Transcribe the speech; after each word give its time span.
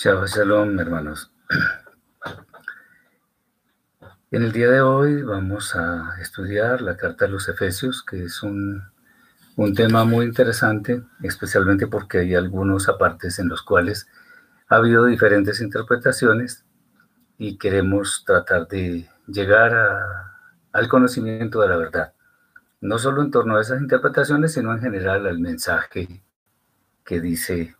Shabbat 0.00 0.28
Shalom, 0.28 0.78
hermanos. 0.78 1.32
En 4.30 4.44
el 4.44 4.52
día 4.52 4.70
de 4.70 4.80
hoy 4.80 5.22
vamos 5.22 5.74
a 5.74 6.14
estudiar 6.20 6.82
la 6.82 6.96
carta 6.96 7.24
a 7.24 7.28
los 7.28 7.48
Efesios, 7.48 8.04
que 8.04 8.22
es 8.22 8.44
un, 8.44 8.80
un 9.56 9.74
tema 9.74 10.04
muy 10.04 10.26
interesante, 10.26 11.02
especialmente 11.24 11.88
porque 11.88 12.18
hay 12.18 12.36
algunos 12.36 12.88
apartes 12.88 13.40
en 13.40 13.48
los 13.48 13.62
cuales 13.62 14.06
ha 14.68 14.76
habido 14.76 15.04
diferentes 15.04 15.60
interpretaciones 15.60 16.64
y 17.36 17.58
queremos 17.58 18.22
tratar 18.24 18.68
de 18.68 19.10
llegar 19.26 19.74
al 20.70 20.88
conocimiento 20.88 21.60
de 21.60 21.70
la 21.70 21.76
verdad, 21.76 22.12
no 22.80 23.00
solo 23.00 23.20
en 23.20 23.32
torno 23.32 23.56
a 23.56 23.62
esas 23.62 23.80
interpretaciones, 23.80 24.52
sino 24.52 24.72
en 24.72 24.78
general 24.78 25.26
al 25.26 25.40
mensaje 25.40 26.22
que 27.04 27.20
dice, 27.20 27.74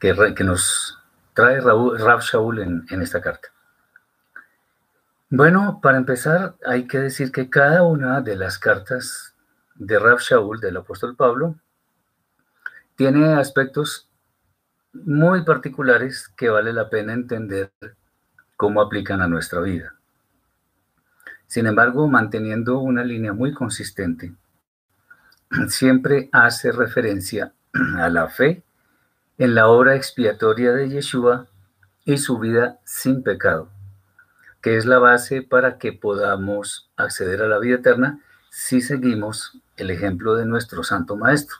que 0.00 0.42
nos 0.42 0.89
trae 1.34 1.60
Rav 1.60 2.20
Shaul 2.20 2.60
en, 2.60 2.86
en 2.90 3.02
esta 3.02 3.20
carta? 3.20 3.48
Bueno, 5.28 5.78
para 5.80 5.96
empezar, 5.96 6.56
hay 6.66 6.86
que 6.86 6.98
decir 6.98 7.30
que 7.30 7.48
cada 7.48 7.84
una 7.84 8.20
de 8.20 8.36
las 8.36 8.58
cartas 8.58 9.34
de 9.76 9.98
Rav 9.98 10.18
Shaul, 10.18 10.60
del 10.60 10.76
apóstol 10.76 11.14
Pablo, 11.14 11.54
tiene 12.96 13.34
aspectos 13.34 14.10
muy 14.92 15.44
particulares 15.44 16.28
que 16.36 16.48
vale 16.48 16.72
la 16.72 16.90
pena 16.90 17.12
entender 17.12 17.70
cómo 18.56 18.82
aplican 18.82 19.22
a 19.22 19.28
nuestra 19.28 19.60
vida. 19.60 19.94
Sin 21.46 21.66
embargo, 21.66 22.06
manteniendo 22.08 22.78
una 22.78 23.02
línea 23.02 23.32
muy 23.32 23.54
consistente, 23.54 24.34
siempre 25.68 26.28
hace 26.32 26.72
referencia 26.72 27.52
a 27.96 28.08
la 28.08 28.28
fe 28.28 28.62
en 29.40 29.54
la 29.54 29.68
obra 29.68 29.96
expiatoria 29.96 30.72
de 30.72 30.90
Yeshua 30.90 31.46
y 32.04 32.18
su 32.18 32.38
vida 32.38 32.78
sin 32.84 33.22
pecado, 33.22 33.70
que 34.60 34.76
es 34.76 34.84
la 34.84 34.98
base 34.98 35.40
para 35.40 35.78
que 35.78 35.94
podamos 35.94 36.90
acceder 36.94 37.40
a 37.40 37.48
la 37.48 37.58
vida 37.58 37.76
eterna 37.76 38.20
si 38.50 38.82
seguimos 38.82 39.58
el 39.78 39.90
ejemplo 39.90 40.36
de 40.36 40.44
nuestro 40.44 40.84
Santo 40.84 41.16
Maestro. 41.16 41.56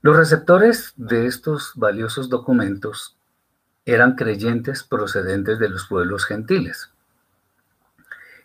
Los 0.00 0.16
receptores 0.16 0.94
de 0.96 1.26
estos 1.26 1.72
valiosos 1.74 2.30
documentos 2.30 3.18
eran 3.84 4.14
creyentes 4.14 4.84
procedentes 4.84 5.58
de 5.58 5.68
los 5.68 5.86
pueblos 5.86 6.24
gentiles, 6.24 6.88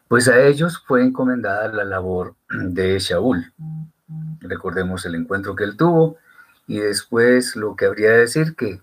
pues 0.09 0.27
a 0.27 0.41
ellos 0.41 0.83
fue 0.85 1.05
encomendada 1.05 1.69
la 1.69 1.85
labor 1.85 2.35
de 2.49 2.99
Shaul. 2.99 3.53
Recordemos 4.41 5.05
el 5.05 5.15
encuentro 5.15 5.55
que 5.55 5.63
él 5.63 5.77
tuvo 5.77 6.17
y 6.69 6.81
después 6.81 7.55
lo 7.55 7.75
que 7.75 7.87
habría 7.87 8.11
de 8.11 8.19
decir 8.19 8.55
que 8.55 8.79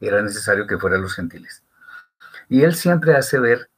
era 0.00 0.22
necesario 0.22 0.66
que 0.66 0.78
fueran 0.78 1.02
los 1.02 1.14
gentiles. 1.14 1.62
Y 2.48 2.62
él 2.62 2.74
siempre 2.74 3.14
hace 3.14 3.38
ver 3.38 3.68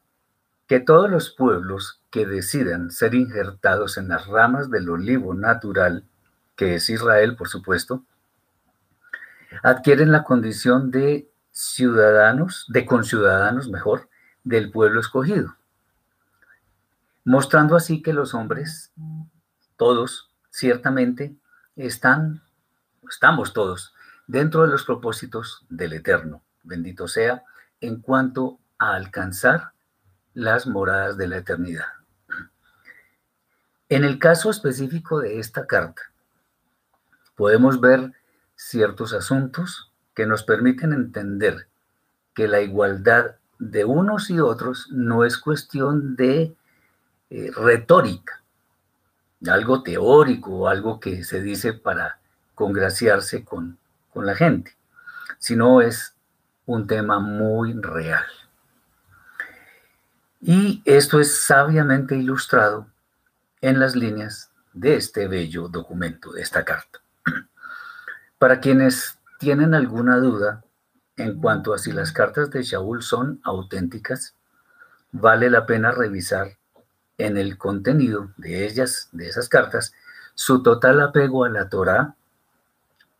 que 0.69 0.79
todos 0.79 1.11
los 1.11 1.31
pueblos 1.31 2.01
que 2.11 2.25
decidan 2.25 2.93
ser 2.93 3.17
injertados 3.17 3.99
en 3.99 4.07
las 4.07 4.29
ramas 4.29 4.71
del 4.71 4.89
olivo 4.89 5.35
natural, 5.35 6.05
que 6.55 6.77
es 6.77 6.89
Israel, 6.89 7.35
por 7.35 7.49
supuesto, 7.49 8.05
adquieren 9.65 10.13
la 10.13 10.23
condición 10.23 10.93
de 10.93 11.29
ciudadanos, 11.51 12.65
de 12.69 12.87
conciudadanos 12.87 13.69
mejor, 13.69 14.09
del 14.45 14.71
pueblo 14.71 15.01
escogido, 15.01 15.57
mostrando 17.25 17.75
así 17.75 18.03
que 18.03 18.13
los 18.13 18.35
hombres, 18.35 18.93
todos, 19.77 20.31
ciertamente, 20.51 21.35
están 21.75 22.43
estamos 23.11 23.53
todos 23.53 23.93
dentro 24.27 24.63
de 24.63 24.69
los 24.69 24.85
propósitos 24.85 25.67
del 25.69 25.93
Eterno, 25.93 26.43
bendito 26.63 27.09
sea, 27.09 27.43
en 27.81 28.01
cuanto 28.01 28.59
a 28.79 28.95
alcanzar 28.95 29.73
las 30.33 30.67
moradas 30.67 31.17
de 31.17 31.27
la 31.27 31.39
eternidad. 31.39 31.87
En 33.89 34.05
el 34.05 34.19
caso 34.21 34.51
específico 34.51 35.19
de 35.19 35.41
esta 35.41 35.67
carta, 35.67 36.03
podemos 37.35 37.81
ver 37.81 38.13
ciertos 38.55 39.13
asuntos 39.13 39.91
que 40.15 40.27
nos 40.27 40.45
permiten 40.45 40.93
entender 40.93 41.67
que 42.35 42.47
la 42.47 42.61
igualdad 42.61 43.37
de 43.59 43.85
unos 43.85 44.31
y 44.31 44.39
otros 44.39 44.89
no 44.91 45.25
es 45.25 45.37
cuestión 45.37 46.15
de 46.15 46.55
eh, 47.31 47.51
retórica, 47.57 48.43
algo 49.49 49.83
teórico 49.83 50.69
algo 50.69 51.01
que 51.01 51.25
se 51.25 51.41
dice 51.41 51.73
para 51.73 52.20
congraciarse 52.61 53.43
con, 53.43 53.79
con 54.13 54.27
la 54.27 54.35
gente, 54.35 54.77
sino 55.39 55.81
es 55.81 56.15
un 56.67 56.87
tema 56.87 57.19
muy 57.19 57.73
real. 57.73 58.27
Y 60.43 60.83
esto 60.85 61.21
es 61.21 61.41
sabiamente 61.41 62.17
ilustrado 62.17 62.87
en 63.63 63.81
las 63.81 63.97
líneas 63.97 64.51
de 64.75 64.97
este 64.97 65.27
bello 65.27 65.69
documento, 65.69 66.33
de 66.33 66.43
esta 66.43 66.63
carta. 66.63 67.01
Para 68.39 68.61
quienes 68.61 69.19
tienen 69.39 69.73
alguna 69.73 70.19
duda 70.19 70.63
en 71.17 71.41
cuanto 71.41 71.73
a 71.73 71.79
si 71.79 71.93
las 71.93 72.13
cartas 72.13 72.51
de 72.51 72.63
Shaul 72.63 73.03
son 73.03 73.41
auténticas, 73.43 74.35
vale 75.13 75.49
la 75.49 75.65
pena 75.65 75.93
revisar 75.93 76.59
en 77.17 77.39
el 77.39 77.57
contenido 77.57 78.35
de 78.37 78.67
ellas, 78.67 79.09
de 79.13 79.31
esas 79.31 79.49
cartas, 79.49 79.95
su 80.35 80.63
total 80.63 81.01
apego 81.01 81.47
a 81.47 81.49
la 81.49 81.71
Torá 81.71 82.17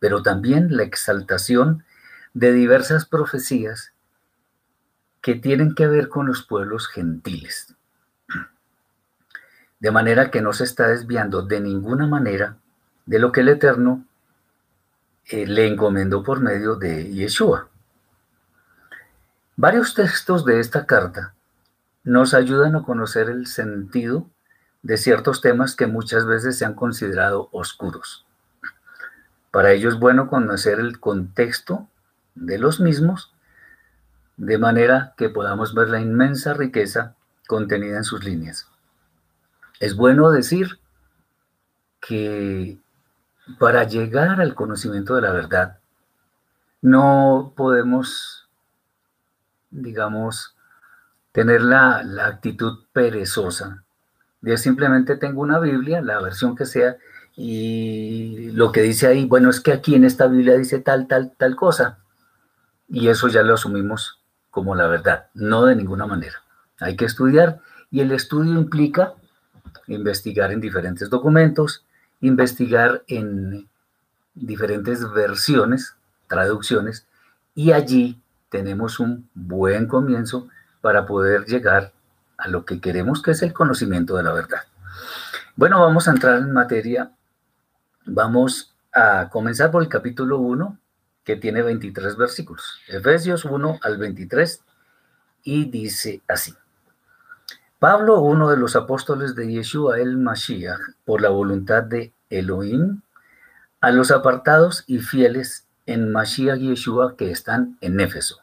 pero 0.01 0.23
también 0.23 0.75
la 0.75 0.81
exaltación 0.81 1.85
de 2.33 2.51
diversas 2.51 3.05
profecías 3.05 3.93
que 5.21 5.35
tienen 5.35 5.75
que 5.75 5.85
ver 5.85 6.09
con 6.09 6.25
los 6.25 6.41
pueblos 6.41 6.87
gentiles. 6.87 7.75
De 9.79 9.91
manera 9.91 10.31
que 10.31 10.41
no 10.41 10.53
se 10.53 10.63
está 10.63 10.87
desviando 10.87 11.43
de 11.43 11.61
ninguna 11.61 12.07
manera 12.07 12.57
de 13.05 13.19
lo 13.19 13.31
que 13.31 13.41
el 13.41 13.49
Eterno 13.49 14.03
eh, 15.25 15.45
le 15.45 15.67
encomendó 15.67 16.23
por 16.23 16.39
medio 16.39 16.77
de 16.77 17.13
Yeshua. 17.13 17.69
Varios 19.55 19.93
textos 19.93 20.45
de 20.45 20.59
esta 20.59 20.87
carta 20.87 21.35
nos 22.03 22.33
ayudan 22.33 22.75
a 22.75 22.81
conocer 22.81 23.29
el 23.29 23.45
sentido 23.45 24.27
de 24.81 24.97
ciertos 24.97 25.41
temas 25.41 25.75
que 25.75 25.85
muchas 25.85 26.25
veces 26.25 26.57
se 26.57 26.65
han 26.65 26.73
considerado 26.73 27.49
oscuros. 27.51 28.25
Para 29.51 29.71
ello 29.71 29.89
es 29.89 29.99
bueno 29.99 30.27
conocer 30.29 30.79
el 30.79 30.99
contexto 30.99 31.87
de 32.35 32.57
los 32.57 32.79
mismos, 32.79 33.33
de 34.37 34.57
manera 34.57 35.13
que 35.17 35.29
podamos 35.29 35.75
ver 35.75 35.89
la 35.89 35.99
inmensa 35.99 36.53
riqueza 36.53 37.15
contenida 37.47 37.97
en 37.97 38.03
sus 38.03 38.23
líneas. 38.23 38.67
Es 39.79 39.95
bueno 39.95 40.31
decir 40.31 40.79
que 41.99 42.79
para 43.59 43.83
llegar 43.83 44.39
al 44.39 44.55
conocimiento 44.55 45.15
de 45.15 45.21
la 45.21 45.31
verdad, 45.31 45.79
no 46.81 47.53
podemos, 47.55 48.49
digamos, 49.69 50.55
tener 51.31 51.61
la, 51.61 52.03
actitud 52.25 52.85
perezosa 52.91 53.83
de 54.41 54.57
simplemente 54.57 55.17
tengo 55.17 55.41
una 55.41 55.59
Biblia, 55.59 56.01
la 56.01 56.19
versión 56.19 56.55
que 56.55 56.65
sea, 56.65 56.97
y 57.35 58.51
lo 58.51 58.71
que 58.71 58.81
dice 58.81 59.07
ahí, 59.07 59.25
bueno, 59.25 59.49
es 59.49 59.59
que 59.59 59.71
aquí 59.71 59.95
en 59.95 60.03
esta 60.03 60.27
Biblia 60.27 60.57
dice 60.57 60.79
tal, 60.79 61.07
tal, 61.07 61.33
tal 61.37 61.55
cosa. 61.55 61.99
Y 62.89 63.07
eso 63.07 63.27
ya 63.29 63.41
lo 63.41 63.53
asumimos 63.53 64.19
como 64.49 64.75
la 64.75 64.87
verdad, 64.87 65.27
no 65.33 65.65
de 65.65 65.75
ninguna 65.75 66.05
manera. 66.05 66.43
Hay 66.79 66.95
que 66.95 67.05
estudiar 67.05 67.61
y 67.89 68.01
el 68.01 68.11
estudio 68.11 68.53
implica 68.53 69.13
investigar 69.87 70.51
en 70.51 70.59
diferentes 70.59 71.09
documentos, 71.09 71.85
investigar 72.19 73.03
en 73.07 73.67
diferentes 74.35 75.09
versiones, 75.11 75.95
traducciones, 76.27 77.05
y 77.55 77.71
allí 77.71 78.21
tenemos 78.49 78.99
un 78.99 79.29
buen 79.33 79.87
comienzo 79.87 80.47
para 80.81 81.05
poder 81.05 81.45
llegar 81.45 81.91
a 82.37 82.47
lo 82.47 82.65
que 82.65 82.81
queremos, 82.81 83.21
que 83.21 83.31
es 83.31 83.41
el 83.41 83.53
conocimiento 83.53 84.17
de 84.17 84.23
la 84.23 84.33
verdad. 84.33 84.61
Bueno, 85.55 85.79
vamos 85.79 86.07
a 86.07 86.11
entrar 86.11 86.39
en 86.39 86.51
materia. 86.51 87.11
Vamos 88.05 88.73
a 88.91 89.29
comenzar 89.29 89.71
por 89.71 89.83
el 89.83 89.89
capítulo 89.89 90.39
1, 90.39 90.77
que 91.23 91.35
tiene 91.35 91.61
23 91.61 92.17
versículos. 92.17 92.81
Efesios 92.87 93.45
1 93.45 93.79
al 93.81 93.97
23, 93.97 94.63
y 95.43 95.65
dice 95.69 96.21
así. 96.27 96.55
Pablo, 97.77 98.21
uno 98.21 98.49
de 98.49 98.57
los 98.57 98.75
apóstoles 98.75 99.35
de 99.35 99.51
Yeshua 99.51 99.99
el 99.99 100.17
Mashiach, 100.17 100.79
por 101.05 101.21
la 101.21 101.29
voluntad 101.29 101.83
de 101.83 102.13
Elohim, 102.29 103.01
a 103.81 103.91
los 103.91 104.11
apartados 104.11 104.83
y 104.87 104.99
fieles 104.99 105.65
en 105.85 106.11
Mashiach 106.11 106.59
Yeshua 106.59 107.15
que 107.15 107.31
están 107.31 107.77
en 107.81 107.99
Éfeso. 107.99 108.39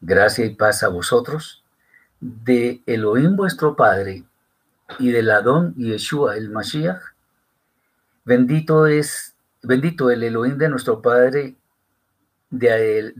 Gracia 0.00 0.44
y 0.44 0.54
paz 0.54 0.82
a 0.82 0.88
vosotros 0.88 1.64
de 2.20 2.82
Elohim 2.86 3.36
vuestro 3.36 3.76
Padre 3.76 4.24
y 4.98 5.10
del 5.10 5.30
Adón 5.30 5.74
Yeshua 5.74 6.36
el 6.36 6.50
Mashiach, 6.50 7.15
bendito 8.26 8.86
es, 8.86 9.34
bendito 9.62 10.10
el 10.10 10.22
Elohim 10.22 10.58
de 10.58 10.68
nuestro 10.68 11.00
Padre, 11.00 11.56
de, 12.50 13.14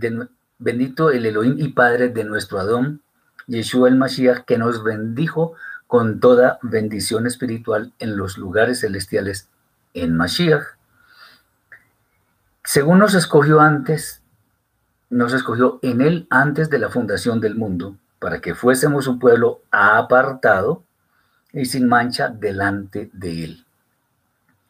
bendito 0.58 1.10
el 1.10 1.24
Elohim 1.24 1.54
y 1.58 1.68
Padre 1.68 2.10
de 2.10 2.24
nuestro 2.24 2.58
Adón, 2.58 3.00
Yeshua 3.46 3.88
el 3.88 3.96
Mashiach, 3.96 4.44
que 4.44 4.58
nos 4.58 4.84
bendijo 4.84 5.54
con 5.86 6.20
toda 6.20 6.58
bendición 6.60 7.26
espiritual 7.26 7.94
en 7.98 8.18
los 8.18 8.36
lugares 8.36 8.80
celestiales 8.80 9.48
en 9.94 10.14
Mashiach. 10.14 10.64
Según 12.64 12.98
nos 12.98 13.14
escogió 13.14 13.60
antes, 13.60 14.20
nos 15.08 15.32
escogió 15.32 15.78
en 15.82 16.02
él 16.02 16.26
antes 16.28 16.68
de 16.68 16.80
la 16.80 16.90
fundación 16.90 17.40
del 17.40 17.54
mundo 17.54 17.96
para 18.18 18.40
que 18.40 18.54
fuésemos 18.54 19.06
un 19.06 19.18
pueblo 19.18 19.62
apartado 19.70 20.82
y 21.52 21.64
sin 21.66 21.88
mancha 21.88 22.28
delante 22.28 23.10
de 23.12 23.44
Él. 23.44 23.65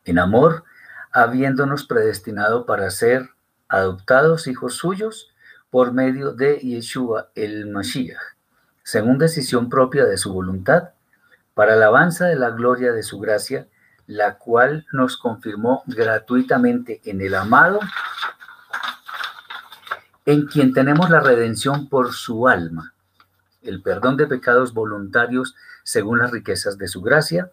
En 0.06 0.19
amor, 0.19 0.64
habiéndonos 1.12 1.85
predestinado 1.85 2.64
para 2.64 2.88
ser 2.91 3.29
adoptados 3.69 4.47
hijos 4.47 4.76
suyos 4.76 5.31
por 5.69 5.93
medio 5.93 6.32
de 6.32 6.56
Yeshua 6.61 7.29
el 7.35 7.67
Mashiach, 7.67 8.17
según 8.82 9.19
decisión 9.19 9.69
propia 9.69 10.06
de 10.06 10.17
su 10.17 10.32
voluntad, 10.32 10.91
para 11.53 11.75
alabanza 11.75 12.25
de 12.25 12.37
la 12.37 12.49
gloria 12.49 12.93
de 12.93 13.03
su 13.03 13.19
gracia, 13.19 13.69
la 14.06 14.38
cual 14.38 14.87
nos 14.93 15.19
confirmó 15.19 15.82
gratuitamente 15.87 17.02
en 17.05 17.20
el 17.20 17.35
amado, 17.35 17.81
en 20.25 20.47
quien 20.47 20.73
tenemos 20.73 21.11
la 21.11 21.20
redención 21.20 21.91
por 21.91 22.14
su 22.14 22.49
alma 22.49 22.94
el 23.69 23.82
perdón 23.82 24.17
de 24.17 24.26
pecados 24.26 24.73
voluntarios 24.73 25.55
según 25.82 26.19
las 26.19 26.31
riquezas 26.31 26.79
de 26.79 26.88
su 26.88 27.02
gracia, 27.02 27.50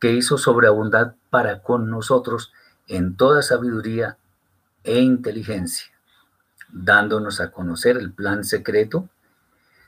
que 0.00 0.12
hizo 0.12 0.38
sobreabundar 0.38 1.14
para 1.30 1.62
con 1.62 1.90
nosotros 1.90 2.52
en 2.86 3.16
toda 3.16 3.42
sabiduría 3.42 4.16
e 4.82 5.00
inteligencia, 5.00 5.92
dándonos 6.68 7.40
a 7.40 7.50
conocer 7.50 7.96
el 7.96 8.12
plan 8.12 8.44
secreto, 8.44 9.08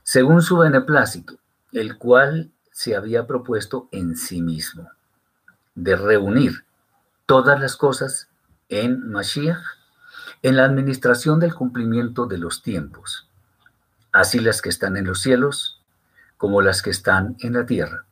según 0.02 0.42
su 0.42 0.59
beneplácito, 0.59 1.38
el 1.73 1.99
cual 1.99 2.50
se 2.71 2.95
había 2.95 3.26
propuesto 3.26 3.88
en 3.90 4.16
sí 4.16 4.42
mismo, 4.42 4.90
de 5.75 5.97
reunir 5.97 6.64
todas 7.26 7.61
las 7.61 7.76
cosas 7.76 8.28
en 8.69 9.11
Mashiach, 9.11 9.62
en 10.42 10.57
la 10.57 10.64
administración 10.64 11.40
del 11.40 11.54
cumplimiento 11.54 12.26
de 12.26 12.38
los 12.38 12.62
tiempos 12.62 13.28
así 14.12 14.40
las 14.40 14.62
que 14.62 14.69
están 14.69 14.97
en 14.97 15.07
los 15.07 15.21
cielos 15.21 15.81
como 16.37 16.61
las 16.61 16.83
que 16.83 16.90
están 16.90 17.37
en 17.40 17.54
la 17.54 17.66
tierra. 17.66 18.04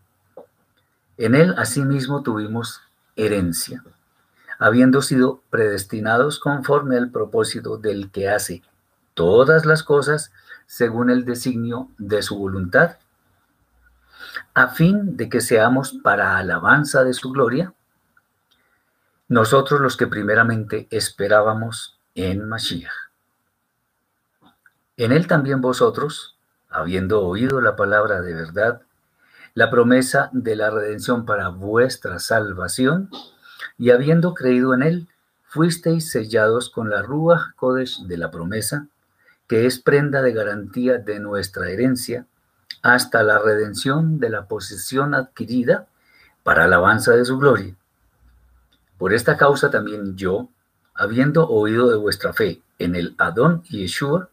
En 1.21 1.35
él 1.35 1.55
asimismo 1.59 2.23
tuvimos 2.23 2.81
herencia, 3.15 3.85
habiendo 4.59 5.03
sido 5.03 5.43
predestinados 5.51 6.41
conforme 6.41 6.97
al 6.97 7.11
propósito 7.11 7.77
del 7.77 8.11
que 8.11 8.31
hace 8.31 8.63
todas 9.13 9.67
las 9.67 9.83
cosas 9.83 10.33
según 10.65 11.11
el 11.11 11.27
designio 11.27 11.91
de 11.99 12.23
su 12.23 12.39
voluntad, 12.39 12.97
a 14.55 14.69
fin 14.69 15.19
de 15.19 15.29
que 15.29 15.43
seamos 15.43 15.93
para 16.03 16.39
alabanza 16.39 17.05
de 17.05 17.13
su 17.13 17.31
gloria, 17.33 17.75
nosotros 19.29 19.79
los 19.79 19.99
que 19.99 20.07
primeramente 20.07 20.89
esperábamos 20.91 21.99
en 22.15 22.49
Mashiach. 22.49 23.11
En 24.97 25.13
él 25.13 25.27
también 25.27 25.61
vosotros, 25.61 26.39
habiendo 26.71 27.21
oído 27.21 27.61
la 27.61 27.77
palabra 27.77 28.23
de 28.23 28.33
verdad, 28.33 28.81
la 29.61 29.69
promesa 29.69 30.31
de 30.33 30.57
la 30.57 30.71
redención 30.71 31.27
para 31.27 31.51
vuestra 31.51 32.19
salvación, 32.19 33.11
y 33.77 33.91
habiendo 33.91 34.33
creído 34.33 34.73
en 34.73 34.83
él, 34.83 35.09
fuisteis 35.43 36.11
sellados 36.11 36.71
con 36.71 36.89
la 36.89 37.03
Ruach 37.03 37.55
Kodesh 37.57 38.07
de 38.07 38.17
la 38.17 38.31
promesa, 38.31 38.87
que 39.47 39.67
es 39.67 39.79
prenda 39.79 40.23
de 40.23 40.33
garantía 40.33 40.97
de 40.97 41.21
nuestra 41.21 41.69
herencia, 41.69 42.25
hasta 42.81 43.23
la 43.23 43.39
redención 43.39 44.19
de 44.19 44.31
la 44.31 44.47
posesión 44.47 45.15
adquirida 45.15 45.89
para 46.43 46.65
alabanza 46.65 47.13
de 47.13 47.27
su 47.27 47.37
gloria. 47.37 47.77
Por 48.97 49.13
esta 49.13 49.37
causa 49.37 49.71
también 49.71 50.17
yo, 50.17 50.49
habiendo 50.95 51.47
oído 51.47 51.91
de 51.91 51.99
vuestra 51.99 52.33
fe 52.33 52.63
en 52.79 52.95
el 52.95 53.15
Adón 53.19 53.63
y 53.69 53.81
Yeshua, 53.81 54.31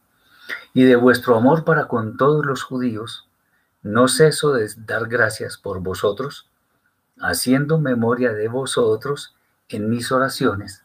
y 0.73 0.85
de 0.85 0.95
vuestro 0.95 1.35
amor 1.35 1.65
para 1.65 1.89
con 1.89 2.15
todos 2.15 2.45
los 2.45 2.63
judíos, 2.63 3.26
no 3.87 4.07
ceso 4.07 4.53
de 4.53 4.69
dar 4.85 5.07
gracias 5.07 5.57
por 5.57 5.79
vosotros, 5.79 6.49
haciendo 7.19 7.79
memoria 7.79 8.33
de 8.33 8.47
vosotros 8.47 9.35
en 9.69 9.89
mis 9.89 10.11
oraciones, 10.11 10.83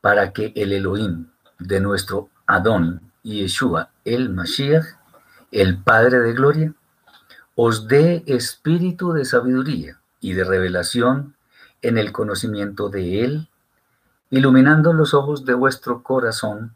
para 0.00 0.32
que 0.32 0.52
el 0.56 0.72
Elohim 0.72 1.28
de 1.58 1.80
nuestro 1.80 2.30
Adón 2.46 3.12
y 3.22 3.40
Yeshua, 3.40 3.90
el 4.04 4.30
Mashiach, 4.30 4.84
el 5.52 5.82
Padre 5.82 6.20
de 6.20 6.32
Gloria, 6.32 6.74
os 7.54 7.88
dé 7.88 8.22
espíritu 8.26 9.12
de 9.12 9.24
sabiduría 9.24 10.00
y 10.20 10.32
de 10.34 10.44
revelación 10.44 11.36
en 11.82 11.98
el 11.98 12.12
conocimiento 12.12 12.88
de 12.88 13.24
Él, 13.24 13.48
iluminando 14.30 14.92
los 14.92 15.14
ojos 15.14 15.44
de 15.44 15.54
vuestro 15.54 16.02
corazón 16.02 16.74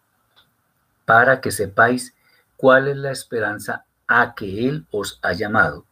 para 1.04 1.40
que 1.40 1.50
sepáis 1.50 2.14
cuál 2.56 2.88
es 2.88 2.96
la 2.96 3.10
esperanza 3.10 3.84
a 4.10 4.34
que 4.34 4.68
Él 4.68 4.86
os 4.90 5.20
ha 5.22 5.32
llamado. 5.32 5.86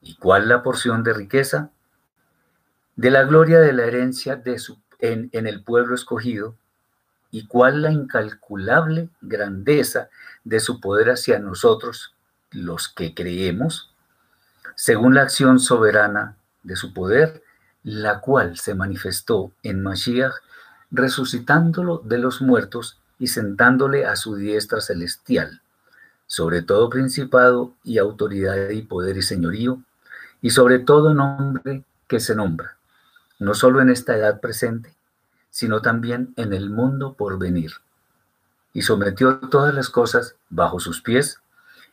Y 0.00 0.16
cuál 0.16 0.48
la 0.48 0.62
porción 0.62 1.04
de 1.04 1.12
riqueza 1.12 1.70
de 2.96 3.10
la 3.10 3.24
gloria 3.24 3.60
de 3.60 3.74
la 3.74 3.84
herencia 3.84 4.36
de 4.36 4.58
su, 4.58 4.78
en, 4.98 5.28
en 5.32 5.46
el 5.46 5.62
pueblo 5.62 5.94
escogido. 5.94 6.56
Y 7.30 7.46
cuál 7.46 7.82
la 7.82 7.92
incalculable 7.92 9.10
grandeza 9.20 10.08
de 10.42 10.58
su 10.58 10.80
poder 10.80 11.10
hacia 11.10 11.38
nosotros, 11.38 12.14
los 12.50 12.88
que 12.88 13.14
creemos, 13.14 13.94
según 14.74 15.14
la 15.14 15.22
acción 15.22 15.58
soberana 15.58 16.36
de 16.62 16.76
su 16.76 16.94
poder, 16.94 17.42
la 17.82 18.20
cual 18.20 18.56
se 18.56 18.74
manifestó 18.74 19.52
en 19.62 19.82
Mashiach, 19.82 20.32
resucitándolo 20.90 21.98
de 21.98 22.16
los 22.16 22.40
muertos 22.40 22.98
y 23.18 23.26
sentándole 23.26 24.06
a 24.06 24.16
su 24.16 24.36
diestra 24.36 24.80
celestial, 24.80 25.60
sobre 26.30 26.62
todo 26.62 26.88
principado 26.90 27.74
y 27.82 27.98
autoridad 27.98 28.70
y 28.70 28.82
poder 28.82 29.16
y 29.16 29.22
señorío, 29.22 29.82
y 30.40 30.50
sobre 30.50 30.78
todo 30.78 31.12
nombre 31.12 31.82
que 32.06 32.20
se 32.20 32.36
nombra, 32.36 32.76
no 33.40 33.52
solo 33.52 33.80
en 33.80 33.90
esta 33.90 34.16
edad 34.16 34.38
presente, 34.38 34.94
sino 35.50 35.82
también 35.82 36.32
en 36.36 36.52
el 36.52 36.70
mundo 36.70 37.14
por 37.14 37.36
venir. 37.36 37.72
Y 38.72 38.82
sometió 38.82 39.40
todas 39.40 39.74
las 39.74 39.90
cosas 39.90 40.36
bajo 40.50 40.78
sus 40.78 41.02
pies, 41.02 41.40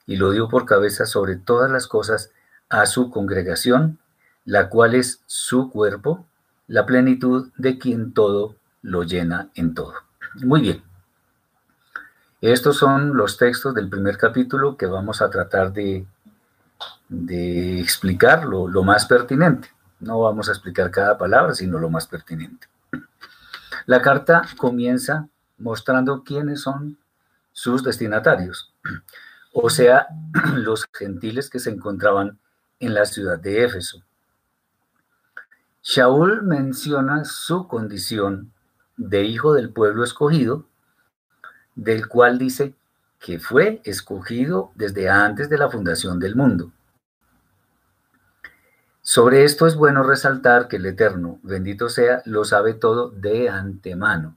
y 0.06 0.18
lo 0.18 0.30
dio 0.30 0.50
por 0.50 0.68
cabeza 0.68 1.08
sobre 1.08 1.38
todas 1.38 1.72
las 1.72 1.88
cosas 1.88 2.30
a 2.70 2.86
su 2.86 3.10
congregación, 3.10 3.98
la 4.46 4.70
cual 4.70 4.94
es 4.94 5.20
su 5.26 5.72
cuerpo, 5.72 6.28
la 6.68 6.86
plenitud 6.86 7.50
de 7.58 7.80
quien 7.80 8.14
todo 8.14 8.56
lo 8.84 9.02
llena 9.02 9.50
en 9.56 9.74
todo. 9.74 9.96
Muy 10.36 10.62
bien. 10.62 10.84
Estos 12.42 12.78
son 12.78 13.18
los 13.18 13.38
textos 13.38 13.74
del 13.74 13.90
primer 13.90 14.18
capítulo 14.18 14.78
que 14.78 14.86
vamos 14.86 15.22
a 15.22 15.30
tratar 15.30 15.74
de, 15.74 16.06
explicar 17.80 18.46
lo, 18.46 18.68
lo 18.68 18.84
más 18.84 19.06
pertinente. 19.06 19.70
No 20.00 20.20
vamos 20.20 20.48
a 20.48 20.52
explicar 20.52 20.92
cada 20.92 21.18
palabra, 21.18 21.56
sino 21.56 21.80
lo 21.80 21.90
más 21.90 22.06
pertinente. 22.06 22.68
La 23.88 24.02
carta 24.02 24.44
comienza 24.58 25.28
mostrando 25.58 26.24
quiénes 26.24 26.62
son 26.62 26.98
sus 27.52 27.84
destinatarios, 27.84 28.72
o 29.52 29.72
sea, 29.72 30.08
los 30.54 30.86
gentiles 30.94 31.50
que 31.50 31.58
se 31.58 31.72
encontraban 31.72 32.38
en 32.80 32.94
la 32.94 33.06
ciudad 33.06 33.40
de 33.40 33.64
Éfeso. 33.64 34.04
Shaul 35.82 36.44
menciona 36.44 37.26
su 37.26 37.68
condición 37.68 38.52
de 38.98 39.24
hijo 39.24 39.54
del 39.54 39.72
pueblo 39.72 40.04
escogido, 40.04 40.66
del 41.78 42.08
cual 42.08 42.38
dice 42.40 42.74
que 43.20 43.40
fue 43.40 43.82
escogido 43.86 44.72
desde 44.76 45.10
antes 45.10 45.48
de 45.48 45.58
la 45.58 45.70
fundación 45.70 46.20
del 46.20 46.36
mundo. 46.36 46.72
Sobre 49.02 49.46
esto 49.46 49.68
es 49.68 49.76
bueno 49.76 50.04
resaltar 50.04 50.68
que 50.68 50.78
el 50.78 50.86
Eterno, 50.88 51.40
bendito 51.44 51.88
sea, 51.88 52.22
lo 52.26 52.44
sabe 52.44 52.74
todo 52.74 53.10
de 53.10 53.48
antemano. 53.48 54.36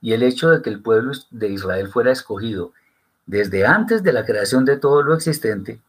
Y 0.00 0.12
el 0.12 0.22
hecho 0.22 0.50
de 0.50 0.62
que 0.62 0.70
el 0.70 0.82
pueblo 0.82 1.12
de 1.30 1.48
Israel 1.48 1.88
fuera 1.88 2.10
escogido 2.10 2.72
desde 3.26 3.66
antes 3.66 4.02
de 4.02 4.12
la 4.12 4.24
creación 4.24 4.64
de 4.64 4.76
todo 4.76 5.02
lo 5.02 5.14
existente, 5.14 5.80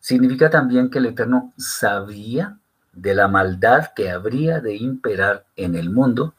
significa 0.00 0.50
también 0.50 0.90
que 0.90 0.98
el 0.98 1.06
Eterno 1.06 1.52
sabía 1.56 2.58
de 2.92 3.14
la 3.14 3.28
maldad 3.28 3.92
que 3.94 4.10
habría 4.10 4.60
de 4.60 4.74
imperar 4.74 5.44
en 5.56 5.76
el 5.76 5.90
mundo 5.90 6.34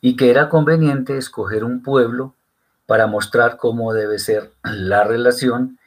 y 0.00 0.16
que 0.16 0.30
era 0.30 0.48
conveniente 0.48 1.16
escoger 1.16 1.64
un 1.64 1.82
pueblo 1.82 2.34
para 2.92 3.06
mostrar 3.06 3.56
cómo 3.56 3.94
debe 3.94 4.18
ser 4.18 4.52
la 4.62 5.02
relación 5.02 5.78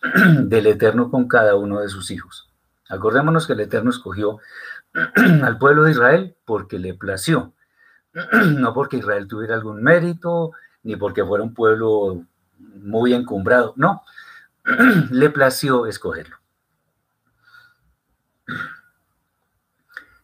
del 0.44 0.68
Eterno 0.68 1.10
con 1.10 1.26
cada 1.26 1.56
uno 1.56 1.80
de 1.80 1.88
sus 1.88 2.12
hijos. 2.12 2.48
Acordémonos 2.88 3.48
que 3.48 3.54
el 3.54 3.60
Eterno 3.62 3.90
escogió 3.90 4.38
al 5.42 5.58
pueblo 5.58 5.82
de 5.82 5.90
Israel 5.90 6.36
porque 6.44 6.78
le 6.78 6.94
plació, 6.94 7.52
no 8.44 8.74
porque 8.74 8.98
Israel 8.98 9.26
tuviera 9.26 9.56
algún 9.56 9.82
mérito, 9.82 10.52
ni 10.84 10.94
porque 10.94 11.24
fuera 11.24 11.42
un 11.42 11.52
pueblo 11.52 12.22
muy 12.58 13.12
encumbrado, 13.12 13.74
no, 13.74 14.04
le 15.10 15.30
plació 15.30 15.86
escogerlo. 15.86 16.36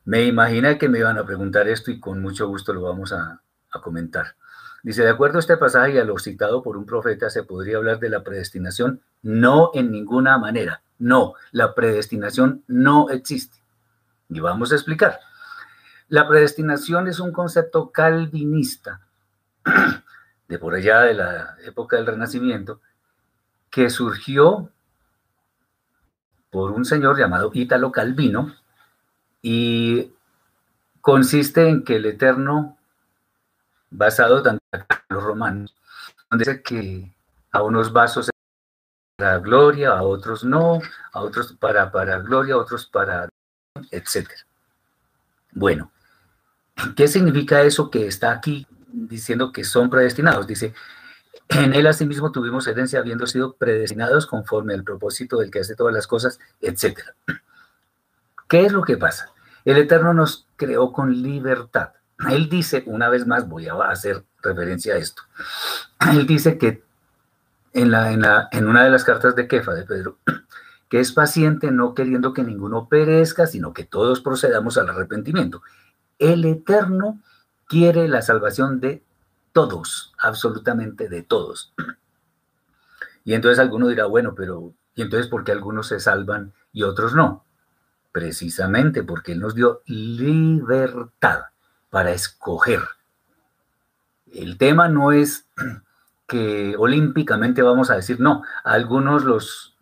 Me 0.05 0.25
imagina 0.25 0.79
que 0.79 0.89
me 0.89 1.01
iban 1.01 1.19
a 1.19 1.27
preguntar 1.27 1.67
esto 1.67 1.91
y 1.91 1.99
con 1.99 2.23
mucho 2.23 2.47
gusto 2.47 2.73
lo 2.73 2.83
vamos 2.83 3.13
a, 3.13 3.43
a 3.73 3.81
comentar. 3.81 4.37
Dice, 4.83 5.03
de 5.03 5.11
acuerdo 5.11 5.39
a 5.39 5.41
este 5.41 5.57
pasaje 5.57 5.95
y 5.95 5.99
a 5.99 6.05
lo 6.05 6.19
citado 6.19 6.63
por 6.63 6.77
un 6.77 6.87
profeta, 6.87 7.31
se 7.31 7.43
podría 7.43 7.79
hablar 7.79 7.99
de 7.99 8.11
la 8.11 8.23
predestinación, 8.23 9.01
no 9.23 9.71
en 9.75 9.91
ninguna 9.91 10.39
manera. 10.39 10.83
No, 10.99 11.35
la 11.53 11.75
predestinación 11.75 12.63
no 12.67 13.11
existe. 13.11 13.59
Y 14.29 14.41
vamos 14.41 14.73
a 14.73 14.77
explicar. 14.77 15.21
La 16.09 16.27
predestinación 16.27 17.09
es 17.09 17.21
un 17.21 17.33
concepto 17.33 17.91
calvinista 17.91 19.01
de 20.49 20.59
por 20.59 20.75
allá 20.75 21.03
de 21.03 21.15
la 21.15 21.57
época 21.65 21.97
del 21.97 22.07
Renacimiento 22.07 22.81
que 23.71 23.91
surgió 23.91 24.71
por 26.51 26.71
un 26.71 26.87
señor 26.87 27.19
llamado 27.19 27.51
Ítalo 27.53 27.93
Calvino 27.93 28.55
y 29.43 30.13
consiste 31.03 31.69
en 31.69 31.85
que 31.85 31.97
el 31.97 32.07
Eterno, 32.07 32.78
basado 33.91 34.43
tanto 34.43 34.63
en 34.73 34.85
los 35.09 35.23
romanos, 35.23 35.75
dice 36.33 36.63
que 36.63 37.13
a 37.53 37.63
unos 37.63 37.93
vasos 37.93 38.31
para 39.17 39.39
gloria, 39.39 39.91
a 39.91 40.03
otros 40.03 40.45
no, 40.45 40.81
a 41.13 41.21
otros 41.21 41.53
para, 41.55 41.91
para 41.91 42.19
gloria, 42.19 42.55
a 42.55 42.59
otros 42.59 42.87
para, 42.87 43.29
etc. 43.91 44.29
Bueno, 45.53 45.91
¿qué 46.97 47.09
significa 47.09 47.63
eso 47.63 47.91
que 47.91 48.07
está 48.07 48.31
aquí 48.31 48.67
diciendo 48.87 49.53
que 49.53 49.65
son 49.65 49.91
predestinados? 49.91 50.47
Dice, 50.47 50.75
en 51.49 51.75
él 51.75 51.87
asimismo 51.87 52.31
tuvimos 52.31 52.67
herencia 52.67 53.01
habiendo 53.01 53.27
sido 53.27 53.55
predestinados 53.55 54.27
conforme 54.27 54.75
al 54.75 54.85
propósito 54.85 55.39
del 55.39 55.51
que 55.51 55.61
hace 55.61 55.75
todas 55.75 55.95
las 55.95 56.07
cosas, 56.07 56.39
etc. 56.61 57.01
¿Qué 58.49 58.67
es 58.67 58.73
lo 58.73 58.83
que 58.83 58.97
pasa? 58.97 59.33
El 59.65 59.79
Eterno 59.79 60.15
nos 60.15 60.47
creó 60.57 60.93
con 60.93 61.23
libertad. 61.23 61.93
Él 62.27 62.49
dice, 62.49 62.83
una 62.87 63.09
vez 63.09 63.27
más 63.27 63.49
voy 63.49 63.69
a 63.69 63.75
hacer 63.75 64.25
referencia 64.43 64.95
a 64.95 64.99
esto, 64.99 65.23
él 66.13 66.27
dice 66.27 66.59
que 66.59 66.83
en, 67.73 67.89
una 67.89 68.85
de 68.85 68.91
las 68.91 69.05
cartas 69.05 69.37
de 69.37 69.47
Kefa 69.47 69.75
de 69.75 69.85
Pedro, 69.85 70.19
que 70.89 71.01
es 71.01 71.13
paciente 71.13 71.71
no 71.71 71.95
queriendo 71.95 72.33
que 72.33 72.43
ninguno 72.43 72.89
perezca, 72.89 73.47
sino 73.47 73.73
que 73.73 73.85
todos 73.85 74.21
procedamos 74.21 74.79
al 74.79 74.89
arrepentimiento. 74.89 75.63
El 76.19 76.45
Eterno 76.45 77.21
quiere 77.69 78.09
la 78.09 78.23
salvación 78.23 78.81
de 78.81 79.05
todos, 79.53 80.13
absolutamente 80.19 81.09
de 81.09 81.23
todos. 81.23 81.73
Y 83.25 83.35
entonces 83.35 83.59
alguno 83.59 83.89
dirá, 83.89 84.07
bueno, 84.07 84.35
pero 84.35 84.73
¿y 84.95 85.03
entonces 85.03 85.29
por 85.29 85.45
qué 85.45 85.53
algunos 85.53 85.89
se 85.89 86.01
salvan 86.01 86.55
y 86.73 86.83
otros 86.83 87.15
no? 87.15 87.45
Precisamente 88.11 89.03
porque 89.03 89.33
Él 89.33 89.41
nos 89.41 89.55
dio 89.55 89.83
libertad 89.85 91.43
para 91.91 92.13
escoger. 92.13 92.83
El 94.33 94.59
tema 94.59 94.89
no 94.89 95.13
es 95.13 95.47
que 96.27 96.77
olímpicamente 96.79 97.63
vamos 97.63 97.91
a 97.91 97.97
decir, 97.97 98.21
no, 98.21 98.43
a 98.63 98.73
algunos 98.73 99.25
los, 99.25 99.75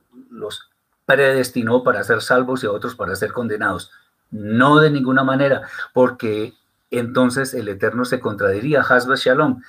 predestinó 1.04 1.82
para 1.82 2.04
ser 2.04 2.22
salvos 2.22 2.62
y 2.62 2.66
a 2.66 2.72
otros 2.72 2.94
para 2.94 3.16
ser 3.16 3.32
condenados. 3.32 3.90
No 4.30 4.78
de 4.78 4.90
ninguna 4.90 5.24
manera, 5.24 5.62
porque 5.92 6.54
entonces 6.90 7.52
el 7.54 7.68
Eterno 7.68 8.04
se 8.04 8.20
contradiría, 8.20 8.80
Hasba 8.80 9.16
Shalom. 9.16 9.60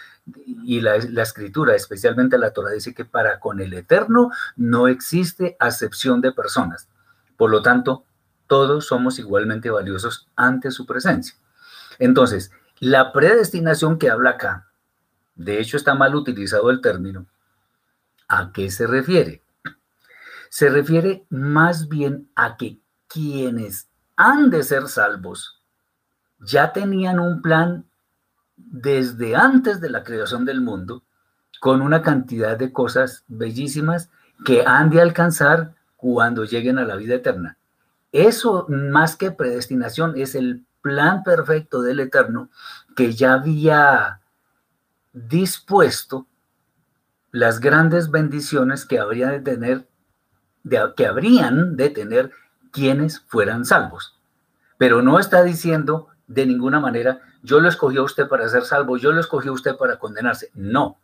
Y 0.45 0.81
la, 0.81 0.97
la, 1.09 1.23
escritura, 1.23 1.73
especialmente 1.73 2.37
la 2.37 2.51
Torah, 2.51 2.71
dice 2.71 2.93
que 2.93 3.05
para 3.05 3.39
con 3.39 3.59
el 3.59 3.73
Eterno 3.73 4.29
no 4.55 4.87
existe 4.87 5.55
acepción 5.59 6.21
de 6.21 6.31
personas. 6.31 6.87
Por 7.37 7.49
lo 7.49 7.61
tanto, 7.61 8.03
todos 8.45 8.85
somos 8.85 9.19
igualmente 9.19 9.69
valiosos 9.69 10.27
ante 10.35 10.69
su 10.69 10.85
presencia. 10.85 11.35
Entonces, 11.99 12.51
la 12.79 13.11
predestinación 13.11 13.97
que 13.97 14.09
habla 14.09 14.31
acá 14.31 14.67
de 15.37 15.59
hecho, 15.59 15.77
está 15.77 15.93
mal 15.93 16.15
utilizado 16.15 16.71
el 16.71 16.81
término. 16.81 17.27
¿A 18.27 18.51
qué 18.51 18.69
se 18.71 18.87
refiere? 18.87 19.43
Se 20.49 20.69
refiere 20.69 21.25
más 21.29 21.87
bien 21.87 22.29
a 22.35 22.57
que 22.57 22.79
quienes 23.07 23.87
han 24.15 24.49
de 24.49 24.63
ser 24.63 24.87
salvos 24.87 25.61
ya 26.39 26.73
tenían 26.73 27.19
un 27.19 27.41
plan 27.41 27.85
desde 28.55 29.35
antes 29.35 29.79
de 29.79 29.89
la 29.89 30.03
creación 30.03 30.43
del 30.43 30.61
mundo 30.61 31.03
con 31.59 31.81
una 31.81 32.01
cantidad 32.01 32.57
de 32.57 32.71
cosas 32.71 33.23
bellísimas 33.27 34.09
que 34.43 34.65
han 34.65 34.89
de 34.89 35.01
alcanzar 35.01 35.75
cuando 35.95 36.45
lleguen 36.45 36.79
a 36.79 36.85
la 36.85 36.95
vida 36.95 37.15
eterna. 37.15 37.57
Eso 38.11 38.65
más 38.69 39.15
que 39.15 39.31
predestinación 39.31 40.13
es 40.17 40.33
el 40.33 40.65
plan 40.87 41.23
perfecto 41.23 41.81
del 41.81 41.99
Eterno 41.99 42.49
que 42.95 43.13
ya 43.13 43.33
había 43.33 44.21
dispuesto 45.13 46.27
las 47.31 47.59
grandes 47.59 48.09
bendiciones 48.09 48.85
que 48.85 48.99
habría 48.99 49.29
de 49.29 49.39
tener, 49.41 49.87
que 50.95 51.05
habrían 51.05 51.75
de 51.75 51.89
tener 51.89 52.31
quienes 52.71 53.19
fueran 53.19 53.65
salvos. 53.65 54.17
Pero 54.77 55.01
no 55.01 55.19
está 55.19 55.43
diciendo 55.43 56.07
de 56.27 56.45
ninguna 56.45 56.79
manera, 56.79 57.21
yo 57.43 57.59
lo 57.59 57.69
escogí 57.69 57.97
a 57.97 58.03
usted 58.03 58.27
para 58.27 58.47
ser 58.49 58.63
salvo, 58.63 58.97
yo 58.97 59.11
lo 59.11 59.19
escogí 59.19 59.49
a 59.49 59.51
usted 59.51 59.75
para 59.75 59.99
condenarse. 59.99 60.49
No. 60.53 60.97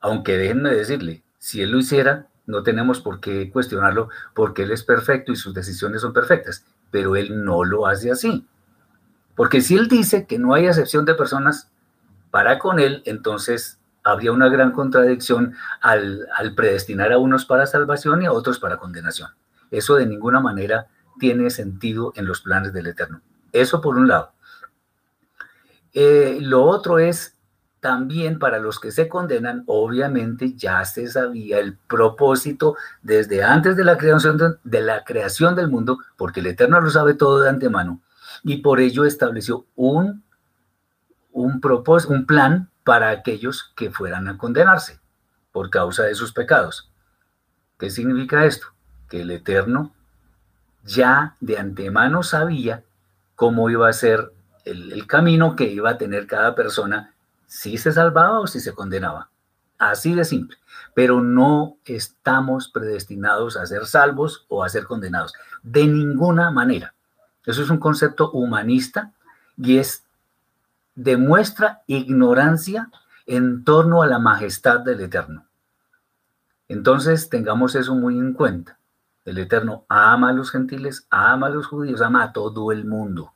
Aunque 0.00 0.36
déjenme 0.36 0.70
decirle, 0.70 1.22
si 1.38 1.62
él 1.62 1.70
lo 1.70 1.78
hiciera, 1.78 2.28
no 2.46 2.62
tenemos 2.62 3.00
por 3.00 3.20
qué 3.20 3.50
cuestionarlo 3.50 4.10
porque 4.34 4.64
él 4.64 4.70
es 4.70 4.82
perfecto 4.82 5.32
y 5.32 5.36
sus 5.36 5.54
decisiones 5.54 6.02
son 6.02 6.12
perfectas, 6.12 6.64
pero 6.94 7.16
él 7.16 7.44
no 7.44 7.64
lo 7.64 7.88
hace 7.88 8.12
así. 8.12 8.46
Porque 9.34 9.60
si 9.62 9.74
él 9.74 9.88
dice 9.88 10.28
que 10.28 10.38
no 10.38 10.54
hay 10.54 10.68
excepción 10.68 11.04
de 11.04 11.16
personas 11.16 11.68
para 12.30 12.60
con 12.60 12.78
él, 12.78 13.02
entonces 13.04 13.80
habría 14.04 14.30
una 14.30 14.48
gran 14.48 14.70
contradicción 14.70 15.56
al, 15.80 16.28
predestinar 16.54 17.12
a 17.12 17.18
unos 17.18 17.46
para 17.46 17.66
salvación 17.66 18.22
y 18.22 18.26
a 18.26 18.32
otros 18.32 18.60
para 18.60 18.76
condenación. 18.76 19.30
Eso 19.72 19.96
de 19.96 20.06
ninguna 20.06 20.38
manera 20.38 20.86
tiene 21.18 21.50
sentido 21.50 22.12
en 22.14 22.26
los 22.26 22.42
planes 22.42 22.72
del 22.72 22.86
Eterno. 22.86 23.22
Eso 23.50 23.80
por 23.80 23.96
un 23.96 24.06
lado. 24.06 24.30
Eh, 25.94 26.38
lo 26.42 26.62
otro 26.62 27.00
es 27.00 27.33
también 27.84 28.38
para 28.38 28.60
los 28.60 28.80
que 28.80 28.90
se 28.90 29.08
condenan, 29.08 29.62
obviamente 29.66 30.54
ya 30.54 30.82
se 30.86 31.06
sabía 31.06 31.58
el 31.58 31.76
propósito 31.76 32.76
desde 33.02 33.44
antes 33.44 33.76
de 33.76 33.84
la 33.84 33.98
creación, 33.98 34.38
de, 34.64 34.80
la 34.80 35.04
creación 35.04 35.54
del 35.54 35.68
mundo, 35.68 35.98
porque 36.16 36.40
el 36.40 36.46
Eterno 36.46 36.80
lo 36.80 36.88
sabe 36.88 37.12
todo 37.12 37.42
de 37.42 37.50
antemano, 37.50 38.00
y 38.42 38.62
por 38.62 38.80
ello 38.80 39.04
estableció 39.04 39.66
un, 39.76 40.24
un, 41.30 41.60
un 42.08 42.26
plan 42.26 42.70
para 42.84 43.10
aquellos 43.10 43.70
que 43.76 43.90
fueran 43.90 44.28
a 44.28 44.38
condenarse 44.38 44.98
por 45.52 45.68
causa 45.68 46.04
de 46.04 46.14
sus 46.14 46.32
pecados. 46.32 46.90
¿Qué 47.78 47.90
significa 47.90 48.46
esto? 48.46 48.68
Que 49.10 49.20
el 49.20 49.30
Eterno 49.30 49.92
ya 50.84 51.36
de 51.38 51.58
antemano 51.58 52.22
sabía 52.22 52.82
cómo 53.34 53.68
iba 53.68 53.90
a 53.90 53.92
ser 53.92 54.32
el 54.64 55.06
camino 55.06 55.54
que 55.54 55.64
iba 55.64 55.90
a 55.90 55.98
tener 55.98 56.26
cada 56.26 56.54
persona 56.54 57.13
si 57.54 57.78
se 57.78 57.92
salvaba 57.92 58.40
o 58.40 58.48
si 58.48 58.58
se 58.58 58.74
condenaba. 58.74 59.30
Así 59.78 60.12
de 60.12 60.24
simple. 60.24 60.56
Pero 60.92 61.20
no 61.20 61.76
estamos 61.84 62.68
predestinados 62.68 63.56
a 63.56 63.64
ser 63.64 63.86
salvos 63.86 64.44
o 64.48 64.64
a 64.64 64.68
ser 64.68 64.86
condenados. 64.86 65.32
De 65.62 65.86
ninguna 65.86 66.50
manera. 66.50 66.94
Eso 67.46 67.62
es 67.62 67.70
un 67.70 67.78
concepto 67.78 68.32
humanista 68.32 69.12
y 69.56 69.78
es 69.78 70.04
demuestra 70.96 71.82
ignorancia 71.86 72.90
en 73.24 73.62
torno 73.62 74.02
a 74.02 74.08
la 74.08 74.18
majestad 74.18 74.80
del 74.80 75.02
Eterno. 75.02 75.46
Entonces 76.66 77.28
tengamos 77.28 77.76
eso 77.76 77.94
muy 77.94 78.18
en 78.18 78.32
cuenta. 78.32 78.80
El 79.24 79.38
Eterno 79.38 79.84
ama 79.88 80.30
a 80.30 80.32
los 80.32 80.50
gentiles, 80.50 81.06
ama 81.08 81.46
a 81.46 81.50
los 81.50 81.68
judíos, 81.68 82.02
ama 82.02 82.24
a 82.24 82.32
todo 82.32 82.72
el 82.72 82.84
mundo. 82.84 83.32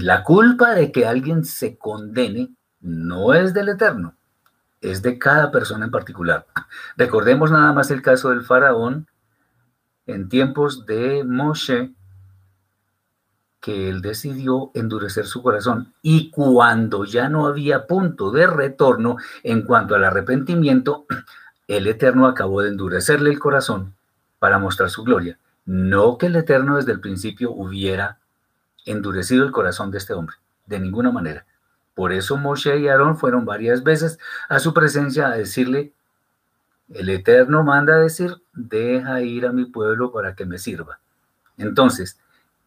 La 0.00 0.24
culpa 0.24 0.74
de 0.74 0.90
que 0.90 1.06
alguien 1.06 1.44
se 1.44 1.78
condene 1.78 2.56
no 2.82 3.32
es 3.32 3.54
del 3.54 3.70
Eterno, 3.70 4.14
es 4.80 5.02
de 5.02 5.18
cada 5.18 5.50
persona 5.50 5.86
en 5.86 5.90
particular. 5.90 6.46
Recordemos 6.96 7.50
nada 7.50 7.72
más 7.72 7.90
el 7.90 8.02
caso 8.02 8.30
del 8.30 8.42
faraón 8.42 9.06
en 10.06 10.28
tiempos 10.28 10.84
de 10.84 11.24
Moshe, 11.24 11.92
que 13.60 13.88
él 13.88 14.02
decidió 14.02 14.72
endurecer 14.74 15.24
su 15.24 15.40
corazón 15.40 15.94
y 16.02 16.30
cuando 16.30 17.04
ya 17.04 17.28
no 17.28 17.46
había 17.46 17.86
punto 17.86 18.32
de 18.32 18.48
retorno 18.48 19.16
en 19.44 19.62
cuanto 19.62 19.94
al 19.94 20.02
arrepentimiento, 20.02 21.06
el 21.68 21.86
Eterno 21.86 22.26
acabó 22.26 22.62
de 22.62 22.70
endurecerle 22.70 23.30
el 23.30 23.38
corazón 23.38 23.94
para 24.40 24.58
mostrar 24.58 24.90
su 24.90 25.04
gloria. 25.04 25.38
No 25.64 26.18
que 26.18 26.26
el 26.26 26.34
Eterno 26.34 26.76
desde 26.76 26.90
el 26.90 26.98
principio 26.98 27.52
hubiera 27.52 28.18
endurecido 28.84 29.44
el 29.44 29.52
corazón 29.52 29.92
de 29.92 29.98
este 29.98 30.12
hombre, 30.12 30.34
de 30.66 30.80
ninguna 30.80 31.12
manera. 31.12 31.46
Por 31.94 32.12
eso 32.12 32.36
Moshe 32.36 32.78
y 32.78 32.88
Aarón 32.88 33.18
fueron 33.18 33.44
varias 33.44 33.82
veces 33.82 34.18
a 34.48 34.58
su 34.58 34.72
presencia 34.72 35.28
a 35.28 35.36
decirle, 35.36 35.92
el 36.88 37.08
Eterno 37.08 37.62
manda 37.62 37.96
decir, 37.96 38.42
deja 38.52 39.22
ir 39.22 39.46
a 39.46 39.52
mi 39.52 39.66
pueblo 39.66 40.12
para 40.12 40.34
que 40.34 40.44
me 40.44 40.58
sirva. 40.58 41.00
Entonces, 41.56 42.18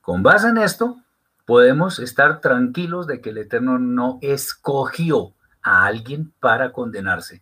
con 0.02 0.24
base 0.24 0.50
en 0.50 0.58
esto, 0.58 1.00
podemos 1.46 2.00
estar 2.00 2.42
tranquilos 2.42 3.08
de 3.08 3.22
que 3.22 3.32
el 3.32 3.38
Eterno 3.40 3.80
no 3.80 4.20
escogió 4.22 5.34
a 5.62 5.86
alguien 5.86 6.34
para 6.40 6.72
condenarse. 6.72 7.42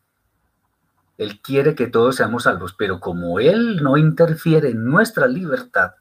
Él 1.18 1.40
quiere 1.42 1.76
que 1.76 1.88
todos 1.88 2.16
seamos 2.16 2.44
salvos, 2.44 2.74
pero 2.74 3.00
como 3.00 3.40
Él 3.40 3.82
no 3.84 3.98
interfiere 3.98 4.70
en 4.70 4.86
nuestra 4.86 5.28
libertad, 5.28 5.94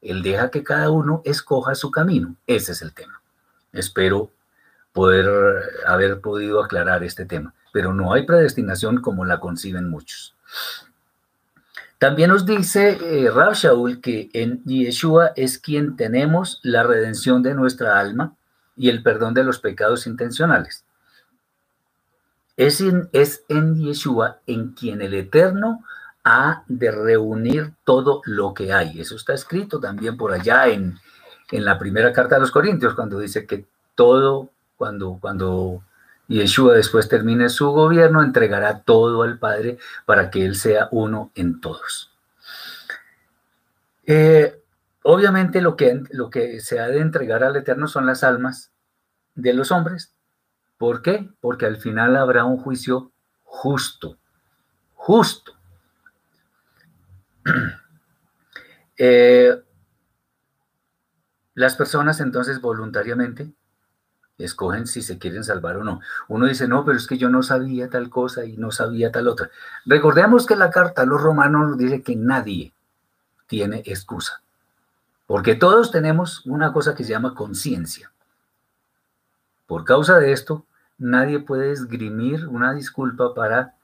Él 0.00 0.22
deja 0.22 0.50
que 0.50 0.64
cada 0.64 0.90
uno 0.90 1.22
escoja 1.24 1.74
su 1.74 1.90
camino. 1.90 2.36
Ese 2.46 2.72
es 2.72 2.82
el 2.82 2.94
tema. 2.94 3.20
Espero 3.72 4.32
poder 4.98 5.62
haber 5.86 6.20
podido 6.20 6.60
aclarar 6.60 7.04
este 7.04 7.24
tema, 7.24 7.54
pero 7.72 7.94
no 7.94 8.12
hay 8.12 8.26
predestinación 8.26 9.00
como 9.00 9.24
la 9.24 9.38
conciben 9.38 9.88
muchos. 9.88 10.34
También 11.98 12.30
nos 12.30 12.44
dice 12.44 12.98
eh, 13.00 13.30
Rab 13.30 13.54
Shaul 13.54 14.00
que 14.00 14.28
en 14.32 14.60
Yeshua 14.64 15.30
es 15.36 15.60
quien 15.60 15.94
tenemos 15.94 16.58
la 16.64 16.82
redención 16.82 17.44
de 17.44 17.54
nuestra 17.54 18.00
alma 18.00 18.34
y 18.76 18.88
el 18.88 19.04
perdón 19.04 19.34
de 19.34 19.44
los 19.44 19.60
pecados 19.60 20.08
intencionales. 20.08 20.84
Es 22.56 22.80
en, 22.80 23.08
es 23.12 23.44
en 23.48 23.76
Yeshua 23.76 24.40
en 24.48 24.72
quien 24.72 25.00
el 25.00 25.14
Eterno 25.14 25.84
ha 26.24 26.64
de 26.66 26.90
reunir 26.90 27.72
todo 27.84 28.20
lo 28.24 28.52
que 28.52 28.72
hay. 28.72 29.00
Eso 29.00 29.14
está 29.14 29.32
escrito 29.32 29.78
también 29.78 30.16
por 30.16 30.32
allá 30.32 30.66
en, 30.66 30.98
en 31.52 31.64
la 31.64 31.78
primera 31.78 32.12
carta 32.12 32.34
de 32.34 32.40
los 32.40 32.50
Corintios, 32.50 32.94
cuando 32.94 33.20
dice 33.20 33.46
que 33.46 33.64
todo 33.94 34.50
cuando, 34.78 35.18
cuando 35.20 35.82
Yeshua 36.28 36.74
después 36.74 37.08
termine 37.08 37.48
su 37.48 37.70
gobierno, 37.70 38.22
entregará 38.22 38.80
todo 38.80 39.22
al 39.22 39.38
Padre 39.38 39.78
para 40.06 40.30
que 40.30 40.46
Él 40.46 40.54
sea 40.54 40.88
uno 40.92 41.32
en 41.34 41.60
todos. 41.60 42.12
Eh, 44.06 44.62
obviamente 45.02 45.60
lo 45.60 45.76
que, 45.76 46.02
lo 46.10 46.30
que 46.30 46.60
se 46.60 46.80
ha 46.80 46.86
de 46.88 47.00
entregar 47.00 47.42
al 47.42 47.56
Eterno 47.56 47.88
son 47.88 48.06
las 48.06 48.24
almas 48.24 48.70
de 49.34 49.52
los 49.52 49.72
hombres. 49.72 50.14
¿Por 50.78 51.02
qué? 51.02 51.28
Porque 51.40 51.66
al 51.66 51.76
final 51.76 52.16
habrá 52.16 52.44
un 52.44 52.56
juicio 52.56 53.10
justo, 53.44 54.16
justo. 54.94 55.52
Eh, 59.00 59.56
las 61.54 61.76
personas 61.76 62.20
entonces 62.20 62.60
voluntariamente 62.60 63.52
escogen 64.38 64.86
si 64.86 65.02
se 65.02 65.18
quieren 65.18 65.44
salvar 65.44 65.76
o 65.76 65.84
no. 65.84 66.00
Uno 66.28 66.46
dice, 66.46 66.68
no, 66.68 66.84
pero 66.84 66.96
es 66.96 67.06
que 67.06 67.18
yo 67.18 67.28
no 67.28 67.42
sabía 67.42 67.90
tal 67.90 68.08
cosa 68.08 68.44
y 68.44 68.56
no 68.56 68.70
sabía 68.70 69.10
tal 69.10 69.28
otra. 69.28 69.50
Recordemos 69.84 70.46
que 70.46 70.56
la 70.56 70.70
carta 70.70 71.02
a 71.02 71.06
los 71.06 71.20
romanos 71.20 71.70
nos 71.70 71.78
dice 71.78 72.02
que 72.02 72.16
nadie 72.16 72.72
tiene 73.46 73.82
excusa, 73.86 74.42
porque 75.26 75.54
todos 75.54 75.90
tenemos 75.90 76.46
una 76.46 76.72
cosa 76.72 76.94
que 76.94 77.04
se 77.04 77.10
llama 77.10 77.34
conciencia. 77.34 78.12
Por 79.66 79.84
causa 79.84 80.18
de 80.18 80.32
esto, 80.32 80.64
nadie 80.98 81.40
puede 81.40 81.72
esgrimir 81.72 82.46
una 82.46 82.72
disculpa 82.72 83.34
para 83.34 83.74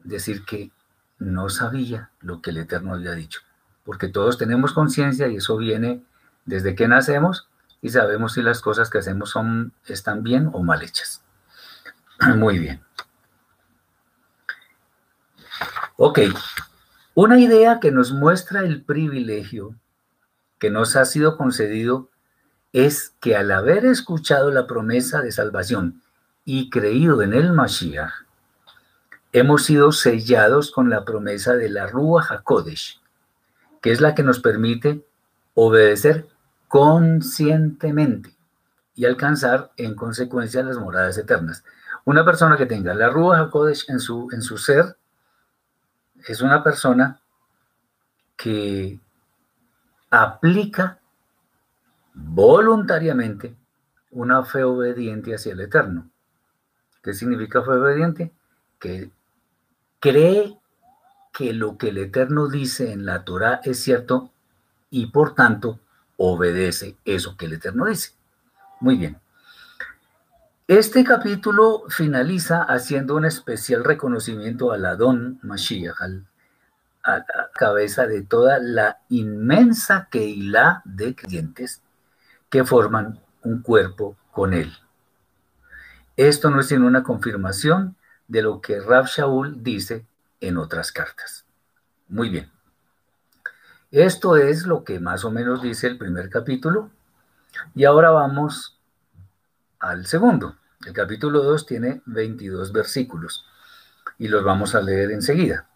decir 0.00 0.44
que 0.44 0.70
no 1.18 1.48
sabía 1.48 2.10
lo 2.20 2.40
que 2.40 2.50
el 2.50 2.58
Eterno 2.58 2.94
había 2.94 3.12
dicho, 3.12 3.40
porque 3.84 4.08
todos 4.08 4.38
tenemos 4.38 4.72
conciencia 4.72 5.28
y 5.28 5.36
eso 5.36 5.56
viene 5.56 6.02
desde 6.44 6.74
que 6.74 6.88
nacemos 6.88 7.48
y 7.82 7.90
sabemos 7.90 8.34
si 8.34 8.42
las 8.42 8.60
cosas 8.60 8.88
que 8.88 8.98
hacemos 8.98 9.30
son, 9.30 9.72
están 9.86 10.22
bien 10.22 10.48
o 10.52 10.62
mal 10.62 10.82
hechas. 10.82 11.22
Muy 12.36 12.60
bien. 12.60 12.80
Ok, 15.96 16.20
una 17.14 17.38
idea 17.38 17.80
que 17.80 17.90
nos 17.90 18.12
muestra 18.12 18.60
el 18.60 18.82
privilegio 18.82 19.74
que 20.58 20.70
nos 20.70 20.96
ha 20.96 21.04
sido 21.04 21.36
concedido 21.36 22.08
es 22.72 23.14
que 23.20 23.36
al 23.36 23.50
haber 23.50 23.84
escuchado 23.84 24.50
la 24.50 24.66
promesa 24.66 25.20
de 25.20 25.32
salvación 25.32 26.02
y 26.44 26.70
creído 26.70 27.20
en 27.22 27.34
el 27.34 27.52
Mashiach, 27.52 28.12
hemos 29.32 29.64
sido 29.64 29.92
sellados 29.92 30.70
con 30.70 30.88
la 30.88 31.04
promesa 31.04 31.56
de 31.56 31.68
la 31.68 31.86
Rúa 31.86 32.24
HaKodesh, 32.28 33.00
que 33.80 33.90
es 33.90 34.00
la 34.00 34.14
que 34.14 34.22
nos 34.22 34.40
permite 34.40 35.04
obedecer 35.54 36.31
conscientemente 36.72 38.34
y 38.94 39.04
alcanzar 39.04 39.72
en 39.76 39.94
consecuencia 39.94 40.62
las 40.62 40.78
moradas 40.78 41.18
eternas. 41.18 41.64
Una 42.06 42.24
persona 42.24 42.56
que 42.56 42.64
tenga 42.64 42.94
la 42.94 43.10
Ruach 43.10 43.40
HaKodesh 43.40 43.90
en 43.90 44.00
su, 44.00 44.30
en 44.32 44.40
su 44.40 44.56
ser 44.56 44.96
es 46.26 46.40
una 46.40 46.64
persona 46.64 47.20
que 48.38 48.98
aplica 50.08 50.98
voluntariamente 52.14 53.54
una 54.10 54.42
fe 54.42 54.64
obediente 54.64 55.34
hacia 55.34 55.52
el 55.52 55.60
Eterno. 55.60 56.08
¿Qué 57.02 57.12
significa 57.12 57.60
fe 57.60 57.72
obediente? 57.72 58.32
Que 58.78 59.10
cree 60.00 60.58
que 61.34 61.52
lo 61.52 61.76
que 61.76 61.90
el 61.90 61.98
Eterno 61.98 62.48
dice 62.48 62.92
en 62.92 63.04
la 63.04 63.24
Torah 63.24 63.60
es 63.62 63.78
cierto 63.78 64.30
y 64.88 65.08
por 65.08 65.34
tanto 65.34 65.78
obedece 66.16 66.96
eso 67.04 67.36
que 67.36 67.46
el 67.46 67.54
Eterno 67.54 67.86
dice. 67.86 68.12
Muy 68.80 68.96
bien. 68.96 69.20
Este 70.68 71.04
capítulo 71.04 71.84
finaliza 71.88 72.62
haciendo 72.62 73.16
un 73.16 73.24
especial 73.24 73.84
reconocimiento 73.84 74.72
al 74.72 74.86
Adón 74.86 75.38
Mashiach, 75.42 76.00
a 77.02 77.18
la 77.18 77.50
cabeza 77.54 78.06
de 78.06 78.22
toda 78.22 78.58
la 78.58 79.00
inmensa 79.08 80.08
Keilah 80.10 80.82
de 80.84 81.14
creyentes 81.14 81.82
que 82.48 82.64
forman 82.64 83.20
un 83.42 83.60
cuerpo 83.60 84.16
con 84.30 84.54
él. 84.54 84.72
Esto 86.16 86.50
no 86.50 86.60
es 86.60 86.68
sino 86.68 86.86
una 86.86 87.02
confirmación 87.02 87.96
de 88.28 88.42
lo 88.42 88.60
que 88.60 88.80
Rab 88.80 89.06
Shaul 89.06 89.62
dice 89.62 90.06
en 90.40 90.58
otras 90.58 90.92
cartas. 90.92 91.44
Muy 92.08 92.28
bien. 92.28 92.50
Esto 93.92 94.38
es 94.38 94.64
lo 94.64 94.84
que 94.84 95.00
más 95.00 95.22
o 95.26 95.30
menos 95.30 95.60
dice 95.60 95.86
el 95.86 95.98
primer 95.98 96.30
capítulo. 96.30 96.88
Y 97.74 97.84
ahora 97.84 98.08
vamos 98.10 98.78
al 99.78 100.06
segundo. 100.06 100.56
El 100.86 100.94
capítulo 100.94 101.42
2 101.42 101.66
tiene 101.66 102.00
22 102.06 102.72
versículos 102.72 103.44
y 104.18 104.28
los 104.28 104.42
vamos 104.44 104.74
a 104.74 104.80
leer 104.80 105.10
enseguida. 105.10 105.68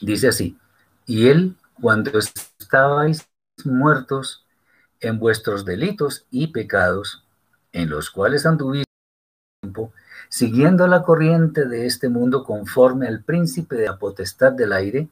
Dice 0.00 0.28
así, 0.28 0.58
y 1.04 1.28
él 1.28 1.54
cuando 1.78 2.18
estabais 2.18 3.28
muertos 3.62 4.46
en 5.00 5.18
vuestros 5.18 5.66
delitos 5.66 6.24
y 6.30 6.46
pecados, 6.46 7.24
en 7.72 7.90
los 7.90 8.10
cuales 8.10 8.46
anduviste 8.46 8.90
tiempo, 9.60 9.92
siguiendo 10.30 10.86
la 10.86 11.02
corriente 11.02 11.66
de 11.66 11.84
este 11.84 12.08
mundo 12.08 12.42
conforme 12.42 13.06
al 13.06 13.22
príncipe 13.22 13.76
de 13.76 13.84
la 13.84 13.98
potestad 13.98 14.52
del 14.52 14.72
aire, 14.72 15.08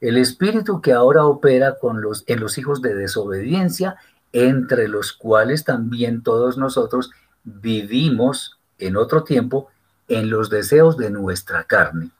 el 0.00 0.16
espíritu 0.16 0.80
que 0.80 0.92
ahora 0.92 1.24
opera 1.24 1.78
con 1.78 2.00
los, 2.00 2.24
en 2.26 2.40
los 2.40 2.58
hijos 2.58 2.82
de 2.82 2.94
desobediencia, 2.94 3.96
entre 4.32 4.88
los 4.88 5.12
cuales 5.12 5.64
también 5.64 6.22
todos 6.22 6.58
nosotros 6.58 7.10
vivimos 7.44 8.58
en 8.78 8.96
otro 8.96 9.24
tiempo 9.24 9.68
en 10.08 10.30
los 10.30 10.50
deseos 10.50 10.96
de 10.96 11.10
nuestra 11.10 11.64
carne, 11.64 12.10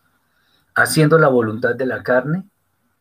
haciendo 0.75 1.19
la 1.19 1.29
voluntad 1.29 1.75
de 1.75 1.87
la 1.87 2.03
carne 2.03 2.45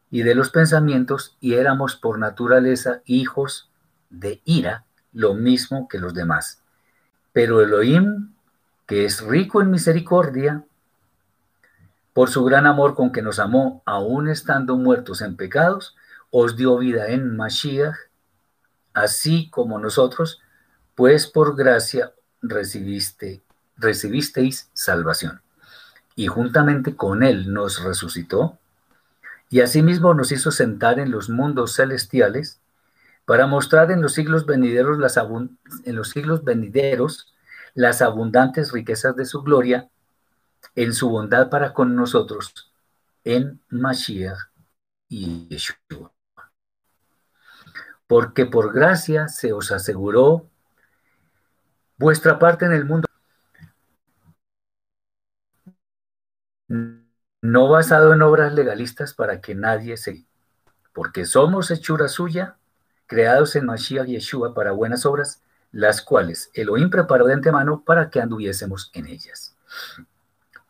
y 0.09 0.23
de 0.23 0.35
los 0.35 0.49
pensamientos, 0.49 1.37
y 1.39 1.53
éramos 1.53 1.95
por 1.95 2.19
naturaleza 2.19 3.01
hijos 3.05 3.69
de 4.09 4.41
ira, 4.45 4.85
lo 5.11 5.33
mismo 5.33 5.87
que 5.87 5.99
los 5.99 6.13
demás. 6.13 6.61
Pero 7.31 7.61
Elohim, 7.61 8.33
que 8.85 9.05
es 9.05 9.21
rico 9.21 9.61
en 9.61 9.71
misericordia, 9.71 10.63
por 12.13 12.29
su 12.29 12.43
gran 12.43 12.67
amor 12.67 12.95
con 12.95 13.11
que 13.11 13.21
nos 13.21 13.39
amó, 13.39 13.81
aún 13.85 14.29
estando 14.29 14.77
muertos 14.77 15.21
en 15.21 15.35
pecados, 15.35 15.95
os 16.29 16.55
dio 16.55 16.77
vida 16.77 17.07
en 17.07 17.35
Mashiach, 17.35 17.95
así 18.93 19.49
como 19.49 19.79
nosotros, 19.79 20.41
pues 20.95 21.27
por 21.27 21.55
gracia 21.55 22.13
recibiste, 22.41 23.41
recibisteis 23.77 24.69
salvación. 24.73 25.41
Y 26.15 26.27
juntamente 26.27 26.95
con 26.95 27.23
él 27.23 27.51
nos 27.51 27.83
resucitó, 27.83 28.59
y 29.49 29.61
asimismo 29.61 30.13
nos 30.13 30.31
hizo 30.31 30.51
sentar 30.51 30.99
en 30.99 31.11
los 31.11 31.29
mundos 31.29 31.75
celestiales, 31.75 32.59
para 33.25 33.47
mostrar 33.47 33.89
en 33.91 34.01
los 34.01 34.13
siglos 34.13 34.45
venideros 34.45 34.99
las, 34.99 35.17
en 35.17 35.95
los 35.95 36.09
siglos 36.09 36.43
venideros 36.43 37.33
las 37.73 38.01
abundantes 38.01 38.71
riquezas 38.71 39.15
de 39.15 39.25
su 39.25 39.41
gloria 39.41 39.89
en 40.75 40.93
su 40.93 41.09
bondad 41.09 41.49
para 41.49 41.73
con 41.73 41.95
nosotros 41.95 42.73
en 43.23 43.61
Mashiach 43.69 44.37
y 45.07 45.47
Yeshua. 45.47 46.11
Porque 48.07 48.45
por 48.45 48.73
gracia 48.73 49.27
se 49.27 49.53
os 49.53 49.71
aseguró 49.71 50.49
vuestra 51.97 52.37
parte 52.37 52.65
en 52.65 52.73
el 52.73 52.85
mundo, 52.85 53.07
no 57.41 57.69
basado 57.69 58.13
en 58.13 58.21
obras 58.21 58.53
legalistas 58.53 59.13
para 59.13 59.41
que 59.41 59.55
nadie 59.55 59.97
se... 59.97 60.25
Porque 60.93 61.25
somos 61.25 61.71
hechura 61.71 62.07
suya, 62.07 62.57
creados 63.07 63.55
en 63.55 63.65
Mashiach 63.65 64.07
y 64.07 64.13
Yeshua 64.13 64.53
para 64.53 64.71
buenas 64.71 65.05
obras, 65.05 65.41
las 65.71 66.01
cuales 66.01 66.51
Elohim 66.53 66.89
preparó 66.89 67.25
de 67.25 67.33
antemano 67.33 67.83
para 67.83 68.09
que 68.09 68.21
anduviésemos 68.21 68.91
en 68.93 69.07
ellas. 69.07 69.55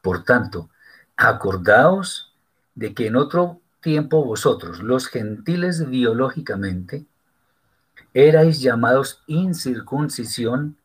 Por 0.04 0.26
tanto, 0.26 0.70
acordaos 1.16 2.36
de 2.76 2.94
que 2.94 3.08
en 3.08 3.16
otro 3.16 3.62
tiempo 3.80 4.26
vosotros, 4.26 4.84
los 4.84 5.08
gentiles 5.08 5.90
biológicamente, 5.90 7.06
erais 8.14 8.60
llamados 8.60 9.24
incircuncisión 9.28 10.76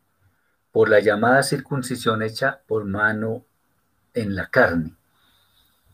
por 0.70 0.88
la 0.88 1.00
llamada 1.00 1.42
circuncisión 1.42 2.22
hecha 2.22 2.60
por 2.68 2.84
mano 2.84 3.44
en 4.14 4.36
la 4.36 4.46
carne. 4.46 4.94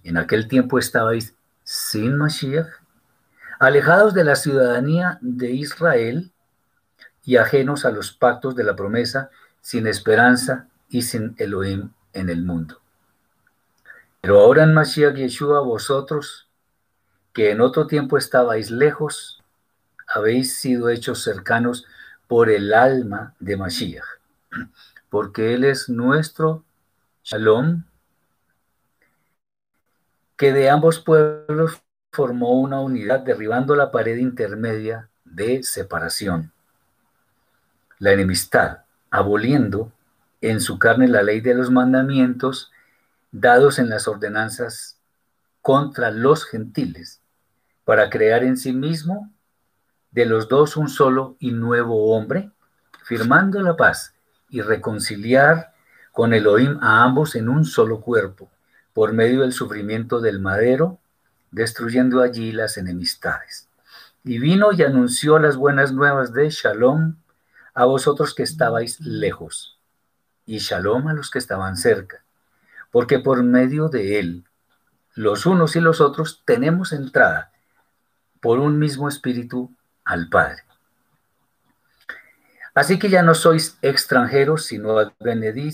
En 0.02 0.18
aquel 0.18 0.46
tiempo 0.46 0.78
estabais 0.78 1.34
sin 1.62 2.18
Mashiach, 2.18 2.68
alejados 3.58 4.12
de 4.12 4.24
la 4.24 4.36
ciudadanía 4.36 5.16
de 5.22 5.50
Israel 5.50 6.30
y 7.24 7.38
ajenos 7.38 7.86
a 7.86 7.90
los 7.90 8.12
pactos 8.12 8.54
de 8.54 8.64
la 8.64 8.76
promesa, 8.76 9.30
sin 9.62 9.86
esperanza 9.86 10.68
y 10.90 11.00
sin 11.00 11.34
Elohim 11.38 11.88
en 12.12 12.28
el 12.28 12.42
mundo. 12.42 12.83
Pero 14.24 14.40
ahora 14.40 14.62
en 14.62 14.72
Mashiach 14.72 15.16
Yeshua 15.16 15.60
vosotros, 15.60 16.48
que 17.34 17.50
en 17.50 17.60
otro 17.60 17.86
tiempo 17.86 18.16
estabais 18.16 18.70
lejos, 18.70 19.42
habéis 20.08 20.56
sido 20.56 20.88
hechos 20.88 21.22
cercanos 21.22 21.84
por 22.26 22.48
el 22.48 22.72
alma 22.72 23.34
de 23.38 23.58
Mashiach 23.58 24.06
porque 25.14 25.54
Él 25.54 25.62
es 25.62 25.88
nuestro 25.88 26.64
Shalom, 27.22 27.84
que 30.36 30.52
de 30.52 30.68
ambos 30.68 30.98
pueblos 30.98 31.80
formó 32.10 32.58
una 32.60 32.80
unidad 32.80 33.20
derribando 33.20 33.76
la 33.76 33.92
pared 33.92 34.16
intermedia 34.16 35.08
de 35.24 35.62
separación, 35.62 36.50
la 38.00 38.10
enemistad, 38.10 38.78
aboliendo 39.08 39.92
en 40.40 40.60
su 40.60 40.80
carne 40.80 41.06
la 41.06 41.22
ley 41.22 41.40
de 41.40 41.54
los 41.54 41.70
mandamientos 41.70 42.72
dados 43.34 43.80
en 43.80 43.90
las 43.90 44.06
ordenanzas 44.06 45.00
contra 45.60 46.12
los 46.12 46.44
gentiles, 46.44 47.20
para 47.84 48.08
crear 48.08 48.44
en 48.44 48.56
sí 48.56 48.72
mismo 48.72 49.32
de 50.12 50.24
los 50.24 50.48
dos 50.48 50.76
un 50.76 50.88
solo 50.88 51.34
y 51.40 51.50
nuevo 51.50 52.14
hombre, 52.14 52.52
firmando 53.02 53.60
la 53.60 53.76
paz 53.76 54.14
y 54.48 54.60
reconciliar 54.60 55.72
con 56.12 56.32
Elohim 56.32 56.78
a 56.80 57.02
ambos 57.02 57.34
en 57.34 57.48
un 57.48 57.64
solo 57.64 58.00
cuerpo, 58.00 58.52
por 58.92 59.12
medio 59.12 59.40
del 59.40 59.52
sufrimiento 59.52 60.20
del 60.20 60.38
madero, 60.38 61.00
destruyendo 61.50 62.22
allí 62.22 62.52
las 62.52 62.76
enemistades. 62.76 63.68
Y 64.22 64.38
vino 64.38 64.72
y 64.72 64.84
anunció 64.84 65.40
las 65.40 65.56
buenas 65.56 65.92
nuevas 65.92 66.32
de 66.32 66.50
Shalom 66.50 67.16
a 67.74 67.84
vosotros 67.84 68.32
que 68.32 68.44
estabais 68.44 69.00
lejos, 69.00 69.80
y 70.46 70.58
Shalom 70.58 71.08
a 71.08 71.14
los 71.14 71.32
que 71.32 71.40
estaban 71.40 71.76
cerca, 71.76 72.23
porque 72.94 73.18
por 73.18 73.42
medio 73.42 73.88
de 73.88 74.20
él, 74.20 74.44
los 75.16 75.46
unos 75.46 75.74
y 75.74 75.80
los 75.80 76.00
otros 76.00 76.44
tenemos 76.44 76.92
entrada 76.92 77.50
por 78.40 78.60
un 78.60 78.78
mismo 78.78 79.08
espíritu 79.08 79.74
al 80.04 80.28
Padre. 80.28 80.62
Así 82.72 83.00
que 83.00 83.10
ya 83.10 83.24
no 83.24 83.34
sois 83.34 83.78
extranjeros, 83.82 84.66
sino 84.66 84.94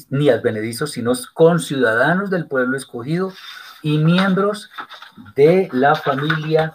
ni 0.09 0.31
advenedizos, 0.31 0.93
sino 0.93 1.13
conciudadanos 1.35 2.31
del 2.31 2.47
pueblo 2.47 2.75
escogido 2.75 3.35
y 3.83 3.99
miembros 3.99 4.71
de 5.37 5.69
la 5.73 5.97
familia 5.97 6.73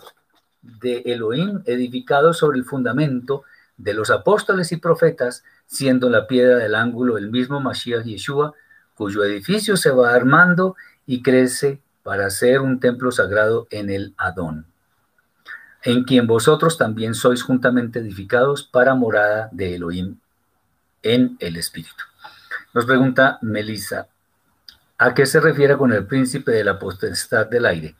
de 0.61 1.01
Elohim, 1.07 1.63
edificados 1.65 2.37
sobre 2.37 2.59
el 2.59 2.65
fundamento 2.65 3.45
de 3.77 3.95
los 3.95 4.11
apóstoles 4.11 4.71
y 4.71 4.77
profetas, 4.77 5.43
siendo 5.65 6.07
la 6.07 6.27
piedra 6.27 6.57
del 6.57 6.75
ángulo 6.75 7.17
el 7.17 7.31
mismo 7.31 7.59
Mashiach 7.61 8.03
Yeshua, 8.03 8.53
cuyo 8.95 9.23
edificio 9.23 9.77
se 9.77 9.91
va 9.91 10.13
armando 10.13 10.75
y 11.05 11.21
crece 11.21 11.81
para 12.03 12.29
ser 12.29 12.61
un 12.61 12.79
templo 12.79 13.11
sagrado 13.11 13.67
en 13.69 13.89
el 13.89 14.13
Adón, 14.17 14.65
en 15.83 16.03
quien 16.03 16.27
vosotros 16.27 16.77
también 16.77 17.13
sois 17.13 17.43
juntamente 17.43 17.99
edificados 17.99 18.63
para 18.63 18.95
morada 18.95 19.49
de 19.51 19.75
Elohim 19.75 20.17
en 21.03 21.37
el 21.39 21.57
Espíritu. 21.57 22.03
Nos 22.73 22.85
pregunta 22.85 23.37
Melissa, 23.41 24.07
¿a 24.97 25.13
qué 25.13 25.25
se 25.25 25.39
refiere 25.39 25.77
con 25.77 25.93
el 25.93 26.05
príncipe 26.05 26.51
de 26.51 26.63
la 26.63 26.79
potestad 26.79 27.47
del 27.47 27.65
aire? 27.65 27.95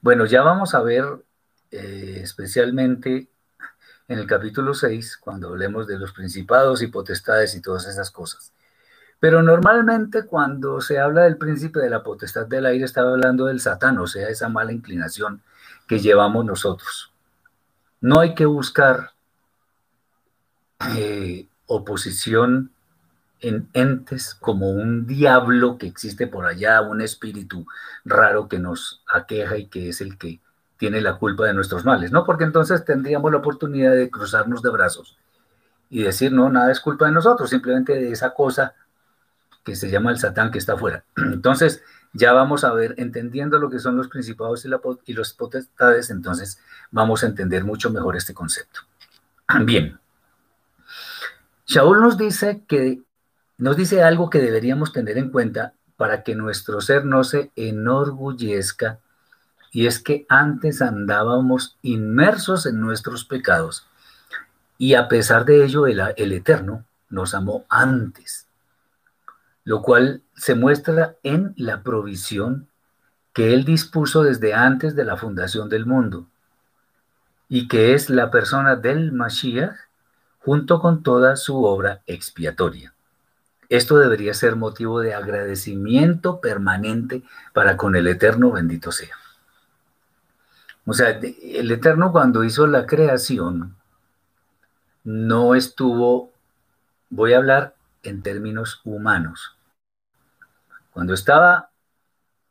Bueno, 0.00 0.26
ya 0.26 0.42
vamos 0.42 0.74
a 0.74 0.82
ver 0.82 1.04
eh, 1.70 2.20
especialmente 2.22 3.28
en 4.08 4.18
el 4.18 4.26
capítulo 4.26 4.72
6, 4.72 5.18
cuando 5.18 5.48
hablemos 5.48 5.86
de 5.86 5.98
los 5.98 6.12
principados 6.12 6.82
y 6.82 6.86
potestades 6.86 7.54
y 7.54 7.60
todas 7.60 7.86
esas 7.86 8.10
cosas. 8.10 8.52
Pero 9.20 9.42
normalmente 9.42 10.24
cuando 10.26 10.80
se 10.80 10.98
habla 10.98 11.22
del 11.22 11.36
príncipe 11.36 11.80
de 11.80 11.90
la 11.90 12.02
potestad 12.02 12.46
del 12.46 12.66
aire, 12.66 12.84
está 12.84 13.00
hablando 13.00 13.46
del 13.46 13.60
Satán, 13.60 13.98
o 13.98 14.06
sea, 14.06 14.28
esa 14.28 14.48
mala 14.48 14.72
inclinación 14.72 15.42
que 15.86 15.98
llevamos 15.98 16.44
nosotros. 16.44 17.12
No 18.00 18.20
hay 18.20 18.34
que 18.34 18.46
buscar 18.46 19.12
eh, 20.96 21.48
oposición 21.66 22.70
en 23.40 23.68
entes 23.72 24.34
como 24.34 24.70
un 24.70 25.06
diablo 25.06 25.78
que 25.78 25.86
existe 25.86 26.26
por 26.26 26.46
allá, 26.46 26.80
un 26.80 27.00
espíritu 27.00 27.66
raro 28.04 28.48
que 28.48 28.58
nos 28.58 29.02
aqueja 29.12 29.56
y 29.56 29.66
que 29.66 29.88
es 29.88 30.00
el 30.00 30.18
que 30.18 30.40
tiene 30.76 31.00
la 31.00 31.16
culpa 31.16 31.46
de 31.46 31.54
nuestros 31.54 31.84
males, 31.84 32.12
¿no? 32.12 32.24
Porque 32.24 32.44
entonces 32.44 32.84
tendríamos 32.84 33.32
la 33.32 33.38
oportunidad 33.38 33.94
de 33.94 34.10
cruzarnos 34.10 34.62
de 34.62 34.70
brazos 34.70 35.16
y 35.90 36.02
decir, 36.02 36.32
no, 36.32 36.48
nada 36.50 36.70
es 36.70 36.80
culpa 36.80 37.06
de 37.06 37.12
nosotros, 37.12 37.50
simplemente 37.50 37.94
de 37.94 38.12
esa 38.12 38.30
cosa 38.30 38.74
que 39.64 39.76
se 39.76 39.90
llama 39.90 40.10
el 40.10 40.18
Satán 40.18 40.50
que 40.50 40.58
está 40.58 40.74
afuera. 40.74 41.04
Entonces, 41.16 41.82
ya 42.12 42.32
vamos 42.32 42.64
a 42.64 42.72
ver, 42.72 42.94
entendiendo 42.96 43.58
lo 43.58 43.70
que 43.70 43.78
son 43.78 43.96
los 43.96 44.08
principados 44.08 44.64
y, 44.64 45.12
los 45.12 45.32
potestades, 45.34 46.10
entonces 46.10 46.60
vamos 46.90 47.22
a 47.22 47.26
entender 47.26 47.64
mucho 47.64 47.90
mejor 47.90 48.16
este 48.16 48.34
concepto. 48.34 48.80
Bien, 49.64 49.98
Shaul 51.66 52.00
nos 52.00 52.16
dice 52.16 52.64
que 52.66 53.02
nos 53.58 53.76
dice 53.76 54.02
algo 54.02 54.30
que 54.30 54.40
deberíamos 54.40 54.92
tener 54.92 55.18
en 55.18 55.30
cuenta 55.30 55.74
para 55.96 56.22
que 56.22 56.34
nuestro 56.34 56.80
ser 56.80 57.04
no 57.04 57.24
se 57.24 57.50
enorgullezca, 57.56 59.00
y 59.70 59.86
es 59.86 59.98
que 59.98 60.24
antes 60.28 60.80
andábamos 60.80 61.76
inmersos 61.82 62.66
en 62.66 62.80
nuestros 62.80 63.24
pecados, 63.24 63.86
y 64.78 64.94
a 64.94 65.08
pesar 65.08 65.44
de 65.44 65.64
ello 65.64 65.86
el, 65.86 66.00
el 66.16 66.32
Eterno 66.32 66.84
nos 67.10 67.34
amó 67.34 67.66
antes, 67.68 68.47
lo 69.68 69.82
cual 69.82 70.22
se 70.34 70.54
muestra 70.54 71.16
en 71.22 71.52
la 71.58 71.82
provisión 71.82 72.68
que 73.34 73.52
Él 73.52 73.66
dispuso 73.66 74.22
desde 74.22 74.54
antes 74.54 74.96
de 74.96 75.04
la 75.04 75.18
fundación 75.18 75.68
del 75.68 75.84
mundo, 75.84 76.26
y 77.50 77.68
que 77.68 77.92
es 77.92 78.08
la 78.08 78.30
persona 78.30 78.76
del 78.76 79.12
Mashiach 79.12 79.76
junto 80.38 80.80
con 80.80 81.02
toda 81.02 81.36
su 81.36 81.64
obra 81.64 82.00
expiatoria. 82.06 82.94
Esto 83.68 83.98
debería 83.98 84.32
ser 84.32 84.56
motivo 84.56 85.00
de 85.00 85.12
agradecimiento 85.12 86.40
permanente 86.40 87.22
para 87.52 87.76
con 87.76 87.94
el 87.94 88.06
Eterno 88.06 88.50
bendito 88.50 88.90
sea. 88.90 89.16
O 90.86 90.94
sea, 90.94 91.10
el 91.10 91.70
Eterno 91.70 92.10
cuando 92.10 92.42
hizo 92.42 92.66
la 92.66 92.86
creación 92.86 93.76
no 95.04 95.54
estuvo, 95.54 96.32
voy 97.10 97.34
a 97.34 97.36
hablar 97.36 97.74
en 98.02 98.22
términos 98.22 98.80
humanos. 98.82 99.57
Cuando 100.98 101.14
estaba 101.14 101.70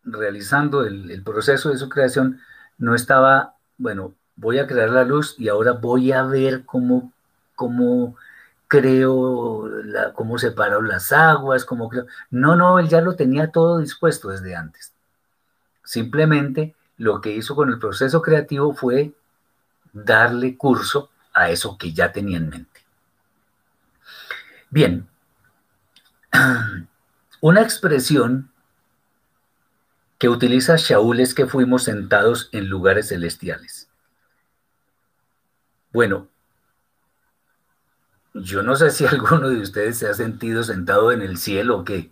realizando 0.06 0.86
el, 0.86 1.22
proceso 1.22 1.70
de 1.70 1.78
su 1.78 1.90
creación, 1.90 2.40
no 2.78 2.96
estaba, 2.96 3.56
bueno, 3.78 4.16
voy 4.38 4.60
a 4.60 4.68
crear 4.68 4.90
la 4.90 5.04
luz 5.04 5.36
y 5.38 5.50
ahora 5.50 5.74
voy 5.74 6.14
a 6.14 6.24
ver 6.24 6.64
cómo, 6.64 7.12
cómo 7.56 8.16
creo, 8.70 9.70
cómo 10.14 10.38
separo 10.38 10.82
las 10.82 11.12
aguas, 11.12 11.66
cómo 11.66 11.90
creo. 11.90 12.06
No, 12.30 12.56
no, 12.56 12.80
él 12.80 12.88
ya 12.88 13.02
lo 13.02 13.18
tenía 13.18 13.52
todo 13.52 13.80
dispuesto 13.80 14.30
desde 14.30 14.56
antes. 14.56 14.94
Simplemente 15.84 16.74
lo 16.96 17.20
que 17.20 17.32
hizo 17.32 17.54
con 17.54 17.68
el 17.68 17.80
proceso 17.80 18.22
creativo 18.22 18.74
fue 18.74 19.12
darle 19.92 20.56
curso 20.56 21.10
a 21.34 21.50
eso 21.50 21.78
que 21.78 21.92
ya 21.92 22.14
tenía 22.14 22.38
en 22.38 22.48
mente. 22.48 22.82
Bien, 24.70 25.06
una 27.48 27.62
expresión 27.62 28.52
que 30.18 30.28
utiliza 30.28 30.76
Shaul 30.76 31.22
es 31.22 31.34
que 31.34 31.46
fuimos 31.46 31.84
sentados 31.84 32.50
en 32.52 32.68
lugares 32.68 33.08
celestiales. 33.08 33.90
Bueno, 35.94 36.28
yo 38.34 38.64
no 38.64 38.76
sé 38.76 38.92
si 38.92 39.06
alguno 39.08 39.48
de 39.50 39.62
ustedes 39.62 39.98
se 39.98 40.10
ha 40.10 40.14
sentido 40.14 40.64
sentado 40.64 41.14
en 41.14 41.22
el 41.22 41.38
cielo 41.38 41.78
o 41.78 41.86
qué, 41.86 42.12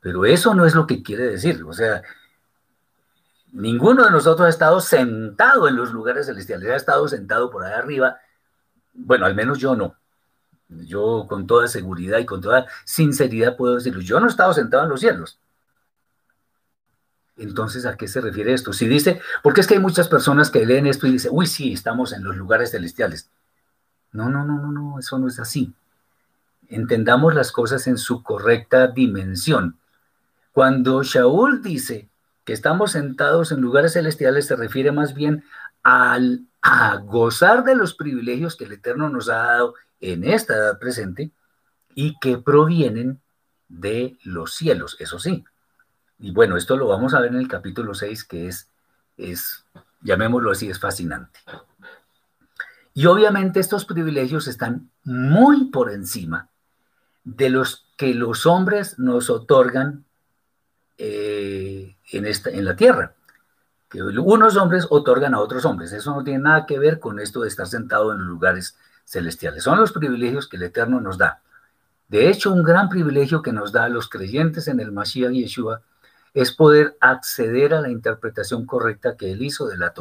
pero 0.00 0.24
eso 0.24 0.52
no 0.54 0.66
es 0.66 0.74
lo 0.74 0.88
que 0.88 1.04
quiere 1.04 1.24
decir. 1.28 1.62
O 1.62 1.72
sea, 1.72 2.02
ninguno 3.52 4.04
de 4.04 4.10
nosotros 4.10 4.46
ha 4.46 4.50
estado 4.50 4.80
sentado 4.80 5.68
en 5.68 5.76
los 5.76 5.92
lugares 5.92 6.26
celestiales, 6.26 6.70
ha 6.70 6.76
estado 6.76 7.06
sentado 7.06 7.50
por 7.50 7.64
ahí 7.64 7.72
arriba. 7.72 8.18
Bueno, 8.94 9.26
al 9.26 9.36
menos 9.36 9.58
yo 9.58 9.76
no. 9.76 9.96
Yo 10.68 11.26
con 11.28 11.46
toda 11.46 11.68
seguridad 11.68 12.18
y 12.18 12.26
con 12.26 12.40
toda 12.40 12.66
sinceridad 12.84 13.56
puedo 13.56 13.76
decirlo, 13.76 14.00
yo 14.00 14.18
no 14.18 14.26
he 14.26 14.30
estado 14.30 14.52
sentado 14.52 14.84
en 14.84 14.90
los 14.90 15.00
cielos. 15.00 15.38
Entonces, 17.36 17.84
¿a 17.84 17.96
qué 17.96 18.08
se 18.08 18.20
refiere 18.20 18.52
esto? 18.52 18.72
Si 18.72 18.88
dice, 18.88 19.20
porque 19.42 19.60
es 19.60 19.66
que 19.66 19.74
hay 19.74 19.80
muchas 19.80 20.08
personas 20.08 20.50
que 20.50 20.64
leen 20.64 20.86
esto 20.86 21.06
y 21.06 21.12
dicen, 21.12 21.30
uy, 21.34 21.46
sí, 21.46 21.72
estamos 21.72 22.12
en 22.12 22.24
los 22.24 22.36
lugares 22.36 22.70
celestiales. 22.70 23.28
No, 24.12 24.30
no, 24.30 24.44
no, 24.44 24.58
no, 24.58 24.72
no, 24.72 24.98
eso 24.98 25.18
no 25.18 25.28
es 25.28 25.38
así. 25.38 25.74
Entendamos 26.68 27.34
las 27.34 27.52
cosas 27.52 27.86
en 27.86 27.98
su 27.98 28.22
correcta 28.22 28.86
dimensión. 28.88 29.78
Cuando 30.52 31.02
Shaul 31.02 31.62
dice 31.62 32.08
que 32.44 32.54
estamos 32.54 32.92
sentados 32.92 33.52
en 33.52 33.60
lugares 33.60 33.92
celestiales, 33.92 34.46
se 34.46 34.56
refiere 34.56 34.90
más 34.90 35.12
bien 35.12 35.44
al, 35.82 36.46
a 36.62 36.96
gozar 36.96 37.64
de 37.64 37.74
los 37.74 37.94
privilegios 37.94 38.56
que 38.56 38.64
el 38.64 38.72
Eterno 38.72 39.10
nos 39.10 39.28
ha 39.28 39.36
dado 39.36 39.74
en 40.00 40.24
esta 40.24 40.54
edad 40.54 40.78
presente 40.78 41.30
y 41.94 42.18
que 42.20 42.38
provienen 42.38 43.20
de 43.68 44.18
los 44.22 44.54
cielos, 44.54 44.96
eso 45.00 45.18
sí. 45.18 45.44
Y 46.18 46.30
bueno, 46.32 46.56
esto 46.56 46.76
lo 46.76 46.88
vamos 46.88 47.14
a 47.14 47.20
ver 47.20 47.32
en 47.32 47.40
el 47.40 47.48
capítulo 47.48 47.94
6, 47.94 48.24
que 48.24 48.48
es, 48.48 48.70
es 49.16 49.64
llamémoslo 50.02 50.50
así, 50.50 50.68
es 50.70 50.78
fascinante. 50.78 51.40
Y 52.94 53.06
obviamente 53.06 53.60
estos 53.60 53.84
privilegios 53.84 54.48
están 54.48 54.90
muy 55.04 55.66
por 55.70 55.90
encima 55.90 56.48
de 57.24 57.50
los 57.50 57.86
que 57.96 58.14
los 58.14 58.46
hombres 58.46 58.98
nos 58.98 59.28
otorgan 59.28 60.04
eh, 60.96 61.96
en, 62.12 62.26
esta, 62.26 62.50
en 62.50 62.64
la 62.64 62.76
tierra. 62.76 63.14
Que 63.90 64.02
unos 64.02 64.56
hombres 64.56 64.86
otorgan 64.88 65.34
a 65.34 65.40
otros 65.40 65.64
hombres. 65.64 65.92
Eso 65.92 66.14
no 66.14 66.24
tiene 66.24 66.40
nada 66.40 66.66
que 66.66 66.78
ver 66.78 66.98
con 66.98 67.20
esto 67.20 67.42
de 67.42 67.48
estar 67.48 67.66
sentado 67.66 68.12
en 68.12 68.18
los 68.18 68.28
lugares 68.28 68.78
celestiales. 69.06 69.62
Son 69.64 69.78
los 69.78 69.92
privilegios 69.92 70.48
que 70.48 70.58
el 70.58 70.64
Eterno 70.64 71.00
nos 71.00 71.16
da. 71.16 71.40
De 72.08 72.28
hecho, 72.28 72.52
un 72.52 72.62
gran 72.62 72.88
privilegio 72.88 73.40
que 73.40 73.52
nos 73.52 73.72
da 73.72 73.84
a 73.84 73.88
los 73.88 74.08
creyentes 74.08 74.68
en 74.68 74.80
el 74.80 74.92
Mashiach 74.92 75.32
Yeshua 75.32 75.80
es 76.34 76.52
poder 76.52 76.96
acceder 77.00 77.72
a 77.72 77.80
la 77.80 77.88
interpretación 77.88 78.66
correcta 78.66 79.16
que 79.16 79.32
él 79.32 79.42
hizo 79.42 79.66
de 79.66 79.78
la 79.78 79.94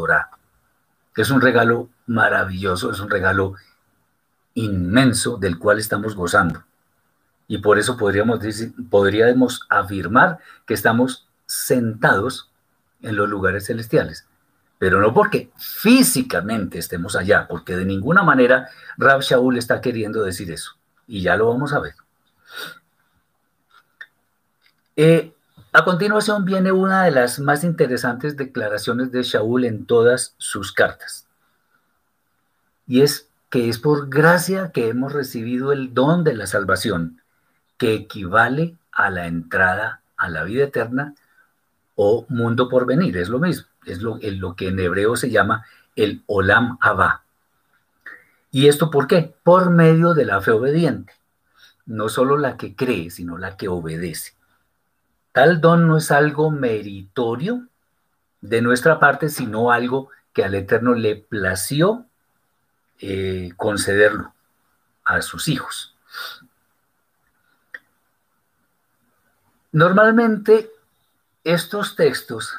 que 1.13 1.21
es 1.21 1.29
un 1.29 1.39
regalo 1.39 1.89
maravilloso, 2.07 2.91
es 2.91 2.99
un 2.99 3.09
regalo 3.09 3.55
inmenso 4.53 5.37
del 5.37 5.57
cual 5.57 5.79
estamos 5.79 6.13
gozando. 6.15 6.63
Y 7.47 7.59
por 7.59 7.79
eso 7.79 7.95
podríamos, 7.95 8.41
decir, 8.41 8.73
podríamos 8.89 9.61
afirmar 9.69 10.39
que 10.65 10.73
estamos 10.73 11.27
sentados 11.45 12.51
en 13.01 13.15
los 13.15 13.29
lugares 13.29 13.67
celestiales. 13.67 14.25
Pero 14.77 14.99
no 15.01 15.13
porque 15.13 15.51
físicamente 15.57 16.79
estemos 16.79 17.15
allá, 17.15 17.47
porque 17.47 17.75
de 17.75 17.85
ninguna 17.85 18.23
manera 18.23 18.69
Rab 18.97 19.21
Shaul 19.21 19.57
está 19.57 19.81
queriendo 19.81 20.23
decir 20.23 20.51
eso. 20.51 20.71
Y 21.07 21.21
ya 21.21 21.35
lo 21.37 21.47
vamos 21.47 21.73
a 21.73 21.79
ver. 21.79 21.95
Eh, 24.97 25.33
a 25.71 25.83
continuación 25.83 26.45
viene 26.45 26.71
una 26.71 27.03
de 27.03 27.11
las 27.11 27.39
más 27.39 27.63
interesantes 27.63 28.37
declaraciones 28.37 29.11
de 29.11 29.23
Shaul 29.23 29.65
en 29.65 29.85
todas 29.85 30.33
sus 30.37 30.71
cartas. 30.71 31.27
Y 32.87 33.01
es 33.01 33.27
que 33.49 33.69
es 33.69 33.79
por 33.79 34.09
gracia 34.09 34.71
que 34.71 34.87
hemos 34.87 35.13
recibido 35.13 35.71
el 35.71 35.93
don 35.93 36.23
de 36.23 36.33
la 36.33 36.47
salvación, 36.47 37.21
que 37.77 37.93
equivale 37.93 38.77
a 38.91 39.09
la 39.09 39.27
entrada 39.27 40.01
a 40.17 40.29
la 40.29 40.43
vida 40.43 40.63
eterna 40.63 41.13
o 41.95 42.25
mundo 42.29 42.69
por 42.69 42.85
venir. 42.85 43.17
Es 43.17 43.29
lo 43.29 43.39
mismo, 43.39 43.67
es 43.85 44.01
lo, 44.01 44.55
que 44.55 44.67
en 44.67 44.79
hebreo 44.79 45.15
se 45.15 45.29
llama 45.29 45.65
el 45.95 46.23
Olam 46.27 46.77
Abba. 46.81 47.23
¿Y 48.51 48.67
esto 48.67 48.89
por 48.89 49.07
qué? 49.07 49.35
Por 49.43 49.69
medio 49.69 50.13
de 50.13 50.25
la 50.25 50.41
fe 50.41 50.51
obediente. 50.51 51.13
No 51.85 52.09
solo 52.09 52.37
la 52.37 52.57
que 52.57 52.75
cree, 52.75 53.09
sino 53.09 53.37
la 53.37 53.57
que 53.57 53.67
obedece. 53.67 54.33
Tal 55.31 55.61
don 55.61 55.87
no 55.87 55.97
es 55.97 56.11
algo 56.11 56.51
meritorio 56.51 57.67
de 58.41 58.61
nuestra 58.61 58.99
parte, 58.99 59.29
sino 59.29 59.71
algo 59.71 60.09
que 60.33 60.43
al 60.43 60.55
Eterno 60.55 60.93
le 60.93 61.15
plació 61.15 62.05
eh, 62.99 63.51
concederlo 63.57 64.33
a 65.03 65.21
sus 65.21 65.47
hijos. 65.47 65.95
Normalmente 69.71 70.71
estos 71.43 71.95
textos, 71.95 72.57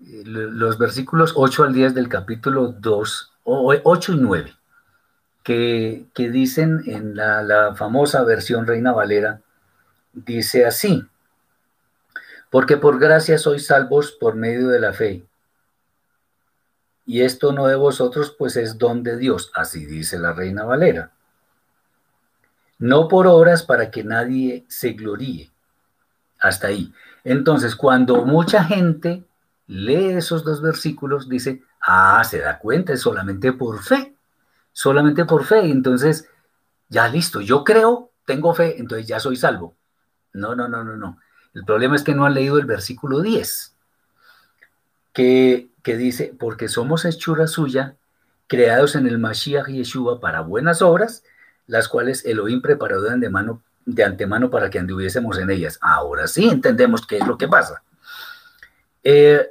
los 0.00 0.78
versículos 0.78 1.32
8 1.34 1.64
al 1.64 1.72
10 1.72 1.94
del 1.94 2.08
capítulo 2.08 2.68
2, 2.68 3.32
8 3.44 4.12
y 4.12 4.16
9, 4.16 4.54
que, 5.42 6.06
dicen 6.16 6.82
en 6.86 7.16
la 7.16 7.74
famosa 7.76 8.22
versión 8.24 8.66
Reina 8.66 8.92
Valera, 8.92 9.40
dice 10.12 10.66
así, 10.66 11.06
porque 12.50 12.76
por 12.76 12.98
gracia 12.98 13.38
sois 13.38 13.66
salvos 13.66 14.12
por 14.12 14.34
medio 14.34 14.68
de 14.68 14.80
la 14.80 14.92
fe. 14.92 15.24
Y 17.04 17.22
esto 17.22 17.52
no 17.52 17.66
de 17.66 17.76
vosotros, 17.76 18.34
pues 18.38 18.56
es 18.56 18.78
don 18.78 19.02
de 19.02 19.16
Dios, 19.16 19.50
así 19.54 19.86
dice 19.86 20.18
la 20.18 20.32
reina 20.32 20.64
Valera. 20.64 21.12
No 22.78 23.08
por 23.08 23.26
obras 23.26 23.62
para 23.62 23.90
que 23.90 24.04
nadie 24.04 24.64
se 24.68 24.92
gloríe. 24.92 25.50
Hasta 26.38 26.68
ahí. 26.68 26.92
Entonces, 27.24 27.74
cuando 27.74 28.24
mucha 28.24 28.62
gente 28.62 29.24
lee 29.68 30.12
esos 30.16 30.42
dos 30.42 30.60
versículos, 30.60 31.28
dice, 31.28 31.62
ah, 31.80 32.24
se 32.24 32.40
da 32.40 32.58
cuenta, 32.58 32.92
es 32.92 33.00
solamente 33.00 33.52
por 33.52 33.82
fe, 33.82 34.14
solamente 34.72 35.24
por 35.24 35.44
fe. 35.44 35.70
Entonces, 35.70 36.28
ya 36.88 37.06
listo, 37.06 37.40
yo 37.40 37.62
creo, 37.62 38.10
tengo 38.24 38.54
fe, 38.54 38.80
entonces 38.80 39.06
ya 39.06 39.20
soy 39.20 39.36
salvo. 39.36 39.76
No, 40.32 40.56
no, 40.56 40.68
no, 40.68 40.82
no, 40.82 40.96
no. 40.96 41.18
El 41.54 41.64
problema 41.64 41.96
es 41.96 42.02
que 42.02 42.14
no 42.14 42.24
han 42.24 42.34
leído 42.34 42.58
el 42.58 42.66
versículo 42.66 43.20
10, 43.20 43.74
que, 45.12 45.68
que 45.82 45.96
dice, 45.96 46.34
porque 46.38 46.68
somos 46.68 47.04
hechura 47.04 47.46
suya, 47.46 47.96
creados 48.46 48.96
en 48.96 49.06
el 49.06 49.18
Mashiach 49.18 49.68
Yeshua 49.68 50.20
para 50.20 50.40
buenas 50.40 50.80
obras, 50.82 51.22
las 51.66 51.88
cuales 51.88 52.24
Elohim 52.24 52.62
preparó 52.62 53.02
de 53.02 53.10
antemano, 53.10 53.62
de 53.84 54.04
antemano 54.04 54.48
para 54.48 54.70
que 54.70 54.78
anduviésemos 54.78 55.38
en 55.38 55.50
ellas. 55.50 55.78
Ahora 55.82 56.26
sí 56.26 56.48
entendemos 56.48 57.06
qué 57.06 57.18
es 57.18 57.26
lo 57.26 57.36
que 57.36 57.48
pasa. 57.48 57.82
Eh, 59.04 59.46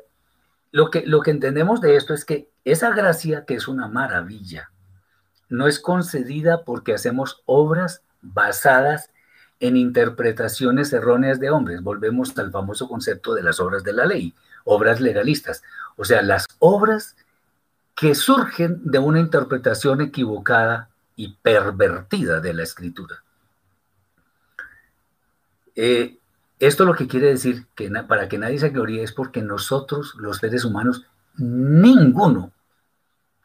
lo, 0.71 0.89
que, 0.89 1.05
lo 1.05 1.21
que 1.21 1.31
entendemos 1.31 1.81
de 1.81 1.95
esto 1.95 2.13
es 2.13 2.25
que 2.25 2.49
esa 2.65 2.91
gracia, 2.91 3.45
que 3.45 3.55
es 3.55 3.67
una 3.67 3.87
maravilla, 3.87 4.71
no 5.49 5.67
es 5.67 5.79
concedida 5.79 6.63
porque 6.63 6.93
hacemos 6.93 7.41
obras 7.45 8.01
basadas 8.21 9.09
en 9.59 9.77
interpretaciones 9.77 10.91
erróneas 10.93 11.39
de 11.39 11.49
hombres. 11.49 11.81
Volvemos 11.81 12.37
al 12.37 12.51
famoso 12.51 12.87
concepto 12.87 13.33
de 13.33 13.43
las 13.43 13.59
obras 13.59 13.83
de 13.83 13.93
la 13.93 14.05
ley, 14.05 14.33
obras 14.65 14.99
legalistas. 14.99 15.63
O 15.95 16.05
sea, 16.05 16.21
las 16.21 16.45
obras 16.59 17.15
que 17.95 18.13
surgen 18.13 18.79
de 18.83 18.99
una 18.99 19.19
interpretación 19.19 20.01
equivocada 20.01 20.89
y 21.15 21.33
pervertida 21.41 22.39
de 22.39 22.53
la 22.53 22.63
escritura. 22.63 23.23
Eh, 25.75 26.16
esto 26.59 26.85
lo 26.85 26.95
que 26.95 27.07
quiere 27.07 27.27
decir 27.27 27.67
que 27.75 27.89
para 28.07 28.27
que 28.27 28.39
nadie 28.39 28.57
se 28.57 28.69
gloríe 28.69 29.03
es 29.03 29.11
porque 29.11 29.41
nosotros, 29.41 30.15
los 30.17 30.37
seres 30.37 30.65
humanos, 30.65 31.05
ninguno, 31.35 32.51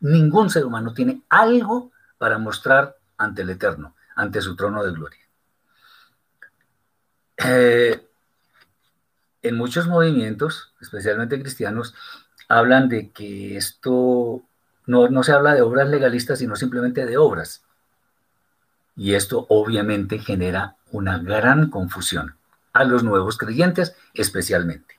ningún 0.01 0.49
ser 0.49 0.65
humano 0.65 0.95
tiene 0.95 1.23
algo 1.29 1.93
para 2.17 2.39
mostrar 2.39 2.97
ante 3.19 3.43
el 3.43 3.51
Eterno, 3.51 3.95
ante 4.17 4.41
su 4.41 4.57
trono 4.57 4.83
de 4.83 4.93
gloria. 4.93 5.21
Eh, 7.45 8.09
en 9.43 9.57
muchos 9.57 9.87
movimientos, 9.89 10.73
especialmente 10.81 11.41
cristianos, 11.41 11.95
hablan 12.49 12.89
de 12.89 13.11
que 13.11 13.59
esto 13.59 14.43
no, 14.87 15.09
no 15.09 15.23
se 15.23 15.33
habla 15.33 15.55
de 15.55 15.63
obras 15.63 15.89
legalistas, 15.89 16.39
sino 16.39 16.57
simplemente 16.57 17.05
de 17.05 17.19
obras. 17.19 17.63
Y 18.97 19.15
esto 19.15 19.47
obviamente 19.51 20.19
genera 20.19 20.77
una 20.91 21.19
gran 21.19 21.69
confusión 21.69 22.37
a 22.73 22.85
los 22.85 23.05
nuevos 23.05 23.39
creyentes 23.39 23.95
especialmente. 24.15 24.99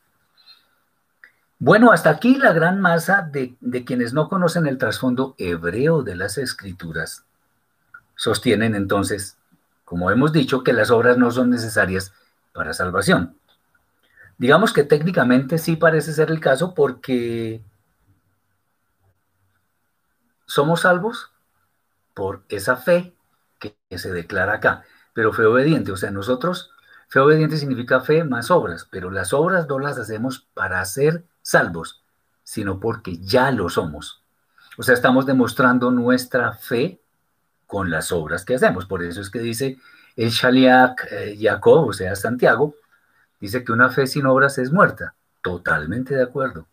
Bueno, 1.60 1.92
hasta 1.92 2.10
aquí 2.10 2.36
la 2.36 2.52
gran 2.52 2.82
masa 2.82 3.22
de, 3.22 3.56
de, 3.62 3.86
quienes 3.86 4.14
no 4.14 4.28
conocen 4.28 4.68
el 4.68 4.78
trasfondo 4.78 5.34
hebreo 5.38 6.04
de 6.04 6.16
las 6.16 6.38
escrituras 6.38 7.26
sostienen 8.16 8.76
entonces, 8.76 9.38
como 9.86 10.12
hemos 10.12 10.34
dicho, 10.34 10.64
que 10.64 10.74
las 10.74 10.92
obras 10.92 11.18
no 11.18 11.32
son 11.32 11.50
necesarias 11.50 12.14
para 12.54 12.74
salvación. 12.74 13.38
Digamos 14.38 14.74
que 14.74 14.84
técnicamente 14.84 15.58
sí 15.58 15.76
parece 15.76 16.14
ser 16.14 16.32
el 16.32 16.40
caso 16.40 16.74
porque 16.74 17.62
somos 20.46 20.82
salvos 20.82 21.32
por 22.14 22.44
esa 22.50 22.76
fe 22.76 23.14
que 23.60 23.76
se 23.98 24.12
declara 24.12 24.54
acá, 24.56 24.84
pero 25.14 25.34
fe 25.34 25.46
obediente, 25.46 25.92
o 25.92 25.98
sea, 25.98 26.12
nosotros, 26.12 26.72
fe 27.14 27.20
obediente 27.20 27.58
significa 27.58 28.02
fe 28.02 28.24
más 28.24 28.50
obras, 28.50 28.88
pero 28.90 29.12
las 29.12 29.34
obras 29.34 29.68
no 29.70 29.78
las 29.78 30.00
hacemos 30.00 30.48
para 30.56 30.84
ser 30.84 31.24
salvos, 31.44 32.02
sino 32.44 32.80
porque 32.80 33.20
ya 33.20 33.52
lo 33.52 33.70
somos. 33.70 34.24
O 34.80 34.82
sea, 34.82 34.96
estamos 34.96 35.28
demostrando 35.28 35.92
nuestra 35.92 36.54
fe 36.54 37.00
con 37.68 37.92
las 37.92 38.12
obras 38.12 38.44
que 38.44 38.56
hacemos. 38.56 38.88
Por 38.88 39.04
eso 39.04 39.22
es 39.22 39.30
que 39.30 39.38
dice 39.38 39.78
el 40.16 40.32
Shaliach 40.32 40.96
eh, 41.12 41.38
Jacob, 41.40 41.90
o 41.90 41.94
sea, 41.94 42.16
Santiago, 42.16 42.74
dice 43.40 43.64
que 43.64 43.72
una 43.72 43.92
fe 43.92 44.08
sin 44.08 44.26
obras 44.26 44.58
es 44.58 44.72
muerta. 44.72 45.14
Totalmente 45.44 46.16
de 46.16 46.24
acuerdo. 46.24 46.66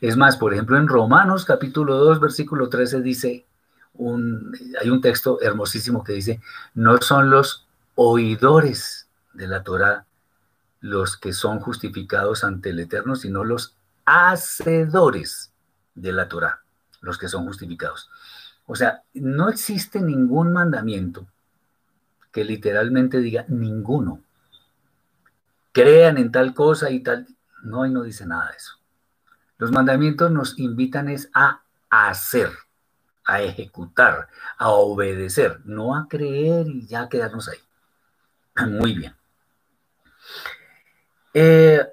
Es 0.00 0.16
más, 0.16 0.38
por 0.38 0.54
ejemplo, 0.54 0.78
en 0.78 0.88
Romanos 0.88 1.44
capítulo 1.44 1.98
2, 1.98 2.20
versículo 2.20 2.70
13 2.70 3.02
dice, 3.02 3.44
un, 3.92 4.50
hay 4.80 4.88
un 4.88 5.02
texto 5.02 5.42
hermosísimo 5.42 6.02
que 6.02 6.14
dice, 6.14 6.40
no 6.72 6.96
son 7.02 7.28
los 7.28 7.66
oidores 7.96 8.97
de 9.38 9.46
la 9.46 9.62
Torah 9.62 10.04
los 10.80 11.16
que 11.16 11.32
son 11.32 11.60
justificados 11.60 12.44
ante 12.44 12.70
el 12.70 12.80
Eterno, 12.80 13.16
sino 13.16 13.44
los 13.44 13.76
hacedores 14.04 15.52
de 15.94 16.12
la 16.12 16.28
Torah, 16.28 16.60
los 17.00 17.18
que 17.18 17.28
son 17.28 17.44
justificados. 17.46 18.10
O 18.66 18.76
sea, 18.76 19.02
no 19.14 19.48
existe 19.48 20.00
ningún 20.00 20.52
mandamiento 20.52 21.26
que 22.32 22.44
literalmente 22.44 23.18
diga 23.18 23.44
ninguno. 23.48 24.20
Crean 25.72 26.18
en 26.18 26.30
tal 26.30 26.54
cosa 26.54 26.90
y 26.90 27.00
tal. 27.00 27.26
No, 27.62 27.86
y 27.86 27.90
no 27.90 28.02
dice 28.02 28.26
nada 28.26 28.50
de 28.50 28.56
eso. 28.56 28.74
Los 29.56 29.72
mandamientos 29.72 30.30
nos 30.30 30.58
invitan 30.58 31.08
es 31.08 31.30
a 31.34 31.62
hacer, 31.90 32.50
a 33.24 33.42
ejecutar, 33.42 34.28
a 34.56 34.68
obedecer, 34.68 35.60
no 35.64 35.96
a 35.96 36.06
creer 36.08 36.68
y 36.68 36.86
ya 36.86 37.08
quedarnos 37.08 37.48
ahí. 37.48 37.58
Muy 38.66 38.94
bien. 38.94 39.17
Eh, 41.34 41.86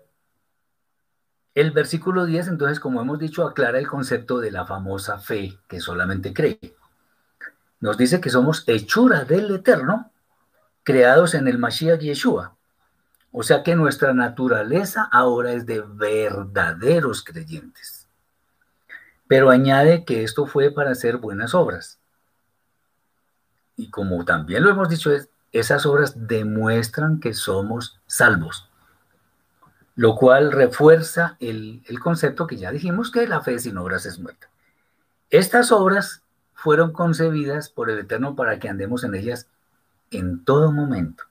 el 1.53 1.71
versículo 1.71 2.25
10, 2.25 2.49
entonces, 2.49 2.79
como 2.79 3.01
hemos 3.01 3.17
dicho, 3.17 3.47
aclara 3.47 3.79
el 3.79 3.87
concepto 3.87 4.39
de 4.39 4.51
la 4.51 4.65
famosa 4.65 5.17
fe 5.19 5.57
que 5.67 5.79
solamente 5.79 6.33
cree. 6.33 6.75
Nos 7.79 7.97
dice 7.97 8.19
que 8.19 8.29
somos 8.29 8.63
hechura 8.67 9.23
del 9.23 9.53
Eterno, 9.53 10.11
creados 10.83 11.33
en 11.33 11.47
el 11.47 11.57
Mashiach 11.57 11.99
Yeshua. 11.99 12.55
O 13.31 13.43
sea 13.43 13.63
que 13.63 13.75
nuestra 13.75 14.13
naturaleza 14.13 15.07
ahora 15.11 15.51
es 15.51 15.65
de 15.65 15.81
verdaderos 15.81 17.23
creyentes. 17.23 18.07
Pero 19.27 19.49
añade 19.49 20.05
que 20.05 20.23
esto 20.23 20.45
fue 20.45 20.71
para 20.71 20.91
hacer 20.91 21.17
buenas 21.17 21.53
obras. 21.53 21.99
Y 23.75 23.89
como 23.89 24.23
también 24.23 24.63
lo 24.63 24.69
hemos 24.69 24.89
dicho, 24.89 25.11
esas 25.55 25.85
obras 25.85 26.27
demuestran 26.27 27.21
que 27.21 27.33
somos 27.33 27.97
salvos. 28.07 28.67
Lo 29.95 30.15
cual 30.15 30.51
refuerza 30.51 31.37
el, 31.39 31.81
concepto 32.03 32.45
que 32.45 32.57
ya 32.57 32.71
dijimos 32.71 33.09
que 33.09 33.25
la 33.25 33.39
fe 33.39 33.57
sin 33.57 33.77
obras 33.77 34.05
es 34.05 34.19
muerta. 34.19 34.49
Estas 35.29 35.71
obras 35.71 36.23
fueron 36.53 36.91
concebidas 36.91 37.69
por 37.69 37.89
el 37.89 37.99
Eterno 37.99 38.35
para 38.35 38.59
que 38.59 38.67
andemos 38.67 39.05
en 39.05 39.15
ellas 39.15 39.47
en 40.11 40.43
todo 40.43 40.73
momento. 40.73 41.23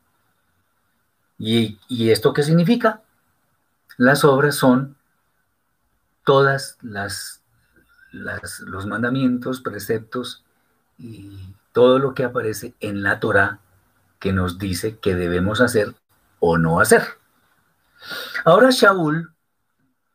¿Y, 1.39 1.79
esto 2.11 2.33
qué 2.33 2.43
significa? 2.43 3.03
Las 3.99 4.25
obras 4.25 4.55
son 4.55 4.97
todas 6.25 6.79
las, 6.81 7.43
los 8.13 8.87
mandamientos, 8.87 9.61
preceptos 9.61 10.45
y 10.97 11.55
todo 11.73 11.99
lo 11.99 12.15
que 12.15 12.25
aparece 12.25 12.73
en 12.81 13.03
la 13.03 13.21
Torah 13.21 13.61
que 14.25 14.33
nos 14.33 14.59
dice 14.59 14.97
que 14.97 15.15
debemos 15.15 15.61
hacer 15.61 15.95
o 16.41 16.57
no 16.57 16.81
hacer. 16.81 17.03
Ahora 18.47 18.71
Shaul, 18.71 19.35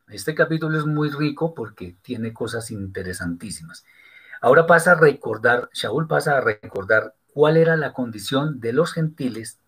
este 0.08 0.34
capítulo 0.34 0.76
es 0.76 0.84
muy 0.84 1.10
rico 1.10 1.54
porque 1.54 1.94
tiene 2.02 2.32
cosas 2.32 2.72
interesantísimas. 2.72 3.84
Ahora 4.40 4.66
pasa 4.66 4.90
a 4.90 4.94
recordar, 4.96 5.70
Shaul 5.72 6.08
pasa 6.08 6.36
a 6.36 6.40
recordar 6.40 7.14
cuál 7.32 7.56
era 7.56 7.76
la 7.76 7.92
condición 7.92 8.58
de 8.58 8.72
los 8.72 8.94
gentiles 8.94 9.60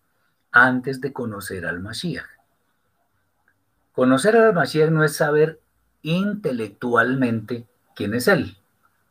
antes 0.51 0.99
de 0.99 1.13
conocer 1.13 1.65
al 1.65 1.79
Mashiach. 1.79 2.27
Conocer 3.93 4.35
al 4.35 4.53
Mashiach 4.53 4.89
no 4.89 5.05
es 5.05 5.15
saber 5.15 5.61
intelectualmente 6.01 7.65
quién 7.95 8.13
es 8.13 8.27
Él. 8.27 8.57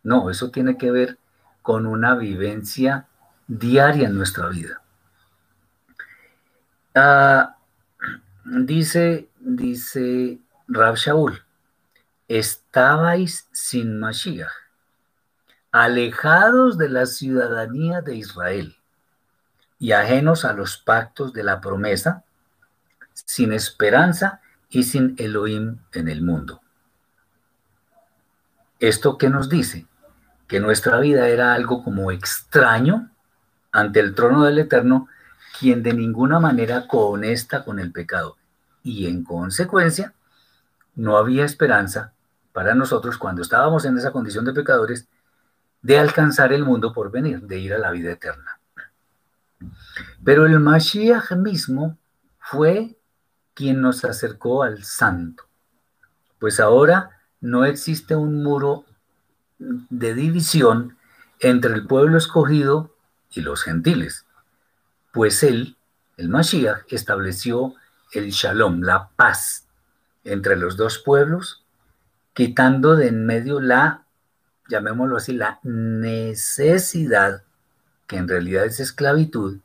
No, 0.03 0.29
eso 0.29 0.51
tiene 0.51 0.77
que 0.77 0.91
ver 0.91 1.17
con 1.63 1.87
una 1.87 2.17
vivencia 2.17 3.07
diaria 3.49 4.09
en 4.09 4.15
nuestra 4.15 4.51
vida. 4.51 4.82
Ah, 6.95 7.57
dice, 8.45 9.31
dice 9.41 10.39
Rab 10.69 10.97
Shaul, 10.97 11.43
estabais 12.29 13.49
sin 13.53 13.99
Mashiach, 13.99 14.53
alejados 15.71 16.77
de 16.77 16.91
la 16.91 17.07
ciudadanía 17.07 18.03
de 18.03 18.17
Israel 18.17 18.77
y 19.79 19.93
ajenos 19.93 20.45
a 20.45 20.53
los 20.53 20.77
pactos 20.77 21.33
de 21.33 21.43
la 21.43 21.63
promesa, 21.63 22.25
sin 23.15 23.53
esperanza 23.55 24.41
y 24.69 24.83
sin 24.83 25.15
Elohim 25.19 25.79
en 25.93 26.09
el 26.09 26.23
mundo. 26.23 26.61
¿Esto 28.81 29.17
qué 29.17 29.31
nos 29.31 29.49
dice? 29.49 29.87
Que 30.47 30.61
nuestra 30.61 30.99
vida 30.99 31.29
era 31.29 31.55
algo 31.55 31.83
como 31.83 32.11
extraño 32.11 33.11
ante 33.71 34.01
el 34.01 34.15
trono 34.15 34.45
del 34.45 34.59
Eterno, 34.59 35.09
quien 35.63 35.85
de 35.85 35.95
ninguna 35.95 36.41
manera 36.41 36.89
conesta 36.89 37.65
con 37.65 37.79
el 37.79 37.93
pecado. 37.93 38.37
Y 38.83 39.07
en 39.07 39.23
consecuencia, 39.23 40.13
no 40.97 41.17
había 41.17 41.45
esperanza 41.45 42.15
para 42.53 42.75
nosotros 42.75 43.17
cuando 43.17 43.43
estábamos 43.43 43.85
en 43.85 43.97
esa 43.97 44.11
condición 44.11 44.45
de 44.45 44.55
pecadores 44.55 45.07
de 45.81 46.01
alcanzar 46.01 46.53
el 46.53 46.65
mundo 46.65 46.93
por 46.93 47.13
venir, 47.13 47.43
de 47.43 47.61
ir 47.61 47.75
a 47.75 47.79
la 47.79 47.93
vida 47.93 48.11
eterna. 48.11 48.59
Pero 50.25 50.47
el 50.47 50.59
Mashiach 50.59 51.31
mismo 51.37 51.97
fue 52.41 52.97
quien 53.55 53.81
nos 53.81 54.05
acercó 54.05 54.65
al 54.65 54.83
santo, 54.83 55.45
pues 56.41 56.59
ahora 56.59 57.21
no 57.41 57.65
existe 57.67 58.17
un 58.17 58.43
muro 58.43 58.85
de 59.59 60.13
división 60.15 60.97
entre 61.39 61.73
el 61.73 61.87
pueblo 61.87 62.19
escogido 62.19 62.97
y 63.31 63.43
los 63.43 63.63
gentiles, 63.63 64.27
pues 65.13 65.43
él, 65.43 65.77
el 66.17 66.29
Mashiach, 66.29 66.85
estableció 66.89 67.75
el 68.13 68.31
shalom, 68.31 68.81
la 68.83 69.11
paz 69.15 69.67
entre 70.25 70.57
los 70.57 70.77
dos 70.77 70.99
pueblos, 70.99 71.65
quitando 72.33 72.97
de 72.97 73.09
en 73.09 73.27
medio 73.27 73.61
la, 73.61 74.05
llamémoslo 74.69 75.19
así, 75.19 75.35
la 75.35 75.61
necesidad, 75.63 77.43
que 78.07 78.17
en 78.17 78.29
realidad 78.29 78.65
es 78.65 78.81
esclavitud, 78.81 79.59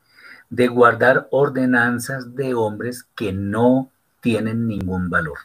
de 0.50 0.68
guardar 0.68 1.28
ordenanzas 1.32 2.36
de 2.36 2.54
hombres 2.54 3.06
que 3.16 3.34
no 3.34 3.92
tienen 4.22 4.68
ningún 4.68 5.10
valor. 5.10 5.40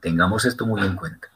Tengamos 0.00 0.44
esto 0.44 0.66
muy 0.66 0.82
en 0.82 0.96
cuenta. 0.96 1.28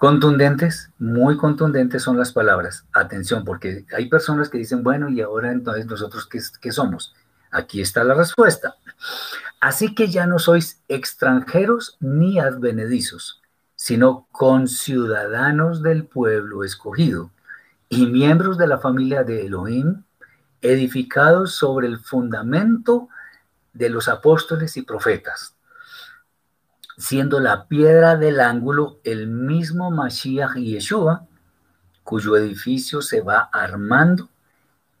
Contundentes, 0.00 0.90
muy 0.98 1.36
contundentes 1.36 2.02
son 2.02 2.16
las 2.16 2.32
palabras. 2.32 2.86
Atención, 2.94 3.44
porque 3.44 3.84
hay 3.94 4.08
personas 4.08 4.48
que 4.48 4.56
dicen, 4.56 4.82
bueno, 4.82 5.10
y 5.10 5.20
ahora 5.20 5.52
entonces 5.52 5.84
nosotros 5.84 6.26
qué, 6.26 6.72
somos? 6.72 7.14
Aquí 7.50 7.82
está 7.82 8.02
la 8.02 8.14
respuesta. 8.14 8.76
Así 9.60 9.94
que 9.94 10.08
ya 10.08 10.26
no 10.26 10.38
sois 10.38 10.80
extranjeros 10.88 11.98
ni 12.00 12.38
advenedizos, 12.38 13.42
sino 13.76 14.26
conciudadanos 14.32 15.82
del 15.82 16.06
pueblo 16.06 16.64
escogido 16.64 17.30
y 17.90 18.06
miembros 18.06 18.56
de 18.56 18.68
la 18.68 18.78
familia 18.78 19.22
de 19.22 19.44
Elohim, 19.44 20.04
edificados 20.62 21.56
sobre 21.56 21.88
el 21.88 21.98
fundamento 21.98 23.10
de 23.74 23.90
los 23.90 24.08
apóstoles 24.08 24.78
y 24.78 24.80
profetas, 24.80 25.56
siendo 27.00 27.40
la 27.40 27.66
piedra 27.66 28.16
del 28.16 28.40
ángulo 28.40 28.98
el 29.04 29.26
mismo 29.26 29.90
Mashiach 29.90 30.54
Yeshua, 30.56 31.26
cuyo 32.04 32.36
edificio 32.36 33.00
se 33.00 33.22
va 33.22 33.48
armando 33.52 34.28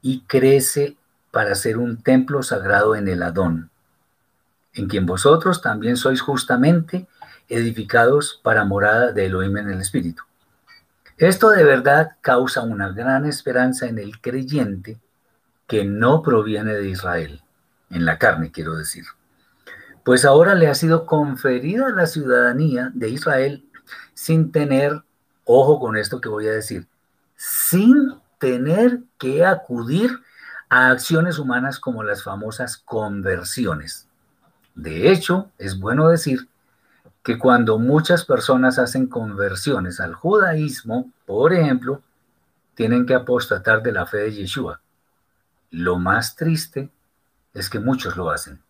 y 0.00 0.22
crece 0.22 0.96
para 1.30 1.54
ser 1.54 1.76
un 1.76 2.02
templo 2.02 2.42
sagrado 2.42 2.96
en 2.96 3.06
el 3.06 3.22
Adón, 3.22 3.70
en 4.72 4.88
quien 4.88 5.04
vosotros 5.04 5.60
también 5.60 5.98
sois 5.98 6.22
justamente 6.22 7.06
edificados 7.50 8.40
para 8.42 8.64
morada 8.64 9.12
de 9.12 9.26
Elohim 9.26 9.58
en 9.58 9.70
el 9.70 9.80
Espíritu. 9.82 10.22
Esto 11.18 11.50
de 11.50 11.64
verdad 11.64 12.16
causa 12.22 12.62
una 12.62 12.88
gran 12.88 13.26
esperanza 13.26 13.86
en 13.86 13.98
el 13.98 14.22
creyente 14.22 14.98
que 15.66 15.84
no 15.84 16.22
proviene 16.22 16.72
de 16.72 16.88
Israel, 16.88 17.42
en 17.90 18.06
la 18.06 18.18
carne 18.18 18.50
quiero 18.50 18.74
decir. 18.74 19.04
Pues 20.04 20.24
ahora 20.24 20.54
le 20.54 20.68
ha 20.68 20.74
sido 20.74 21.06
conferida 21.06 21.90
la 21.90 22.06
ciudadanía 22.06 22.90
de 22.94 23.10
Israel 23.10 23.68
sin 24.14 24.52
tener, 24.52 25.02
ojo 25.44 25.78
con 25.78 25.96
esto 25.96 26.20
que 26.20 26.28
voy 26.28 26.46
a 26.46 26.52
decir, 26.52 26.86
sin 27.36 28.14
tener 28.38 29.00
que 29.18 29.44
acudir 29.44 30.10
a 30.68 30.90
acciones 30.90 31.38
humanas 31.38 31.78
como 31.78 32.02
las 32.02 32.22
famosas 32.22 32.76
conversiones. 32.76 34.08
De 34.74 35.10
hecho, 35.10 35.50
es 35.58 35.78
bueno 35.78 36.08
decir 36.08 36.48
que 37.22 37.38
cuando 37.38 37.78
muchas 37.78 38.24
personas 38.24 38.78
hacen 38.78 39.06
conversiones 39.06 40.00
al 40.00 40.14
judaísmo, 40.14 41.10
por 41.26 41.52
ejemplo, 41.52 42.02
tienen 42.74 43.04
que 43.04 43.14
apostatar 43.14 43.82
de 43.82 43.92
la 43.92 44.06
fe 44.06 44.18
de 44.18 44.32
Yeshua 44.32 44.80
lo 45.70 45.98
más 45.98 46.34
triste 46.34 46.90
es 47.54 47.70
que 47.70 47.78
muchos 47.78 48.16
lo 48.16 48.30
hacen. 48.30 48.60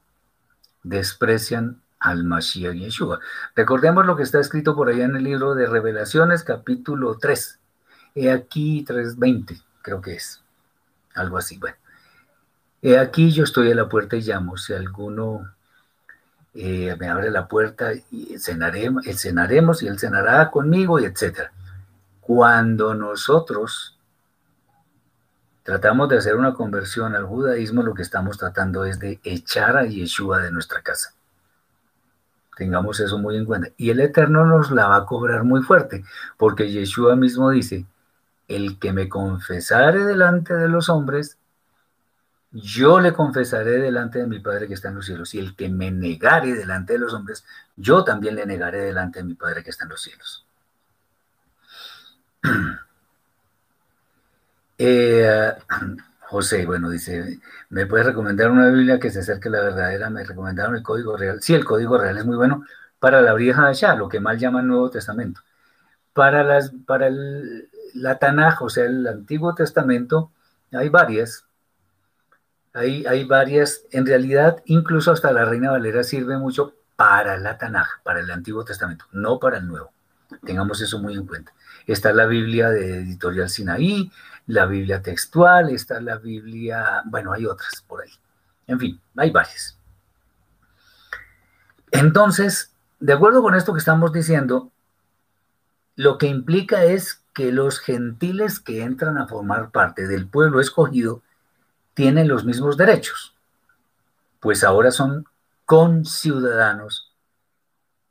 Desprecian 0.83 1.81
al 1.99 2.25
Mashiach 2.25 2.75
Yeshua. 2.75 3.21
Recordemos 3.55 4.07
lo 4.07 4.17
que 4.17 4.23
está 4.23 4.41
escrito 4.41 4.75
por 4.75 4.89
allá 4.89 5.05
en 5.05 5.17
el 5.17 5.25
libro 5.25 5.55
de 5.55 5.67
Revelaciones, 5.67 6.45
capítulo 6.45 7.19
3. 7.19 7.59
He 8.15 8.31
aquí 8.31 8.85
3.20, 8.87 9.63
creo 9.83 10.01
que 10.01 10.15
es. 10.15 10.43
Algo 11.15 11.39
así. 11.39 11.59
Bueno. 11.59 11.77
He 12.83 12.99
aquí 12.99 13.31
yo 13.31 13.45
estoy 13.45 13.71
a 13.71 13.75
la 13.75 13.89
puerta 13.89 14.17
y 14.17 14.23
llamo. 14.23 14.57
Si 14.57 14.73
alguno 14.73 15.53
eh, 16.55 16.97
me 16.99 17.09
abre 17.09 17.31
la 17.31 17.47
puerta, 17.47 17.93
y 18.11 18.39
cenaremos, 18.39 19.05
cenaremos 19.05 19.83
y 19.83 19.89
él 19.89 19.99
cenará 19.99 20.51
conmigo, 20.51 20.99
y 20.99 21.05
etc. 21.05 21.51
Cuando 22.21 22.95
nosotros 22.95 23.99
tratamos 25.71 26.09
de 26.09 26.19
hacer 26.19 26.35
una 26.35 26.53
conversión 26.53 27.15
al 27.15 27.27
judaísmo, 27.27 27.85
lo 27.85 27.95
que 27.95 28.03
estamos 28.03 28.37
tratando 28.37 28.85
es 28.85 28.99
de 28.99 29.21
echar 29.23 29.77
a 29.77 29.85
Yeshua 29.85 30.41
de 30.41 30.51
nuestra 30.51 30.83
casa. 30.83 31.15
Tengamos 32.57 32.99
eso 32.99 33.19
muy 33.19 33.37
en 33.37 33.45
cuenta. 33.45 33.69
Y 33.77 33.91
el 33.91 34.01
Eterno 34.01 34.45
nos 34.45 34.73
la 34.73 34.89
va 34.89 34.97
a 34.97 35.07
cobrar 35.07 35.45
muy 35.45 35.63
fuerte, 35.63 36.03
porque 36.37 36.73
Yeshua 36.73 37.15
mismo 37.15 37.51
dice, 37.51 37.87
el 38.49 38.81
que 38.81 38.93
me 38.93 39.09
confesare 39.09 40.03
delante 40.03 40.55
de 40.55 40.67
los 40.67 40.89
hombres, 40.89 41.39
yo 42.51 42.99
le 42.99 43.13
confesaré 43.13 43.79
delante 43.79 44.19
de 44.19 44.27
mi 44.27 44.41
Padre 44.41 44.67
que 44.67 44.75
está 44.75 44.89
en 44.89 44.97
los 44.97 45.07
cielos. 45.07 45.35
Y 45.35 45.39
el 45.39 45.55
que 45.55 45.69
me 45.69 45.93
negare 45.93 46.53
delante 46.53 46.95
de 46.95 46.99
los 46.99 47.15
hombres, 47.15 47.45
yo 47.77 48.03
también 48.03 48.35
le 48.35 48.45
negaré 48.45 48.81
delante 48.81 49.21
de 49.21 49.25
mi 49.25 49.35
Padre 49.35 49.63
que 49.63 49.71
está 49.71 49.85
en 49.85 49.91
los 49.91 50.03
cielos. 50.03 50.45
Eh, 54.83 55.53
José, 56.23 56.65
bueno, 56.65 56.89
dice, 56.89 57.39
¿me 57.69 57.85
puedes 57.85 58.07
recomendar 58.07 58.51
una 58.51 58.69
Biblia 58.69 58.99
que 58.99 59.11
se 59.11 59.19
acerque 59.19 59.49
a 59.49 59.53
la 59.53 59.61
verdadera? 59.61 60.09
Me 60.09 60.25
recomendaron 60.25 60.75
el 60.75 60.83
Código 60.83 61.19
Real. 61.19 61.43
Sí, 61.43 61.53
el 61.53 61.67
Código 61.67 61.99
Real 61.99 62.17
es 62.17 62.25
muy 62.25 62.37
bueno 62.37 62.65
para 62.99 63.21
la 63.21 63.35
vieja 63.35 63.67
allá, 63.67 63.95
lo 63.95 64.09
que 64.09 64.21
mal 64.21 64.39
llaman 64.39 64.67
Nuevo 64.67 64.89
Testamento. 64.89 65.43
Para, 66.15 66.43
las, 66.45 66.73
para 66.87 67.09
el, 67.09 67.69
la 67.93 68.19
Tanaj, 68.19 68.63
o 68.63 68.71
sea, 68.71 68.87
el 68.87 69.07
Antiguo 69.07 69.55
Testamento, 69.55 70.33
hay 70.73 70.89
varias. 70.89 71.45
Hay, 72.73 73.05
hay 73.05 73.25
varias. 73.25 73.83
En 73.91 74.07
realidad, 74.07 74.63
incluso 74.65 75.13
hasta 75.13 75.31
la 75.31 75.45
Reina 75.45 75.73
Valera 75.73 76.05
sirve 76.05 76.39
mucho 76.39 76.73
para 76.97 77.37
la 77.37 77.59
Tanaj, 77.59 78.03
para 78.03 78.21
el 78.21 78.31
Antiguo 78.31 78.65
Testamento, 78.65 79.05
no 79.13 79.39
para 79.39 79.59
el 79.59 79.67
Nuevo. 79.67 79.93
Tengamos 80.43 80.81
eso 80.81 80.99
muy 81.01 81.13
en 81.17 81.27
cuenta. 81.27 81.53
Está 81.87 82.15
la 82.15 82.25
Biblia 82.25 82.71
de 82.71 83.01
Editorial 83.01 83.51
Sinaí, 83.51 84.11
la 84.51 84.67
Biblia 84.67 85.01
textual, 85.01 85.71
está 85.71 86.01
la 86.01 86.17
Biblia, 86.17 87.03
bueno, 87.07 87.33
hay 87.33 87.47
otras 87.47 87.83
por 87.87 88.03
ahí. 88.03 88.11
En 88.67 88.79
fin, 88.79 89.01
hay 89.17 89.31
varias. 89.31 89.79
Entonces, 91.91 92.73
de 92.99 93.13
acuerdo 93.13 93.43
con 93.43 93.55
esto 93.55 93.73
que 93.73 93.79
estamos 93.79 94.13
diciendo, 94.13 94.71
lo 95.97 96.19
que 96.19 96.27
implica 96.27 96.85
es 96.85 97.23
que 97.35 97.53
los 97.53 97.79
gentiles 97.79 98.61
que 98.61 98.83
entran 98.83 99.19
a 99.19 99.27
formar 99.27 99.71
parte 99.71 100.07
del 100.07 100.27
pueblo 100.29 100.61
escogido 100.61 101.23
tienen 101.95 102.29
los 102.29 102.45
mismos 102.45 102.77
derechos, 102.77 103.35
pues 104.41 104.65
ahora 104.65 104.91
son 104.91 105.27
conciudadanos 105.65 107.13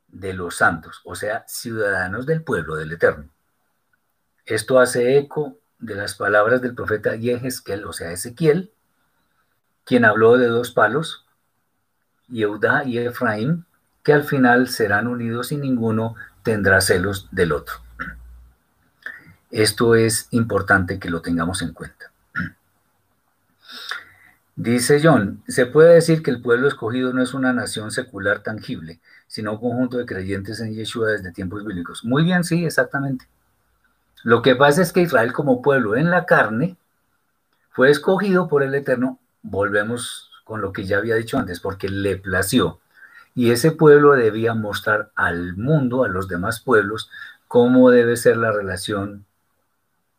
de 0.08 0.32
los 0.32 0.56
santos, 0.56 1.00
o 1.04 1.14
sea, 1.14 1.44
ciudadanos 1.46 2.26
del 2.26 2.42
pueblo 2.42 2.76
del 2.76 2.92
Eterno. 2.92 3.28
Esto 4.46 4.78
hace 4.78 5.18
eco 5.18 5.59
de 5.80 5.94
las 5.94 6.14
palabras 6.14 6.60
del 6.60 6.74
profeta 6.74 7.16
Yehezkel, 7.16 7.84
o 7.84 7.92
sea, 7.92 8.12
Ezequiel, 8.12 8.70
quien 9.84 10.04
habló 10.04 10.36
de 10.36 10.46
dos 10.46 10.70
palos, 10.70 11.26
Yehudá 12.28 12.84
y 12.84 12.98
Efraín, 12.98 13.64
que 14.02 14.12
al 14.12 14.24
final 14.24 14.68
serán 14.68 15.06
unidos 15.06 15.52
y 15.52 15.56
ninguno 15.56 16.14
tendrá 16.42 16.80
celos 16.80 17.28
del 17.32 17.52
otro. 17.52 17.74
Esto 19.50 19.96
es 19.96 20.28
importante 20.30 20.98
que 20.98 21.10
lo 21.10 21.22
tengamos 21.22 21.60
en 21.62 21.72
cuenta. 21.72 22.12
Dice 24.54 25.00
John, 25.02 25.42
se 25.48 25.66
puede 25.66 25.94
decir 25.94 26.22
que 26.22 26.30
el 26.30 26.42
pueblo 26.42 26.68
escogido 26.68 27.12
no 27.12 27.22
es 27.22 27.34
una 27.34 27.52
nación 27.52 27.90
secular 27.90 28.42
tangible, 28.42 29.00
sino 29.26 29.52
un 29.52 29.60
conjunto 29.60 29.96
de 29.96 30.06
creyentes 30.06 30.60
en 30.60 30.74
Yeshua 30.74 31.12
desde 31.12 31.32
tiempos 31.32 31.64
bíblicos. 31.64 32.04
Muy 32.04 32.24
bien, 32.24 32.44
sí, 32.44 32.64
exactamente. 32.64 33.26
Lo 34.22 34.42
que 34.42 34.56
pasa 34.56 34.82
es 34.82 34.92
que 34.92 35.00
Israel 35.00 35.32
como 35.32 35.62
pueblo 35.62 35.96
en 35.96 36.10
la 36.10 36.26
carne 36.26 36.76
fue 37.70 37.90
escogido 37.90 38.48
por 38.48 38.62
el 38.62 38.74
Eterno, 38.74 39.18
volvemos 39.42 40.30
con 40.44 40.60
lo 40.60 40.72
que 40.72 40.84
ya 40.84 40.98
había 40.98 41.14
dicho 41.14 41.38
antes, 41.38 41.60
porque 41.60 41.88
le 41.88 42.16
plació. 42.16 42.80
Y 43.34 43.52
ese 43.52 43.70
pueblo 43.70 44.12
debía 44.12 44.54
mostrar 44.54 45.10
al 45.14 45.56
mundo, 45.56 46.04
a 46.04 46.08
los 46.08 46.28
demás 46.28 46.60
pueblos, 46.60 47.08
cómo 47.48 47.90
debe 47.90 48.16
ser 48.16 48.36
la 48.36 48.52
relación 48.52 49.24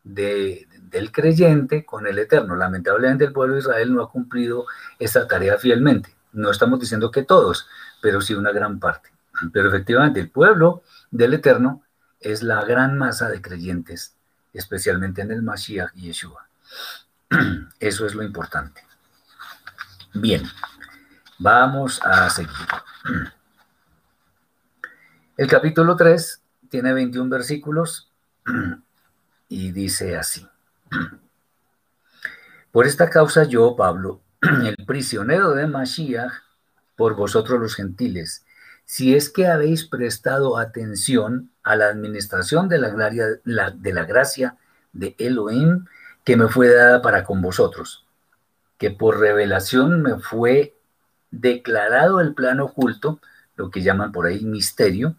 de, 0.02 0.66
del 0.90 1.12
creyente 1.12 1.84
con 1.84 2.06
el 2.06 2.18
Eterno. 2.18 2.56
Lamentablemente 2.56 3.24
el 3.24 3.32
pueblo 3.32 3.54
de 3.54 3.60
Israel 3.60 3.94
no 3.94 4.02
ha 4.02 4.10
cumplido 4.10 4.66
esa 4.98 5.28
tarea 5.28 5.58
fielmente. 5.58 6.14
No 6.32 6.50
estamos 6.50 6.80
diciendo 6.80 7.10
que 7.10 7.22
todos, 7.22 7.68
pero 8.00 8.20
sí 8.20 8.34
una 8.34 8.52
gran 8.52 8.80
parte. 8.80 9.10
Pero 9.52 9.68
efectivamente 9.68 10.20
el 10.20 10.30
pueblo 10.30 10.82
del 11.10 11.34
Eterno 11.34 11.82
es 12.22 12.42
la 12.42 12.64
gran 12.64 12.96
masa 12.96 13.28
de 13.28 13.42
creyentes, 13.42 14.14
especialmente 14.52 15.22
en 15.22 15.30
el 15.30 15.42
Mashiach 15.42 15.90
y 15.94 16.02
Yeshua. 16.02 16.48
Eso 17.80 18.06
es 18.06 18.14
lo 18.14 18.22
importante. 18.22 18.82
Bien, 20.14 20.42
vamos 21.38 22.00
a 22.02 22.28
seguir. 22.30 22.50
El 25.36 25.48
capítulo 25.48 25.96
3 25.96 26.42
tiene 26.68 26.92
21 26.92 27.30
versículos 27.30 28.10
y 29.48 29.72
dice 29.72 30.16
así. 30.16 30.46
Por 32.70 32.86
esta 32.86 33.08
causa 33.10 33.44
yo, 33.44 33.74
Pablo, 33.76 34.20
el 34.40 34.76
prisionero 34.86 35.52
de 35.52 35.66
Mashiach 35.66 36.32
por 36.96 37.14
vosotros 37.14 37.60
los 37.60 37.74
gentiles, 37.74 38.44
si 38.84 39.14
es 39.14 39.30
que 39.30 39.46
habéis 39.46 39.86
prestado 39.86 40.58
atención 40.58 41.51
a 41.62 41.76
la 41.76 41.86
administración 41.86 42.68
de 42.68 42.78
la, 42.78 43.70
de 43.70 43.92
la 43.92 44.04
gracia 44.04 44.56
de 44.92 45.14
Elohim 45.18 45.86
que 46.24 46.36
me 46.36 46.48
fue 46.48 46.68
dada 46.68 47.02
para 47.02 47.24
con 47.24 47.42
vosotros, 47.42 48.06
que 48.78 48.90
por 48.90 49.18
revelación 49.18 50.02
me 50.02 50.18
fue 50.18 50.76
declarado 51.30 52.20
el 52.20 52.34
plan 52.34 52.60
oculto, 52.60 53.20
lo 53.56 53.70
que 53.70 53.82
llaman 53.82 54.12
por 54.12 54.26
ahí 54.26 54.44
misterio, 54.44 55.16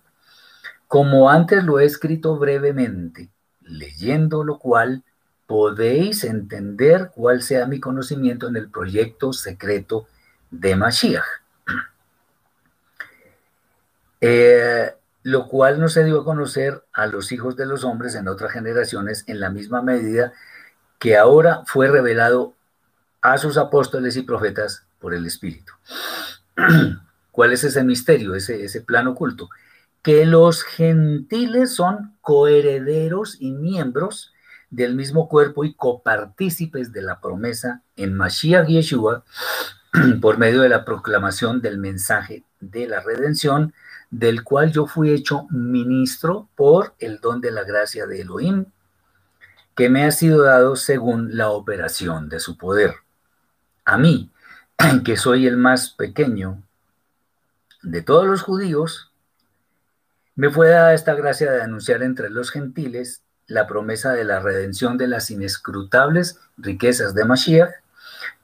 como 0.87 1.29
antes 1.29 1.63
lo 1.63 1.79
he 1.79 1.85
escrito 1.85 2.37
brevemente, 2.37 3.29
leyendo 3.61 4.43
lo 4.43 4.59
cual 4.59 5.03
podéis 5.47 6.23
entender 6.23 7.11
cuál 7.13 7.41
sea 7.41 7.65
mi 7.65 7.79
conocimiento 7.79 8.47
en 8.47 8.55
el 8.55 8.69
proyecto 8.69 9.33
secreto 9.33 10.07
de 10.51 10.75
Mashiach. 10.75 11.23
Eh, 14.25 14.95
lo 15.23 15.47
cual 15.47 15.79
no 15.79 15.87
se 15.87 16.03
dio 16.03 16.21
a 16.21 16.25
conocer 16.25 16.83
a 16.91 17.07
los 17.07 17.31
hijos 17.31 17.55
de 17.55 17.65
los 17.65 17.83
hombres 17.85 18.15
en 18.15 18.27
otras 18.27 18.51
generaciones 18.51 19.23
en 19.27 19.39
la 19.39 19.49
misma 19.49 19.81
medida 19.81 20.33
que 20.99 21.17
ahora 21.17 21.63
fue 21.65 21.87
revelado 21.87 22.55
a 23.21 23.37
sus 23.37 23.57
apóstoles 23.57 24.17
y 24.17 24.23
profetas 24.23 24.85
por 24.99 25.13
el 25.13 25.25
Espíritu. 25.25 25.73
¿Cuál 27.31 27.53
es 27.53 27.63
ese 27.63 27.83
misterio, 27.83 28.35
ese, 28.35 28.63
ese 28.63 28.81
plan 28.81 29.07
oculto? 29.07 29.49
Que 30.01 30.25
los 30.25 30.63
gentiles 30.63 31.73
son 31.73 32.15
coherederos 32.21 33.37
y 33.39 33.51
miembros 33.51 34.33
del 34.69 34.95
mismo 34.95 35.29
cuerpo 35.29 35.63
y 35.63 35.73
copartícipes 35.73 36.91
de 36.91 37.01
la 37.01 37.21
promesa 37.21 37.81
en 37.95 38.13
Mashiach 38.13 38.67
Yeshua 38.67 39.23
por 40.21 40.37
medio 40.37 40.61
de 40.61 40.69
la 40.69 40.83
proclamación 40.83 41.61
del 41.61 41.77
mensaje 41.77 42.43
de 42.59 42.87
la 42.87 42.99
redención 42.99 43.73
del 44.13 44.43
cual 44.43 44.71
yo 44.71 44.85
fui 44.85 45.09
hecho 45.09 45.47
ministro 45.49 46.47
por 46.55 46.93
el 46.99 47.19
don 47.19 47.41
de 47.41 47.49
la 47.49 47.63
gracia 47.63 48.05
de 48.05 48.21
Elohim, 48.21 48.65
que 49.75 49.89
me 49.89 50.05
ha 50.05 50.11
sido 50.11 50.43
dado 50.43 50.75
según 50.75 51.35
la 51.35 51.49
operación 51.49 52.29
de 52.29 52.39
su 52.39 52.55
poder. 52.55 52.93
A 53.85 53.97
mí, 53.97 54.31
que 55.03 55.17
soy 55.17 55.47
el 55.47 55.57
más 55.57 55.89
pequeño 55.89 56.61
de 57.81 58.03
todos 58.03 58.27
los 58.27 58.43
judíos, 58.43 59.11
me 60.35 60.51
fue 60.51 60.69
dada 60.69 60.93
esta 60.93 61.15
gracia 61.15 61.51
de 61.51 61.63
anunciar 61.63 62.03
entre 62.03 62.29
los 62.29 62.51
gentiles 62.51 63.23
la 63.47 63.65
promesa 63.65 64.13
de 64.13 64.25
la 64.25 64.39
redención 64.39 64.99
de 64.99 65.07
las 65.07 65.31
inescrutables 65.31 66.39
riquezas 66.57 67.15
de 67.15 67.25
Mashiach 67.25 67.73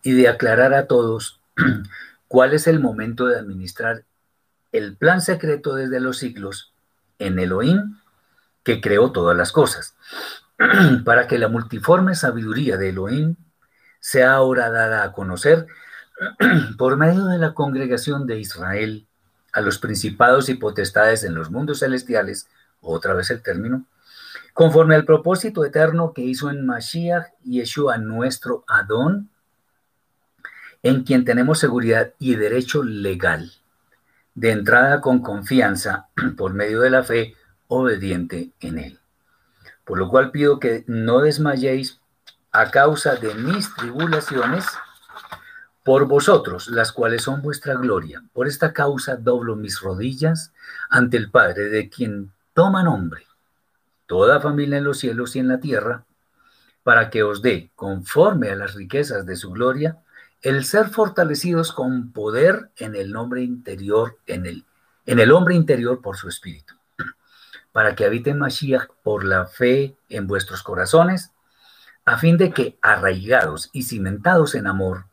y 0.02 0.14
de 0.14 0.30
aclarar 0.30 0.74
a 0.74 0.88
todos 0.88 1.40
cuál 2.28 2.54
es 2.54 2.66
el 2.66 2.80
momento 2.80 3.28
de 3.28 3.38
administrar 3.38 4.04
el 4.72 4.96
plan 4.96 5.22
secreto 5.22 5.76
desde 5.76 6.00
los 6.00 6.18
siglos 6.18 6.74
en 7.18 7.40
Elohim, 7.40 7.98
que 8.64 8.82
creó 8.82 9.12
todas 9.12 9.36
las 9.36 9.52
cosas, 9.52 9.96
para 11.06 11.28
que 11.28 11.40
la 11.40 11.48
multiforme 11.48 12.16
sabiduría 12.16 12.78
de 12.78 12.90
Elohim 12.90 13.36
sea 14.00 14.34
ahora 14.34 14.70
dada 14.70 15.04
a 15.04 15.12
conocer 15.12 15.68
por 16.78 16.98
medio 16.98 17.26
de 17.26 17.38
la 17.38 17.54
congregación 17.54 18.28
de 18.28 18.40
Israel 18.40 19.08
a 19.52 19.62
los 19.62 19.80
principados 19.80 20.50
y 20.50 20.54
potestades 20.56 21.24
en 21.24 21.34
los 21.34 21.50
mundos 21.50 21.80
celestiales, 21.80 22.48
otra 22.82 23.14
vez 23.14 23.32
el 23.32 23.42
término, 23.42 23.86
conforme 24.54 24.96
al 24.96 25.06
propósito 25.06 25.66
eterno 25.66 26.14
que 26.14 26.22
hizo 26.22 26.50
en 26.50 26.66
Mashiach 26.66 27.28
Yeshua 27.44 27.98
nuestro 27.98 28.64
Adón, 28.68 29.30
en 30.84 31.04
quien 31.04 31.26
tenemos 31.26 31.60
seguridad 31.60 32.14
y 32.20 32.36
derecho 32.36 32.84
legal 32.84 33.59
de 34.36 34.52
entrada 34.52 35.02
con 35.02 35.22
confianza 35.22 36.08
por 36.38 36.54
medio 36.54 36.82
de 36.82 36.90
la 36.90 37.04
fe 37.04 37.36
obediente 37.68 38.52
en 38.60 38.80
Él. 38.80 39.00
Por 39.86 39.98
lo 39.98 40.10
cual 40.10 40.32
pido 40.32 40.60
que 40.60 40.84
no 40.88 41.22
desmayéis 41.22 42.00
a 42.52 42.72
causa 42.72 43.16
de 43.16 43.34
mis 43.36 43.74
tribulaciones 43.76 44.66
por 45.84 46.06
vosotros, 46.08 46.68
las 46.68 46.92
cuales 46.92 47.24
son 47.24 47.42
vuestra 47.42 47.76
gloria. 47.76 48.24
Por 48.34 48.48
esta 48.48 48.74
causa 48.74 49.16
doblo 49.16 49.56
mis 49.56 49.80
rodillas 49.82 50.54
ante 50.90 51.18
el 51.18 51.32
Padre, 51.32 51.70
de 51.70 51.90
quien 51.90 52.32
toma 52.54 52.84
nombre 52.84 53.30
toda 54.10 54.42
familia 54.42 54.80
en 54.80 54.86
los 54.86 54.98
cielos 54.98 55.36
y 55.36 55.40
en 55.40 55.48
la 55.48 55.60
tierra, 55.60 56.04
para 56.82 57.12
que 57.12 57.22
os 57.22 57.44
dé, 57.44 57.70
conforme 57.76 58.50
a 58.50 58.56
las 58.56 58.74
riquezas 58.74 59.28
de 59.28 59.36
su 59.36 59.52
gloria, 59.52 60.00
el 60.42 60.64
ser 60.64 60.90
fortalecidos 60.90 61.74
con 61.74 62.12
poder 62.12 62.70
en 62.78 62.96
el 62.96 63.12
nombre 63.12 63.42
interior, 63.42 64.18
en 64.26 64.46
el, 64.46 64.66
en 65.06 65.20
el 65.20 65.32
hombre 65.32 65.56
interior 65.56 66.02
por 66.02 66.16
su 66.16 66.30
espíritu, 66.30 66.76
para 67.74 67.96
que 67.96 68.06
habite 68.06 68.34
Mashiach 68.34 68.88
por 69.04 69.26
la 69.26 69.46
fe 69.48 69.98
en 70.08 70.28
vuestros 70.28 70.64
corazones, 70.64 71.32
a 72.06 72.18
fin 72.18 72.38
de 72.38 72.52
que, 72.52 72.78
arraigados 72.82 73.70
y 73.74 73.84
cimentados 73.84 74.56
en 74.56 74.68
amor, 74.68 75.06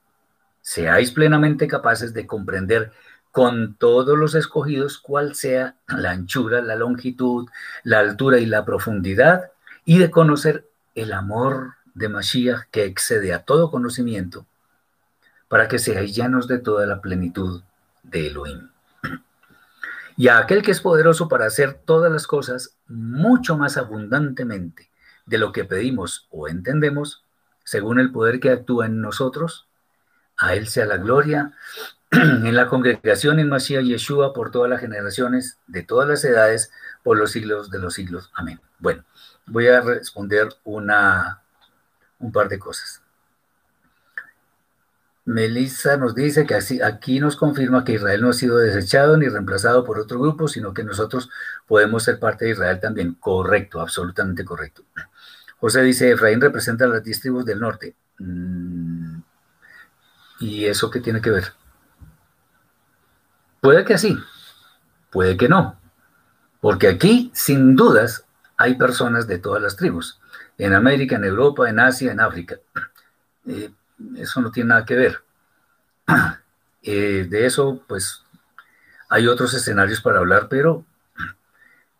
seáis 0.60 1.10
plenamente 1.10 1.66
capaces 1.66 2.14
de 2.14 2.26
comprender 2.26 2.92
con 3.32 3.74
todos 3.74 4.16
los 4.16 4.34
escogidos 4.34 4.96
cuál 4.98 5.34
sea 5.34 5.76
la 5.88 6.12
anchura, 6.12 6.62
la 6.62 6.76
longitud, 6.76 7.48
la 7.82 7.98
altura 7.98 8.38
y 8.38 8.46
la 8.46 8.64
profundidad, 8.64 9.50
y 9.84 9.98
de 9.98 10.10
conocer 10.10 10.68
el 10.94 11.12
amor 11.12 11.74
de 11.94 12.08
Mashiach 12.08 12.66
que 12.70 12.84
excede 12.84 13.34
a 13.34 13.42
todo 13.42 13.70
conocimiento 13.70 14.46
para 15.48 15.68
que 15.68 15.78
seáis 15.78 16.14
llanos 16.14 16.48
de 16.48 16.58
toda 16.58 16.86
la 16.86 17.00
plenitud 17.00 17.62
de 18.02 18.28
Elohim. 18.28 18.68
Y 20.16 20.28
a 20.28 20.38
aquel 20.38 20.62
que 20.62 20.70
es 20.70 20.80
poderoso 20.80 21.28
para 21.28 21.46
hacer 21.46 21.74
todas 21.84 22.10
las 22.10 22.26
cosas 22.26 22.76
mucho 22.88 23.56
más 23.56 23.76
abundantemente 23.76 24.90
de 25.26 25.38
lo 25.38 25.52
que 25.52 25.64
pedimos 25.64 26.26
o 26.30 26.48
entendemos, 26.48 27.24
según 27.64 28.00
el 28.00 28.12
poder 28.12 28.40
que 28.40 28.50
actúa 28.50 28.86
en 28.86 29.00
nosotros, 29.00 29.66
a 30.38 30.54
él 30.54 30.68
sea 30.68 30.86
la 30.86 30.96
gloria 30.96 31.52
en 32.10 32.54
la 32.54 32.68
congregación 32.68 33.40
en 33.40 33.48
Mashiach 33.48 33.84
Yeshua 33.84 34.32
por 34.32 34.50
todas 34.50 34.70
las 34.70 34.80
generaciones, 34.80 35.58
de 35.66 35.82
todas 35.82 36.08
las 36.08 36.24
edades, 36.24 36.70
por 37.02 37.18
los 37.18 37.32
siglos 37.32 37.70
de 37.70 37.78
los 37.78 37.94
siglos. 37.94 38.30
Amén. 38.34 38.60
Bueno, 38.78 39.04
voy 39.46 39.66
a 39.68 39.80
responder 39.80 40.48
una, 40.64 41.42
un 42.18 42.32
par 42.32 42.48
de 42.48 42.58
cosas. 42.58 43.02
Melissa 45.26 45.96
nos 45.96 46.14
dice 46.14 46.46
que 46.46 46.54
aquí 46.84 47.18
nos 47.18 47.36
confirma 47.36 47.84
que 47.84 47.94
Israel 47.94 48.22
no 48.22 48.30
ha 48.30 48.32
sido 48.32 48.58
desechado 48.58 49.16
ni 49.16 49.28
reemplazado 49.28 49.84
por 49.84 49.98
otro 49.98 50.20
grupo, 50.20 50.46
sino 50.46 50.72
que 50.72 50.84
nosotros 50.84 51.28
podemos 51.66 52.04
ser 52.04 52.20
parte 52.20 52.44
de 52.44 52.52
Israel 52.52 52.78
también. 52.80 53.14
Correcto, 53.14 53.80
absolutamente 53.80 54.44
correcto. 54.44 54.84
José 55.58 55.82
dice, 55.82 56.12
Efraín 56.12 56.40
representa 56.40 56.84
a 56.84 56.88
las 56.88 57.02
diez 57.02 57.20
tribus 57.20 57.44
del 57.44 57.58
norte. 57.58 57.96
Mm, 58.18 59.18
¿Y 60.38 60.66
eso 60.66 60.92
qué 60.92 61.00
tiene 61.00 61.20
que 61.20 61.30
ver? 61.30 61.52
Puede 63.60 63.84
que 63.84 63.98
sí, 63.98 64.16
puede 65.10 65.36
que 65.36 65.48
no. 65.48 65.76
Porque 66.60 66.86
aquí, 66.86 67.32
sin 67.34 67.74
dudas, 67.74 68.24
hay 68.56 68.76
personas 68.76 69.26
de 69.26 69.38
todas 69.38 69.60
las 69.60 69.74
tribus. 69.74 70.20
En 70.56 70.72
América, 70.72 71.16
en 71.16 71.24
Europa, 71.24 71.68
en 71.68 71.80
Asia, 71.80 72.12
en 72.12 72.20
África. 72.20 72.58
Eh, 73.48 73.70
eso 74.16 74.40
no 74.40 74.50
tiene 74.50 74.68
nada 74.68 74.84
que 74.84 74.94
ver. 74.94 75.22
Eh, 76.88 77.26
de 77.28 77.46
eso, 77.46 77.82
pues, 77.88 78.22
hay 79.08 79.26
otros 79.26 79.52
escenarios 79.54 80.00
para 80.00 80.20
hablar, 80.20 80.46
pero, 80.48 80.84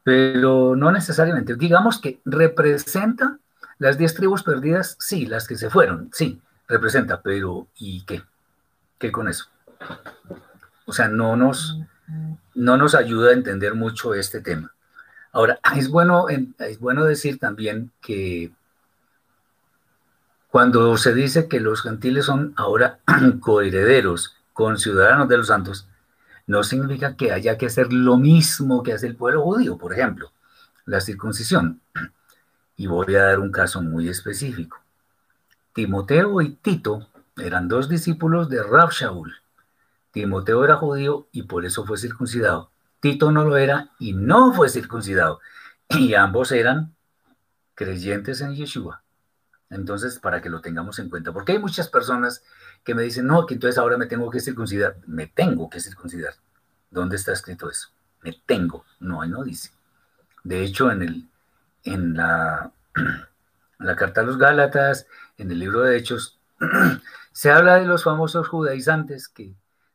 pero 0.05 0.77
no 0.77 0.93
necesariamente. 0.93 1.57
Digamos 1.57 2.01
que 2.01 2.21
representa 2.25 3.41
las 3.79 3.99
10 3.99 4.15
tribus 4.15 4.45
perdidas, 4.45 4.97
sí, 5.01 5.27
las 5.27 5.49
que 5.49 5.57
se 5.57 5.71
fueron, 5.71 6.09
sí, 6.13 6.41
representa, 6.69 7.21
pero 7.21 7.67
¿y 7.77 8.05
qué? 8.05 8.23
¿Qué 8.99 9.11
con 9.11 9.27
eso? 9.27 9.47
O 10.85 10.93
sea, 10.93 11.09
no 11.09 11.37
nos, 11.37 11.81
no 12.55 12.77
nos 12.77 12.95
ayuda 12.95 13.31
a 13.31 13.35
entender 13.35 13.75
mucho 13.75 14.15
este 14.15 14.41
tema. 14.41 14.73
Ahora, 15.33 15.59
es 15.77 15.89
bueno, 15.89 16.29
es 16.29 16.79
bueno 16.79 17.05
decir 17.05 17.39
también 17.39 17.91
que 18.01 18.53
cuando 20.57 20.97
se 20.97 21.13
dice 21.13 21.49
que 21.49 21.61
los 21.61 21.83
gentiles 21.83 22.25
son 22.25 22.55
ahora 22.57 23.01
coherederos 23.41 24.37
con 24.55 24.79
ciudadanos 24.79 25.29
de 25.29 25.37
los 25.37 25.49
santos, 25.49 25.87
no 26.47 26.63
significa 26.63 27.15
que 27.15 27.31
haya 27.31 27.59
que 27.59 27.67
hacer 27.67 27.93
lo 27.93 28.17
mismo 28.17 28.83
que 28.83 28.95
hace 28.95 29.07
el 29.07 29.17
pueblo 29.17 29.43
judío, 29.43 29.77
por 29.77 29.93
ejemplo, 29.93 30.33
la 30.87 31.03
circuncisión. 31.03 31.83
Y 32.75 32.87
voy 32.87 33.17
a 33.17 33.25
dar 33.25 33.39
un 33.39 33.53
caso 33.53 33.83
muy 33.83 34.09
específico. 34.09 34.79
Timoteo 35.75 36.41
y 36.41 36.53
Tito 36.55 37.07
eran 37.37 37.69
dos 37.69 37.91
discípulos 37.91 38.49
de 38.49 38.63
Rab 38.63 38.93
Shaul. 38.93 39.35
Timoteo 40.11 40.65
era 40.65 40.77
judío 40.77 41.29
y 41.33 41.43
por 41.43 41.67
eso 41.67 41.85
fue 41.85 41.99
circuncidado. 41.99 42.71
Tito 43.01 43.31
no 43.31 43.45
lo 43.45 43.59
era 43.59 43.91
y 43.99 44.15
no 44.15 44.55
fue 44.55 44.71
circuncidado. 44.71 45.39
Y 45.91 46.15
ambos 46.15 46.51
eran 46.51 46.95
creyentes 47.75 48.41
en 48.41 48.55
Yeshua 48.55 49.03
Entonces, 49.71 50.19
para 50.19 50.41
que 50.41 50.51
lo 50.51 50.61
tengamos 50.61 50.99
en 50.99 51.11
cuenta, 51.11 51.33
porque 51.33 51.53
hay 51.53 51.59
muchas 51.59 51.89
personas 51.89 52.43
que 52.85 52.95
me 52.95 53.03
dicen, 53.03 53.27
no, 53.27 53.47
que 53.47 53.55
entonces 53.55 53.79
ahora 53.79 53.97
me 53.97 54.07
tengo 54.07 54.31
que 54.31 54.41
circuncidar. 54.41 54.97
Me 55.07 55.27
tengo 55.27 55.69
que 55.69 55.81
circuncidar. 55.81 56.35
¿Dónde 56.91 57.17
está 57.17 57.33
escrito 57.33 57.69
eso? 57.69 57.89
Me 58.23 58.37
tengo. 58.47 58.85
No, 59.01 59.23
ahí 59.23 59.29
no 59.29 59.43
dice. 59.43 59.71
De 60.45 60.63
hecho, 60.63 60.91
en, 60.93 61.03
el, 61.03 61.29
en 61.85 62.15
la, 62.17 62.71
carta 63.97 64.21
a 64.21 64.25
los 64.25 64.39
Gálatas, 64.39 65.07
en 65.37 65.51
el 65.51 65.59
libro 65.59 65.81
de 65.81 65.97
Hechos, 65.97 66.39
se 67.33 67.51
habla 67.51 67.77
de 67.77 67.87
los 67.87 68.05
famosos 68.05 68.49
judaizantes 68.49 69.29
que 69.29 69.53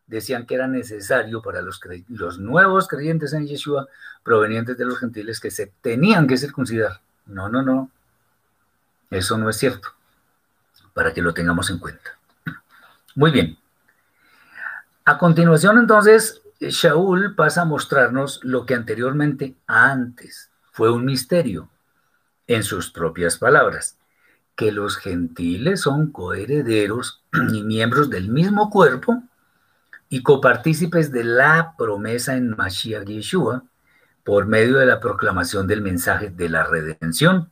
decían 0.07 0.45
que 0.45 0.55
era 0.55 0.67
necesario 0.67 1.41
para 1.41 1.61
los, 1.61 1.79
los 2.09 2.39
nuevos 2.39 2.89
creyentes 2.89 3.31
en 3.31 3.47
Yeshua 3.47 3.87
provenientes 4.23 4.77
de 4.77 4.85
los 4.85 4.99
gentiles 4.99 5.39
que 5.39 5.51
se 5.51 5.71
tenían 5.81 6.27
que 6.27 6.37
circuncidar. 6.37 6.99
No, 7.25 7.47
no, 7.47 7.61
no. 7.61 7.89
Eso 9.11 9.37
no 9.37 9.49
es 9.49 9.57
cierto. 9.57 9.89
Para 10.93 11.13
que 11.13 11.21
lo 11.21 11.33
tengamos 11.33 11.69
en 11.69 11.77
cuenta. 11.77 12.17
Muy 13.15 13.29
bien. 13.29 13.57
A 15.05 15.17
continuación, 15.19 15.77
entonces, 15.77 16.41
Shaul 16.59 17.35
pasa 17.35 17.61
a 17.61 17.65
mostrarnos 17.65 18.39
lo 18.43 18.65
que 18.65 18.73
anteriormente, 18.73 19.55
antes, 19.67 20.49
fue 20.71 20.91
un 20.91 21.05
misterio, 21.05 21.69
en 22.47 22.63
sus 22.63 22.91
propias 22.91 23.37
palabras, 23.37 23.97
que 24.55 24.71
los 24.71 24.97
gentiles 24.97 25.81
son 25.81 26.11
coherederos 26.11 27.23
y 27.53 27.63
miembros 27.63 28.09
del 28.09 28.29
mismo 28.29 28.69
cuerpo 28.69 29.23
y 30.09 30.23
copartícipes 30.23 31.11
de 31.11 31.23
la 31.23 31.75
promesa 31.77 32.35
en 32.35 32.55
Mashiach 32.55 33.05
Yeshua 33.05 33.63
por 34.23 34.45
medio 34.45 34.77
de 34.77 34.85
la 34.85 34.99
proclamación 34.99 35.67
del 35.67 35.81
mensaje 35.81 36.29
de 36.29 36.49
la 36.49 36.63
redención, 36.63 37.50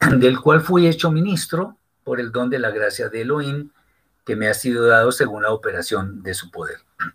del 0.18 0.40
cual 0.40 0.60
fui 0.60 0.86
hecho 0.86 1.10
ministro 1.10 1.76
por 2.04 2.20
el 2.20 2.32
don 2.32 2.50
de 2.50 2.58
la 2.58 2.70
gracia 2.70 3.08
de 3.08 3.22
Elohim 3.22 3.70
que 4.24 4.36
me 4.36 4.48
ha 4.48 4.54
sido 4.54 4.86
dado 4.86 5.12
según 5.12 5.42
la 5.42 5.50
operación 5.50 6.22
de 6.22 6.34
su 6.34 6.50
poder. 6.50 6.80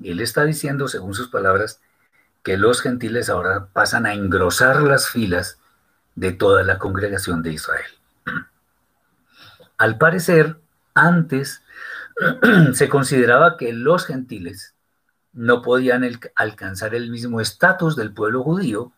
Y 0.00 0.12
él 0.12 0.20
está 0.20 0.44
diciendo, 0.44 0.86
según 0.86 1.12
sus 1.12 1.28
palabras, 1.28 1.80
que 2.44 2.56
los 2.56 2.80
gentiles 2.82 3.28
ahora 3.28 3.66
pasan 3.72 4.06
a 4.06 4.14
engrosar 4.14 4.80
las 4.82 5.08
filas 5.08 5.58
de 6.14 6.30
toda 6.30 6.62
la 6.62 6.78
congregación 6.78 7.42
de 7.42 7.52
Israel. 7.52 7.90
Al 9.76 9.98
parecer, 9.98 10.56
antes 10.94 11.62
se 12.74 12.88
consideraba 12.88 13.56
que 13.56 13.72
los 13.72 14.06
gentiles 14.06 14.74
no 15.32 15.62
podían 15.62 16.08
alcanzar 16.34 16.94
el 16.94 17.10
mismo 17.10 17.40
estatus 17.40 17.96
del 17.96 18.12
pueblo 18.12 18.42
judío 18.42 18.92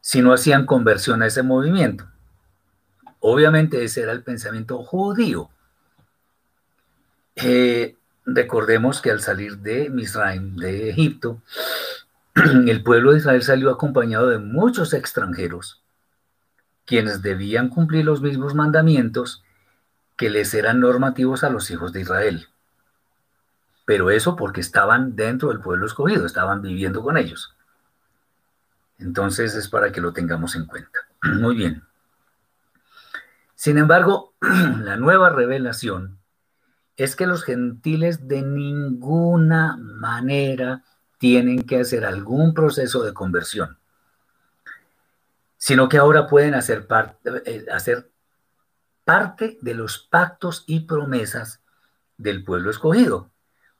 si 0.00 0.22
no 0.22 0.32
hacían 0.32 0.66
conversión 0.66 1.22
a 1.22 1.26
ese 1.26 1.42
movimiento. 1.42 2.06
Obviamente 3.20 3.84
ese 3.84 4.02
era 4.02 4.12
el 4.12 4.22
pensamiento 4.22 4.82
judío. 4.82 5.50
Eh, 7.36 7.96
recordemos 8.26 9.00
que 9.00 9.10
al 9.10 9.20
salir 9.20 9.58
de 9.58 9.90
Misraim, 9.90 10.56
de 10.56 10.90
Egipto, 10.90 11.42
el 12.66 12.82
pueblo 12.82 13.12
de 13.12 13.18
Israel 13.18 13.42
salió 13.42 13.70
acompañado 13.70 14.28
de 14.28 14.38
muchos 14.38 14.92
extranjeros, 14.92 15.82
quienes 16.84 17.22
debían 17.22 17.68
cumplir 17.68 18.04
los 18.04 18.20
mismos 18.22 18.54
mandamientos 18.54 19.44
que 20.16 20.30
les 20.30 20.52
eran 20.54 20.80
normativos 20.80 21.44
a 21.44 21.50
los 21.50 21.70
hijos 21.70 21.92
de 21.92 22.00
Israel. 22.00 22.48
Pero 23.84 24.10
eso 24.10 24.36
porque 24.36 24.60
estaban 24.60 25.16
dentro 25.16 25.48
del 25.48 25.60
pueblo 25.60 25.86
escogido, 25.86 26.26
estaban 26.26 26.60
viviendo 26.60 27.02
con 27.02 27.16
ellos. 27.16 27.54
Entonces 28.98 29.54
es 29.54 29.68
para 29.68 29.92
que 29.92 30.00
lo 30.00 30.12
tengamos 30.12 30.56
en 30.56 30.66
cuenta. 30.66 30.98
Muy 31.22 31.56
bien. 31.56 31.87
Sin 33.58 33.76
embargo, 33.76 34.34
la 34.40 34.96
nueva 34.96 35.30
revelación 35.30 36.20
es 36.96 37.16
que 37.16 37.26
los 37.26 37.42
gentiles 37.42 38.28
de 38.28 38.42
ninguna 38.42 39.76
manera 39.76 40.84
tienen 41.18 41.64
que 41.64 41.80
hacer 41.80 42.04
algún 42.04 42.54
proceso 42.54 43.02
de 43.02 43.12
conversión, 43.12 43.76
sino 45.56 45.88
que 45.88 45.98
ahora 45.98 46.28
pueden 46.28 46.54
hacer, 46.54 46.86
parte, 46.86 47.18
eh, 47.46 47.66
hacer 47.72 48.08
parte 49.04 49.58
de 49.60 49.74
los 49.74 49.98
pactos 49.98 50.62
y 50.68 50.86
promesas 50.86 51.60
del 52.16 52.44
pueblo 52.44 52.70
escogido, 52.70 53.28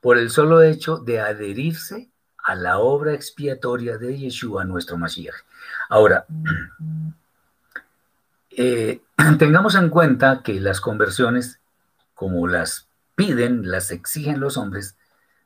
por 0.01 0.19
el 0.19 0.31
solo 0.31 0.61
hecho 0.61 0.97
de 0.97 1.21
adherirse 1.21 2.11
a 2.43 2.57
la 2.57 2.79
obra 2.81 3.15
expiatoria 3.15 3.97
de 3.97 4.19
Yeshua, 4.19 4.65
nuestro 4.65 4.99
Mashiach. 4.99 5.37
Ahora, 5.89 6.27
eh, 8.59 9.03
tengamos 9.39 9.77
en 9.77 9.89
cuenta 9.89 10.43
que 10.43 10.61
las 10.61 10.81
conversiones, 10.81 11.61
como 12.15 12.49
las 12.49 12.89
piden, 13.15 13.71
las 13.71 13.93
exigen 13.93 14.41
los 14.41 14.57
hombres, 14.57 14.97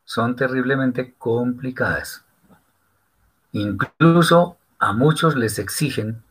son 0.05 0.35
terriblemente 0.35 1.15
complicadas. 1.19 2.25
Incluso 3.53 4.57
a 4.79 4.95
muchos 4.95 5.37
les 5.37 5.59
exigen 5.59 6.23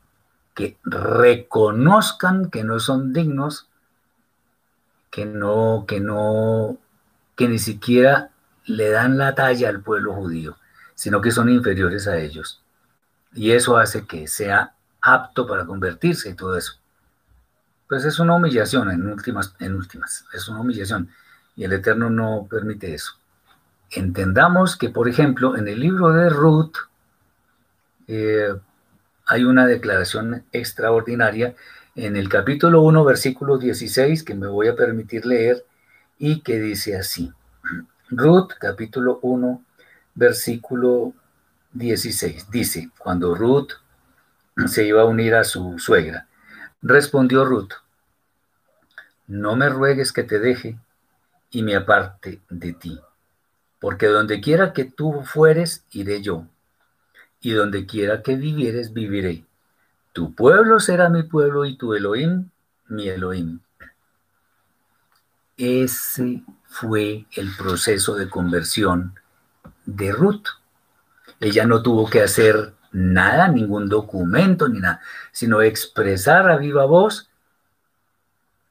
que 0.56 0.78
reconozcan 0.84 2.50
que 2.50 2.64
no 2.64 2.80
son 2.80 3.14
dignos, 3.14 3.70
que 5.12 5.26
no, 5.26 5.86
que 5.88 6.00
no, 6.00 6.80
que 7.36 7.48
ni 7.48 7.60
siquiera 7.60 8.32
le 8.66 8.90
dan 8.90 9.20
la 9.20 9.36
talla 9.36 9.70
al 9.70 9.82
pueblo 9.82 10.14
judío, 10.14 10.58
sino 10.96 11.22
que 11.22 11.32
son 11.32 11.48
inferiores 11.48 12.08
a 12.08 12.18
ellos. 12.18 12.64
Y 13.36 13.52
eso 13.52 13.78
hace 13.78 14.08
que 14.08 14.28
sea 14.28 14.74
apto 15.02 15.48
para 15.48 15.66
convertirse 15.66 16.30
y 16.30 16.34
todo 16.34 16.58
eso. 16.58 16.74
Pues 17.88 18.06
es 18.06 18.20
una 18.20 18.36
humillación 18.36 18.90
en 18.90 19.06
últimas, 19.08 19.54
en 19.60 19.76
últimas, 19.76 20.26
es 20.34 20.48
una 20.48 20.62
humillación. 20.62 21.10
Y 21.56 21.66
el 21.66 21.74
Eterno 21.74 22.10
no 22.10 22.48
permite 22.50 22.94
eso. 22.94 23.14
Entendamos 23.90 24.78
que, 24.78 24.90
por 24.90 25.10
ejemplo, 25.10 25.58
en 25.58 25.68
el 25.68 25.80
libro 25.80 26.12
de 26.12 26.30
Ruth, 26.30 26.76
eh, 28.08 28.54
hay 29.26 29.44
una 29.44 29.66
declaración 29.66 30.46
extraordinaria 30.52 31.56
en 31.96 32.16
el 32.16 32.30
capítulo 32.30 32.82
1, 32.82 33.04
versículo 33.04 33.58
16, 33.58 34.24
que 34.24 34.36
me 34.36 34.48
voy 34.48 34.70
a 34.70 34.76
permitir 34.76 35.26
leer 35.26 35.66
y 36.18 36.40
que 36.42 36.60
dice 36.60 36.96
así. 36.98 37.34
Ruth, 38.10 38.52
capítulo 38.60 39.20
1, 39.22 39.62
versículo 40.16 41.14
16, 41.74 42.50
dice, 42.50 42.90
cuando 42.98 43.36
Ruth 43.36 43.72
se 44.68 44.86
iba 44.86 45.02
a 45.02 45.06
unir 45.06 45.36
a 45.36 45.44
su 45.44 45.80
suegra, 45.80 46.28
respondió 46.82 47.46
Ruth, 47.46 47.74
no 49.28 49.56
me 49.56 49.70
ruegues 49.70 50.12
que 50.12 50.24
te 50.24 50.40
deje 50.40 50.78
y 51.50 51.64
me 51.64 51.76
aparte 51.76 52.42
de 52.50 52.74
ti, 52.74 53.00
porque 53.80 54.08
donde 54.08 54.42
quiera 54.42 54.74
que 54.74 54.86
tú 54.86 55.24
fueres, 55.24 55.86
iré 55.92 56.22
yo 56.22 56.46
y 57.40 57.52
donde 57.52 57.86
quiera 57.86 58.22
que 58.22 58.36
vivieres, 58.36 58.94
viviré. 58.94 59.46
Tu 60.14 60.34
pueblo 60.36 60.80
será 60.80 61.10
mi 61.10 61.24
pueblo 61.24 61.66
y 61.66 61.76
tu 61.76 61.94
Elohim, 61.94 62.50
mi 62.88 63.10
Elohim. 63.10 63.60
Ese 65.58 66.44
fue 66.66 67.26
el 67.32 67.56
proceso 67.56 68.16
de 68.16 68.30
conversión 68.30 69.16
de 69.86 70.12
Ruth. 70.12 70.48
Ella 71.40 71.66
no 71.66 71.82
tuvo 71.82 72.10
que 72.10 72.22
hacer 72.22 72.74
nada, 72.92 73.48
ningún 73.48 73.90
documento 73.90 74.68
ni 74.68 74.80
nada, 74.80 75.02
sino 75.32 75.62
expresar 75.62 76.50
a 76.50 76.58
viva 76.58 76.86
voz 76.86 77.30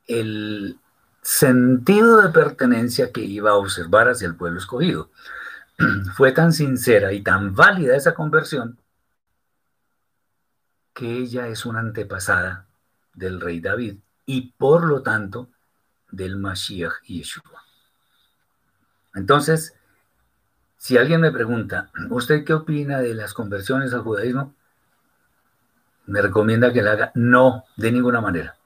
el 0.07 0.79
sentido 1.23 2.21
de 2.21 2.31
pertenencia 2.31 3.13
que 3.13 3.21
iba 3.21 3.51
a 3.51 3.55
observar 3.55 4.09
hacia 4.09 4.27
el 4.27 4.37
pueblo 4.37 4.59
escogido. 4.59 5.11
fue 6.15 6.33
tan 6.33 6.53
sincera 6.53 7.13
y 7.13 7.23
tan 7.23 7.55
válida 7.55 7.97
esa 7.97 8.15
conversión 8.15 8.79
que 10.93 11.19
ella 11.19 11.49
es 11.49 11.65
una 11.65 11.81
antepasada 11.81 12.67
del 13.15 13.41
rey 13.41 13.61
David 13.61 13.99
y 14.27 14.53
por 14.53 14.85
lo 14.85 15.03
tanto 15.03 15.51
del 16.11 16.37
Mashiach 16.37 17.03
Yeshua. 17.05 17.65
Entonces, 19.15 19.75
si 20.81 20.97
alguien 20.97 21.21
me 21.21 21.31
pregunta, 21.31 21.91
¿usted 22.09 22.45
qué 22.45 22.55
opina 22.55 23.01
de 23.01 23.15
las 23.15 23.35
conversiones 23.35 23.93
al 23.93 24.01
judaísmo? 24.01 24.55
Me 26.07 26.23
recomienda 26.23 26.73
que 26.73 26.81
la 26.81 26.93
haga 26.93 27.13
no, 27.15 27.65
de 27.77 27.93
ninguna 27.93 28.21
manera. 28.21 28.57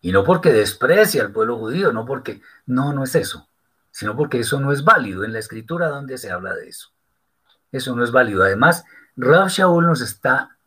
Y 0.00 0.12
no 0.12 0.24
porque 0.24 0.52
desprecie 0.52 1.20
al 1.20 1.32
pueblo 1.32 1.58
judío, 1.58 1.92
no 1.92 2.06
porque, 2.06 2.40
no, 2.64 2.92
no 2.92 3.04
es 3.04 3.14
eso 3.14 3.46
sino 3.96 4.14
porque 4.14 4.40
eso 4.40 4.60
no 4.60 4.72
es 4.72 4.84
válido 4.84 5.24
en 5.24 5.32
la 5.32 5.38
escritura 5.38 5.88
donde 5.88 6.18
se 6.18 6.30
habla 6.30 6.54
de 6.54 6.68
eso. 6.68 6.90
Eso 7.72 7.96
no 7.96 8.04
es 8.04 8.12
válido. 8.12 8.42
Además, 8.42 8.84
Rav 9.16 9.48
Shaul 9.48 9.86
nos 9.86 10.02
está 10.02 10.58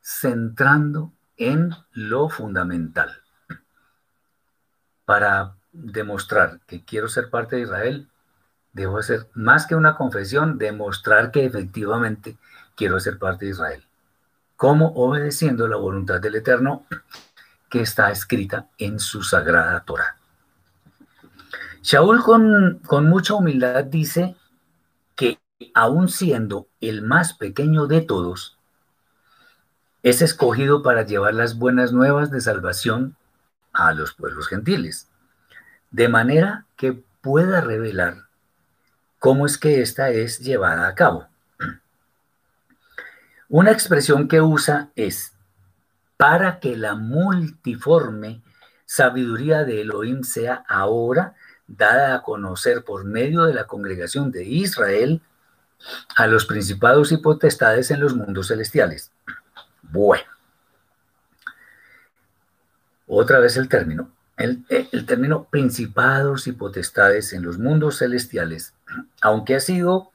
centrando 0.00 1.12
en 1.36 1.74
lo 1.92 2.30
fundamental. 2.30 3.20
Para 5.04 5.56
demostrar 5.70 6.60
que 6.66 6.82
quiero 6.82 7.08
ser 7.08 7.28
parte 7.28 7.56
de 7.56 7.62
Israel, 7.62 8.08
debo 8.74 8.98
hacer 8.98 9.28
más 9.32 9.66
que 9.66 9.74
una 9.74 9.96
confesión, 9.96 10.58
demostrar 10.58 11.30
que 11.30 11.46
efectivamente 11.46 12.36
quiero 12.74 13.00
ser 13.00 13.18
parte 13.18 13.46
de 13.46 13.52
Israel. 13.52 13.84
¿Cómo? 14.56 14.92
Obedeciendo 14.96 15.66
la 15.66 15.76
voluntad 15.76 16.20
del 16.20 16.34
Eterno 16.34 16.84
que 17.70 17.80
está 17.80 18.10
escrita 18.10 18.66
en 18.78 18.98
su 18.98 19.22
sagrada 19.22 19.80
Torah. 19.84 20.16
Shaul 21.82 22.22
con, 22.22 22.80
con 22.86 23.08
mucha 23.08 23.34
humildad 23.34 23.84
dice 23.84 24.36
que 25.16 25.38
aun 25.74 26.08
siendo 26.08 26.66
el 26.80 27.02
más 27.02 27.32
pequeño 27.32 27.86
de 27.86 28.00
todos, 28.00 28.58
es 30.02 30.20
escogido 30.20 30.82
para 30.82 31.02
llevar 31.02 31.34
las 31.34 31.58
buenas 31.58 31.92
nuevas 31.92 32.30
de 32.30 32.40
salvación 32.40 33.16
a 33.72 33.92
los 33.92 34.14
pueblos 34.14 34.48
gentiles, 34.48 35.08
de 35.90 36.08
manera 36.08 36.66
que 36.76 37.04
pueda 37.20 37.60
revelar 37.60 38.23
cómo 39.24 39.46
es 39.46 39.56
que 39.56 39.80
ésta 39.80 40.10
es 40.10 40.38
llevada 40.40 40.86
a 40.86 40.94
cabo. 40.94 41.26
Una 43.48 43.70
expresión 43.70 44.28
que 44.28 44.42
usa 44.42 44.90
es 44.96 45.32
para 46.18 46.60
que 46.60 46.76
la 46.76 46.94
multiforme 46.94 48.42
sabiduría 48.84 49.64
de 49.64 49.80
Elohim 49.80 50.24
sea 50.24 50.62
ahora 50.68 51.36
dada 51.66 52.14
a 52.14 52.22
conocer 52.22 52.84
por 52.84 53.06
medio 53.06 53.44
de 53.44 53.54
la 53.54 53.66
congregación 53.66 54.30
de 54.30 54.44
Israel 54.44 55.22
a 56.16 56.26
los 56.26 56.44
principados 56.44 57.10
y 57.10 57.16
potestades 57.16 57.90
en 57.90 58.00
los 58.00 58.14
mundos 58.14 58.48
celestiales. 58.48 59.10
Bueno, 59.80 60.28
otra 63.06 63.38
vez 63.38 63.56
el 63.56 63.70
término. 63.70 64.10
El, 64.36 64.66
término 65.06 65.44
principados 65.44 66.48
y 66.48 66.52
potestades 66.52 67.32
en 67.32 67.44
los 67.44 67.58
mundos 67.58 67.98
celestiales, 67.98 68.74
aunque 69.20 69.56
ha 69.56 69.60
sido 69.60 70.10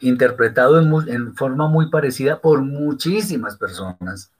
interpretado 0.00 0.80
en, 0.80 1.34
forma 1.34 1.68
muy 1.68 1.90
parecida 1.90 2.40
por 2.40 2.62
muchísimas 2.62 3.56
personas, 3.56 4.30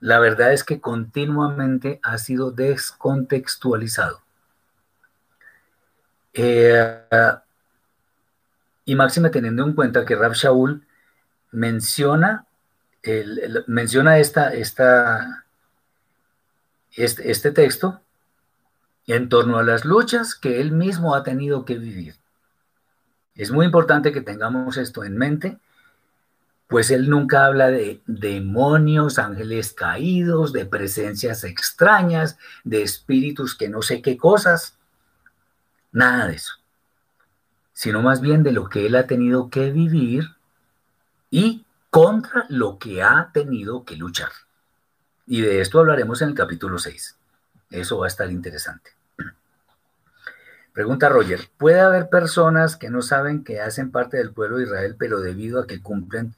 la 0.00 0.18
verdad 0.18 0.52
es 0.52 0.64
que 0.64 0.80
continuamente 0.80 2.00
ha 2.02 2.18
sido 2.18 2.50
descontextualizado. 2.50 4.20
Eh, 6.34 7.02
y 8.84 8.94
máxime 8.94 9.30
teniendo 9.30 9.64
en 9.64 9.74
cuenta 9.74 10.04
que 10.04 10.16
Rab 10.16 10.32
Shaul 10.32 10.84
menciona, 11.52 12.46
menciona 13.66 14.18
esta, 14.18 14.52
este, 14.54 17.30
este 17.30 17.52
texto 17.52 18.00
en 19.06 19.28
torno 19.28 19.58
a 19.58 19.62
las 19.62 19.84
luchas 19.84 20.34
que 20.34 20.60
él 20.60 20.72
mismo 20.72 21.14
ha 21.14 21.22
tenido 21.22 21.64
que 21.64 21.78
vivir. 21.78 22.21
Es 23.34 23.50
muy 23.50 23.66
importante 23.66 24.12
que 24.12 24.20
tengamos 24.20 24.76
esto 24.76 25.04
en 25.04 25.16
mente, 25.16 25.58
pues 26.68 26.90
él 26.90 27.10
nunca 27.10 27.44
habla 27.44 27.70
de 27.70 28.00
demonios, 28.06 29.18
ángeles 29.18 29.74
caídos, 29.74 30.52
de 30.52 30.64
presencias 30.64 31.44
extrañas, 31.44 32.38
de 32.64 32.82
espíritus 32.82 33.54
que 33.54 33.68
no 33.68 33.82
sé 33.82 34.00
qué 34.00 34.16
cosas. 34.16 34.78
Nada 35.92 36.28
de 36.28 36.36
eso. 36.36 36.54
Sino 37.74 38.00
más 38.00 38.22
bien 38.22 38.42
de 38.42 38.52
lo 38.52 38.70
que 38.70 38.86
él 38.86 38.96
ha 38.96 39.06
tenido 39.06 39.50
que 39.50 39.70
vivir 39.70 40.30
y 41.30 41.66
contra 41.90 42.46
lo 42.48 42.78
que 42.78 43.02
ha 43.02 43.30
tenido 43.34 43.84
que 43.84 43.96
luchar. 43.96 44.32
Y 45.26 45.42
de 45.42 45.60
esto 45.60 45.78
hablaremos 45.78 46.22
en 46.22 46.30
el 46.30 46.34
capítulo 46.34 46.78
6. 46.78 47.18
Eso 47.68 47.98
va 47.98 48.06
a 48.06 48.08
estar 48.08 48.30
interesante. 48.30 48.92
Pregunta 50.72 51.10
Roger, 51.10 51.40
¿puede 51.58 51.80
haber 51.80 52.08
personas 52.08 52.76
que 52.76 52.88
no 52.88 53.02
saben 53.02 53.44
que 53.44 53.60
hacen 53.60 53.90
parte 53.90 54.16
del 54.16 54.32
pueblo 54.32 54.56
de 54.56 54.64
Israel, 54.64 54.96
pero 54.98 55.20
debido 55.20 55.60
a 55.60 55.66
que 55.66 55.82
cumplen 55.82 56.34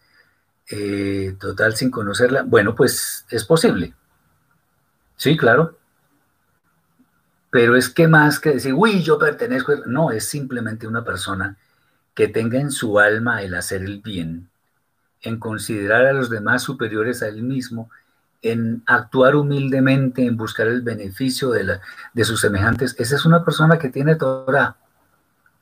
eh, 0.68 1.36
total 1.38 1.76
sin 1.76 1.90
conocerla? 1.90 2.42
Bueno, 2.42 2.74
pues 2.74 3.26
es 3.30 3.44
posible. 3.44 3.94
Sí, 5.16 5.36
claro. 5.36 5.78
Pero 7.50 7.76
es 7.76 7.88
que 7.88 8.08
más 8.08 8.40
que 8.40 8.50
decir, 8.54 8.74
uy, 8.74 9.02
yo 9.04 9.18
pertenezco, 9.18 9.76
no, 9.86 10.10
es 10.10 10.28
simplemente 10.28 10.88
una 10.88 11.04
persona 11.04 11.56
que 12.12 12.26
tenga 12.26 12.58
en 12.58 12.72
su 12.72 12.98
alma 12.98 13.42
el 13.42 13.54
hacer 13.54 13.82
el 13.82 14.00
bien, 14.00 14.48
en 15.22 15.38
considerar 15.38 16.06
a 16.06 16.12
los 16.12 16.28
demás 16.28 16.62
superiores 16.62 17.22
a 17.22 17.28
él 17.28 17.44
mismo, 17.44 17.88
en 18.44 18.82
actuar 18.86 19.36
humildemente, 19.36 20.26
en 20.26 20.36
buscar 20.36 20.66
el 20.66 20.82
beneficio 20.82 21.50
de, 21.50 21.64
la, 21.64 21.80
de 22.12 22.24
sus 22.24 22.42
semejantes. 22.42 22.94
Esa 22.98 23.16
es 23.16 23.24
una 23.24 23.42
persona 23.42 23.78
que 23.78 23.88
tiene 23.88 24.16
Torah 24.16 24.76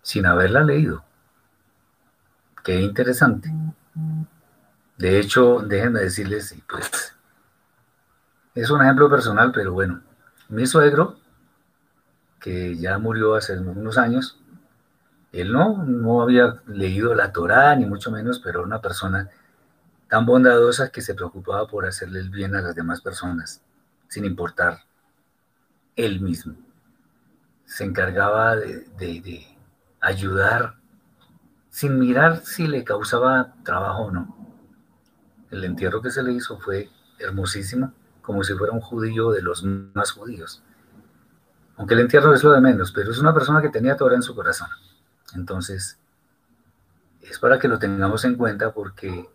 sin 0.03 0.26
haberla 0.26 0.64
leído. 0.64 1.05
Qué 2.64 2.80
interesante. 2.80 3.53
De 4.99 5.20
hecho, 5.20 5.61
déjenme 5.61 6.01
decirles, 6.01 6.57
pues, 6.68 7.16
es 8.57 8.68
un 8.68 8.83
ejemplo 8.83 9.09
personal, 9.09 9.53
pero 9.53 9.72
bueno, 9.72 10.01
mi 10.49 10.66
suegro 10.66 11.18
que 12.41 12.76
ya 12.76 12.99
murió 12.99 13.37
hace 13.37 13.57
unos 13.57 13.97
años, 13.97 14.41
él 15.30 15.53
no, 15.53 15.85
no 15.85 16.20
había 16.20 16.61
leído 16.66 17.14
la 17.14 17.33
Torá, 17.33 17.76
ni 17.76 17.87
mucho 17.87 18.11
menos, 18.11 18.41
pero 18.41 18.64
una 18.64 18.80
persona 18.80 19.30
tan 20.12 20.26
bondadosa 20.26 20.90
que 20.90 21.00
se 21.00 21.14
preocupaba 21.14 21.66
por 21.66 21.86
hacerle 21.86 22.20
el 22.20 22.28
bien 22.28 22.54
a 22.54 22.60
las 22.60 22.74
demás 22.74 23.00
personas, 23.00 23.62
sin 24.08 24.26
importar 24.26 24.80
él 25.96 26.20
mismo. 26.20 26.54
Se 27.64 27.84
encargaba 27.84 28.54
de, 28.54 29.56
ayudar 30.02 30.74
sin 31.70 31.98
mirar 31.98 32.42
si 32.44 32.66
le 32.66 32.84
causaba 32.84 33.54
trabajo 33.64 34.02
o 34.02 34.10
no. 34.10 34.36
El 35.50 35.64
entierro 35.64 36.02
que 36.02 36.10
se 36.10 36.22
le 36.22 36.34
hizo 36.34 36.58
fue 36.58 36.90
hermosísimo, 37.18 37.94
como 38.20 38.44
si 38.44 38.52
fuera 38.52 38.74
un 38.74 38.82
judío 38.82 39.30
de 39.30 39.40
los 39.40 39.64
más 39.64 40.10
judíos 40.10 40.62
aunque 41.78 41.94
el 41.94 42.00
entierro 42.00 42.34
es 42.34 42.44
lo 42.44 42.52
de 42.52 42.60
menos, 42.60 42.92
pero 42.92 43.10
es 43.10 43.18
una 43.18 43.32
persona 43.32 43.62
que 43.62 43.70
tenía 43.70 43.96
Torah 43.96 44.14
en 44.14 44.22
su 44.22 44.34
corazón. 44.34 44.68
Entonces, 45.34 45.98
es 47.22 47.38
para 47.38 47.58
que 47.58 47.66
lo 47.66 47.78
tengamos 47.78 48.26
en 48.26 48.34
cuenta 48.34 48.74
porque 48.74 49.26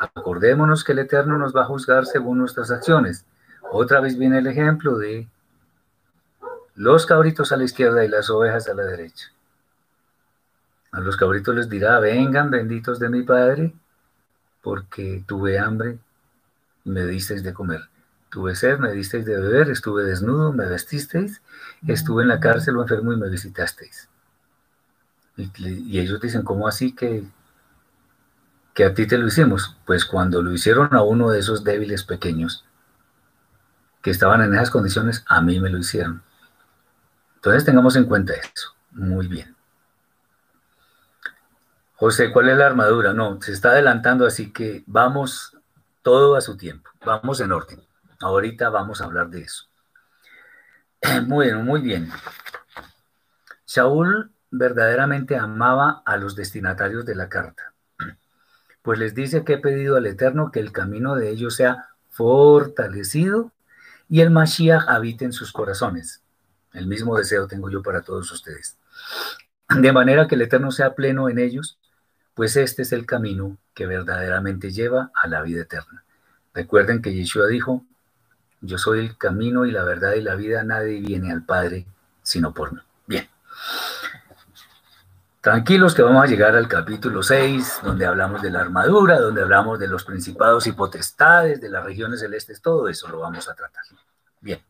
acordémonos 0.00 0.82
que 0.82 0.92
el 0.92 1.00
Eterno 1.00 1.38
nos 1.38 1.54
va 1.54 1.62
a 1.62 1.66
juzgar 1.66 2.06
según 2.06 2.38
nuestras 2.38 2.70
acciones. 2.70 3.26
Otra 3.70 4.00
vez 4.00 4.18
viene 4.18 4.38
el 4.38 4.46
ejemplo 4.46 4.98
de 4.98 5.28
los 6.74 7.06
cabritos 7.06 7.52
a 7.52 7.56
la 7.56 7.64
izquierda 7.64 8.04
y 8.04 8.08
las 8.08 8.30
ovejas 8.30 8.68
a 8.68 8.74
la 8.74 8.84
derecha. 8.84 9.26
A 10.92 11.00
los 11.00 11.16
cabritos 11.16 11.54
les 11.54 11.68
dirá, 11.68 12.00
vengan 12.00 12.50
benditos 12.50 12.98
de 12.98 13.10
mi 13.10 13.22
Padre, 13.22 13.74
porque 14.62 15.22
tuve 15.26 15.58
hambre 15.58 15.98
y 16.84 16.90
me 16.90 17.06
disteis 17.06 17.42
de 17.42 17.52
comer. 17.52 17.82
Tuve 18.30 18.54
sed, 18.54 18.78
me 18.78 18.92
disteis 18.92 19.26
de 19.26 19.36
beber, 19.36 19.70
estuve 19.70 20.04
desnudo, 20.04 20.52
me 20.52 20.66
vestisteis, 20.66 21.42
estuve 21.86 22.22
en 22.22 22.28
la 22.28 22.40
cárcel 22.40 22.76
o 22.76 22.82
enfermo 22.82 23.12
y 23.12 23.16
me 23.16 23.28
visitasteis. 23.28 24.08
Y, 25.36 25.98
ellos 25.98 26.20
dicen, 26.20 26.42
¿cómo 26.42 26.68
así 26.68 26.94
que, 26.94 27.24
que 28.80 28.86
a 28.86 28.94
ti 28.94 29.06
te 29.06 29.18
lo 29.18 29.26
hicimos? 29.26 29.76
Pues 29.84 30.06
cuando 30.06 30.40
lo 30.40 30.54
hicieron 30.54 30.94
a 30.94 31.02
uno 31.02 31.28
de 31.28 31.40
esos 31.40 31.64
débiles 31.64 32.02
pequeños 32.02 32.64
que 34.00 34.10
estaban 34.10 34.40
en 34.40 34.54
esas 34.54 34.70
condiciones, 34.70 35.22
a 35.28 35.42
mí 35.42 35.60
me 35.60 35.68
lo 35.68 35.76
hicieron. 35.76 36.22
Entonces 37.34 37.66
tengamos 37.66 37.94
en 37.96 38.06
cuenta 38.06 38.32
eso. 38.32 38.74
Muy 38.92 39.26
bien. 39.26 39.54
José, 41.96 42.32
¿cuál 42.32 42.48
es 42.48 42.56
la 42.56 42.68
armadura? 42.68 43.12
No, 43.12 43.38
se 43.42 43.52
está 43.52 43.72
adelantando, 43.72 44.24
así 44.24 44.50
que 44.50 44.82
vamos 44.86 45.58
todo 46.00 46.34
a 46.34 46.40
su 46.40 46.56
tiempo. 46.56 46.88
Vamos 47.04 47.42
en 47.42 47.52
orden. 47.52 47.82
Ahorita 48.18 48.70
vamos 48.70 49.02
a 49.02 49.04
hablar 49.04 49.28
de 49.28 49.42
eso. 49.42 49.66
Bueno, 51.26 51.62
muy 51.62 51.82
bien. 51.82 52.10
Saúl 53.66 54.32
verdaderamente 54.50 55.36
amaba 55.36 56.02
a 56.06 56.16
los 56.16 56.34
destinatarios 56.34 57.04
de 57.04 57.14
la 57.14 57.28
carta, 57.28 57.74
pues 58.82 58.98
les 58.98 59.14
dice 59.14 59.44
que 59.44 59.54
he 59.54 59.58
pedido 59.58 59.96
al 59.96 60.06
Eterno 60.06 60.50
que 60.50 60.60
el 60.60 60.72
camino 60.72 61.14
de 61.16 61.30
ellos 61.30 61.56
sea 61.56 61.88
fortalecido 62.08 63.52
y 64.08 64.20
el 64.20 64.30
Mashiach 64.30 64.88
habite 64.88 65.24
en 65.24 65.32
sus 65.32 65.52
corazones. 65.52 66.22
El 66.72 66.86
mismo 66.86 67.16
deseo 67.16 67.46
tengo 67.46 67.70
yo 67.70 67.82
para 67.82 68.02
todos 68.02 68.30
ustedes. 68.32 68.76
De 69.68 69.92
manera 69.92 70.26
que 70.26 70.34
el 70.34 70.42
Eterno 70.42 70.70
sea 70.72 70.94
pleno 70.94 71.28
en 71.28 71.38
ellos, 71.38 71.78
pues 72.34 72.56
este 72.56 72.82
es 72.82 72.92
el 72.92 73.06
camino 73.06 73.58
que 73.74 73.86
verdaderamente 73.86 74.70
lleva 74.70 75.10
a 75.22 75.28
la 75.28 75.42
vida 75.42 75.62
eterna. 75.62 76.04
Recuerden 76.54 77.02
que 77.02 77.12
Yeshua 77.12 77.46
dijo, 77.46 77.84
yo 78.60 78.78
soy 78.78 79.00
el 79.00 79.16
camino 79.16 79.66
y 79.66 79.70
la 79.70 79.84
verdad 79.84 80.14
y 80.14 80.22
la 80.22 80.34
vida, 80.34 80.64
nadie 80.64 81.00
viene 81.00 81.32
al 81.32 81.44
Padre 81.44 81.86
sino 82.22 82.52
por 82.52 82.72
mí. 82.72 82.80
Bien. 83.06 83.28
Tranquilos 85.40 85.94
que 85.94 86.02
vamos 86.02 86.22
a 86.22 86.26
llegar 86.26 86.54
al 86.54 86.68
capítulo 86.68 87.22
6, 87.22 87.80
donde 87.82 88.04
hablamos 88.04 88.42
de 88.42 88.50
la 88.50 88.60
armadura, 88.60 89.18
donde 89.18 89.40
hablamos 89.40 89.78
de 89.78 89.88
los 89.88 90.04
principados 90.04 90.66
y 90.66 90.72
potestades, 90.72 91.62
de 91.62 91.70
las 91.70 91.82
regiones 91.82 92.20
celestes, 92.20 92.60
todo 92.60 92.88
eso 92.88 93.08
lo 93.08 93.20
vamos 93.20 93.48
a 93.48 93.54
tratar. 93.54 93.82
Bien. 94.42 94.62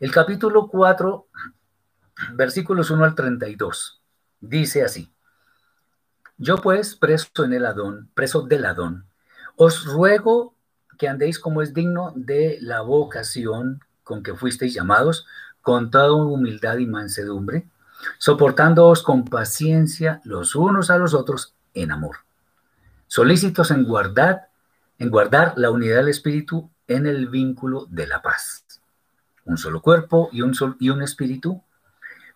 El 0.00 0.10
capítulo 0.12 0.68
4, 0.68 1.26
versículos 2.34 2.90
1 2.90 3.02
al 3.02 3.14
32, 3.14 4.02
dice 4.38 4.84
así. 4.84 5.10
Yo 6.36 6.58
pues, 6.58 6.94
preso 6.94 7.42
en 7.42 7.54
el 7.54 7.64
Adón, 7.64 8.10
preso 8.12 8.42
del 8.42 8.66
Adón, 8.66 9.06
os 9.56 9.86
ruego 9.86 10.54
que 10.98 11.08
andéis 11.08 11.38
como 11.38 11.62
es 11.62 11.72
digno 11.72 12.12
de 12.14 12.58
la 12.60 12.82
vocación 12.82 13.80
con 14.04 14.22
que 14.22 14.34
fuisteis 14.34 14.74
llamados, 14.74 15.26
con 15.62 15.90
toda 15.90 16.12
humildad 16.12 16.76
y 16.76 16.86
mansedumbre, 16.86 17.66
soportándoos 18.18 19.02
con 19.02 19.24
paciencia 19.24 20.20
los 20.24 20.54
unos 20.54 20.90
a 20.90 20.98
los 20.98 21.14
otros 21.14 21.54
en 21.74 21.90
amor, 21.90 22.18
solícitos 23.06 23.70
en 23.70 23.84
guardar, 23.84 24.48
en 24.98 25.10
guardar 25.10 25.54
la 25.56 25.70
unidad 25.70 25.96
del 25.96 26.08
espíritu 26.08 26.70
en 26.86 27.06
el 27.06 27.28
vínculo 27.28 27.86
de 27.90 28.06
la 28.06 28.22
paz. 28.22 28.64
Un 29.44 29.58
solo 29.58 29.80
cuerpo 29.80 30.28
y 30.32 30.42
un, 30.42 30.54
sol, 30.54 30.76
y 30.80 30.90
un 30.90 31.02
espíritu, 31.02 31.62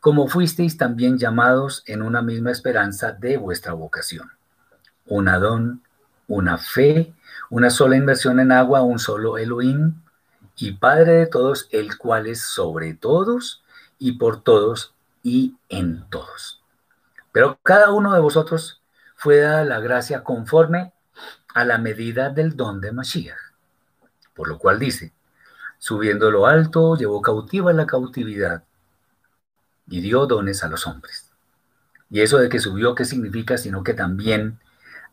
como 0.01 0.29
fuisteis 0.29 0.77
también 0.77 1.19
llamados 1.19 1.83
en 1.87 2.03
una 2.03 2.23
misma 2.23 2.51
esperanza 2.51 3.13
de 3.13 3.37
vuestra 3.37 3.73
vocación. 3.73 4.31
Un 5.07 5.29
Adón, 5.29 5.83
una 6.27 6.59
fe, 6.59 7.15
una 7.51 7.71
sola 7.71 7.97
inversión 7.97 8.41
en 8.41 8.53
agua, 8.53 8.83
un 8.83 8.99
solo 8.99 9.39
Elohim 9.39 9.95
y 10.57 10.73
Padre 10.73 11.13
de 11.13 11.27
todos, 11.27 11.69
el 11.71 11.99
cual 11.99 12.27
es 12.27 12.41
sobre 12.43 12.95
todos 12.95 13.63
y 13.99 14.13
por 14.13 14.43
todos 14.43 14.95
y 15.23 15.57
en 15.69 16.09
todos. 16.11 16.63
Pero 17.33 17.59
cada 17.63 17.93
uno 17.93 18.13
de 18.13 18.21
vosotros 18.21 18.83
fue 19.17 19.39
dada 19.39 19.65
la 19.65 19.81
gracia 19.81 20.23
conforme 20.23 20.93
a 21.55 21.65
la 21.65 21.79
medida 21.79 22.31
del 22.31 22.57
don 22.57 22.81
de 22.81 22.93
Mashiach. 22.93 23.39
Por 24.35 24.49
lo 24.49 24.59
cual 24.59 24.79
dice, 24.79 25.13
subiendo 25.79 26.31
lo 26.31 26.47
alto, 26.47 26.97
llevó 26.97 27.23
cautiva 27.23 27.73
la 27.73 27.87
cautividad 27.87 28.65
y 29.89 30.01
dio 30.01 30.27
dones 30.27 30.65
a 30.65 30.69
los 30.69 30.87
hombres. 30.87 31.31
Y 32.11 32.21
eso 32.21 32.39
de 32.39 32.49
que 32.49 32.61
subió, 32.61 32.95
¿qué 32.95 33.05
significa? 33.05 33.57
Sino 33.57 33.83
que 33.83 33.95
también 33.95 34.59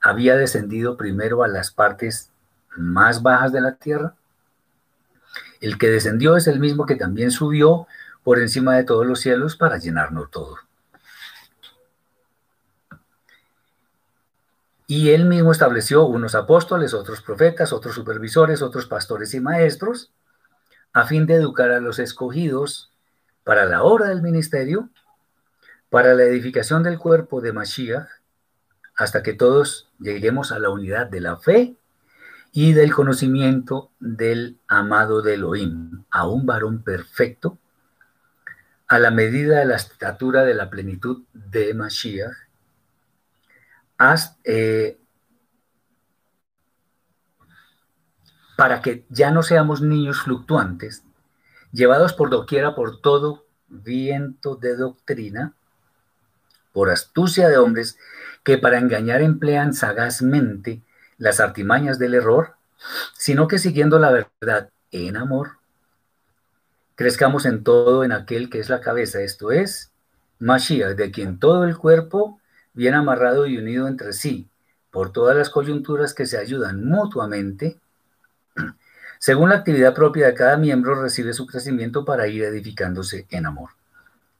había 0.02 0.36
descendido 0.36 0.98
primero 0.98 1.44
a 1.44 1.48
las 1.48 1.72
partes 1.72 2.32
más 2.76 3.22
bajas 3.22 3.52
de 3.52 3.62
la 3.62 3.76
tierra. 3.76 4.16
El 5.62 5.78
que 5.78 5.90
descendió 5.90 6.38
es 6.38 6.48
el 6.48 6.60
mismo 6.60 6.86
que 6.86 6.96
también 6.96 7.32
subió 7.32 7.88
por 8.24 8.40
encima 8.40 8.76
de 8.76 8.84
todos 8.84 9.06
los 9.06 9.20
cielos 9.20 9.56
para 9.56 9.78
llenarnos 9.78 10.30
todo. 10.32 10.58
Y 14.88 15.12
él 15.12 15.26
mismo 15.26 15.52
estableció 15.52 16.06
unos 16.06 16.34
apóstoles, 16.34 16.96
otros 16.96 17.22
profetas, 17.22 17.74
otros 17.74 17.94
supervisores, 17.94 18.64
otros 18.64 18.88
pastores 18.88 19.36
y 19.36 19.40
maestros, 19.40 20.12
a 20.94 21.06
fin 21.06 21.28
de 21.28 21.36
educar 21.36 21.72
a 21.72 21.80
los 21.80 22.00
escogidos 22.00 22.92
para 23.44 23.66
la 23.66 23.84
obra 23.84 24.08
del 24.08 24.24
ministerio, 24.24 24.90
para 25.90 26.16
la 26.16 26.24
edificación 26.24 26.82
del 26.82 26.98
cuerpo 26.98 27.40
de 27.40 27.54
Mashiach, 27.54 28.08
hasta 28.96 29.22
que 29.22 29.34
todos 29.34 29.92
lleguemos 30.00 30.52
a 30.52 30.60
la 30.60 30.70
unidad 30.72 31.08
de 31.08 31.22
la 31.22 31.38
fe 31.38 31.76
y 32.52 32.74
del 32.74 32.92
conocimiento 32.92 33.92
del 34.00 34.58
amado 34.68 35.26
Elohim, 35.26 36.04
a 36.10 36.28
un 36.28 36.46
varón 36.46 36.82
perfecto, 36.82 37.60
a 38.90 38.98
la 38.98 39.12
medida 39.12 39.60
de 39.60 39.66
la 39.66 39.76
estatura 39.76 40.44
de 40.44 40.56
la 40.56 40.70
plenitud 40.72 41.24
de 41.34 41.76
Mashiach, 41.76 42.34
eh, 44.44 44.98
para 48.58 48.82
que 48.82 49.06
ya 49.10 49.30
no 49.30 49.44
seamos 49.44 49.82
niños 49.82 50.24
fluctuantes, 50.24 51.04
llevados 51.72 52.14
por 52.14 52.32
doquiera 52.32 52.74
por 52.74 53.00
todo 53.00 53.46
viento 53.68 54.56
de 54.56 54.76
doctrina, 54.76 55.54
por 56.74 56.90
astucia 56.90 57.48
de 57.48 57.58
hombres 57.58 57.98
que 58.44 58.58
para 58.58 58.80
engañar 58.80 59.22
emplean 59.22 59.74
sagazmente 59.74 60.82
las 61.20 61.40
artimañas 61.40 62.00
del 62.00 62.16
error, 62.16 62.56
sino 63.14 63.48
que 63.48 63.60
siguiendo 63.60 64.00
la 64.00 64.12
verdad 64.12 64.70
en 64.92 65.16
amor, 65.16 65.59
crezcamos 67.00 67.46
en 67.46 67.64
todo 67.64 68.04
en 68.04 68.12
aquel 68.12 68.50
que 68.50 68.60
es 68.60 68.68
la 68.68 68.82
cabeza, 68.82 69.22
esto 69.22 69.54
es, 69.54 69.94
Mashiach, 70.40 70.98
de 70.98 71.12
quien 71.12 71.40
todo 71.40 71.64
el 71.64 71.78
cuerpo 71.78 72.42
bien 72.74 72.94
amarrado 72.94 73.48
y 73.48 73.58
unido 73.58 73.88
entre 73.88 74.12
sí, 74.12 74.50
por 74.92 75.14
todas 75.14 75.34
las 75.34 75.50
coyunturas 75.50 76.14
que 76.14 76.26
se 76.26 76.38
ayudan 76.38 76.84
mutuamente, 76.84 77.80
según 79.18 79.48
la 79.48 79.56
actividad 79.56 79.94
propia 79.94 80.26
de 80.26 80.34
cada 80.34 80.58
miembro 80.58 81.02
recibe 81.02 81.32
su 81.32 81.48
crecimiento 81.48 82.04
para 82.04 82.28
ir 82.28 82.44
edificándose 82.44 83.26
en 83.30 83.46
amor. 83.46 83.70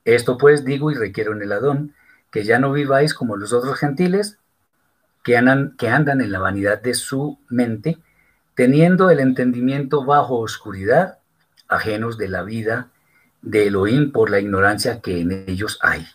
Esto 0.04 0.38
pues 0.38 0.66
digo 0.66 0.92
y 0.92 0.96
requiero 0.96 1.32
en 1.32 1.42
el 1.42 1.54
Adón, 1.54 1.96
que 2.30 2.44
ya 2.44 2.60
no 2.60 2.74
viváis 2.74 3.14
como 3.14 3.38
los 3.38 3.54
otros 3.54 3.80
gentiles, 3.80 4.38
que 5.24 5.38
andan, 5.38 5.78
que 5.78 5.88
andan 5.88 6.20
en 6.20 6.34
la 6.34 6.40
vanidad 6.40 6.82
de 6.82 6.94
su 6.94 7.40
mente, 7.48 8.00
teniendo 8.54 9.10
el 9.10 9.22
entendimiento 9.22 10.04
bajo 10.04 10.40
oscuridad, 10.40 11.19
ajenos 11.70 12.18
de 12.18 12.28
la 12.28 12.44
vida 12.44 12.90
de 13.42 13.68
Elohim 13.68 14.12
por 14.12 14.30
la 14.30 14.40
ignorancia 14.40 15.00
que 15.00 15.22
en 15.22 15.46
ellos 15.48 15.80
hay 15.82 16.06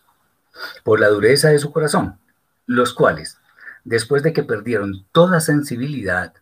por 0.82 1.00
la 1.00 1.08
dureza 1.08 1.48
de 1.48 1.58
su 1.58 1.72
corazón, 1.72 2.18
los 2.66 2.94
cuales, 2.94 3.38
después 3.84 4.22
de 4.22 4.32
que 4.32 4.42
perdieron 4.42 5.06
toda 5.12 5.40
sensibilidad, 5.40 6.34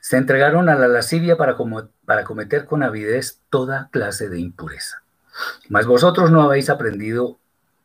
se 0.00 0.16
entregaron 0.18 0.68
a 0.68 0.74
la 0.74 0.88
lascivia 0.88 1.36
para, 1.36 1.56
para 2.04 2.24
cometer 2.24 2.66
con 2.66 2.82
avidez 2.82 3.40
toda 3.48 3.88
clase 3.90 4.28
de 4.28 4.38
impureza. 4.38 5.02
Mas 5.68 5.86
vosotros 5.86 6.30
no 6.30 6.42
habéis 6.42 6.68
aprendido 6.68 7.38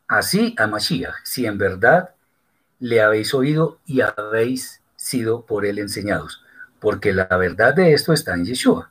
así 0.06 0.54
a 0.58 0.66
Mashiach, 0.66 1.14
si 1.24 1.46
en 1.46 1.56
verdad 1.56 2.10
le 2.78 3.00
habéis 3.00 3.32
oído 3.34 3.78
y 3.86 4.02
habéis 4.02 4.82
sido 4.96 5.46
por 5.46 5.64
él 5.64 5.78
enseñados, 5.78 6.42
porque 6.78 7.12
la 7.12 7.24
verdad 7.24 7.74
de 7.74 7.94
esto 7.94 8.12
está 8.12 8.34
en 8.34 8.44
Yeshua. 8.44 8.89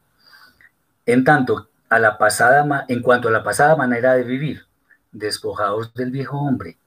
En 1.09 1.23
tanto, 1.23 1.71
a 1.89 1.97
la 1.97 2.19
pasada, 2.19 2.85
en 2.87 3.01
cuanto 3.01 3.29
a 3.29 3.31
la 3.31 3.43
pasada 3.43 3.75
manera 3.75 4.13
de 4.13 4.21
vivir, 4.21 4.67
despojados 5.11 5.91
del 5.95 6.11
viejo 6.11 6.37
hombre, 6.37 6.77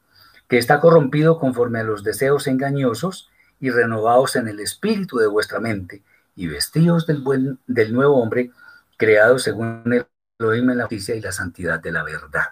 que 0.47 0.59
está 0.59 0.79
corrompido 0.79 1.41
conforme 1.41 1.81
a 1.81 1.83
los 1.83 2.05
deseos 2.05 2.47
engañosos 2.47 3.33
y 3.59 3.70
renovados 3.70 4.37
en 4.37 4.47
el 4.47 4.61
espíritu 4.61 5.18
de 5.18 5.27
vuestra 5.27 5.59
mente, 5.59 6.05
y 6.37 6.47
vestidos 6.47 7.09
del, 7.09 7.20
buen, 7.20 7.59
del 7.66 7.93
nuevo 7.93 8.23
hombre, 8.23 8.53
creado 8.97 9.41
según 9.41 9.83
el 9.93 10.07
Elohim 10.39 10.70
en 10.70 10.79
la 10.79 10.85
justicia 10.85 11.16
y 11.16 11.20
la 11.20 11.33
santidad 11.33 11.81
de 11.81 11.91
la 11.91 12.05
verdad. 12.05 12.51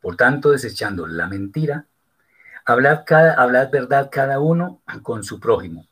Por 0.00 0.16
tanto, 0.16 0.50
desechando 0.50 1.06
la 1.06 1.28
mentira, 1.28 1.86
hablad, 2.64 3.02
cada, 3.06 3.34
hablad 3.34 3.70
verdad 3.70 4.08
cada 4.10 4.40
uno 4.40 4.82
con 5.04 5.22
su 5.22 5.38
prójimo, 5.38 5.86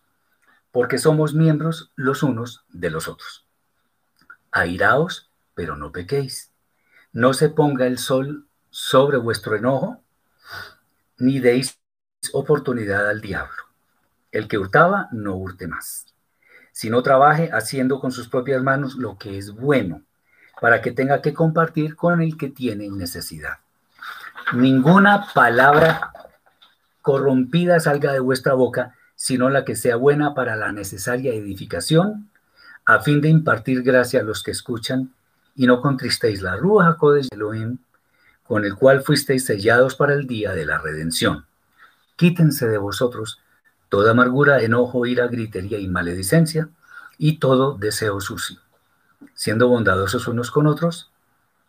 porque 0.72 0.99
somos 0.99 1.32
miembros 1.32 1.93
los 1.95 2.24
unos 2.24 2.64
de 2.70 2.91
los 2.91 3.07
otros. 3.07 3.47
Airaos, 4.53 5.30
pero 5.55 5.76
no 5.76 5.92
pequéis. 5.92 6.51
No 7.12 7.34
se 7.34 7.48
ponga 7.48 7.86
el 7.86 7.98
sol 7.98 8.46
sobre 8.70 9.16
vuestro 9.16 9.57
enojo, 9.57 10.03
ni 11.18 11.38
deis 11.40 11.78
oportunidad 12.32 13.09
al 13.09 13.20
diablo. 13.20 13.64
El 14.32 14.48
que 14.48 14.59
hurtaba, 14.59 15.09
no 15.12 15.34
hurte 15.34 15.66
más, 15.66 16.07
sino 16.72 17.03
trabaje 17.03 17.51
haciendo 17.53 18.01
con 18.01 18.12
sus 18.12 18.28
propias 18.28 18.62
manos 18.62 18.94
lo 18.94 19.18
que 19.18 19.38
es 19.38 19.51
bueno, 19.53 20.03
para 20.61 20.80
que 20.82 20.92
tenga 20.92 21.20
que 21.20 21.34
compartir 21.34 21.96
con 21.96 22.22
el 22.22 22.36
que 22.36 22.48
tiene 22.48 22.88
necesidad. 22.90 23.59
Ninguna 24.53 25.26
palabra 25.34 26.12
corrompida 27.03 27.80
salga 27.80 28.12
de 28.12 28.20
vuestra 28.20 28.55
boca, 28.55 28.94
sino 29.14 29.51
la 29.51 29.64
que 29.64 29.76
sea 29.76 29.96
buena 29.96 30.34
para 30.34 30.57
la 30.57 30.72
necesaria 30.72 31.32
edificación, 31.34 32.30
a 32.85 33.01
fin 33.01 33.20
de 33.20 33.28
impartir 33.28 33.83
gracia 33.83 34.20
a 34.20 34.24
los 34.24 34.43
que 34.43 34.51
escuchan, 34.51 35.12
y 35.55 35.66
no 35.66 35.81
contristéis 35.81 36.43
la 36.43 36.57
Ruja 36.57 36.97
de 37.14 37.28
Elohim, 37.31 37.78
con 38.45 38.64
el 38.64 38.74
cual 38.74 39.03
fuisteis 39.03 39.45
sellados 39.45 39.95
para 39.95 40.14
el 40.14 40.26
día 40.26 40.53
de 40.53 40.66
la 40.66 40.78
redención. 40.78 41.47
Quítense 42.16 42.66
de 42.66 42.78
vosotros 42.78 43.41
toda 43.89 44.12
amargura, 44.12 44.62
enojo, 44.62 45.05
ira, 45.05 45.26
gritería 45.26 45.78
y 45.78 45.89
maledicencia, 45.89 46.68
y 47.18 47.39
todo 47.39 47.76
deseo 47.76 48.20
sucio, 48.20 48.59
siendo 49.35 49.68
bondadosos 49.68 50.26
unos 50.28 50.51
con 50.51 50.66
otros, 50.66 51.11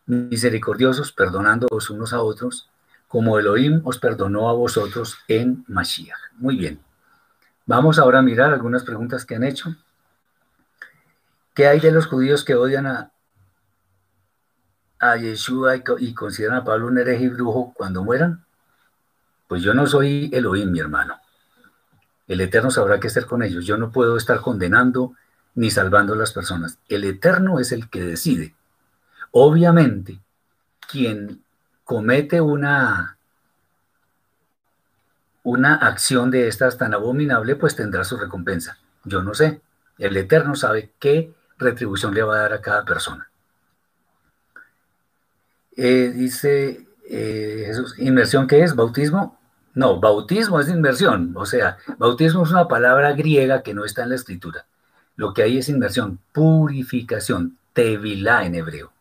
misericordiosos, 0.06 1.12
perdonándoos 1.12 1.90
unos 1.90 2.14
a 2.14 2.22
otros, 2.22 2.70
como 3.08 3.38
Elohim 3.38 3.82
os 3.84 4.00
perdonó 4.00 4.50
a 4.50 4.54
vosotros 4.54 5.18
en 5.28 5.66
Mashiach. 5.68 6.18
Muy 6.38 6.56
bien. 6.56 6.80
Vamos 7.66 8.00
ahora 8.00 8.20
a 8.20 8.22
mirar 8.22 8.54
algunas 8.54 8.84
preguntas 8.84 9.26
que 9.26 9.36
han 9.36 9.44
hecho. 9.44 9.76
¿Qué 11.54 11.68
hay 11.68 11.80
de 11.80 11.92
los 11.92 12.06
judíos 12.06 12.46
que 12.46 12.56
odian 12.56 12.88
a, 12.88 13.12
a 15.00 15.18
Yeshua 15.18 15.76
y, 15.76 16.14
consideran 16.14 16.60
a 16.60 16.64
Pablo 16.64 16.88
un 16.88 16.98
hereje 16.98 17.26
y 17.26 17.30
brujo 17.30 17.74
cuando 17.76 18.04
mueran? 18.04 18.46
Pues 19.48 19.62
yo 19.62 19.74
no 19.74 19.86
soy 19.86 20.30
Elohim, 20.32 20.72
mi 20.72 20.80
hermano. 20.80 21.20
El 22.28 22.40
Eterno 22.40 22.72
sabrá 22.72 23.00
qué 23.00 23.08
hacer 23.08 23.26
con 23.26 23.44
ellos. 23.44 23.66
Yo 23.66 23.78
no 23.78 23.92
puedo 23.92 24.16
estar 24.16 24.40
condenando 24.40 25.14
ni 25.56 25.70
salvando 25.70 26.14
a 26.14 26.16
las 26.16 26.32
personas. 26.32 26.78
El 26.88 27.04
Eterno 27.04 27.60
es 27.60 27.74
el 27.74 27.90
que 27.90 28.02
decide. 28.02 28.56
Obviamente, 29.32 30.20
quien 30.90 31.44
comete 31.84 32.40
una, 32.40 33.18
una 35.44 35.76
acción 35.76 36.32
de 36.32 36.48
estas 36.48 36.78
tan 36.78 36.94
abominable, 36.94 37.58
pues 37.58 37.76
tendrá 37.76 38.06
su 38.06 38.16
recompensa. 38.16 38.78
Yo 39.04 39.22
no 39.22 39.34
sé. 39.34 39.62
El 39.98 40.16
Eterno 40.16 40.56
sabe 40.56 40.94
qué 41.00 41.34
retribución 41.62 42.14
le 42.14 42.24
va 42.24 42.36
a 42.36 42.42
dar 42.42 42.54
a 42.54 42.62
cada 42.62 42.84
persona. 42.84 43.30
Eh, 45.78 46.12
dice 46.14 46.86
eh, 47.10 47.64
Jesús, 47.68 47.96
¿inmersión 47.98 48.48
qué 48.48 48.64
es? 48.64 48.76
¿Bautismo? 48.76 49.40
No, 49.74 50.00
bautismo 50.00 50.60
es 50.60 50.70
inmersión. 50.70 51.34
O 51.36 51.46
sea, 51.46 51.78
bautismo 51.98 52.44
es 52.44 52.52
una 52.52 52.68
palabra 52.68 53.14
griega 53.14 53.64
que 53.64 53.74
no 53.74 53.86
está 53.86 54.04
en 54.04 54.10
la 54.10 54.16
escritura. 54.16 54.66
Lo 55.16 55.34
que 55.34 55.44
hay 55.44 55.58
es 55.58 55.70
inmersión, 55.70 56.20
purificación, 56.34 57.58
tevilá 57.74 58.46
en 58.46 58.56
hebreo. 58.56 58.92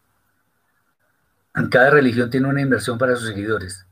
Cada 1.71 1.91
religión 1.91 2.31
tiene 2.31 2.49
una 2.49 2.61
inversión 2.61 2.99
para 2.99 3.17
sus 3.17 3.29
seguidores. 3.29 3.87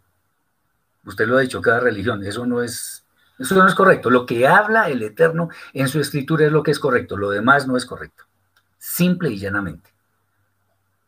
Usted 1.05 1.27
lo 1.27 1.39
ha 1.39 1.41
dicho, 1.41 1.61
cada 1.61 1.81
religión. 1.81 2.25
Eso 2.25 2.47
no 2.47 2.62
es, 2.62 3.05
eso 3.39 3.55
no 3.57 3.66
es 3.66 3.75
correcto. 3.75 4.11
Lo 4.11 4.27
que 4.27 4.47
habla 4.47 4.89
el 4.89 5.03
Eterno 5.03 5.49
en 5.73 5.89
su 5.89 6.01
escritura 6.01 6.47
es 6.47 6.53
lo 6.53 6.62
que 6.62 6.71
es 6.71 6.79
correcto. 6.79 7.16
Lo 7.16 7.31
demás 7.31 7.66
no 7.66 7.77
es 7.77 7.85
correcto. 7.85 8.25
Simple 8.79 9.31
y 9.31 9.39
llanamente. 9.39 9.91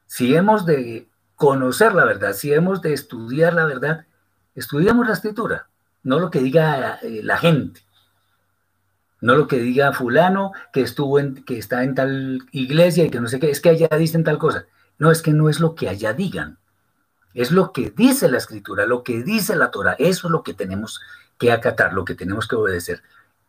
Si 0.07 0.35
hemos 0.35 0.67
de 0.67 1.09
conocer 1.37 1.95
la 1.95 2.05
verdad, 2.05 2.33
si 2.33 2.53
hemos 2.53 2.83
de 2.83 2.93
estudiar 2.93 3.55
la 3.55 3.65
verdad, 3.65 4.07
estudiamos 4.55 5.07
la 5.07 5.15
escritura, 5.15 5.69
no 6.03 6.19
lo 6.19 6.31
que 6.31 6.41
diga 6.41 6.99
eh, 7.03 7.21
la 7.23 7.39
gente, 7.39 7.81
no 9.21 9.37
lo 9.37 9.47
que 9.47 9.59
diga 9.59 9.93
fulano 9.93 10.53
que 10.73 10.83
estuvo 10.83 11.19
en, 11.19 11.45
que 11.45 11.59
está 11.59 11.85
en 11.85 11.95
tal 11.95 12.41
iglesia 12.53 13.05
y 13.05 13.11
que 13.11 13.21
no 13.21 13.29
sé 13.29 13.39
qué, 13.39 13.51
es 13.51 13.61
que 13.61 13.71
allá 13.71 13.89
dicen 13.99 14.25
tal 14.25 14.39
cosa. 14.39 14.67
No, 14.99 15.11
es 15.11 15.23
que 15.23 15.33
no 15.33 15.49
es 15.49 15.61
lo 15.61 15.75
que 15.75 15.89
allá 15.89 16.13
digan, 16.13 16.59
es 17.33 17.53
lo 17.53 17.73
que 17.73 17.91
dice 17.91 18.29
la 18.29 18.39
escritura, 18.39 18.85
lo 18.87 19.03
que 19.03 19.23
dice 19.23 19.57
la 19.57 19.71
Torah, 19.71 19.97
eso 19.99 20.27
es 20.27 20.31
lo 20.31 20.43
que 20.43 20.53
tenemos 20.53 21.01
que 21.39 21.53
acatar, 21.53 21.95
lo 21.95 22.05
que 22.05 22.15
tenemos 22.15 22.47
que 22.47 22.57
obedecer. 22.57 23.03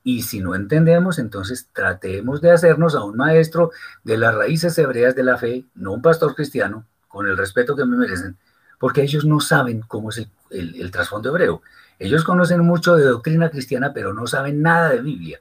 Y 0.04 0.24
si 0.24 0.40
no 0.40 0.56
entendemos, 0.56 1.20
entonces 1.20 1.70
tratemos 1.74 2.42
de 2.42 2.52
hacernos 2.52 2.96
a 2.96 3.04
un 3.04 3.18
maestro 3.18 3.72
de 4.04 4.18
las 4.18 4.34
raíces 4.34 4.78
hebreas 4.78 5.16
de 5.16 5.24
la 5.24 5.38
fe, 5.38 5.66
no 5.76 5.92
un 5.94 6.02
pastor 6.02 6.34
cristiano, 6.34 6.86
con 7.08 7.28
el 7.28 7.38
respeto 7.38 7.76
que 7.76 7.86
me 7.86 7.98
merecen, 7.98 8.38
porque 8.80 9.04
ellos 9.04 9.26
no 9.26 9.40
saben 9.40 9.82
cómo 9.82 10.10
es 10.10 10.28
el, 10.50 10.92
trasfondo 10.92 11.30
hebreo. 11.30 11.62
Ellos 12.00 12.24
conocen 12.24 12.62
mucho 12.62 12.96
de 12.96 13.06
doctrina 13.06 13.52
cristiana, 13.52 13.94
pero 13.94 14.14
no 14.14 14.26
saben 14.26 14.64
nada 14.64 14.90
de 14.90 15.02
Biblia. 15.02 15.40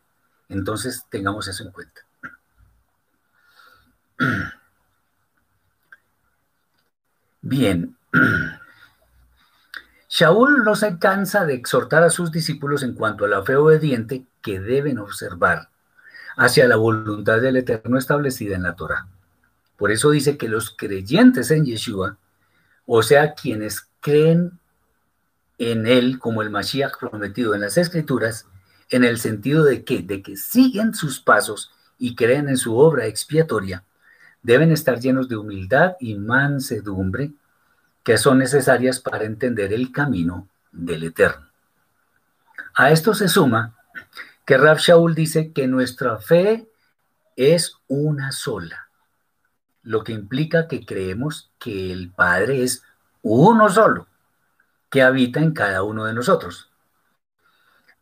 Entonces 0.49 1.07
tengamos 1.09 1.49
eso 1.49 1.65
en 1.65 1.71
cuenta. 1.71 2.03
Bien. 7.41 7.97
Shaul 10.11 10.65
no 10.65 10.75
se 10.75 10.99
cansa 10.99 11.47
de 11.47 11.55
exhortar 11.55 12.03
a 12.03 12.11
sus 12.11 12.31
discípulos 12.33 12.83
en 12.83 12.95
cuanto 12.95 13.25
a 13.25 13.29
la 13.29 13.43
fe 13.43 13.57
obediente 13.57 14.27
que 14.43 14.61
deben 14.61 14.99
observar 14.99 15.69
hacia 16.37 16.67
la 16.67 16.77
voluntad 16.77 17.41
del 17.41 17.57
Eterno 17.57 17.99
establecida 17.99 18.57
en 18.57 18.63
la 18.63 18.77
Torah. 18.77 19.07
Por 19.77 19.91
eso 19.91 20.11
dice 20.11 20.37
que 20.37 20.49
los 20.49 20.71
creyentes 20.71 21.51
en 21.51 21.65
Yeshua, 21.65 22.17
o 22.87 23.03
sea, 23.03 23.35
quienes 23.35 23.89
creen 24.01 24.59
en 25.59 25.87
él 25.87 26.19
como 26.19 26.43
el 26.43 26.51
Mashiach 26.51 26.99
prometido 26.99 27.55
en 27.55 27.61
las 27.61 27.77
Escrituras, 27.77 28.47
en 28.91 29.05
el 29.05 29.19
sentido 29.19 29.65
de 29.65 29.85
que, 29.85 30.03
de 30.03 30.23
que 30.23 30.37
siguen 30.37 30.95
sus 30.95 31.21
pasos 31.21 31.71
y 31.99 32.15
creen 32.15 32.49
en 32.49 32.57
su 32.57 32.77
obra 32.77 33.07
expiatoria, 33.07 33.85
deben 34.43 34.73
estar 34.73 34.99
llenos 34.99 35.29
de 35.29 35.37
humildad 35.37 35.97
y 36.01 36.15
mansedumbre 36.17 37.33
que 38.03 38.17
son 38.17 38.39
necesarias 38.39 38.99
para 38.99 39.25
entender 39.25 39.73
el 39.73 39.93
camino 39.93 40.49
del 40.73 41.05
Eterno. 41.05 41.47
A 42.75 42.91
esto 42.91 43.15
se 43.15 43.29
suma 43.29 43.77
que 44.51 44.59
Rab 44.59 44.79
Shaul 44.79 45.15
dice 45.15 45.53
que 45.53 45.69
nuestra 45.69 46.19
fe 46.19 46.69
es 47.37 47.77
una 47.87 48.33
sola, 48.33 48.89
lo 49.85 50.03
que 50.03 50.11
implica 50.11 50.67
que 50.67 50.85
creemos 50.85 51.53
que 51.61 51.93
el 51.93 52.11
Padre 52.11 52.65
es 52.65 52.83
uno 53.23 53.69
solo, 53.69 54.09
que 54.91 55.03
habita 55.03 55.39
en 55.39 55.53
cada 55.53 55.85
uno 55.85 56.05
de 56.05 56.15
nosotros. 56.15 56.69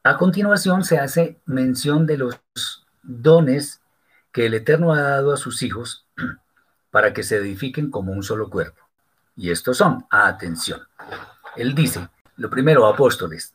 A 0.02 0.16
continuación 0.16 0.84
se 0.84 0.98
hace 0.98 1.38
mención 1.44 2.06
de 2.06 2.16
los 2.16 2.40
dones 3.02 3.82
que 4.32 4.46
el 4.46 4.54
Eterno 4.54 4.94
ha 4.94 5.02
dado 5.02 5.34
a 5.34 5.36
sus 5.36 5.62
hijos 5.62 6.06
para 6.90 7.12
que 7.12 7.24
se 7.24 7.36
edifiquen 7.36 7.90
como 7.90 8.12
un 8.12 8.22
solo 8.22 8.48
cuerpo. 8.48 8.88
Y 9.36 9.50
estos 9.50 9.76
son, 9.76 10.06
atención. 10.08 10.80
Él 11.56 11.74
dice, 11.74 12.08
lo 12.38 12.48
primero, 12.48 12.86
apóstoles. 12.86 13.52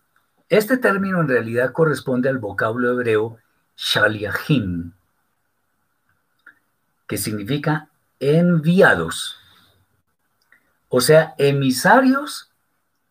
Este 0.54 0.78
término 0.78 1.20
en 1.20 1.28
realidad 1.28 1.72
corresponde 1.72 2.30
al 2.30 2.38
vocablo 2.38 2.91
hebreo 2.91 3.39
shaliachim, 3.76 4.91
que 7.08 7.18
significa 7.18 7.89
enviados, 8.20 9.39
o 10.89 11.01
sea, 11.01 11.34
emisarios 11.39 12.51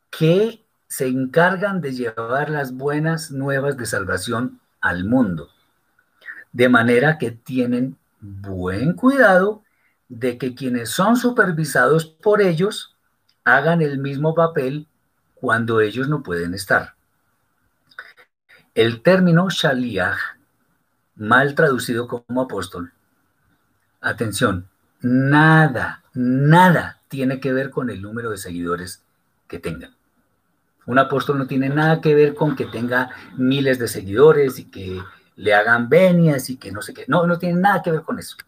que 0.08 0.64
se 0.86 1.08
encargan 1.08 1.80
de 1.80 1.92
llevar 1.92 2.48
las 2.48 2.74
buenas 2.74 3.32
nuevas 3.32 3.76
de 3.76 3.86
salvación 3.86 4.60
al 4.80 5.04
mundo, 5.04 5.50
de 6.52 6.68
manera 6.68 7.18
que 7.18 7.32
tienen 7.32 7.96
buen 8.20 8.92
cuidado 8.92 9.64
de 10.08 10.38
que 10.38 10.54
quienes 10.54 10.90
son 10.90 11.16
supervisados 11.16 12.06
por 12.06 12.40
ellos 12.40 12.94
hagan 13.42 13.82
el 13.82 13.98
mismo 13.98 14.32
papel 14.32 14.86
cuando 15.34 15.80
ellos 15.80 16.08
no 16.08 16.22
pueden 16.22 16.54
estar. 16.54 16.94
El 18.74 19.02
término 19.02 19.50
shaliach, 19.50 20.16
mal 21.16 21.54
traducido 21.54 22.08
como 22.08 22.40
apóstol, 22.40 22.94
atención, 24.00 24.70
nada, 25.02 26.02
nada 26.14 27.02
tiene 27.08 27.38
que 27.38 27.52
ver 27.52 27.68
con 27.68 27.90
el 27.90 28.00
número 28.00 28.30
de 28.30 28.38
seguidores 28.38 29.04
que 29.46 29.58
tengan. 29.58 29.94
Un 30.86 30.98
apóstol 30.98 31.36
no 31.36 31.46
tiene 31.46 31.68
nada 31.68 32.00
que 32.00 32.14
ver 32.14 32.34
con 32.34 32.56
que 32.56 32.64
tenga 32.64 33.10
miles 33.36 33.78
de 33.78 33.88
seguidores 33.88 34.58
y 34.58 34.64
que 34.70 35.02
le 35.36 35.54
hagan 35.54 35.90
venias 35.90 36.48
y 36.48 36.56
que 36.56 36.72
no 36.72 36.80
sé 36.80 36.94
qué. 36.94 37.04
No, 37.08 37.26
no 37.26 37.38
tiene 37.38 37.60
nada 37.60 37.82
que 37.82 37.92
ver 37.92 38.00
con 38.00 38.18
eso. 38.18 38.38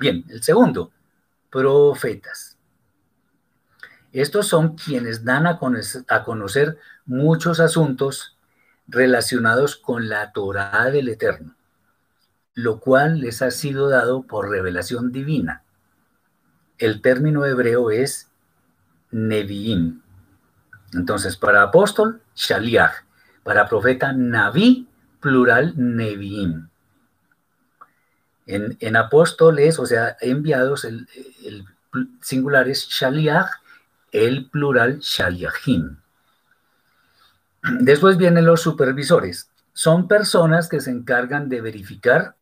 Bien, 0.00 0.24
el 0.28 0.42
segundo, 0.42 0.90
profetas. 1.50 2.58
Estos 4.12 4.48
son 4.48 4.74
quienes 4.74 5.24
dan 5.24 5.46
a 5.46 5.56
conocer, 5.56 6.04
a 6.08 6.24
conocer 6.24 6.78
muchos 7.06 7.60
asuntos 7.60 8.33
relacionados 8.86 9.76
con 9.76 10.08
la 10.08 10.32
Torah 10.32 10.90
del 10.90 11.08
Eterno 11.08 11.54
lo 12.54 12.78
cual 12.78 13.20
les 13.20 13.42
ha 13.42 13.50
sido 13.50 13.88
dado 13.88 14.22
por 14.22 14.48
revelación 14.48 15.12
divina. 15.12 15.62
El 16.78 17.02
término 17.02 17.44
hebreo 17.44 17.90
es 17.90 18.30
Nevi'im. 19.10 20.00
Entonces, 20.92 21.36
para 21.36 21.62
apóstol, 21.62 22.22
Shaliach. 22.36 23.04
Para 23.42 23.68
profeta, 23.68 24.12
Naví, 24.12 24.88
plural, 25.20 25.74
Nevi'im. 25.76 26.68
En, 28.46 28.76
en 28.80 28.96
apóstoles, 28.96 29.78
o 29.78 29.86
sea, 29.86 30.16
enviados, 30.20 30.84
el, 30.84 31.08
singular 32.20 32.68
es 32.68 32.88
Shaliach, 32.88 33.50
el 34.12 34.48
plural, 34.48 35.00
Shaliachim. 35.00 35.96
Después 37.80 38.18
vienen 38.18 38.44
los 38.44 38.60
supervisores. 38.60 39.48
Son 39.72 40.06
personas 40.06 40.68
que 40.68 40.80
se 40.80 40.90
encargan 40.90 41.48
de 41.48 41.62
verificar 41.62 42.36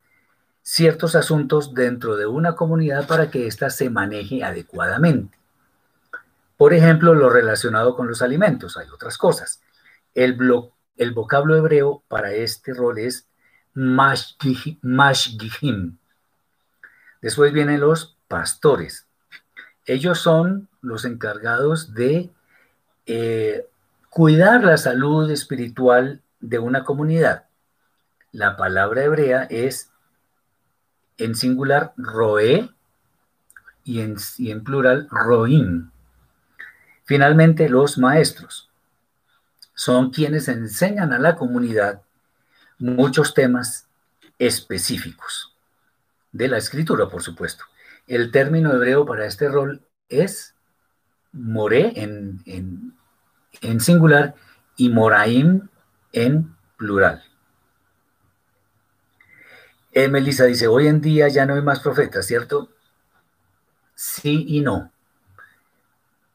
ciertos 0.63 1.15
asuntos 1.15 1.75
dentro 1.75 2.17
de 2.17 2.27
una 2.27 2.57
comunidad 2.57 3.07
para 3.07 3.31
que 3.31 3.47
ésta 3.47 3.71
se 3.71 3.89
maneje 3.89 4.43
adecuadamente. 4.43 5.39
Por 6.57 6.75
ejemplo, 6.75 7.15
lo 7.15 7.31
relacionado 7.31 7.95
con 7.97 8.09
los 8.09 8.21
alimentos, 8.21 8.77
hay 8.77 8.89
otras 8.89 9.17
cosas. 9.17 9.63
El, 10.15 10.37
el 10.97 11.13
vocablo 11.13 11.57
hebreo 11.57 12.03
para 12.09 12.33
este 12.33 12.75
rol 12.75 12.99
es 12.99 13.29
mashgihim. 13.75 14.79
Después 17.21 17.53
vienen 17.53 17.81
los 17.81 18.17
pastores. 18.29 19.07
Ellos 19.87 20.19
son 20.19 20.69
los 20.81 21.05
encargados 21.05 21.95
de 21.95 22.31
eh, 23.07 23.67
cuidar 24.13 24.63
la 24.63 24.77
salud 24.77 25.31
espiritual 25.31 26.21
de 26.39 26.59
una 26.59 26.85
comunidad. 26.85 27.47
La 28.31 28.59
palabra 28.59 29.05
hebrea 29.05 29.45
es 29.45 29.91
en 31.17 31.35
singular 31.35 31.95
roe 31.97 32.69
y 33.85 34.01
en, 34.01 34.65
plural 34.65 35.09
roim. 35.11 35.91
Finalmente, 37.05 37.71
los 37.71 37.97
maestros 37.97 38.69
son 39.73 40.11
quienes 40.11 40.47
enseñan 40.49 41.15
a 41.15 41.19
la 41.19 41.35
comunidad 41.35 42.03
muchos 42.79 43.33
temas 43.33 43.89
específicos 44.39 45.57
de 46.33 46.49
la 46.49 46.59
escritura, 46.59 47.09
por 47.09 47.23
supuesto. 47.23 47.65
El 48.07 48.31
término 48.31 48.75
hebreo 48.75 49.07
para 49.07 49.25
este 49.25 49.49
rol 49.49 49.81
es 50.11 50.55
more 51.33 51.95
en, 51.97 52.43
en, 52.45 52.95
en 53.63 53.81
singular 53.81 54.35
y 54.77 54.91
moraim 54.91 55.69
en 56.13 56.55
plural. 56.77 57.23
Eh, 59.93 60.09
Melissa 60.09 60.45
dice, 60.45 60.67
hoy 60.69 60.87
en 60.87 61.01
día 61.01 61.29
ya 61.29 61.47
no 61.47 61.55
hay 61.55 61.63
más 61.63 61.81
profetas, 61.81 62.27
¿cierto? 62.27 62.71
Sí 63.95 64.45
y 64.49 64.61
no. 64.61 64.91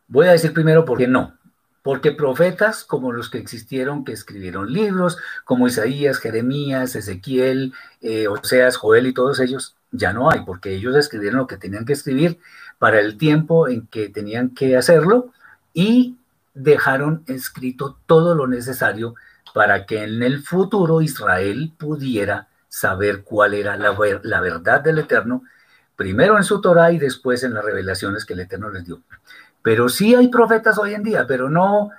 Voy 0.08 0.28
a 0.28 0.32
decir 0.32 0.54
primero 0.54 0.86
por 0.86 0.98
qué 0.98 1.08
no. 1.08 1.36
Porque 1.82 2.12
profetas 2.12 2.84
como 2.84 3.12
los 3.12 3.30
que 3.30 3.38
existieron, 3.38 4.04
que 4.04 4.12
escribieron 4.12 4.72
libros, 4.72 5.18
como 5.44 5.68
Isaías, 5.68 6.20
Jeremías, 6.20 6.96
Ezequiel, 6.96 7.74
eh, 8.02 8.28
Oseas, 8.28 8.78
Joel 8.78 9.08
y 9.08 9.14
todos 9.14 9.40
ellos, 9.40 9.76
ya 9.92 10.14
no 10.14 10.30
hay, 10.30 10.42
porque 10.42 10.74
ellos 10.74 10.96
escribieron 10.96 11.40
lo 11.40 11.48
que 11.48 11.58
tenían 11.58 11.86
que 11.86 11.94
escribir 11.94 12.40
para 12.78 13.00
el 13.00 13.18
tiempo 13.18 13.70
en 13.70 13.88
que 13.88 14.10
tenían 14.10 14.50
que 14.50 14.76
hacerlo 14.76 15.32
y 15.74 16.17
dejaron 16.58 17.24
escrito 17.28 17.98
todo 18.06 18.36
lo 18.36 18.48
necesario 18.48 19.16
para 19.54 19.86
que 19.86 20.04
en 20.04 20.22
el 20.24 20.44
futuro 20.44 21.02
Israel 21.02 21.74
pudiera 21.78 22.48
saber 22.68 23.24
cuál 23.24 23.54
era 23.54 23.78
la, 23.78 23.92
verdad 24.42 24.82
del 24.82 25.00
Eterno, 25.00 25.44
primero 25.96 26.38
en 26.38 26.44
su 26.44 26.62
Torah 26.62 26.92
y 26.92 27.00
después 27.00 27.44
en 27.44 27.54
las 27.54 27.64
revelaciones 27.64 28.26
que 28.26 28.34
el 28.34 28.42
Eterno 28.42 28.70
les 28.70 28.86
dio. 28.86 29.02
Pero 29.62 29.90
sí 29.90 30.16
hay 30.16 30.28
profetas 30.28 30.78
hoy 30.78 30.94
en 30.94 31.04
día, 31.04 31.26
pero 31.28 31.50
no, 31.50 31.90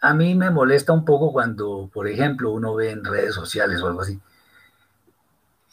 a 0.00 0.14
mí 0.14 0.34
me 0.34 0.50
molesta 0.50 0.92
un 0.92 1.04
poco 1.04 1.32
cuando, 1.32 1.88
por 1.92 2.08
ejemplo, 2.08 2.50
uno 2.50 2.74
ve 2.74 2.90
en 2.90 3.04
redes 3.04 3.34
sociales 3.34 3.80
o 3.80 3.86
algo 3.86 4.02
así, 4.02 4.20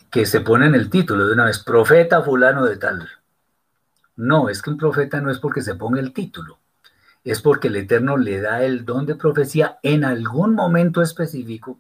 que 0.10 0.26
se 0.26 0.42
pone 0.42 0.68
en 0.68 0.76
el 0.76 0.90
título 0.90 1.28
de 1.28 1.34
una 1.34 1.46
vez, 1.46 1.60
profeta 1.60 2.22
fulano 2.22 2.66
de 2.66 2.78
tal. 2.78 3.10
No, 4.16 4.50
es 4.50 4.62
que 4.62 4.70
un 4.70 4.78
profeta 4.78 5.20
no 5.22 5.32
es 5.32 5.40
porque 5.40 5.62
se 5.62 5.76
ponga 5.76 6.00
el 6.00 6.14
título, 6.14 6.61
es 7.24 7.42
porque 7.42 7.68
el 7.68 7.76
Eterno 7.76 8.18
le 8.18 8.42
da 8.42 8.64
el 8.64 8.86
don 8.86 9.06
de 9.06 9.16
profecía 9.16 9.78
en 9.84 10.04
algún 10.04 10.56
momento 10.56 11.02
específico 11.02 11.80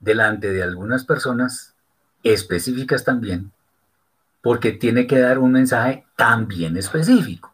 delante 0.00 0.52
de 0.52 0.62
algunas 0.62 1.04
personas 1.04 1.74
específicas 2.22 3.04
también, 3.04 3.52
porque 4.42 4.72
tiene 4.72 5.06
que 5.06 5.18
dar 5.18 5.38
un 5.38 5.52
mensaje 5.52 6.06
también 6.16 6.76
específico. 6.76 7.52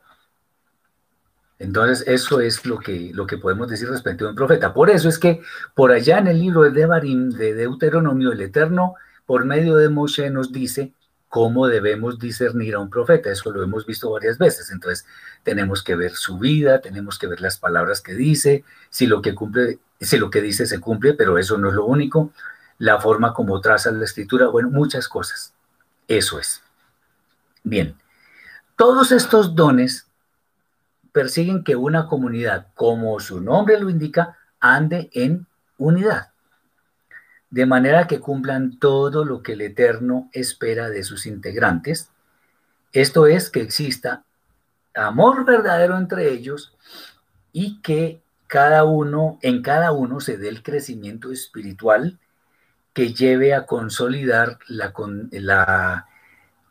Entonces, 1.58 2.06
eso 2.06 2.40
es 2.40 2.66
lo 2.66 2.78
que, 2.78 3.10
lo 3.14 3.26
que 3.26 3.38
podemos 3.38 3.68
decir 3.68 3.88
respecto 3.88 4.26
a 4.26 4.30
un 4.30 4.34
profeta. 4.34 4.74
Por 4.74 4.90
eso 4.90 5.08
es 5.08 5.18
que 5.18 5.40
por 5.74 5.92
allá 5.92 6.18
en 6.18 6.26
el 6.26 6.38
libro 6.38 6.62
de 6.62 6.70
Devarim, 6.70 7.30
de 7.30 7.54
Deuteronomio, 7.54 8.32
el 8.32 8.40
Eterno, 8.40 8.94
por 9.24 9.44
medio 9.44 9.76
de 9.76 9.88
Moshe, 9.88 10.28
nos 10.30 10.52
dice 10.52 10.92
cómo 11.34 11.66
debemos 11.66 12.20
discernir 12.20 12.76
a 12.76 12.78
un 12.78 12.88
profeta. 12.88 13.28
Eso 13.28 13.50
lo 13.50 13.60
hemos 13.60 13.84
visto 13.86 14.08
varias 14.08 14.38
veces. 14.38 14.70
Entonces, 14.70 15.04
tenemos 15.42 15.82
que 15.82 15.96
ver 15.96 16.12
su 16.12 16.38
vida, 16.38 16.80
tenemos 16.80 17.18
que 17.18 17.26
ver 17.26 17.40
las 17.40 17.58
palabras 17.58 18.00
que 18.00 18.14
dice, 18.14 18.62
si 18.88 19.08
lo 19.08 19.20
que 19.20 19.34
cumple, 19.34 19.80
si 20.00 20.16
lo 20.16 20.30
que 20.30 20.40
dice 20.40 20.64
se 20.64 20.78
cumple, 20.78 21.12
pero 21.14 21.36
eso 21.36 21.58
no 21.58 21.70
es 21.70 21.74
lo 21.74 21.86
único, 21.86 22.30
la 22.78 23.00
forma 23.00 23.34
como 23.34 23.60
traza 23.60 23.90
la 23.90 24.04
escritura, 24.04 24.46
bueno, 24.46 24.70
muchas 24.70 25.08
cosas. 25.08 25.52
Eso 26.06 26.38
es. 26.38 26.62
Bien, 27.64 27.96
todos 28.76 29.10
estos 29.10 29.56
dones 29.56 30.06
persiguen 31.10 31.64
que 31.64 31.74
una 31.74 32.06
comunidad, 32.06 32.68
como 32.76 33.18
su 33.18 33.40
nombre 33.40 33.80
lo 33.80 33.90
indica, 33.90 34.38
ande 34.60 35.10
en 35.12 35.48
unidad, 35.78 36.28
de 37.54 37.66
manera 37.66 38.08
que 38.08 38.18
cumplan 38.18 38.80
todo 38.80 39.24
lo 39.24 39.40
que 39.40 39.52
el 39.52 39.60
Eterno 39.60 40.28
espera 40.32 40.90
de 40.90 41.04
sus 41.04 41.24
integrantes. 41.24 42.10
Esto 42.92 43.28
es 43.28 43.48
que 43.48 43.60
exista 43.60 44.24
amor 44.92 45.44
verdadero 45.44 45.96
entre 45.96 46.32
ellos 46.32 46.76
y 47.52 47.80
que 47.80 48.20
cada 48.48 48.82
uno, 48.82 49.38
en 49.40 49.62
cada 49.62 49.92
uno 49.92 50.18
se 50.18 50.36
dé 50.36 50.48
el 50.48 50.64
crecimiento 50.64 51.30
espiritual 51.30 52.18
que 52.92 53.14
lleve 53.14 53.54
a 53.54 53.66
consolidar 53.66 54.58
la, 54.66 54.92
la, 55.30 56.06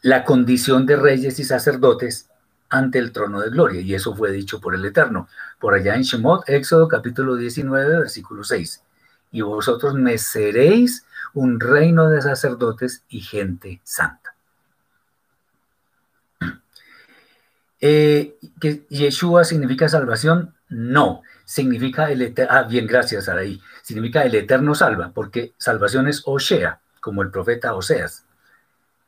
la 0.01 0.25
condición 0.25 0.85
de 0.85 0.97
reyes 0.97 1.39
y 1.39 1.45
sacerdotes 1.45 2.29
ante 2.69 2.99
el 2.99 3.13
trono 3.13 3.39
de 3.39 3.51
gloria. 3.51 3.79
Y 3.79 3.93
eso 3.93 4.13
fue 4.17 4.33
dicho 4.33 4.59
por 4.59 4.75
el 4.75 4.83
Eterno. 4.83 5.29
Por 5.61 5.75
allá 5.75 5.95
en 5.95 6.01
Shemot, 6.01 6.43
Éxodo 6.49 6.89
capítulo 6.89 7.37
19, 7.37 7.99
versículo 7.99 8.43
6. 8.43 8.83
Y 9.33 9.41
vosotros 9.41 9.95
me 9.95 10.17
seréis 10.17 11.05
un 11.33 11.59
reino 11.59 12.09
de 12.09 12.21
sacerdotes 12.21 13.03
y 13.09 13.19
gente 13.19 13.81
santa. 13.83 14.35
Eh, 17.85 18.37
¿Que 18.61 18.85
Yeshua 18.87 19.43
significa 19.43 19.89
salvación? 19.89 20.53
No, 20.69 21.21
significa 21.43 22.09
el 22.09 22.21
eterno. 22.21 22.55
Ah, 22.55 22.63
bien, 22.63 22.87
gracias, 22.87 23.27
Araí. 23.27 23.59
Significa 23.81 24.23
el 24.23 24.33
eterno 24.35 24.73
salva, 24.73 25.11
porque 25.13 25.53
salvación 25.57 26.07
es 26.07 26.21
Osea, 26.25 26.79
como 27.01 27.23
el 27.23 27.29
profeta 27.29 27.73
Oseas. 27.73 28.23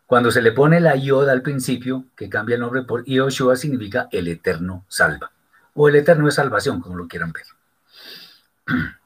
Cuando 0.06 0.30
se 0.30 0.42
le 0.42 0.52
pone 0.52 0.82
la 0.82 0.98
Yod 0.98 1.30
al 1.30 1.42
principio, 1.42 2.04
que 2.18 2.28
cambia 2.28 2.56
el 2.56 2.62
nombre 2.62 2.82
por 2.82 3.06
Yoshua, 3.06 3.56
significa 3.56 4.10
el 4.12 4.28
eterno 4.28 4.84
salva, 4.90 5.32
o 5.74 5.88
el 5.88 5.96
eterno 5.96 6.26
de 6.26 6.34
salvación, 6.34 6.82
como 6.82 6.98
lo 6.98 7.08
quieran 7.08 7.32
ver. 7.32 7.46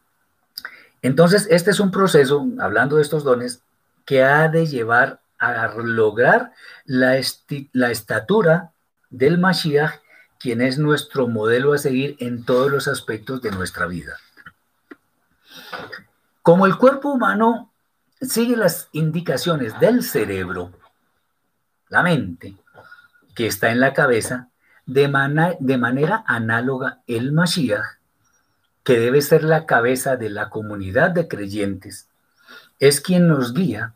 Entonces, 1.01 1.47
este 1.49 1.71
es 1.71 1.80
un 1.80 1.91
proceso, 1.91 2.45
hablando 2.59 2.97
de 2.97 3.01
estos 3.01 3.23
dones, 3.23 3.61
que 4.05 4.23
ha 4.23 4.47
de 4.47 4.65
llevar 4.67 5.21
a 5.38 5.67
lograr 5.77 6.51
la, 6.85 7.19
la 7.71 7.91
estatura 7.91 8.71
del 9.09 9.38
Mashiach, 9.38 10.01
quien 10.39 10.61
es 10.61 10.77
nuestro 10.77 11.27
modelo 11.27 11.73
a 11.73 11.77
seguir 11.77 12.15
en 12.19 12.43
todos 12.43 12.71
los 12.71 12.88
aspectos 12.88 13.41
de 13.41 13.51
nuestra 13.51 13.85
vida. 13.85 14.17
Como 16.41 16.65
el 16.65 16.77
cuerpo 16.77 17.09
humano 17.09 17.71
sigue 18.21 18.55
las 18.55 18.89
indicaciones 18.91 19.80
del 19.80 20.03
cerebro, 20.03 20.71
la 21.89 22.03
mente, 22.03 22.55
que 23.35 23.47
está 23.47 23.71
en 23.71 23.80
la 23.80 23.93
cabeza, 23.93 24.49
de, 24.85 25.07
de 25.59 25.77
manera 25.77 26.23
análoga 26.26 26.99
el 27.07 27.31
Mashiach, 27.31 27.98
que 28.89 28.97
debe 28.97 29.21
ser 29.21 29.43
la 29.43 29.67
cabeza 29.67 30.17
de 30.17 30.31
la 30.31 30.49
comunidad 30.49 31.11
de 31.11 31.27
creyentes, 31.27 32.09
es 32.79 33.01
quien 33.01 33.27
nos 33.27 33.53
guía 33.53 33.93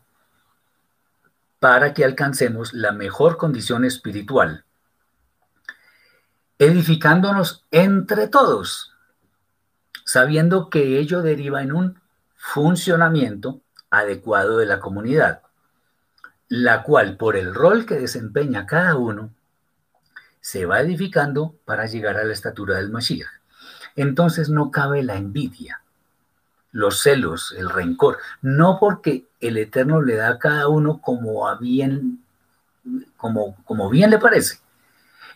para 1.58 1.92
que 1.94 2.04
alcancemos 2.04 2.72
la 2.72 2.92
mejor 2.92 3.36
condición 3.36 3.84
espiritual, 3.84 4.64
edificándonos 6.60 7.64
entre 7.72 8.28
todos, 8.28 8.92
sabiendo 10.04 10.70
que 10.70 11.00
ello 11.00 11.22
deriva 11.22 11.62
en 11.62 11.72
un 11.72 12.00
funcionamiento 12.36 13.62
adecuado 13.90 14.58
de 14.58 14.66
la 14.66 14.78
comunidad 14.78 15.42
la 16.46 16.84
cual 16.84 17.16
por 17.16 17.36
el 17.36 17.52
rol 17.52 17.84
que 17.84 17.96
desempeña 17.96 18.64
cada 18.64 18.94
uno, 18.94 19.34
se 20.40 20.66
va 20.66 20.80
edificando 20.80 21.56
para 21.64 21.86
llegar 21.86 22.16
a 22.16 22.22
la 22.22 22.32
estatura 22.32 22.76
del 22.76 22.90
Mashiach. 22.90 23.43
Entonces 23.96 24.48
no 24.48 24.70
cabe 24.70 25.02
la 25.02 25.16
envidia, 25.16 25.80
los 26.72 27.00
celos, 27.00 27.54
el 27.56 27.70
rencor, 27.70 28.18
no 28.42 28.78
porque 28.80 29.26
el 29.40 29.56
Eterno 29.56 30.02
le 30.02 30.16
da 30.16 30.30
a 30.30 30.38
cada 30.38 30.68
uno 30.68 31.00
como 31.00 31.46
a 31.46 31.56
bien, 31.56 32.24
como, 33.16 33.90
bien 33.90 34.10
le 34.10 34.18
parece. 34.18 34.58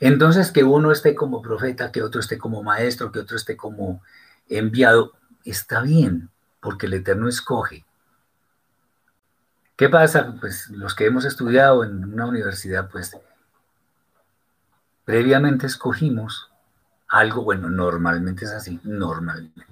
Entonces 0.00 0.50
que 0.50 0.64
uno 0.64 0.90
esté 0.90 1.14
como 1.14 1.40
profeta, 1.42 1.92
que 1.92 2.02
otro 2.02 2.20
esté 2.20 2.38
como 2.38 2.62
maestro, 2.62 3.12
que 3.12 3.20
otro 3.20 3.36
esté 3.36 3.56
como 3.56 4.02
enviado, 4.48 5.12
está 5.44 5.80
bien, 5.80 6.30
porque 6.60 6.86
el 6.86 6.94
Eterno 6.94 7.28
escoge. 7.28 7.84
¿Qué 9.76 9.88
pasa? 9.88 10.34
Pues 10.40 10.70
los 10.70 10.96
que 10.96 11.06
hemos 11.06 11.24
estudiado 11.24 11.84
en 11.84 12.12
una 12.12 12.26
universidad, 12.26 12.88
pues 12.90 13.16
previamente 15.04 15.66
escogimos 15.66 16.47
algo, 17.08 17.42
bueno, 17.42 17.70
normalmente 17.70 18.44
es 18.44 18.52
así, 18.52 18.80
normalmente. 18.84 19.66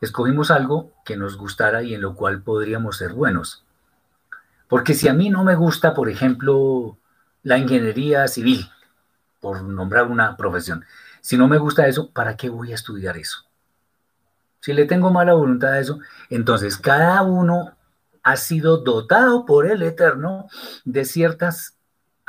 Escogimos 0.00 0.50
algo 0.50 0.92
que 1.04 1.16
nos 1.16 1.36
gustara 1.36 1.82
y 1.82 1.94
en 1.94 2.02
lo 2.02 2.14
cual 2.14 2.42
podríamos 2.42 2.96
ser 2.96 3.12
buenos. 3.12 3.64
Porque 4.68 4.94
si 4.94 5.08
a 5.08 5.14
mí 5.14 5.30
no 5.30 5.44
me 5.44 5.56
gusta, 5.56 5.94
por 5.94 6.08
ejemplo, 6.08 6.96
la 7.42 7.58
ingeniería 7.58 8.28
civil, 8.28 8.70
por 9.40 9.62
nombrar 9.62 10.06
una 10.06 10.36
profesión, 10.36 10.84
si 11.20 11.36
no 11.36 11.48
me 11.48 11.58
gusta 11.58 11.86
eso, 11.86 12.10
¿para 12.10 12.36
qué 12.36 12.48
voy 12.48 12.72
a 12.72 12.76
estudiar 12.76 13.16
eso? 13.16 13.44
Si 14.60 14.72
le 14.72 14.86
tengo 14.86 15.10
mala 15.10 15.32
voluntad 15.32 15.72
a 15.72 15.80
eso, 15.80 15.98
entonces 16.28 16.76
cada 16.76 17.22
uno 17.22 17.74
ha 18.22 18.36
sido 18.36 18.78
dotado 18.78 19.46
por 19.46 19.66
el 19.66 19.82
Eterno 19.82 20.48
de 20.84 21.04
ciertas 21.04 21.76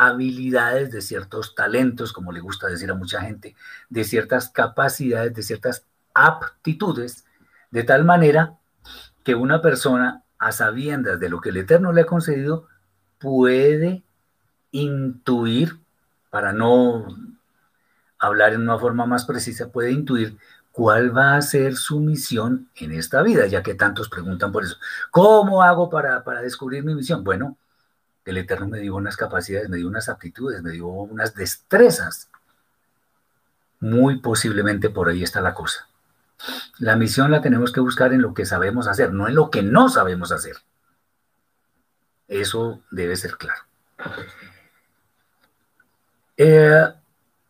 habilidades, 0.02 0.90
de 0.90 0.99
ciertos 0.99 1.53
talentos, 1.53 2.11
como 2.11 2.32
le 2.32 2.40
gusta 2.40 2.68
decir 2.68 2.90
a 2.90 2.95
mucha 2.95 3.22
gente, 3.22 3.56
de 3.88 4.03
ciertas 4.03 4.49
capacidades, 4.49 5.36
de 5.36 5.44
ciertas 5.44 5.86
aptitudes, 6.15 7.23
de 7.69 7.84
tal 7.84 8.03
manera 8.03 8.56
que 9.23 9.36
una 9.36 9.61
persona, 9.61 10.23
a 10.40 10.52
sabiendas 10.52 11.19
de 11.19 11.30
lo 11.30 11.40
que 11.40 11.49
el 11.49 11.57
Eterno 11.57 11.94
le 11.94 12.02
ha 12.02 12.06
concedido, 12.07 12.68
puede 13.19 14.03
intuir, 14.72 15.78
para 16.32 16.52
no 16.52 17.06
hablar 18.18 18.53
en 18.53 18.61
una 18.61 18.80
forma 18.80 19.06
más 19.06 19.26
precisa, 19.26 19.72
puede 19.72 19.91
intuir 19.91 20.36
cuál 20.72 21.15
va 21.15 21.36
a 21.36 21.41
ser 21.44 21.76
su 21.76 21.99
misión 21.99 22.69
en 22.76 22.91
esta 22.91 23.22
vida, 23.22 23.45
ya 23.45 23.61
que 23.61 23.76
tantos 23.76 24.10
preguntan 24.10 24.52
por 24.52 24.64
eso. 24.64 24.78
¿Cómo 25.11 25.61
hago 25.61 25.91
para, 25.91 26.23
para 26.23 26.41
descubrir 26.41 26.84
mi 26.84 26.95
misión? 26.95 27.23
Bueno, 27.23 27.56
el 28.26 28.38
Eterno 28.38 28.68
me 28.68 28.80
dio 28.80 28.95
unas 28.95 29.18
capacidades, 29.18 29.69
me 29.69 29.77
dio 29.77 29.88
unas 29.88 30.10
aptitudes, 30.10 30.61
me 30.61 30.72
dio 30.72 30.88
unas 30.88 31.34
destrezas. 31.35 32.30
Muy 33.80 34.19
posiblemente 34.19 34.89
por 34.89 35.10
ahí 35.10 35.23
está 35.23 35.41
la 35.41 35.53
cosa. 35.53 35.88
La 36.80 36.95
misión 36.95 37.31
la 37.31 37.41
tenemos 37.41 37.72
que 37.72 37.80
buscar 37.80 38.14
en 38.14 38.22
lo 38.22 38.34
que 38.34 38.45
sabemos 38.45 38.88
hacer, 38.88 39.14
no 39.14 39.27
en 39.27 39.35
lo 39.35 39.49
que 39.49 39.64
no 39.64 39.89
sabemos 39.89 40.31
hacer. 40.31 40.57
Eso 42.27 42.81
debe 42.91 43.15
ser 43.15 43.38
claro. 43.38 43.61
Eh, 46.38 46.93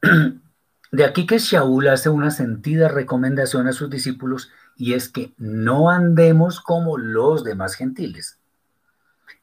de 0.92 1.06
aquí 1.06 1.26
que 1.26 1.38
Shaul 1.38 1.88
hace 1.88 2.10
una 2.10 2.32
sentida 2.32 2.88
recomendación 2.88 3.68
a 3.68 3.74
sus 3.74 3.90
discípulos 3.90 4.52
y 4.76 4.94
es 4.94 5.10
que 5.10 5.34
no 5.38 5.90
andemos 5.90 6.60
como 6.60 6.98
los 6.98 7.44
demás 7.44 7.76
gentiles, 7.76 8.41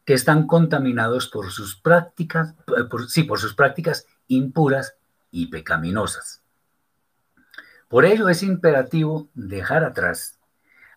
que 0.09 0.15
están 0.15 0.47
contaminados 0.47 1.29
por 1.29 1.51
sus 1.51 1.77
prácticas, 1.77 2.55
eh, 2.69 2.89
sí, 3.09 3.25
por 3.25 3.39
sus 3.39 3.55
prácticas 3.55 4.07
impuras 4.27 4.97
y 5.31 5.49
pecaminosas. 5.49 6.41
Por 7.89 8.07
ello 8.07 8.31
es 8.31 8.43
imperativo 8.43 9.29
dejar 9.35 9.85
atrás 9.85 10.39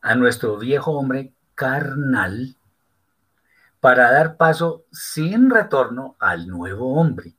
a 0.02 0.16
nuestro 0.16 0.58
viejo 0.58 0.94
hombre 0.94 1.34
carnal 1.56 2.56
para 3.82 4.14
dar 4.14 4.38
paso 4.38 4.86
sin 4.94 5.50
retorno 5.50 6.16
al 6.18 6.48
nuevo 6.48 6.94
hombre, 6.94 7.36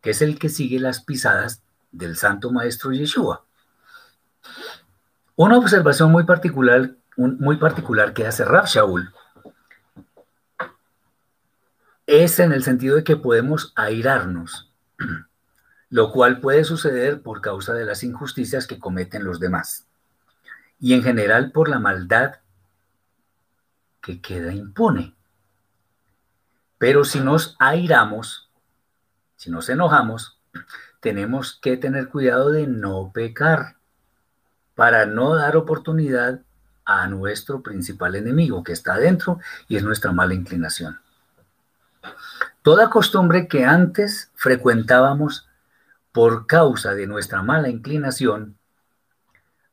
que 0.00 0.10
es 0.10 0.22
el 0.22 0.38
que 0.38 0.48
sigue 0.48 0.78
las 0.78 1.02
pisadas 1.02 1.64
del 1.90 2.16
Santo 2.16 2.52
Maestro 2.52 2.92
Yeshua. 2.92 3.44
Una 5.34 5.58
observación 5.58 6.12
muy 6.12 6.22
particular, 6.22 6.92
muy 7.16 7.56
particular 7.56 8.12
que 8.12 8.28
hace 8.28 8.44
Rab 8.44 8.66
Shaul 8.66 9.12
es 12.10 12.40
en 12.40 12.52
el 12.52 12.64
sentido 12.64 12.96
de 12.96 13.04
que 13.04 13.16
podemos 13.16 13.72
airarnos 13.76 14.72
lo 15.90 16.10
cual 16.12 16.40
puede 16.40 16.64
suceder 16.64 17.22
por 17.22 17.40
causa 17.40 17.72
de 17.72 17.84
las 17.84 18.02
injusticias 18.02 18.66
que 18.66 18.78
cometen 18.78 19.24
los 19.24 19.38
demás 19.38 19.86
y 20.80 20.94
en 20.94 21.02
general 21.02 21.52
por 21.52 21.68
la 21.68 21.78
maldad 21.78 22.36
que 24.00 24.20
queda 24.20 24.52
impune. 24.52 25.14
Pero 26.78 27.04
si 27.04 27.20
nos 27.20 27.54
airamos, 27.58 28.50
si 29.36 29.50
nos 29.50 29.68
enojamos, 29.68 30.40
tenemos 31.00 31.58
que 31.60 31.76
tener 31.76 32.08
cuidado 32.08 32.50
de 32.50 32.66
no 32.66 33.12
pecar 33.12 33.76
para 34.74 35.06
no 35.06 35.34
dar 35.36 35.56
oportunidad 35.56 36.40
a 36.84 37.06
nuestro 37.06 37.62
principal 37.62 38.16
enemigo 38.16 38.64
que 38.64 38.72
está 38.72 38.94
adentro 38.94 39.38
y 39.68 39.76
es 39.76 39.84
nuestra 39.84 40.12
mala 40.12 40.34
inclinación. 40.34 40.98
Toda 42.62 42.90
costumbre 42.90 43.48
que 43.48 43.64
antes 43.64 44.30
frecuentábamos 44.34 45.48
por 46.12 46.46
causa 46.46 46.94
de 46.94 47.06
nuestra 47.06 47.42
mala 47.42 47.68
inclinación, 47.68 48.56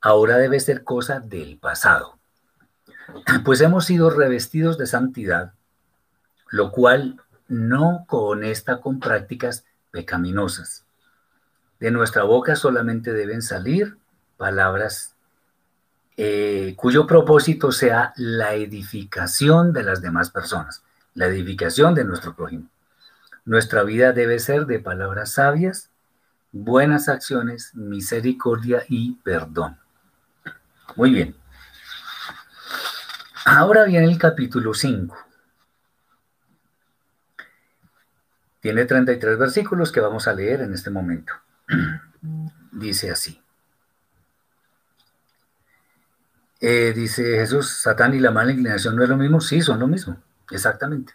ahora 0.02 0.38
debe 0.38 0.60
ser 0.60 0.84
cosa 0.84 1.20
del 1.20 1.58
pasado, 1.58 2.18
pues 3.44 3.62
hemos 3.62 3.86
sido 3.86 4.10
revestidos 4.10 4.78
de 4.78 4.88
santidad, 4.88 5.54
lo 6.50 6.72
cual 6.72 7.22
no 7.48 8.06
conesta 8.08 8.80
con 8.80 9.00
prácticas 9.00 9.66
pecaminosas. 9.92 10.86
De 11.80 11.92
nuestra 11.92 12.24
boca 12.24 12.56
solamente 12.56 13.14
deben 13.14 13.42
salir 13.42 13.98
palabras 14.38 15.16
eh, 16.20 16.74
cuyo 16.78 17.06
propósito 17.06 17.72
sea 17.72 18.14
la 18.16 18.56
edificación 18.56 19.72
de 19.74 19.84
las 19.84 20.02
demás 20.02 20.32
personas, 20.32 20.84
la 21.18 21.26
edificación 21.26 21.96
de 21.96 22.06
nuestro 22.06 22.36
prójimo. 22.36 22.70
Nuestra 23.44 23.84
vida 23.84 24.14
debe 24.14 24.38
ser 24.38 24.68
de 24.68 24.80
palabras 24.80 25.32
sabias, 25.32 25.90
buenas 26.52 27.10
acciones, 27.10 27.74
misericordia 27.74 28.84
y 28.88 29.16
perdón. 29.24 29.80
Muy 30.96 31.12
bien. 31.12 31.36
Ahora 33.46 33.86
viene 33.86 34.06
el 34.06 34.20
capítulo 34.20 34.76
5. 34.76 35.18
Tiene 38.60 38.86
33 38.86 39.40
versículos 39.40 39.92
que 39.92 40.00
vamos 40.00 40.28
a 40.28 40.34
leer 40.34 40.62
en 40.62 40.74
este 40.74 40.92
momento. 40.92 41.34
Dice 42.72 43.10
así. 43.10 43.42
Eh, 46.60 46.92
dice 46.96 47.24
Jesús, 47.38 47.70
Satán 47.70 48.16
y 48.16 48.20
la 48.20 48.32
mala 48.32 48.52
inclinación 48.52 48.96
no 48.96 49.04
es 49.04 49.10
lo 49.10 49.18
mismo. 49.18 49.42
Sí, 49.42 49.62
son 49.62 49.80
lo 49.80 49.88
mismo, 49.88 50.18
exactamente. 50.52 51.14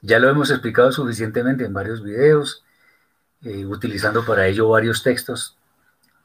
Ya 0.00 0.18
lo 0.18 0.28
hemos 0.28 0.50
explicado 0.50 0.92
suficientemente 0.92 1.64
en 1.64 1.72
varios 1.72 2.02
videos 2.02 2.64
eh, 3.44 3.66
utilizando 3.66 4.24
para 4.24 4.46
ello 4.46 4.70
varios 4.70 5.02
textos, 5.02 5.58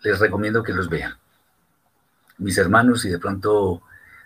les 0.03 0.19
recomiendo 0.19 0.63
que 0.63 0.73
los 0.73 0.87
vean. 0.87 1.17
Mis 2.37 2.57
hermanos, 2.57 3.01
si 3.01 3.09
de 3.09 3.19
pronto 3.19 3.81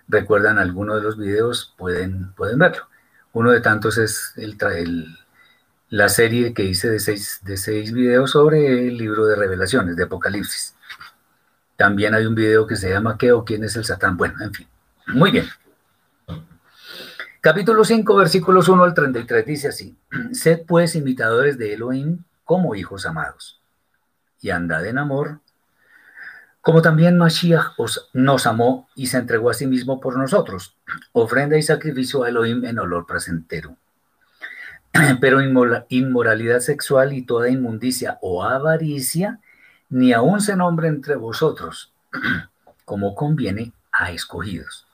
recuerdan 0.07 0.59
alguno 0.59 0.95
de 0.95 1.01
los 1.01 1.17
videos, 1.17 1.73
pueden, 1.75 2.33
pueden 2.33 2.59
verlo. 2.59 2.87
Uno 3.31 3.49
de 3.49 3.61
tantos 3.61 3.97
es 3.97 4.33
el, 4.35 5.17
la 5.89 6.07
serie 6.07 6.53
que 6.53 6.63
hice 6.63 6.87
de 6.87 6.99
seis, 6.99 7.39
de 7.43 7.57
seis 7.57 7.91
videos 7.91 8.31
sobre 8.31 8.87
el 8.87 8.95
libro 8.95 9.25
de 9.25 9.35
revelaciones, 9.35 9.95
de 9.95 10.03
Apocalipsis. 10.03 10.75
También 11.75 12.13
hay 12.13 12.27
un 12.27 12.35
video 12.35 12.67
que 12.67 12.75
se 12.75 12.91
llama 12.91 13.17
¿Qué 13.17 13.31
o 13.31 13.43
quién 13.43 13.63
es 13.63 13.75
el 13.75 13.85
Satán? 13.85 14.17
Bueno, 14.17 14.35
en 14.41 14.53
fin. 14.53 14.67
Muy 15.07 15.31
bien. 15.31 15.47
Capítulo 17.43 17.83
5, 17.83 18.15
versículos 18.15 18.69
1 18.69 18.85
al 18.85 18.93
33 18.93 19.45
dice 19.45 19.67
así, 19.67 19.97
Sed 20.31 20.61
pues 20.65 20.95
imitadores 20.95 21.57
de 21.57 21.73
Elohim 21.73 22.23
como 22.45 22.73
hijos 22.73 23.05
amados. 23.05 23.59
Y 24.39 24.51
andad 24.51 24.85
en 24.85 24.97
amor, 24.97 25.41
como 26.61 26.81
también 26.81 27.17
Mashiach 27.17 27.73
os, 27.75 28.09
nos 28.13 28.47
amó 28.47 28.87
y 28.95 29.07
se 29.07 29.17
entregó 29.17 29.49
a 29.49 29.53
sí 29.53 29.67
mismo 29.67 29.99
por 29.99 30.17
nosotros, 30.17 30.77
ofrenda 31.11 31.57
y 31.57 31.63
sacrificio 31.63 32.23
a 32.23 32.29
Elohim 32.29 32.63
en 32.63 32.79
olor 32.79 33.05
placentero. 33.05 33.75
Pero 35.19 35.41
inmoralidad 35.89 36.61
sexual 36.61 37.11
y 37.11 37.25
toda 37.25 37.49
inmundicia 37.49 38.19
o 38.21 38.45
avaricia, 38.45 39.41
ni 39.89 40.13
aun 40.13 40.39
se 40.39 40.55
nombre 40.55 40.87
entre 40.87 41.17
vosotros, 41.17 41.91
como 42.85 43.15
conviene 43.15 43.73
a 43.91 44.11
escogidos. 44.11 44.87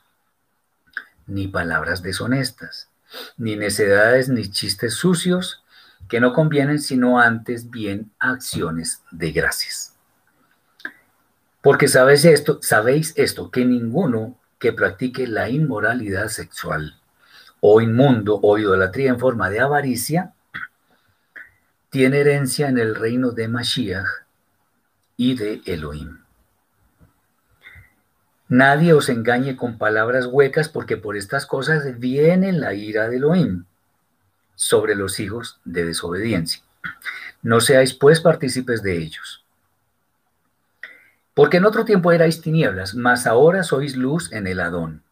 Ni 1.29 1.47
palabras 1.47 2.03
deshonestas, 2.03 2.89
ni 3.37 3.55
necedades, 3.55 4.27
ni 4.27 4.49
chistes 4.49 4.95
sucios, 4.95 5.63
que 6.09 6.19
no 6.19 6.33
convienen 6.33 6.79
sino 6.79 7.19
antes 7.19 7.69
bien 7.69 8.11
acciones 8.19 9.03
de 9.11 9.31
gracias. 9.31 9.95
Porque 11.61 11.87
sabéis 11.87 12.25
esto, 12.25 12.59
sabéis 12.61 13.13
esto, 13.15 13.51
que 13.51 13.63
ninguno 13.63 14.37
que 14.59 14.73
practique 14.73 15.27
la 15.27 15.49
inmoralidad 15.49 16.27
sexual 16.27 16.99
o 17.61 17.81
inmundo 17.81 18.39
o 18.41 18.57
idolatría 18.57 19.09
en 19.09 19.19
forma 19.19 19.49
de 19.49 19.59
avaricia, 19.59 20.33
tiene 21.89 22.19
herencia 22.19 22.69
en 22.69 22.77
el 22.77 22.95
reino 22.95 23.31
de 23.31 23.47
Mashiach 23.47 24.07
y 25.17 25.35
de 25.35 25.61
Elohim. 25.65 26.18
Nadie 28.49 28.93
os 28.93 29.09
engañe 29.09 29.55
con 29.55 29.77
palabras 29.77 30.25
huecas, 30.25 30.69
porque 30.69 30.97
por 30.97 31.15
estas 31.15 31.45
cosas 31.45 31.99
viene 31.99 32.51
la 32.51 32.73
ira 32.73 33.07
de 33.07 33.17
Elohim 33.17 33.65
sobre 34.55 34.95
los 34.95 35.19
hijos 35.19 35.61
de 35.65 35.85
desobediencia. 35.85 36.63
No 37.43 37.61
seáis 37.61 37.93
pues 37.93 38.19
partícipes 38.19 38.81
de 38.81 38.97
ellos. 38.97 39.45
Porque 41.35 41.57
en 41.57 41.65
otro 41.65 41.85
tiempo 41.85 42.11
erais 42.11 42.41
tinieblas, 42.41 42.95
mas 42.95 43.27
ahora 43.27 43.63
sois 43.63 43.95
luz 43.95 44.31
en 44.33 44.47
el 44.47 44.59
Adón. 44.59 45.03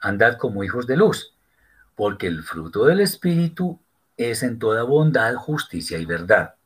Andad 0.00 0.36
como 0.36 0.64
hijos 0.64 0.86
de 0.86 0.96
luz, 0.96 1.34
porque 1.94 2.26
el 2.26 2.42
fruto 2.42 2.84
del 2.84 3.00
Espíritu 3.00 3.80
es 4.16 4.42
en 4.42 4.58
toda 4.58 4.82
bondad, 4.82 5.34
justicia 5.36 5.98
y 5.98 6.04
verdad, 6.04 6.56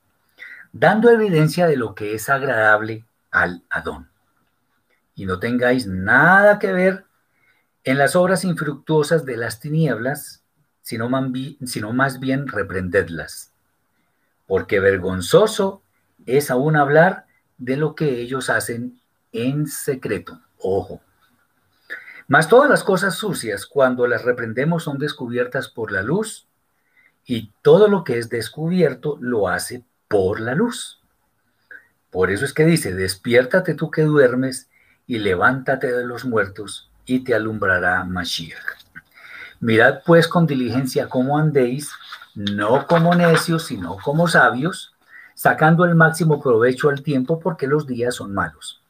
dando 0.72 1.10
evidencia 1.10 1.66
de 1.66 1.76
lo 1.76 1.94
que 1.94 2.14
es 2.14 2.28
agradable 2.28 3.04
al 3.30 3.62
Adón. 3.70 4.09
Y 5.20 5.26
no 5.26 5.38
tengáis 5.38 5.86
nada 5.86 6.58
que 6.58 6.72
ver 6.72 7.04
en 7.84 7.98
las 7.98 8.16
obras 8.16 8.42
infructuosas 8.42 9.26
de 9.26 9.36
las 9.36 9.60
tinieblas, 9.60 10.42
sino, 10.80 11.10
más 11.10 12.20
bien 12.20 12.48
reprendedlas. 12.48 13.52
Porque 14.46 14.80
vergonzoso 14.80 15.82
es 16.24 16.50
aún 16.50 16.74
hablar 16.74 17.26
de 17.58 17.76
lo 17.76 17.94
que 17.94 18.18
ellos 18.22 18.48
hacen 18.48 18.98
en 19.30 19.66
secreto. 19.66 20.40
Ojo. 20.56 21.02
Mas 22.26 22.48
todas 22.48 22.70
las 22.70 22.82
cosas 22.82 23.14
sucias, 23.14 23.66
cuando 23.66 24.06
las 24.06 24.24
reprendemos, 24.24 24.84
son 24.84 24.96
descubiertas 24.96 25.68
por 25.68 25.92
la 25.92 26.00
luz, 26.02 26.46
y 27.26 27.52
todo 27.60 27.88
lo 27.88 28.04
que 28.04 28.16
es 28.16 28.30
descubierto 28.30 29.18
lo 29.20 29.48
hace 29.48 29.84
por 30.08 30.40
la 30.40 30.54
luz. 30.54 31.02
Por 32.08 32.30
eso 32.30 32.46
es 32.46 32.54
que 32.54 32.64
dice, 32.64 32.94
despiértate 32.94 33.74
tú 33.74 33.90
que 33.90 34.00
duermes, 34.00 34.69
y 35.10 35.18
levántate 35.18 35.90
de 35.90 36.06
los 36.06 36.24
muertos 36.24 36.88
y 37.04 37.24
te 37.24 37.34
alumbrará 37.34 38.04
Mashiach. 38.04 38.78
Mirad 39.58 40.02
pues 40.06 40.28
con 40.28 40.46
diligencia 40.46 41.08
cómo 41.08 41.36
andéis, 41.36 41.90
no 42.36 42.86
como 42.86 43.12
necios, 43.16 43.66
sino 43.66 43.96
como 43.96 44.28
sabios, 44.28 44.94
sacando 45.34 45.84
el 45.84 45.96
máximo 45.96 46.40
provecho 46.40 46.90
al 46.90 47.02
tiempo 47.02 47.40
porque 47.40 47.66
los 47.66 47.88
días 47.88 48.14
son 48.14 48.32
malos. 48.32 48.82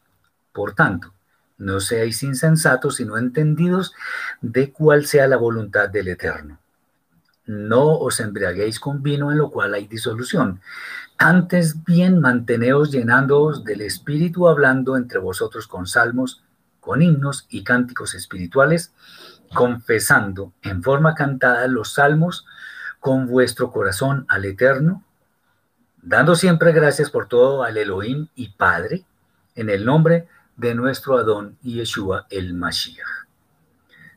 Por 0.52 0.74
tanto, 0.74 1.14
no 1.56 1.80
seáis 1.80 2.22
insensatos, 2.22 2.96
sino 2.96 3.16
entendidos 3.16 3.94
de 4.42 4.72
cuál 4.72 5.06
sea 5.06 5.26
la 5.26 5.38
voluntad 5.38 5.88
del 5.88 6.08
Eterno. 6.08 6.58
No 7.46 7.96
os 7.96 8.20
embriaguéis 8.20 8.78
con 8.78 9.02
vino 9.02 9.32
en 9.32 9.38
lo 9.38 9.50
cual 9.50 9.72
hay 9.72 9.86
disolución. 9.86 10.60
Antes 11.22 11.84
bien, 11.84 12.18
manteneos 12.18 12.90
llenándoos 12.90 13.62
del 13.62 13.82
Espíritu, 13.82 14.48
hablando 14.48 14.96
entre 14.96 15.18
vosotros 15.18 15.66
con 15.66 15.86
salmos, 15.86 16.42
con 16.80 17.02
himnos 17.02 17.46
y 17.50 17.62
cánticos 17.62 18.14
espirituales, 18.14 18.94
confesando 19.52 20.54
en 20.62 20.82
forma 20.82 21.14
cantada 21.14 21.66
los 21.66 21.92
salmos 21.92 22.46
con 23.00 23.26
vuestro 23.26 23.70
corazón 23.70 24.24
al 24.30 24.46
Eterno, 24.46 25.04
dando 26.00 26.36
siempre 26.36 26.72
gracias 26.72 27.10
por 27.10 27.28
todo 27.28 27.64
al 27.64 27.76
Elohim 27.76 28.28
y 28.34 28.52
Padre, 28.52 29.04
en 29.56 29.68
el 29.68 29.84
nombre 29.84 30.26
de 30.56 30.74
nuestro 30.74 31.18
Adón 31.18 31.58
y 31.62 31.74
Yeshua 31.74 32.28
el 32.30 32.54
Mashiach. 32.54 33.26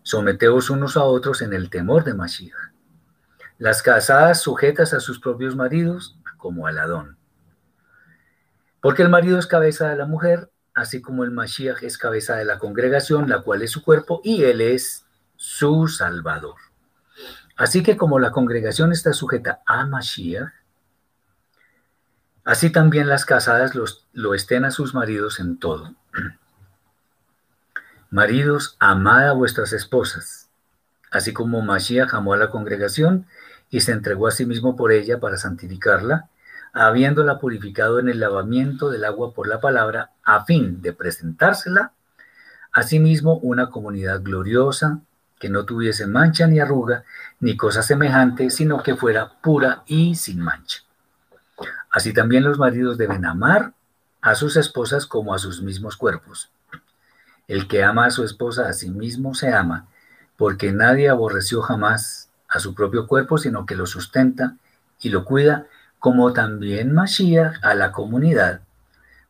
Someteos 0.03 0.69
unos 0.69 0.95
a 0.95 1.03
otros 1.03 1.41
en 1.41 1.51
el 1.51 1.69
temor 1.69 2.05
de 2.05 2.13
Mashiach. 2.13 2.71
Las 3.57 3.81
casadas 3.81 4.39
sujetas 4.39 4.93
a 4.93 5.01
sus 5.01 5.19
propios 5.19 5.57
maridos 5.57 6.17
como 6.43 6.67
al 6.67 6.77
Adón. 6.77 7.17
Porque 8.81 9.01
el 9.01 9.07
marido 9.07 9.39
es 9.39 9.47
cabeza 9.47 9.87
de 9.87 9.95
la 9.95 10.05
mujer, 10.05 10.51
así 10.73 11.01
como 11.01 11.23
el 11.23 11.31
Mashiach 11.31 11.81
es 11.83 11.97
cabeza 11.97 12.35
de 12.35 12.43
la 12.43 12.59
congregación, 12.59 13.29
la 13.29 13.43
cual 13.43 13.61
es 13.61 13.71
su 13.71 13.81
cuerpo, 13.81 14.19
y 14.25 14.43
él 14.43 14.59
es 14.59 15.05
su 15.37 15.87
Salvador. 15.87 16.57
Así 17.55 17.81
que 17.81 17.95
como 17.95 18.19
la 18.19 18.31
congregación 18.31 18.91
está 18.91 19.13
sujeta 19.13 19.61
a 19.65 19.85
Mashiach, 19.85 20.51
así 22.43 22.69
también 22.71 23.07
las 23.07 23.23
casadas 23.23 23.71
lo 24.11 24.33
estén 24.33 24.65
a 24.65 24.71
sus 24.71 24.93
maridos 24.93 25.39
en 25.39 25.57
todo. 25.57 25.95
Maridos, 28.09 28.75
amad 28.79 29.29
a 29.29 29.31
vuestras 29.31 29.71
esposas, 29.71 30.49
así 31.09 31.31
como 31.31 31.61
Mashiach 31.61 32.13
amó 32.13 32.33
a 32.33 32.37
la 32.37 32.49
congregación 32.49 33.27
y 33.69 33.79
se 33.79 33.93
entregó 33.93 34.27
a 34.27 34.31
sí 34.31 34.45
mismo 34.45 34.75
por 34.75 34.91
ella 34.91 35.21
para 35.21 35.37
santificarla, 35.37 36.29
habiéndola 36.73 37.39
purificado 37.39 37.99
en 37.99 38.09
el 38.09 38.19
lavamiento 38.19 38.89
del 38.89 39.05
agua 39.05 39.33
por 39.33 39.47
la 39.47 39.61
palabra, 39.61 40.11
a 40.23 40.43
fin 40.43 40.81
de 40.81 40.93
presentársela 40.93 41.93
a 42.73 42.81
sí 42.81 42.99
mismo 42.99 43.37
una 43.37 43.69
comunidad 43.69 44.21
gloriosa, 44.23 44.99
que 45.39 45.49
no 45.49 45.63
tuviese 45.63 46.07
mancha 46.07 46.47
ni 46.47 46.59
arruga, 46.59 47.03
ni 47.39 47.55
cosa 47.55 47.83
semejante, 47.83 48.49
sino 48.49 48.81
que 48.81 48.95
fuera 48.95 49.33
pura 49.41 49.83
y 49.85 50.15
sin 50.15 50.39
mancha. 50.39 50.79
Así 51.91 52.13
también 52.13 52.43
los 52.43 52.57
maridos 52.57 52.97
deben 52.97 53.25
amar 53.25 53.73
a 54.21 54.33
sus 54.33 54.57
esposas 54.57 55.05
como 55.05 55.35
a 55.35 55.37
sus 55.37 55.61
mismos 55.61 55.97
cuerpos. 55.97 56.49
El 57.47 57.67
que 57.67 57.83
ama 57.83 58.05
a 58.05 58.11
su 58.11 58.23
esposa 58.23 58.67
a 58.67 58.73
sí 58.73 58.89
mismo 58.89 59.35
se 59.35 59.53
ama, 59.53 59.87
porque 60.35 60.71
nadie 60.71 61.09
aborreció 61.09 61.61
jamás 61.61 62.29
a 62.47 62.59
su 62.59 62.73
propio 62.73 63.05
cuerpo, 63.05 63.37
sino 63.37 63.67
que 63.67 63.75
lo 63.75 63.85
sustenta 63.85 64.55
y 64.99 65.09
lo 65.09 65.25
cuida, 65.25 65.67
como 66.03 66.33
también 66.33 66.93
Mashiach 66.93 67.63
a 67.63 67.75
la 67.75 67.93
comunidad, 67.93 68.59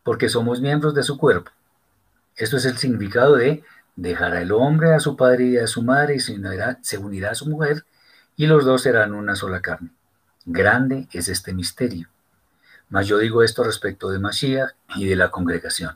porque 0.02 0.28
somos 0.28 0.60
miembros 0.60 0.96
de 0.96 1.04
su 1.04 1.20
cuerpo. 1.20 1.52
Esto 2.36 2.58
es 2.58 2.66
el 2.66 2.80
significado 2.80 3.36
de 3.36 3.64
Dejará 3.96 4.42
el 4.42 4.52
hombre 4.52 4.96
a 4.96 5.00
su 5.00 5.16
padre 5.16 5.46
y 5.46 5.58
a 5.60 5.68
su 5.68 5.84
madre 5.84 6.16
y 6.16 6.20
se 6.20 6.34
unirá, 6.34 6.80
se 6.82 6.98
unirá 6.98 7.30
a 7.30 7.36
su 7.36 7.48
mujer 7.48 7.86
y 8.36 8.48
los 8.48 8.66
dos 8.66 8.82
serán 8.82 9.14
una 9.14 9.36
sola 9.36 9.62
carne. 9.62 9.92
Grande 10.46 11.08
es 11.12 11.28
este 11.28 11.54
misterio. 11.54 12.10
Mas 12.90 13.06
yo 13.06 13.20
digo 13.20 13.44
esto 13.44 13.64
respecto 13.64 14.10
de 14.10 14.18
Mashiach 14.18 14.72
y 14.96 15.08
de 15.08 15.16
la 15.16 15.30
congregación. 15.30 15.96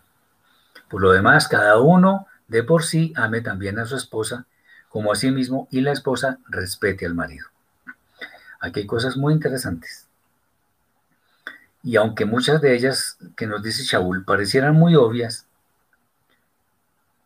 Por 0.91 1.01
lo 1.01 1.11
demás, 1.11 1.47
cada 1.47 1.79
uno 1.79 2.27
de 2.47 2.61
por 2.61 2.83
sí 2.83 3.13
ame 3.15 3.41
también 3.41 3.79
a 3.79 3.87
su 3.87 3.95
esposa 3.95 4.45
como 4.89 5.11
a 5.11 5.15
sí 5.15 5.31
mismo 5.31 5.67
y 5.71 5.81
la 5.81 5.91
esposa 5.91 6.37
respete 6.47 7.07
al 7.07 7.15
marido. 7.15 7.47
Aquí 8.59 8.81
hay 8.81 8.85
cosas 8.85 9.17
muy 9.17 9.33
interesantes. 9.33 10.06
Y 11.83 11.95
aunque 11.95 12.25
muchas 12.25 12.61
de 12.61 12.75
ellas 12.75 13.17
que 13.35 13.47
nos 13.47 13.63
dice 13.63 13.83
Shaul 13.83 14.25
parecieran 14.25 14.75
muy 14.75 14.95
obvias, 14.95 15.47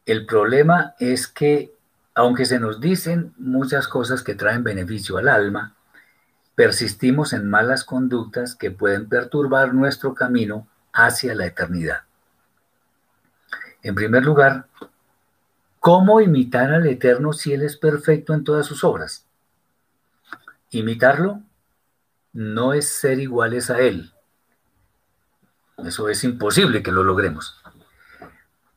el 0.05 0.25
problema 0.25 0.95
es 0.99 1.27
que, 1.27 1.73
aunque 2.13 2.45
se 2.45 2.59
nos 2.59 2.79
dicen 2.81 3.33
muchas 3.37 3.87
cosas 3.87 4.23
que 4.23 4.35
traen 4.35 4.63
beneficio 4.63 5.17
al 5.17 5.29
alma, 5.29 5.75
persistimos 6.55 7.33
en 7.33 7.49
malas 7.49 7.83
conductas 7.83 8.55
que 8.55 8.71
pueden 8.71 9.07
perturbar 9.07 9.73
nuestro 9.73 10.13
camino 10.13 10.67
hacia 10.93 11.33
la 11.33 11.45
eternidad. 11.45 12.01
En 13.83 13.95
primer 13.95 14.23
lugar, 14.23 14.67
¿cómo 15.79 16.21
imitar 16.21 16.71
al 16.71 16.85
Eterno 16.85 17.33
si 17.33 17.53
Él 17.53 17.63
es 17.63 17.77
perfecto 17.77 18.33
en 18.33 18.43
todas 18.43 18.65
sus 18.65 18.83
obras? 18.83 19.25
Imitarlo 20.69 21.41
no 22.33 22.73
es 22.73 22.89
ser 22.89 23.19
iguales 23.19 23.69
a 23.69 23.79
Él. 23.79 24.13
Eso 25.85 26.09
es 26.09 26.23
imposible 26.23 26.83
que 26.83 26.91
lo 26.91 27.03
logremos 27.03 27.61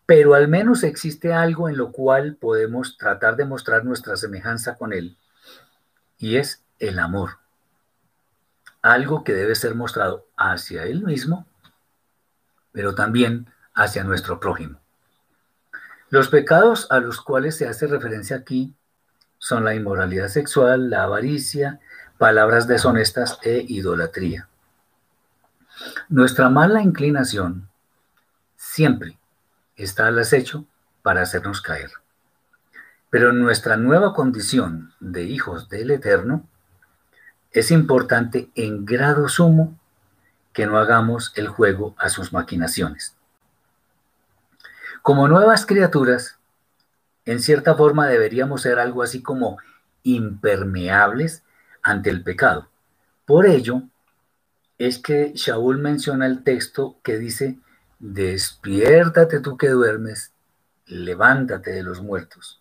pero 0.07 0.35
al 0.35 0.49
menos 0.49 0.83
existe 0.83 1.33
algo 1.33 1.69
en 1.69 1.77
lo 1.77 1.91
cual 1.91 2.37
podemos 2.37 2.99
tratar 2.99 3.37
de 3.37 3.47
mostrar 3.47 3.85
nuestra 3.85 4.17
semejanza 4.17 4.77
con 4.77 4.93
Él, 4.93 5.17
y 6.19 6.37
es 6.37 6.63
el 6.79 6.99
amor. 6.99 7.39
Algo 8.83 9.25
que 9.25 9.33
debe 9.33 9.55
ser 9.55 9.75
mostrado 9.75 10.27
hacia 10.37 10.85
Él 10.85 11.03
mismo, 11.03 11.47
pero 12.73 12.95
también 12.95 13.47
hacia 13.75 14.05
nuestro 14.05 14.41
prójimo. 14.41 14.79
Los 16.11 16.29
pecados 16.29 16.87
a 16.91 17.01
los 17.01 17.21
cuales 17.21 17.57
se 17.57 17.67
hace 17.67 17.87
referencia 17.87 18.37
aquí 18.37 18.75
son 19.39 19.65
la 19.65 19.75
inmoralidad 19.75 20.29
sexual, 20.29 20.91
la 20.91 21.05
avaricia, 21.05 21.81
palabras 22.19 22.69
deshonestas 22.69 23.39
e 23.43 23.65
idolatría. 23.67 24.49
Nuestra 26.09 26.51
mala 26.51 26.83
inclinación 26.83 27.69
siempre 28.57 29.19
está 29.77 30.07
al 30.07 30.19
acecho 30.19 30.67
para 31.03 31.23
hacernos 31.23 31.63
caer. 31.63 31.91
Pero 33.09 33.31
en 33.31 33.41
nuestra 33.41 33.77
nueva 33.77 34.13
condición 34.13 34.93
de 35.01 35.25
hijos 35.25 35.69
del 35.71 35.91
Eterno, 35.91 36.47
es 37.53 37.71
importante 37.71 38.51
en 38.55 38.85
grado 38.85 39.29
sumo 39.29 39.79
que 40.53 40.67
no 40.67 40.79
hagamos 40.79 41.33
el 41.37 41.49
juego 41.49 41.95
a 41.99 42.11
sus 42.11 42.33
maquinaciones. 42.33 43.17
Como 45.01 45.27
nuevas 45.27 45.65
criaturas, 45.65 46.39
en 47.25 47.41
cierta 47.41 47.75
forma 47.75 48.07
deberíamos 48.07 48.63
ser 48.63 48.79
algo 48.79 49.03
así 49.03 49.23
como 49.23 49.57
impermeables 50.03 51.45
ante 51.83 52.11
el 52.11 52.23
pecado. 52.23 52.69
Por 53.25 53.47
ello, 53.47 53.83
es 54.79 54.99
que 54.99 55.33
Shaul 55.35 55.79
menciona 55.79 56.27
el 56.27 56.43
texto 56.43 56.97
que 57.03 57.19
dice, 57.19 57.59
despiértate 57.99 59.41
tú 59.41 59.57
que 59.57 59.69
duermes, 59.69 60.33
levántate 60.87 61.71
de 61.71 61.83
los 61.83 62.03
muertos. 62.03 62.61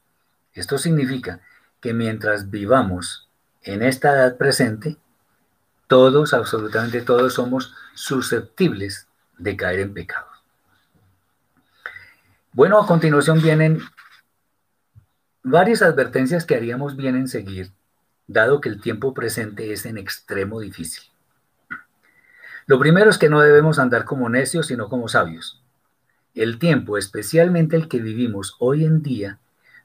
Esto 0.53 0.77
significa 0.77 1.41
que 1.81 1.93
mientras 1.93 2.49
vivamos 2.49 3.27
en 3.63 3.81
esta 3.81 4.13
edad 4.13 4.37
presente, 4.37 4.97
todos, 5.87 6.33
absolutamente 6.33 7.01
todos, 7.01 7.33
somos 7.33 7.73
susceptibles 7.93 9.07
de 9.37 9.57
caer 9.57 9.79
en 9.81 9.93
pecado. 9.93 10.27
Bueno, 12.51 12.79
a 12.79 12.85
continuación 12.85 13.41
vienen 13.41 13.81
varias 15.41 15.81
advertencias 15.81 16.45
que 16.45 16.55
haríamos 16.55 16.95
bien 16.95 17.15
en 17.15 17.27
seguir, 17.27 17.71
dado 18.27 18.61
que 18.61 18.69
el 18.69 18.79
tiempo 18.79 19.13
presente 19.13 19.73
es 19.73 19.85
en 19.85 19.97
extremo 19.97 20.59
difícil. 20.59 21.12
Lo 22.65 22.79
primero 22.79 23.09
es 23.09 23.17
que 23.17 23.29
no 23.29 23.41
debemos 23.41 23.79
andar 23.79 24.05
como 24.05 24.29
necios, 24.29 24.67
sino 24.67 24.89
como 24.89 25.07
sabios. 25.07 25.61
El 26.33 26.59
tiempo, 26.59 26.97
especialmente 26.97 27.75
el 27.75 27.87
que 27.87 27.99
vivimos 27.99 28.55
hoy 28.59 28.85
en 28.85 29.03
día, 29.03 29.39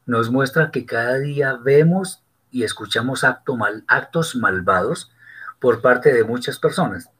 nos 0.06 0.30
muestra 0.30 0.70
que 0.70 0.86
cada 0.86 1.18
día 1.18 1.54
vemos 1.54 2.22
y 2.50 2.64
escuchamos 2.64 3.24
actos 3.24 4.36
malvados 4.36 5.12
por 5.58 5.82
parte 5.82 6.12
de 6.12 6.24
muchas 6.24 6.58
personas. 6.58 7.10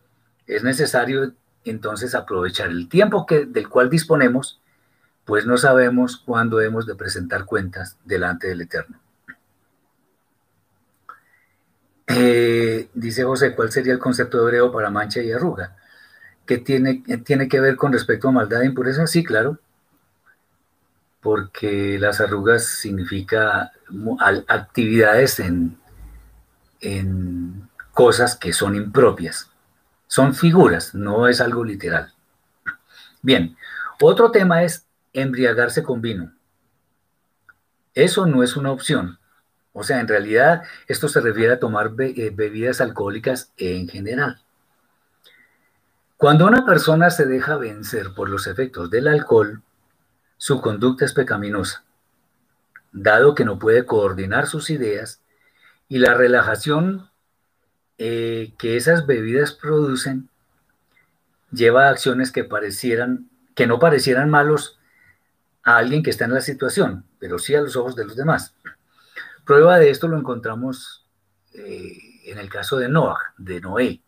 Es 0.47 0.63
necesario 0.63 1.35
entonces 1.65 2.15
aprovechar 2.15 2.69
el 2.71 2.89
tiempo 2.89 3.27
que, 3.27 3.45
del 3.45 3.69
cual 3.69 3.91
disponemos, 3.91 4.61
pues 5.25 5.45
no 5.45 5.59
sabemos 5.59 6.17
cuándo 6.17 6.61
hemos 6.63 6.87
de 6.87 6.95
presentar 6.95 7.45
cuentas 7.45 7.99
delante 8.05 8.49
del 8.49 8.63
Eterno. 8.63 8.99
Eh, 12.09 12.89
dice 12.95 13.25
José, 13.25 13.55
¿cuál 13.55 13.71
sería 13.71 13.93
el 13.93 13.99
concepto 13.99 14.41
hebreo 14.41 14.73
para 14.73 14.91
mancha 14.91 15.21
y 15.23 15.31
arruga? 15.33 15.77
¿Qué 16.47 16.59
tiene, 16.59 17.03
tiene 17.25 17.49
que 17.49 17.61
ver 17.61 17.77
con 17.77 17.93
respecto 17.93 18.29
a 18.29 18.33
maldad 18.33 18.63
e 18.63 18.67
impureza? 18.67 19.07
Sí, 19.07 19.25
claro. 19.25 19.59
porque 21.21 21.99
las 21.99 22.21
arrugas 22.21 22.65
significa 22.65 23.73
actividades 24.47 25.41
en, 25.41 25.77
en 26.81 27.69
cosas 27.93 28.37
que 28.37 28.53
son 28.53 28.77
impropias. 28.77 29.51
Son 30.07 30.35
figuras, 30.35 30.95
no 30.95 31.29
es 31.29 31.41
algo 31.41 31.65
literal. 31.65 32.13
Bien, 33.21 33.57
otro 34.01 34.31
tema 34.31 34.63
es 34.63 34.87
embriagarse 35.13 35.83
con 35.83 36.01
vino. 36.01 36.33
Eso 37.95 38.27
no 38.27 38.43
es 38.43 38.57
una 38.57 38.71
opción. 38.71 39.19
O 39.73 39.83
sea, 39.83 40.01
en 40.01 40.09
realidad 40.09 40.63
esto 40.87 41.09
se 41.09 41.21
refiere 41.21 41.53
a 41.53 41.61
tomar 41.61 41.93
eh, 41.99 42.33
bebidas 42.35 42.81
alcohólicas 42.81 43.53
en 43.57 43.89
general. 43.89 44.41
Cuando 46.17 46.47
una 46.47 46.67
persona 46.67 47.11
se 47.11 47.27
deja 47.27 47.57
vencer 47.57 48.13
por 48.15 48.29
los 48.29 48.49
efectos 48.49 48.91
del 48.91 49.07
alcohol, 49.07 49.63
su 50.37 50.61
conducta 50.61 51.05
es 51.05 51.13
pecaminosa, 51.13 51.85
dado 52.93 53.35
que 53.35 53.45
no 53.45 53.59
puede 53.59 53.87
coordinar 53.87 54.47
sus 54.47 54.71
ideas 54.71 55.21
y 55.89 55.99
la 55.99 56.15
relajación 56.15 57.09
eh, 57.99 58.53
que 58.59 58.77
esas 58.77 59.07
bebidas 59.07 59.53
producen 59.53 60.29
lleva 61.51 61.87
a 61.87 61.91
acciones 61.91 62.33
que 62.33 62.45
parecieran, 62.45 63.29
que 63.55 63.67
no 63.67 63.79
parecieran 63.79 64.31
malos 64.31 64.79
a 65.63 65.77
alguien 65.77 66.03
que 66.03 66.11
está 66.11 66.25
en 66.25 66.35
la 66.35 66.41
situación, 66.41 67.05
pero 67.19 67.39
sí 67.39 67.55
a 67.55 67.61
los 67.61 67.77
ojos 67.77 67.97
de 67.97 68.05
los 68.05 68.17
demás. 68.17 68.55
Prueba 69.49 69.79
de 69.79 69.89
esto 69.89 70.09
lo 70.09 70.19
encontramos 70.19 71.07
eh, 71.55 71.97
en 72.27 72.37
el 72.37 72.51
caso 72.51 72.77
de 72.77 72.91
Noah, 72.91 73.33
de 73.39 73.63
Noé, 73.63 74.03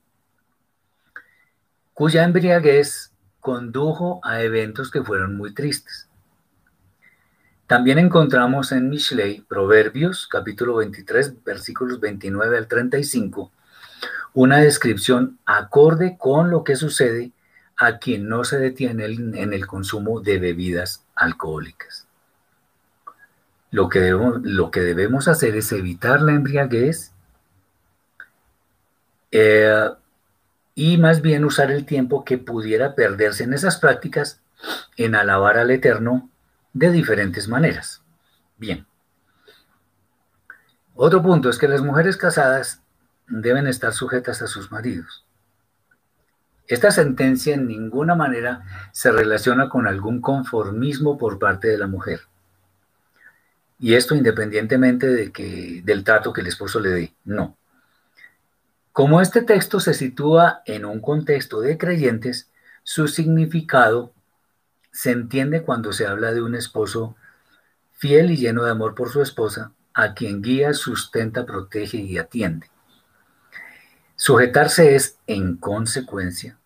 cuya 1.94 2.24
embriaguez 2.24 3.14
condujo 3.40 4.20
a 4.22 4.42
eventos 4.42 4.90
que 4.90 5.02
fueron 5.02 5.38
muy 5.38 5.54
tristes. 5.54 6.10
También 7.66 7.98
encontramos 7.98 8.70
en 8.72 8.90
Mishlei, 8.90 9.40
Proverbios, 9.40 10.26
capítulo 10.26 10.76
23, 10.76 11.42
versículos 11.42 12.00
29 12.00 12.58
al 12.58 12.68
35, 12.68 13.50
una 14.34 14.58
descripción 14.58 15.38
acorde 15.46 16.18
con 16.18 16.50
lo 16.50 16.64
que 16.64 16.76
sucede 16.76 17.32
a 17.78 17.96
quien 17.96 18.28
no 18.28 18.44
se 18.44 18.58
detiene 18.58 19.06
en 19.06 19.54
el 19.54 19.66
consumo 19.66 20.20
de 20.20 20.38
bebidas 20.38 21.06
alcohólicas. 21.14 22.09
Lo 23.70 23.88
que, 23.88 24.00
debemos, 24.00 24.40
lo 24.42 24.70
que 24.70 24.80
debemos 24.80 25.28
hacer 25.28 25.56
es 25.56 25.70
evitar 25.72 26.20
la 26.22 26.32
embriaguez 26.32 27.12
eh, 29.30 29.88
y 30.74 30.98
más 30.98 31.22
bien 31.22 31.44
usar 31.44 31.70
el 31.70 31.86
tiempo 31.86 32.24
que 32.24 32.38
pudiera 32.38 32.94
perderse 32.94 33.44
en 33.44 33.52
esas 33.52 33.76
prácticas 33.76 34.40
en 34.96 35.14
alabar 35.14 35.56
al 35.58 35.70
Eterno 35.70 36.28
de 36.72 36.90
diferentes 36.90 37.48
maneras. 37.48 38.02
Bien. 38.56 38.86
Otro 40.94 41.22
punto 41.22 41.48
es 41.48 41.58
que 41.58 41.68
las 41.68 41.82
mujeres 41.82 42.16
casadas 42.16 42.82
deben 43.28 43.66
estar 43.66 43.92
sujetas 43.92 44.42
a 44.42 44.46
sus 44.46 44.70
maridos. 44.70 45.24
Esta 46.66 46.90
sentencia 46.90 47.54
en 47.54 47.66
ninguna 47.66 48.14
manera 48.14 48.62
se 48.92 49.10
relaciona 49.10 49.68
con 49.68 49.88
algún 49.88 50.20
conformismo 50.20 51.18
por 51.18 51.38
parte 51.38 51.68
de 51.68 51.78
la 51.78 51.86
mujer. 51.86 52.20
Y 53.80 53.94
esto 53.94 54.14
independientemente 54.14 55.06
de 55.06 55.32
que, 55.32 55.80
del 55.82 56.04
trato 56.04 56.32
que 56.32 56.42
el 56.42 56.46
esposo 56.46 56.78
le 56.80 56.90
dé. 56.90 57.14
No. 57.24 57.56
Como 58.92 59.20
este 59.20 59.40
texto 59.42 59.80
se 59.80 59.94
sitúa 59.94 60.62
en 60.66 60.84
un 60.84 61.00
contexto 61.00 61.60
de 61.62 61.78
creyentes, 61.78 62.50
su 62.82 63.08
significado 63.08 64.12
se 64.92 65.12
entiende 65.12 65.62
cuando 65.62 65.92
se 65.92 66.06
habla 66.06 66.32
de 66.32 66.42
un 66.42 66.54
esposo 66.54 67.16
fiel 67.92 68.30
y 68.30 68.36
lleno 68.36 68.64
de 68.64 68.70
amor 68.70 68.94
por 68.94 69.10
su 69.10 69.22
esposa, 69.22 69.72
a 69.94 70.14
quien 70.14 70.42
guía, 70.42 70.74
sustenta, 70.74 71.46
protege 71.46 71.98
y 71.98 72.18
atiende. 72.18 72.70
Sujetarse 74.16 74.94
es, 74.94 75.18
en 75.26 75.56
consecuencia, 75.56 76.58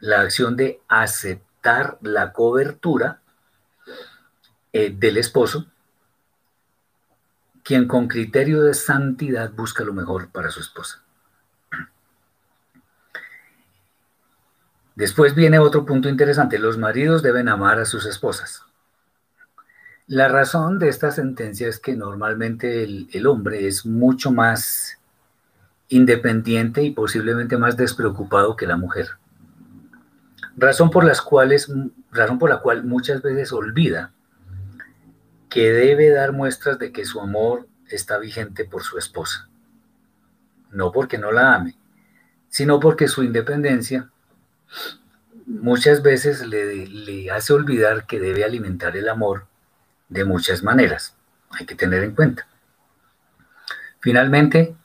la 0.00 0.20
acción 0.20 0.56
de 0.56 0.80
aceptar 0.88 1.98
la 2.02 2.32
cobertura 2.32 3.20
eh, 4.72 4.94
del 4.94 5.16
esposo, 5.16 5.66
quien 7.66 7.88
con 7.88 8.06
criterio 8.06 8.62
de 8.62 8.74
santidad 8.74 9.50
busca 9.50 9.82
lo 9.82 9.92
mejor 9.92 10.28
para 10.28 10.52
su 10.52 10.60
esposa. 10.60 11.02
Después 14.94 15.34
viene 15.34 15.58
otro 15.58 15.84
punto 15.84 16.08
interesante, 16.08 16.60
los 16.60 16.78
maridos 16.78 17.24
deben 17.24 17.48
amar 17.48 17.80
a 17.80 17.84
sus 17.84 18.06
esposas. 18.06 18.62
La 20.06 20.28
razón 20.28 20.78
de 20.78 20.88
esta 20.88 21.10
sentencia 21.10 21.66
es 21.66 21.80
que 21.80 21.96
normalmente 21.96 22.84
el, 22.84 23.26
hombre 23.26 23.66
es 23.66 23.84
mucho 23.84 24.30
más 24.30 24.98
independiente 25.88 26.84
y 26.84 26.92
posiblemente 26.92 27.58
más 27.58 27.76
despreocupado 27.76 28.54
que 28.54 28.68
la 28.68 28.76
mujer 28.76 29.08
razón 30.56 30.90
por, 30.90 31.04
las 31.04 31.20
cuales, 31.20 31.70
razón 32.12 32.38
por 32.38 32.48
la 32.48 32.60
cual 32.60 32.84
muchas 32.84 33.22
veces 33.22 33.52
olvida 33.52 34.12
que 35.56 35.72
debe 35.72 36.10
dar 36.10 36.32
muestras 36.32 36.78
de 36.78 36.92
que 36.92 37.06
su 37.06 37.18
amor 37.18 37.66
está 37.88 38.18
vigente 38.18 38.66
por 38.66 38.82
su 38.82 38.98
esposa. 38.98 39.48
No 40.70 40.92
porque 40.92 41.16
no 41.16 41.32
la 41.32 41.54
ame, 41.54 41.78
sino 42.50 42.78
porque 42.78 43.08
su 43.08 43.22
independencia 43.22 44.10
muchas 45.46 46.02
veces 46.02 46.46
le, 46.46 47.30
hace 47.30 47.54
olvidar 47.54 48.06
que 48.06 48.20
debe 48.20 48.44
alimentar 48.44 48.98
el 48.98 49.08
amor 49.08 49.46
de 50.10 50.26
muchas 50.26 50.62
maneras. 50.62 51.16
Hay 51.48 51.64
que 51.64 51.74
tener 51.74 52.02
en 52.02 52.14
cuenta. 52.14 52.46
Finalmente, 54.00 54.76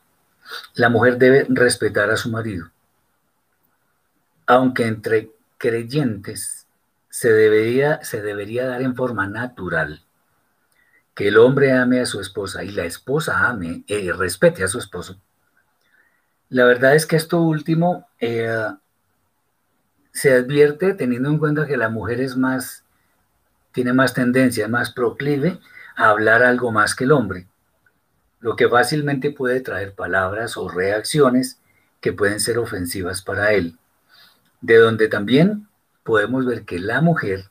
la 0.76 0.88
mujer 0.88 1.18
debe 1.18 1.48
respetar 1.50 2.10
a 2.12 2.16
su 2.16 2.32
marido. 2.32 2.72
Aunque 4.46 4.88
entre 4.88 5.32
creyentes 5.58 6.66
se 7.10 7.34
debería, 7.34 8.02
se 8.06 8.22
debería 8.22 8.68
dar 8.68 8.82
en 8.82 8.96
forma 8.96 9.28
natural 9.28 10.06
que 11.14 11.28
el 11.28 11.38
hombre 11.38 11.74
ame 11.74 12.00
a 12.00 12.06
su 12.06 12.20
esposa 12.20 12.64
y 12.64 12.72
la 12.72 12.86
esposa 12.86 13.48
ame 13.48 13.84
y 13.88 14.08
eh, 14.10 14.14
respete 14.14 14.64
a 14.64 14.68
su 14.68 14.80
esposo. 14.80 15.20
La 16.50 16.66
verdad 16.66 16.96
es 16.96 17.06
que 17.06 17.16
esto 17.16 17.42
último 17.42 18.08
eh, 18.20 18.68
se 20.12 20.34
advierte 20.34 20.94
teniendo 20.94 21.30
en 21.30 21.38
cuenta 21.38 21.66
que 21.66 21.78
la 21.78 21.90
mujer 21.90 22.22
es 22.22 22.36
más, 22.36 22.84
tiene 23.72 23.94
más 23.94 24.14
tendencia, 24.14 24.68
más 24.68 24.92
proclive 24.92 25.60
a 25.96 26.10
hablar 26.10 26.44
algo 26.44 26.72
más 26.72 26.96
que 26.96 27.06
el 27.06 27.12
hombre, 27.12 27.48
lo 28.40 28.56
que 28.56 28.68
fácilmente 28.68 29.32
puede 29.32 29.62
traer 29.62 29.94
palabras 29.94 30.58
o 30.58 30.68
reacciones 30.68 31.60
que 32.00 32.14
pueden 32.14 32.40
ser 32.40 32.58
ofensivas 32.58 33.22
para 33.22 33.54
él 33.54 33.78
de 34.62 34.78
donde 34.78 35.08
también 35.08 35.68
podemos 36.04 36.46
ver 36.46 36.64
que 36.64 36.80
la 36.80 37.02
mujer 37.02 37.51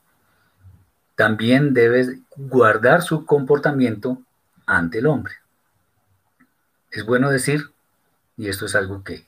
también 1.20 1.74
debe 1.74 2.18
guardar 2.34 3.02
su 3.02 3.26
comportamiento 3.26 4.22
ante 4.64 5.00
el 5.00 5.06
hombre. 5.06 5.34
Es 6.90 7.04
bueno 7.04 7.28
decir, 7.28 7.72
y 8.38 8.48
esto 8.48 8.64
es 8.64 8.74
algo 8.74 9.04
que 9.04 9.26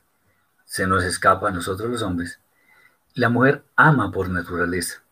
se 0.65 0.87
nos 0.87 1.05
escapa 1.05 1.51
a 1.51 1.53
nosotros 1.53 1.91
los 1.91 2.01
hombres, 2.01 2.41
la 3.13 3.29
mujer 3.29 3.63
ama 3.77 4.11
por 4.11 4.31
naturaleza. 4.31 5.03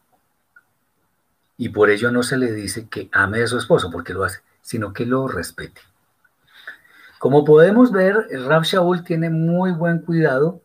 Y 1.58 1.68
por 1.68 1.90
ello 1.90 2.10
no 2.10 2.22
se 2.22 2.38
le 2.38 2.50
dice 2.50 2.88
que 2.88 3.10
ame 3.12 3.42
a 3.42 3.46
su 3.46 3.58
esposo 3.58 3.90
porque 3.90 4.14
lo 4.14 4.24
hace, 4.24 4.40
sino 4.62 4.94
que 4.94 5.04
lo 5.04 5.28
respete. 5.28 5.82
Como 7.18 7.44
podemos 7.44 7.92
ver, 7.92 8.26
Rab 8.46 8.62
Shaul 8.62 9.04
tiene 9.04 9.28
muy 9.28 9.72
buen 9.72 9.98
cuidado 9.98 10.62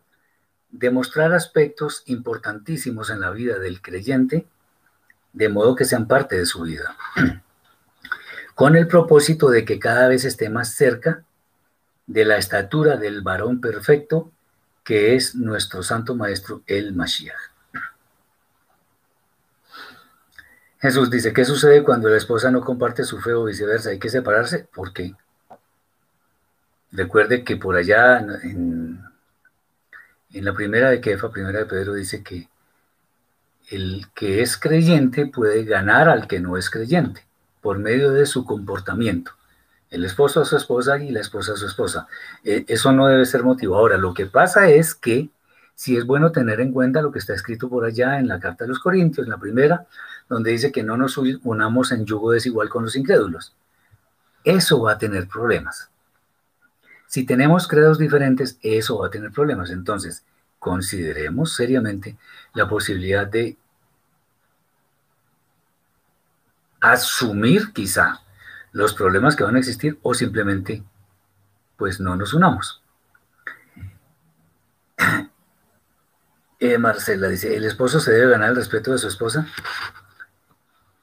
demostrar 0.71 1.33
aspectos 1.33 2.03
importantísimos 2.05 3.09
en 3.09 3.19
la 3.19 3.31
vida 3.31 3.59
del 3.59 3.81
creyente, 3.81 4.47
de 5.35 5.49
modo 5.49 5.75
que 5.75 5.85
sean 5.85 6.07
parte 6.07 6.37
de 6.37 6.45
su 6.45 6.63
vida, 6.63 6.95
con 8.55 8.75
el 8.75 8.87
propósito 8.87 9.49
de 9.49 9.65
que 9.65 9.79
cada 9.79 10.07
vez 10.07 10.25
esté 10.25 10.49
más 10.49 10.73
cerca 10.73 11.23
de 12.07 12.25
la 12.25 12.37
estatura 12.37 12.97
del 12.97 13.21
varón 13.21 13.61
perfecto, 13.61 14.31
que 14.83 15.15
es 15.15 15.35
nuestro 15.35 15.83
Santo 15.83 16.15
Maestro, 16.15 16.63
el 16.67 16.93
Mashiach. 16.93 17.35
Jesús 20.79 21.09
dice, 21.11 21.33
¿qué 21.33 21.45
sucede 21.45 21.83
cuando 21.83 22.09
la 22.09 22.17
esposa 22.17 22.49
no 22.49 22.61
comparte 22.61 23.03
su 23.03 23.19
fe 23.21 23.33
o 23.33 23.45
viceversa? 23.45 23.91
¿Hay 23.91 23.99
que 23.99 24.09
separarse? 24.09 24.67
¿Por 24.73 24.93
qué? 24.93 25.13
Recuerde 26.91 27.43
que 27.43 27.57
por 27.57 27.75
allá 27.75 28.19
en 28.19 29.03
en 30.35 30.43
la 30.43 30.53
primera 30.53 30.89
de 30.89 30.99
Kefa, 30.99 31.31
primera 31.31 31.59
de 31.59 31.65
Pedro, 31.65 31.93
dice 31.93 32.21
que 32.21 32.49
el 33.69 34.05
que 34.13 34.41
es 34.41 34.57
creyente 34.57 35.25
puede 35.27 35.63
ganar 35.63 36.09
al 36.09 36.27
que 36.27 36.39
no 36.39 36.57
es 36.57 36.69
creyente 36.69 37.25
por 37.61 37.79
medio 37.79 38.11
de 38.11 38.25
su 38.25 38.45
comportamiento. 38.45 39.31
El 39.89 40.05
esposo 40.05 40.41
a 40.41 40.45
su 40.45 40.57
esposa 40.57 40.97
y 40.99 41.11
la 41.11 41.21
esposa 41.21 41.53
a 41.53 41.55
su 41.55 41.65
esposa. 41.65 42.07
E, 42.43 42.65
eso 42.67 42.91
no 42.91 43.07
debe 43.07 43.25
ser 43.25 43.43
motivo. 43.43 43.75
Ahora, 43.75 43.97
lo 43.97 44.13
que 44.13 44.25
pasa 44.25 44.69
es 44.69 44.93
que 44.93 45.29
si 45.73 45.97
es 45.97 46.05
bueno 46.05 46.31
tener 46.31 46.61
en 46.61 46.71
cuenta 46.71 47.01
lo 47.01 47.11
que 47.11 47.19
está 47.19 47.33
escrito 47.33 47.69
por 47.69 47.85
allá 47.85 48.19
en 48.19 48.27
la 48.27 48.39
carta 48.39 48.63
de 48.63 48.69
los 48.69 48.79
Corintios, 48.79 49.27
la 49.27 49.37
primera, 49.37 49.85
donde 50.29 50.51
dice 50.51 50.71
que 50.71 50.83
no 50.83 50.97
nos 50.97 51.17
unamos 51.17 51.91
en 51.91 52.05
yugo 52.05 52.31
desigual 52.31 52.69
con 52.69 52.83
los 52.83 52.95
incrédulos. 52.95 53.53
Eso 54.43 54.81
va 54.81 54.93
a 54.93 54.97
tener 54.97 55.27
problemas. 55.27 55.89
Si 57.07 57.25
tenemos 57.25 57.67
credos 57.67 57.97
diferentes, 57.97 58.57
eso 58.61 58.99
va 58.99 59.07
a 59.07 59.11
tener 59.11 59.31
problemas. 59.31 59.69
Entonces, 59.69 60.23
consideremos 60.65 61.53
seriamente 61.53 62.17
la 62.55 62.67
posibilidad 62.67 63.27
de 63.27 63.55
asumir 66.81 67.71
quizá 67.71 68.21
los 68.71 68.95
problemas 68.95 69.35
que 69.35 69.43
van 69.43 69.57
a 69.57 69.59
existir 69.59 69.99
o 70.01 70.15
simplemente 70.15 70.81
pues 71.77 71.99
no 71.99 72.15
nos 72.15 72.33
unamos. 72.33 72.81
Eh, 76.59 76.79
Marcela 76.79 77.27
dice, 77.27 77.55
¿el 77.55 77.65
esposo 77.65 77.99
se 77.99 78.13
debe 78.13 78.31
ganar 78.31 78.49
el 78.49 78.55
respeto 78.55 78.91
de 78.91 78.97
su 78.97 79.07
esposa? 79.07 79.45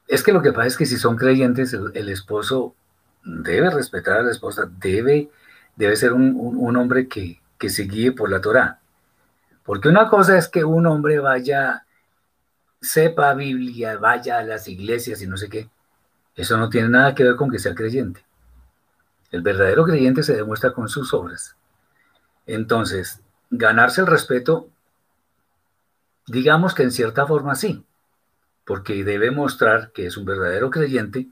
Es 0.09 0.25
que 0.25 0.33
lo 0.33 0.43
que 0.43 0.53
pasa 0.53 0.67
es 0.67 0.77
que 0.77 0.87
si 0.87 0.97
son 0.97 1.15
creyentes, 1.15 1.73
el, 1.73 2.09
esposo 2.09 2.75
debe 3.23 3.71
respetar 3.71 4.19
a 4.19 4.23
la 4.23 4.33
esposa, 4.33 4.69
debe, 4.81 5.31
debe 5.77 5.95
ser 5.95 6.15
un, 6.15 6.77
hombre 6.77 7.07
que, 7.07 7.41
que, 7.59 7.71
se 7.71 7.85
guíe 7.85 8.11
por 8.11 8.29
la 8.29 8.41
Torah. 8.41 8.82
Porque 9.65 9.89
una 9.89 10.09
cosa 10.09 10.37
es 10.37 10.49
que 10.49 10.65
un 10.65 10.87
hombre 10.87 11.19
vaya, 11.19 11.87
sepa 12.81 13.35
Biblia, 13.35 13.97
vaya 13.99 14.39
a 14.39 14.43
las 14.43 14.69
iglesias 14.69 15.23
y 15.23 15.27
no 15.27 15.37
sé 15.37 15.49
qué. 15.49 15.71
Eso 16.35 16.57
no 16.57 16.69
tiene 16.69 16.89
nada 16.89 17.15
que 17.15 17.25
ver 17.25 17.37
con 17.37 17.51
que 17.51 17.59
sea 17.59 17.75
creyente. 17.75 18.25
El 19.31 19.43
verdadero 19.43 19.85
creyente 19.85 20.23
se 20.23 20.35
demuestra 20.35 20.73
con 20.73 20.89
sus 20.89 21.15
obras. 21.15 21.57
Entonces, 22.47 23.23
ganarse 23.51 24.01
el 24.01 24.07
respeto 24.07 24.69
Digamos 26.27 26.75
que 26.75 26.85
en 26.85 26.93
cierta 26.93 27.27
forma 27.27 27.55
sí, 27.55 27.85
porque 28.65 29.05
debe 29.05 29.31
mostrar 29.31 29.91
que 29.93 30.07
es 30.07 30.17
un 30.17 30.25
verdadero 30.25 30.71
creyente, 30.71 31.29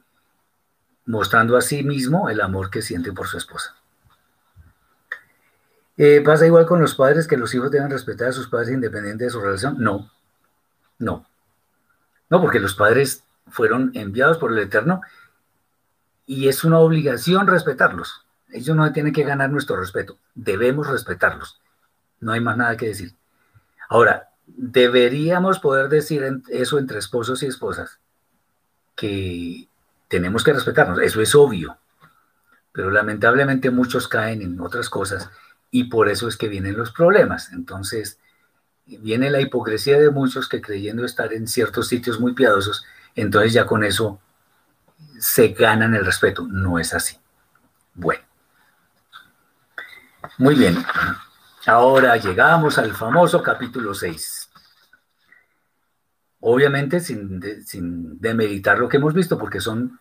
mostrando 1.07 1.57
a 1.57 1.61
sí 1.61 1.85
mismo 1.85 2.29
el 2.29 2.41
amor 2.41 2.71
que 2.71 2.83
siente 2.83 3.13
por 3.13 3.29
su 3.29 3.39
esposa. 3.39 3.77
Eh, 6.03 6.23
¿Pasa 6.23 6.47
igual 6.47 6.65
con 6.65 6.81
los 6.81 6.95
padres 6.95 7.27
que 7.27 7.37
los 7.37 7.55
hijos 7.55 7.71
deben 7.71 7.91
respetar 7.91 8.29
a 8.29 8.33
sus 8.33 8.49
padres 8.49 8.71
independientemente 8.71 9.25
de 9.25 9.31
su 9.31 9.39
relación? 9.39 9.77
No, 9.81 10.11
no. 10.99 11.27
No, 12.31 12.41
porque 12.41 12.59
los 12.59 12.73
padres 12.73 13.23
fueron 13.49 13.91
enviados 13.93 14.39
por 14.39 14.51
el 14.51 14.61
Eterno 14.61 15.03
y 16.25 16.49
es 16.49 16.65
una 16.65 16.79
obligación 16.79 17.47
respetarlos. 17.47 18.25
Ellos 18.51 18.75
no 18.75 18.91
tienen 18.95 19.13
que 19.13 19.25
ganar 19.25 19.51
nuestro 19.51 19.77
respeto, 19.77 20.17
debemos 20.35 20.87
respetarlos. 20.87 21.61
No 22.21 22.33
hay 22.33 22.41
más 22.41 22.57
nada 22.57 22.79
que 22.79 22.87
decir. 22.87 23.15
Ahora, 23.91 24.31
deberíamos 24.47 25.59
poder 25.59 25.91
decir 25.91 26.25
eso 26.49 26.79
entre 26.79 26.99
esposos 26.99 27.43
y 27.43 27.47
esposas, 27.47 27.99
que 28.97 29.69
tenemos 30.09 30.45
que 30.45 30.55
respetarnos, 30.55 30.99
eso 31.01 31.21
es 31.21 31.35
obvio, 31.35 31.77
pero 32.73 32.91
lamentablemente 32.91 33.69
muchos 33.71 34.09
caen 34.09 34.41
en 34.41 34.59
otras 34.63 34.89
cosas 34.89 35.31
y 35.71 35.85
por 35.85 36.09
eso 36.09 36.29
es 36.29 36.37
que 36.37 36.49
vienen 36.49 36.77
los 36.77 36.93
problemas. 36.93 37.53
Entonces, 37.53 38.19
viene 38.87 39.31
la 39.31 39.41
hipocresía 39.41 39.99
de 39.99 40.11
muchos 40.11 40.49
que 40.49 40.61
creyendo 40.61 41.05
estar 41.05 41.33
en 41.33 41.47
ciertos 41.47 41.89
sitios 41.89 42.21
muy 42.21 42.35
piadosos, 42.35 42.85
entonces 43.15 43.53
ya 43.53 43.67
con 43.67 43.85
eso 43.85 44.21
se 45.19 45.49
ganan 45.49 45.95
el 45.95 46.05
respeto. 46.05 46.47
No 46.49 46.79
es 46.79 46.95
así. 46.95 47.17
Bueno. 47.95 48.23
Muy 50.39 50.55
bien. 50.55 50.77
Ahora 51.67 52.17
llegamos 52.17 52.79
al 52.79 52.95
famoso 52.95 53.43
capítulo 53.43 53.95
6. 53.95 54.51
Obviamente 56.41 57.01
sin, 57.01 57.43
sin 57.67 58.19
demeritar 58.19 58.79
lo 58.79 58.89
que 58.89 58.97
hemos 58.97 59.13
visto, 59.13 59.39
porque 59.39 59.61
son 59.61 60.01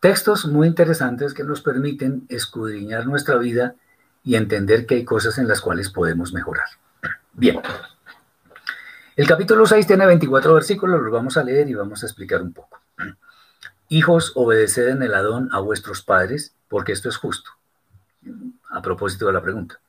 textos 0.00 0.46
muy 0.46 0.66
interesantes 0.66 1.34
que 1.34 1.44
nos 1.44 1.60
permiten 1.60 2.24
escudriñar 2.30 3.06
nuestra 3.06 3.36
vida 3.36 3.74
y 4.22 4.36
entender 4.36 4.86
que 4.86 4.96
hay 4.96 5.04
cosas 5.04 5.38
en 5.38 5.48
las 5.48 5.60
cuales 5.60 5.90
podemos 5.90 6.32
mejorar. 6.32 6.66
Bien. 7.32 7.60
El 9.16 9.26
capítulo 9.26 9.66
6 9.66 9.86
tiene 9.86 10.06
24 10.06 10.54
versículos, 10.54 11.00
los 11.00 11.12
vamos 11.12 11.36
a 11.36 11.44
leer 11.44 11.68
y 11.68 11.74
vamos 11.74 12.02
a 12.02 12.06
explicar 12.06 12.42
un 12.42 12.52
poco. 12.52 12.80
Hijos, 13.88 14.32
obedeced 14.36 14.88
en 14.88 15.02
el 15.02 15.14
Adón 15.14 15.48
a 15.52 15.58
vuestros 15.58 16.02
padres, 16.02 16.54
porque 16.68 16.92
esto 16.92 17.08
es 17.08 17.16
justo. 17.16 17.50
A 18.70 18.80
propósito 18.82 19.26
de 19.26 19.32
la 19.32 19.42
pregunta. 19.42 19.80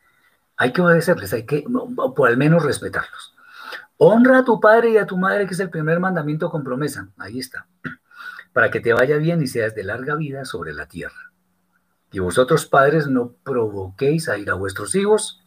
Hay 0.58 0.74
que 0.74 0.82
obedecerles, 0.82 1.34
hay 1.34 1.46
que, 1.46 1.66
o 1.68 2.26
al 2.26 2.38
menos 2.38 2.64
respetarlos. 2.64 3.36
Honra 3.98 4.40
a 4.40 4.44
tu 4.44 4.60
padre 4.60 4.90
y 4.90 4.98
a 4.98 5.06
tu 5.06 5.18
madre, 5.18 5.46
que 5.46 5.54
es 5.54 5.60
el 5.60 5.70
primer 5.70 6.00
mandamiento 6.00 6.50
con 6.50 6.64
promesa. 6.64 7.10
Ahí 7.18 7.40
está. 7.40 7.68
Para 8.54 8.72
que 8.72 8.80
te 8.80 8.94
vaya 8.94 9.18
bien 9.18 9.42
y 9.44 9.48
seas 9.48 9.76
de 9.76 9.84
larga 9.84 10.16
vida 10.16 10.46
sobre 10.46 10.74
la 10.74 10.88
tierra. 10.88 11.31
Y 12.12 12.20
vosotros, 12.20 12.66
padres, 12.66 13.08
no 13.08 13.34
provoquéis 13.44 14.28
a 14.28 14.38
ir 14.38 14.50
a 14.50 14.56
vuestros 14.56 14.96
hijos, 14.96 15.42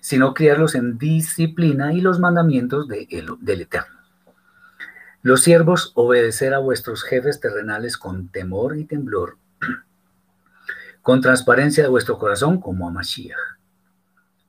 sino 0.00 0.34
criarlos 0.34 0.74
en 0.74 0.98
disciplina 0.98 1.92
y 1.92 2.00
los 2.00 2.18
mandamientos 2.18 2.88
de 2.88 3.06
del 3.40 3.60
Eterno. 3.60 3.98
Los 5.22 5.42
siervos, 5.42 5.92
obedecer 5.94 6.54
a 6.54 6.58
vuestros 6.58 7.02
jefes 7.02 7.40
terrenales 7.40 7.96
con 7.96 8.28
temor 8.28 8.76
y 8.76 8.84
temblor, 8.84 9.36
con 11.02 11.20
transparencia 11.20 11.82
de 11.82 11.88
vuestro 11.88 12.18
corazón, 12.18 12.60
como 12.60 12.88
a 12.88 12.92
Mashiach, 12.92 13.36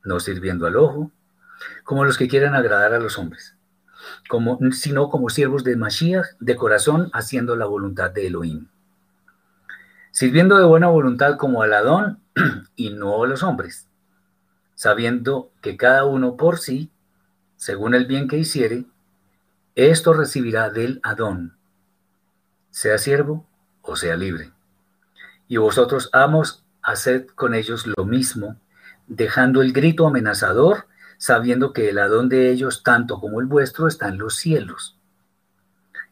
no 0.04 0.20
sirviendo 0.20 0.68
al 0.68 0.76
ojo, 0.76 1.12
como 1.84 2.06
los 2.06 2.18
que 2.18 2.28
quieren 2.28 2.56
agradar 2.56 2.94
a 2.94 3.00
los 3.00 3.18
hombres, 3.18 3.56
sino 4.72 5.10
como 5.10 5.30
siervos 5.30 5.64
de 5.64 5.76
Mashiach, 5.76 6.28
de 6.40 6.56
corazón, 6.56 7.10
haciendo 7.14 7.56
la 7.56 7.66
voluntad 7.66 8.12
de 8.12 8.28
Elohim. 8.28 8.68
Sirviendo 10.12 10.58
de 10.58 10.66
buena 10.66 10.88
voluntad 10.88 11.38
como 11.38 11.62
al 11.62 11.74
Adón 11.74 12.20
y 12.76 12.90
no 12.90 13.24
a 13.24 13.28
los 13.28 13.44
hombres, 13.44 13.88
sabiendo 14.76 15.52
que 15.62 15.78
cada 15.78 16.06
uno 16.06 16.36
por 16.36 16.60
sí, 16.60 16.92
según 17.58 17.94
el 17.94 18.06
bien 18.06 18.28
que 18.28 18.38
hiciere, 18.38 18.86
esto 19.76 20.14
recibirá 20.14 20.70
del 20.70 21.00
Adón, 21.04 21.58
sea 22.72 22.98
siervo 22.98 23.46
o 23.82 23.96
sea 23.96 24.16
libre. 24.16 24.52
Y 25.48 25.58
vosotros, 25.58 26.10
amos, 26.14 26.64
haced 26.82 27.28
con 27.28 27.54
ellos 27.54 27.88
lo 27.88 28.06
mismo, 28.06 28.56
dejando 29.08 29.62
el 29.62 29.74
grito 29.74 30.06
amenazador 30.08 30.86
sabiendo 31.20 31.74
que 31.74 31.90
el 31.90 32.00
Adón 32.00 32.30
de 32.30 32.50
ellos, 32.50 32.82
tanto 32.82 33.20
como 33.20 33.42
el 33.42 33.46
vuestro, 33.46 33.88
está 33.88 34.08
en 34.08 34.18
los 34.18 34.38
cielos, 34.38 34.98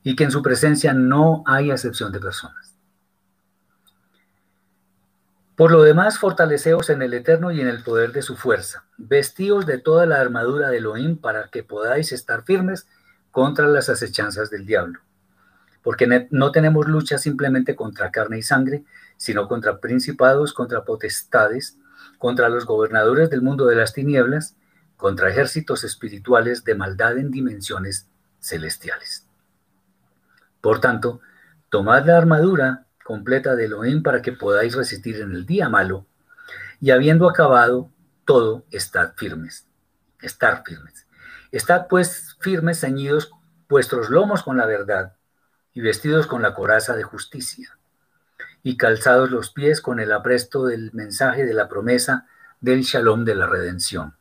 y 0.03 0.15
que 0.15 0.25
en 0.25 0.31
su 0.31 0.43
presencia 0.43 0.93
no 0.93 1.43
hay 1.47 1.71
acepción 1.71 2.11
de 2.11 2.19
personas. 2.19 2.66
Por 5.57 5.71
lo 5.71 5.81
demás, 5.81 6.19
fortaleceos 6.19 6.91
en 6.91 7.01
el 7.01 7.15
Eterno 7.15 7.51
y 7.51 7.59
en 7.59 7.67
el 7.67 7.81
poder 7.81 8.11
de 8.11 8.21
su 8.21 8.35
fuerza. 8.35 8.83
Vestíos 8.97 9.65
de 9.65 9.79
toda 9.79 10.05
la 10.05 10.21
armadura 10.21 10.69
de 10.69 10.77
Elohim 10.77 11.17
para 11.17 11.47
que 11.47 11.63
podáis 11.63 12.11
estar 12.11 12.43
firmes 12.43 12.87
contra 13.31 13.65
las 13.65 13.89
acechanzas 13.89 14.51
del 14.51 14.67
diablo. 14.67 14.99
Porque 15.81 16.27
no 16.29 16.51
tenemos 16.51 16.87
lucha 16.87 17.17
simplemente 17.17 17.75
contra 17.75 18.11
carne 18.11 18.37
y 18.37 18.43
sangre, 18.43 18.83
sino 19.17 19.47
contra 19.47 19.79
principados, 19.79 20.53
contra 20.53 20.85
potestades, 20.85 21.75
contra 22.19 22.49
los 22.49 22.67
gobernadores 22.67 23.31
del 23.31 23.41
mundo 23.41 23.65
de 23.65 23.77
las 23.77 23.93
tinieblas, 23.93 24.55
contra 24.95 25.31
ejércitos 25.31 25.83
espirituales 25.83 26.65
de 26.65 26.75
maldad 26.75 27.17
en 27.17 27.31
dimensiones 27.31 28.07
celestiales. 28.39 29.25
Por 30.61 30.81
tanto, 30.81 31.19
tomad 31.71 32.05
la 32.05 32.15
armadura 32.15 32.86
completa 33.07 33.55
de 33.55 33.67
Elohim 33.67 34.03
para 34.03 34.21
que 34.21 34.33
podáis 34.33 34.75
resistir 34.75 35.21
en 35.21 35.31
el 35.31 35.45
día 35.45 35.69
malo, 35.69 36.05
y 36.81 36.91
habiendo 36.91 37.29
acabado 37.29 37.89
todo, 38.25 38.65
estad 38.69 39.13
firmes. 39.15 39.65
Estar 40.21 40.63
firmes. 40.65 41.07
Estad 41.53 41.87
pues 41.87 42.35
firmes, 42.41 42.81
ceñidos 42.81 43.31
vuestros 43.69 44.09
lomos 44.09 44.43
con 44.43 44.57
la 44.57 44.65
verdad, 44.65 45.15
y 45.73 45.79
vestidos 45.79 46.27
con 46.27 46.41
la 46.41 46.53
coraza 46.53 46.97
de 46.97 47.03
justicia, 47.03 47.77
y 48.61 48.75
calzados 48.75 49.31
los 49.31 49.51
pies 49.51 49.79
con 49.79 50.01
el 50.01 50.11
apresto 50.11 50.65
del 50.65 50.91
mensaje 50.91 51.45
de 51.45 51.53
la 51.53 51.69
promesa 51.69 52.27
del 52.59 52.81
shalom 52.81 53.23
de 53.23 53.35
la 53.35 53.47
redención. 53.47 54.17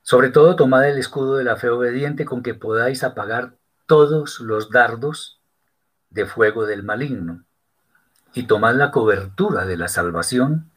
Sobre 0.00 0.30
todo, 0.30 0.56
tomad 0.56 0.88
el 0.88 0.96
escudo 0.96 1.36
de 1.36 1.44
la 1.44 1.56
fe 1.56 1.68
obediente 1.68 2.24
con 2.24 2.42
que 2.42 2.54
podáis 2.54 3.04
apagar 3.04 3.56
todos 3.84 4.40
los 4.40 4.70
dardos 4.70 5.31
de 6.12 6.26
fuego 6.26 6.66
del 6.66 6.82
maligno, 6.82 7.44
y 8.34 8.44
tomad 8.44 8.74
la 8.74 8.90
cobertura 8.90 9.66
de 9.66 9.76
la 9.76 9.88
salvación 9.88 10.70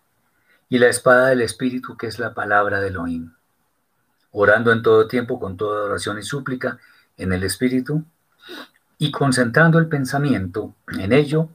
y 0.70 0.80
la 0.80 0.88
espada 0.88 1.28
del 1.28 1.42
Espíritu, 1.42 1.98
que 1.98 2.08
es 2.08 2.20
la 2.20 2.34
palabra 2.34 2.80
de 2.80 2.88
Elohim, 2.88 3.34
orando 4.32 4.72
en 4.72 4.82
todo 4.82 5.08
tiempo 5.08 5.40
con 5.40 5.58
toda 5.58 5.84
oración 5.84 6.18
y 6.20 6.24
súplica 6.24 6.80
en 7.18 7.34
el 7.34 7.44
Espíritu, 7.44 8.04
y 8.98 9.12
concentrando 9.12 9.78
el 9.78 9.88
pensamiento 9.88 10.76
en 10.88 11.12
ello, 11.12 11.50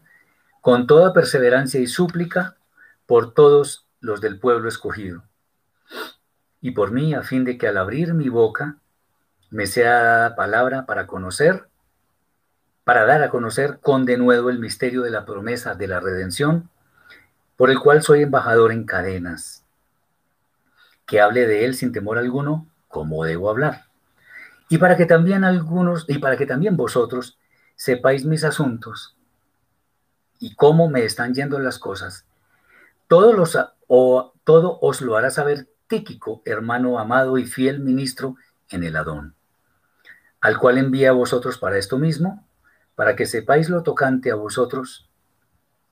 con 0.60 0.86
toda 0.86 1.14
perseverancia 1.14 1.80
y 1.80 1.86
súplica 1.86 2.56
por 3.06 3.32
todos 3.32 3.86
los 4.00 4.20
del 4.20 4.38
pueblo 4.38 4.68
escogido. 4.68 5.24
Y 6.60 6.72
por 6.72 6.90
mí 6.90 7.14
a 7.14 7.22
fin 7.22 7.44
de 7.44 7.56
que 7.56 7.66
al 7.66 7.78
abrir 7.78 8.12
mi 8.12 8.28
boca 8.28 8.76
me 9.48 9.66
sea 9.66 10.02
dada 10.02 10.36
palabra 10.36 10.84
para 10.84 11.06
conocer, 11.06 11.69
para 12.84 13.04
dar 13.04 13.22
a 13.22 13.30
conocer 13.30 13.78
con 13.80 14.04
denuedo 14.04 14.50
el 14.50 14.58
misterio 14.58 15.02
de 15.02 15.10
la 15.10 15.24
promesa 15.24 15.74
de 15.74 15.86
la 15.86 16.00
redención, 16.00 16.70
por 17.56 17.70
el 17.70 17.78
cual 17.78 18.02
soy 18.02 18.22
embajador 18.22 18.72
en 18.72 18.84
cadenas, 18.84 19.64
que 21.06 21.20
hable 21.20 21.46
de 21.46 21.64
él 21.64 21.74
sin 21.74 21.92
temor 21.92 22.18
alguno, 22.18 22.66
como 22.88 23.24
debo 23.24 23.50
hablar. 23.50 23.84
Y 24.68 24.78
para 24.78 24.96
que 24.96 25.06
también 25.06 25.44
algunos, 25.44 26.04
y 26.08 26.18
para 26.18 26.36
que 26.36 26.46
también 26.46 26.76
vosotros 26.76 27.38
sepáis 27.76 28.24
mis 28.24 28.44
asuntos 28.44 29.16
y 30.38 30.54
cómo 30.54 30.88
me 30.88 31.04
están 31.04 31.34
yendo 31.34 31.58
las 31.58 31.78
cosas, 31.78 32.24
todo, 33.08 33.32
los, 33.32 33.58
o, 33.88 34.32
todo 34.44 34.78
os 34.80 35.00
lo 35.00 35.16
hará 35.16 35.30
saber 35.30 35.68
Tíquico, 35.88 36.40
hermano 36.44 37.00
amado 37.00 37.36
y 37.36 37.46
fiel 37.46 37.80
ministro 37.80 38.36
en 38.68 38.84
el 38.84 38.94
Adón, 38.94 39.34
al 40.40 40.56
cual 40.56 40.78
envía 40.78 41.10
a 41.10 41.14
vosotros 41.14 41.58
para 41.58 41.78
esto 41.78 41.98
mismo, 41.98 42.46
para 43.00 43.16
que 43.16 43.24
sepáis 43.24 43.70
lo 43.70 43.82
tocante 43.82 44.30
a 44.30 44.34
vosotros 44.34 45.08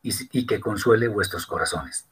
y, 0.02 0.46
que 0.46 0.60
consuele 0.60 1.08
vuestros 1.08 1.46
corazones. 1.46 2.06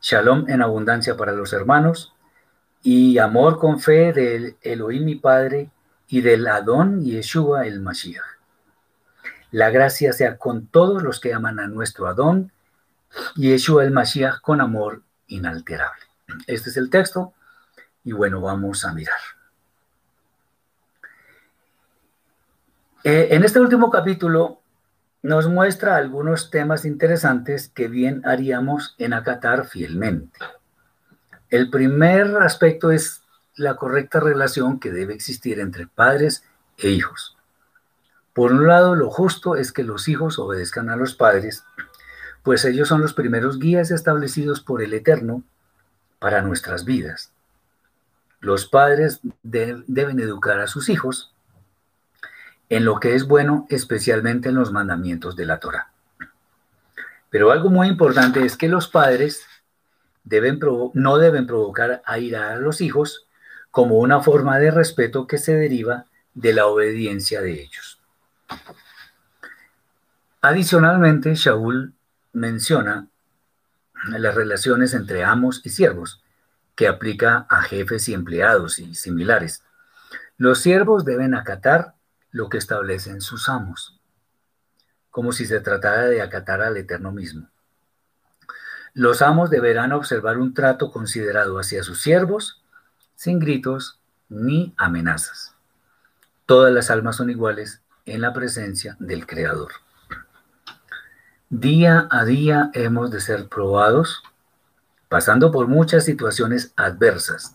Shalom 0.00 0.48
en 0.48 0.62
abundancia 0.62 1.18
para 1.18 1.32
los 1.32 1.52
hermanos 1.52 2.14
y 2.82 3.18
amor 3.18 3.58
con 3.58 3.80
fe 3.80 4.14
del 4.14 4.56
Elohim 4.62 5.04
mi 5.04 5.16
Padre 5.16 5.70
y 6.08 6.22
del 6.22 6.46
Adón 6.46 7.04
Yeshua 7.04 7.66
el 7.66 7.80
Mashiach. 7.82 8.24
La 9.50 9.68
gracia 9.68 10.14
sea 10.14 10.38
con 10.38 10.66
todos 10.66 11.02
los 11.02 11.20
que 11.20 11.34
aman 11.34 11.60
a 11.60 11.66
nuestro 11.66 12.06
Adón 12.06 12.52
y 13.36 13.50
Yeshua 13.50 13.84
el 13.84 13.90
Mashiach 13.90 14.40
con 14.40 14.62
amor 14.62 15.02
inalterable. 15.26 16.04
Este 16.46 16.70
es 16.70 16.78
el 16.78 16.88
texto 16.88 17.34
y 18.02 18.12
bueno, 18.12 18.40
vamos 18.40 18.86
a 18.86 18.94
mirar. 18.94 19.20
Eh, 23.06 23.34
en 23.34 23.44
este 23.44 23.60
último 23.60 23.90
capítulo 23.90 24.62
nos 25.20 25.46
muestra 25.46 25.96
algunos 25.96 26.50
temas 26.50 26.86
interesantes 26.86 27.68
que 27.68 27.86
bien 27.86 28.22
haríamos 28.24 28.94
en 28.96 29.12
acatar 29.12 29.66
fielmente. 29.66 30.38
El 31.50 31.68
primer 31.68 32.34
aspecto 32.38 32.90
es 32.90 33.20
la 33.56 33.76
correcta 33.76 34.20
relación 34.20 34.80
que 34.80 34.90
debe 34.90 35.12
existir 35.12 35.60
entre 35.60 35.86
padres 35.86 36.44
e 36.78 36.88
hijos. 36.88 37.36
Por 38.32 38.52
un 38.52 38.66
lado, 38.66 38.94
lo 38.94 39.10
justo 39.10 39.54
es 39.54 39.70
que 39.70 39.84
los 39.84 40.08
hijos 40.08 40.38
obedezcan 40.38 40.88
a 40.88 40.96
los 40.96 41.14
padres, 41.14 41.62
pues 42.42 42.64
ellos 42.64 42.88
son 42.88 43.02
los 43.02 43.12
primeros 43.12 43.58
guías 43.58 43.90
establecidos 43.90 44.62
por 44.62 44.82
el 44.82 44.94
Eterno 44.94 45.42
para 46.18 46.40
nuestras 46.40 46.86
vidas. 46.86 47.32
Los 48.40 48.64
padres 48.64 49.20
deben 49.42 50.20
educar 50.20 50.58
a 50.60 50.68
sus 50.68 50.88
hijos 50.88 51.33
en 52.68 52.84
lo 52.84 52.98
que 53.00 53.14
es 53.14 53.26
bueno, 53.26 53.66
especialmente 53.70 54.48
en 54.48 54.54
los 54.54 54.72
mandamientos 54.72 55.36
de 55.36 55.46
la 55.46 55.58
Torah. 55.60 55.90
Pero 57.30 57.50
algo 57.50 57.70
muy 57.70 57.88
importante 57.88 58.44
es 58.44 58.56
que 58.56 58.68
los 58.68 58.88
padres 58.88 59.46
deben 60.22 60.58
no 60.94 61.18
deben 61.18 61.46
provocar 61.46 62.02
a 62.04 62.18
ira 62.18 62.52
a 62.52 62.56
los 62.56 62.80
hijos 62.80 63.26
como 63.70 63.98
una 63.98 64.20
forma 64.20 64.58
de 64.58 64.70
respeto 64.70 65.26
que 65.26 65.38
se 65.38 65.54
deriva 65.54 66.06
de 66.34 66.52
la 66.52 66.66
obediencia 66.66 67.40
de 67.40 67.60
ellos. 67.60 68.00
Adicionalmente, 70.40 71.34
Shaul 71.34 71.94
menciona 72.32 73.08
las 74.08 74.34
relaciones 74.34 74.94
entre 74.94 75.24
amos 75.24 75.60
y 75.64 75.70
siervos, 75.70 76.22
que 76.74 76.88
aplica 76.88 77.46
a 77.48 77.62
jefes 77.62 78.08
y 78.08 78.14
empleados 78.14 78.78
y 78.78 78.94
similares. 78.94 79.62
Los 80.36 80.58
siervos 80.58 81.04
deben 81.04 81.34
acatar 81.34 81.93
lo 82.34 82.48
que 82.48 82.58
establecen 82.58 83.20
sus 83.20 83.48
amos, 83.48 84.00
como 85.12 85.30
si 85.30 85.46
se 85.46 85.60
tratara 85.60 86.06
de 86.06 86.20
acatar 86.20 86.62
al 86.62 86.76
Eterno 86.76 87.12
mismo. 87.12 87.48
Los 88.92 89.22
amos 89.22 89.50
deberán 89.50 89.92
observar 89.92 90.38
un 90.38 90.52
trato 90.52 90.90
considerado 90.90 91.60
hacia 91.60 91.84
sus 91.84 92.02
siervos, 92.02 92.60
sin 93.14 93.38
gritos 93.38 94.00
ni 94.28 94.74
amenazas. 94.76 95.54
Todas 96.44 96.74
las 96.74 96.90
almas 96.90 97.14
son 97.14 97.30
iguales 97.30 97.82
en 98.04 98.20
la 98.20 98.32
presencia 98.32 98.96
del 98.98 99.28
Creador. 99.28 99.70
Día 101.50 102.08
a 102.10 102.24
día 102.24 102.70
hemos 102.74 103.12
de 103.12 103.20
ser 103.20 103.48
probados, 103.48 104.24
pasando 105.08 105.52
por 105.52 105.68
muchas 105.68 106.04
situaciones 106.04 106.72
adversas, 106.74 107.54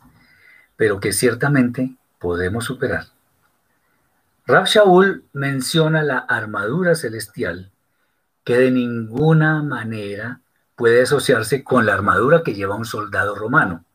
pero 0.77 1.01
que 1.01 1.11
ciertamente 1.11 1.97
podemos 2.17 2.63
superar. 2.63 3.18
Rab 4.49 4.65
Shaul 4.65 5.25
menciona 5.31 6.01
la 6.01 6.17
armadura 6.17 6.95
celestial 6.95 7.69
que 8.43 8.57
de 8.57 8.71
ninguna 8.71 9.61
manera 9.61 10.41
puede 10.75 11.03
asociarse 11.03 11.63
con 11.63 11.85
la 11.85 11.93
armadura 11.93 12.41
que 12.41 12.55
lleva 12.55 12.73
un 12.73 12.85
soldado 12.85 13.35
romano, 13.35 13.85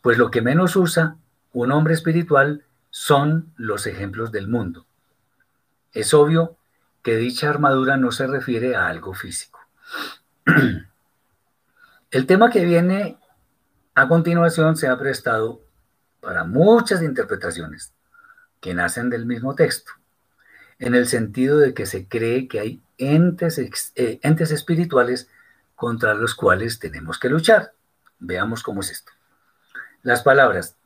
pues 0.00 0.16
lo 0.16 0.30
que 0.30 0.42
menos 0.42 0.76
usa 0.76 1.16
un 1.52 1.72
hombre 1.72 1.94
espiritual 1.94 2.62
son 2.90 3.52
los 3.56 3.88
ejemplos 3.88 4.30
del 4.30 4.46
mundo. 4.46 4.86
Es 5.92 6.14
obvio 6.14 6.56
que 7.02 7.16
dicha 7.16 7.50
armadura 7.50 7.96
no 7.96 8.12
se 8.12 8.28
refiere 8.28 8.76
a 8.76 8.86
algo 8.86 9.12
físico. 9.12 9.58
El 12.12 12.26
tema 12.26 12.48
que 12.50 12.64
viene 12.64 13.18
a 13.96 14.06
continuación 14.06 14.76
se 14.76 14.86
ha 14.86 14.96
prestado 14.96 15.62
para 16.20 16.44
muchas 16.44 17.02
interpretaciones 17.02 17.92
que 18.60 18.74
nacen 18.74 19.10
del 19.10 19.26
mismo 19.26 19.54
texto, 19.54 19.92
en 20.78 20.94
el 20.94 21.06
sentido 21.06 21.58
de 21.58 21.74
que 21.74 21.86
se 21.86 22.06
cree 22.06 22.48
que 22.48 22.60
hay 22.60 22.82
entes, 22.98 23.58
eh, 23.94 24.20
entes 24.22 24.50
espirituales 24.50 25.28
contra 25.74 26.14
los 26.14 26.34
cuales 26.34 26.78
tenemos 26.78 27.18
que 27.18 27.30
luchar. 27.30 27.72
Veamos 28.18 28.62
cómo 28.62 28.80
es 28.80 28.90
esto. 28.90 29.12
Las 30.02 30.22
palabras, 30.22 30.76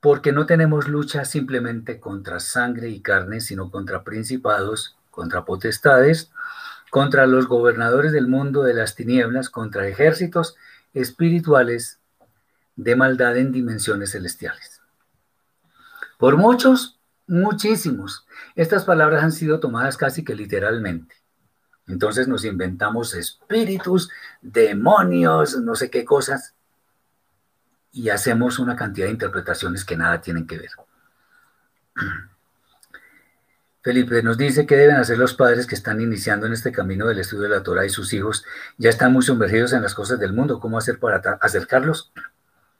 porque 0.00 0.32
no 0.32 0.46
tenemos 0.46 0.88
lucha 0.88 1.24
simplemente 1.24 1.98
contra 1.98 2.40
sangre 2.40 2.88
y 2.88 3.00
carne, 3.00 3.40
sino 3.40 3.70
contra 3.70 4.04
principados, 4.04 4.96
contra 5.10 5.44
potestades, 5.44 6.30
contra 6.90 7.26
los 7.26 7.48
gobernadores 7.48 8.12
del 8.12 8.28
mundo 8.28 8.62
de 8.62 8.74
las 8.74 8.94
tinieblas, 8.94 9.50
contra 9.50 9.88
ejércitos 9.88 10.56
espirituales 10.94 11.98
de 12.76 12.96
maldad 12.96 13.36
en 13.36 13.52
dimensiones 13.52 14.12
celestiales. 14.12 14.75
Por 16.18 16.36
muchos, 16.36 16.98
muchísimos, 17.26 18.26
estas 18.54 18.84
palabras 18.84 19.22
han 19.22 19.32
sido 19.32 19.60
tomadas 19.60 19.96
casi 19.96 20.24
que 20.24 20.34
literalmente. 20.34 21.14
Entonces 21.86 22.26
nos 22.26 22.44
inventamos 22.44 23.14
espíritus, 23.14 24.10
demonios, 24.42 25.56
no 25.58 25.74
sé 25.74 25.90
qué 25.90 26.04
cosas, 26.04 26.54
y 27.92 28.10
hacemos 28.10 28.58
una 28.58 28.76
cantidad 28.76 29.06
de 29.06 29.12
interpretaciones 29.12 29.84
que 29.84 29.96
nada 29.96 30.20
tienen 30.20 30.46
que 30.46 30.58
ver. 30.58 30.70
Felipe 33.82 34.20
nos 34.20 34.36
dice 34.36 34.66
que 34.66 34.76
deben 34.76 34.96
hacer 34.96 35.16
los 35.16 35.34
padres 35.34 35.64
que 35.64 35.76
están 35.76 36.00
iniciando 36.00 36.46
en 36.46 36.52
este 36.52 36.72
camino 36.72 37.06
del 37.06 37.20
estudio 37.20 37.44
de 37.44 37.50
la 37.50 37.62
Torah 37.62 37.86
y 37.86 37.88
sus 37.88 38.12
hijos 38.12 38.44
ya 38.78 38.90
están 38.90 39.12
muy 39.12 39.22
sumergidos 39.22 39.72
en 39.74 39.82
las 39.82 39.94
cosas 39.94 40.18
del 40.18 40.32
mundo. 40.32 40.58
¿Cómo 40.58 40.76
hacer 40.76 40.98
para 40.98 41.18
acercarlos? 41.40 42.12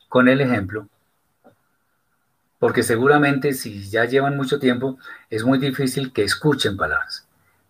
Con 0.09 0.27
el 0.27 0.41
ejemplo. 0.41 0.89
Porque 2.67 2.83
seguramente 2.83 3.53
si 3.53 3.89
ya 3.89 4.07
llevan 4.07 4.37
mucho 4.37 4.59
tiempo, 4.59 4.99
es 5.31 5.45
muy 5.45 5.57
difícil 5.61 6.13
que 6.13 6.25
escuchen 6.25 6.77
palabras. 6.77 7.25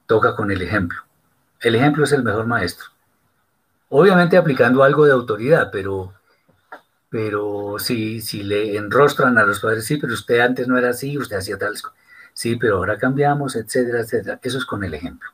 Toca 0.07 0.35
con 0.35 0.51
el 0.51 0.63
ejemplo. 0.63 1.03
El 1.61 1.75
ejemplo 1.75 2.05
es 2.05 2.13
el 2.13 2.23
mejor 2.23 2.47
maestro. 2.47 2.87
Obviamente 3.91 4.39
aplicando 4.39 4.83
algo 4.83 5.05
de 5.05 5.13
autoridad, 5.13 5.69
pero, 5.71 6.15
pero 7.11 7.77
si, 7.79 8.23
si 8.23 8.43
le 8.43 8.79
enrostran 8.79 9.37
a 9.37 9.45
los 9.45 9.61
padres, 9.61 9.85
sí, 9.85 9.99
pero 9.99 10.15
usted 10.15 10.41
antes 10.41 10.67
no 10.67 10.79
era 10.79 10.89
así, 10.89 11.19
usted 11.19 11.37
hacía 11.37 11.59
tales 11.59 11.83
cosas. 11.83 11.99
Sí, 12.33 12.57
pero 12.57 12.79
ahora 12.79 12.97
cambiamos, 12.97 13.55
etcétera, 13.55 14.01
etcétera. 14.01 14.41
Eso 14.43 14.57
es 14.57 14.65
con 14.65 14.83
el 14.83 14.95
ejemplo. 14.95 15.29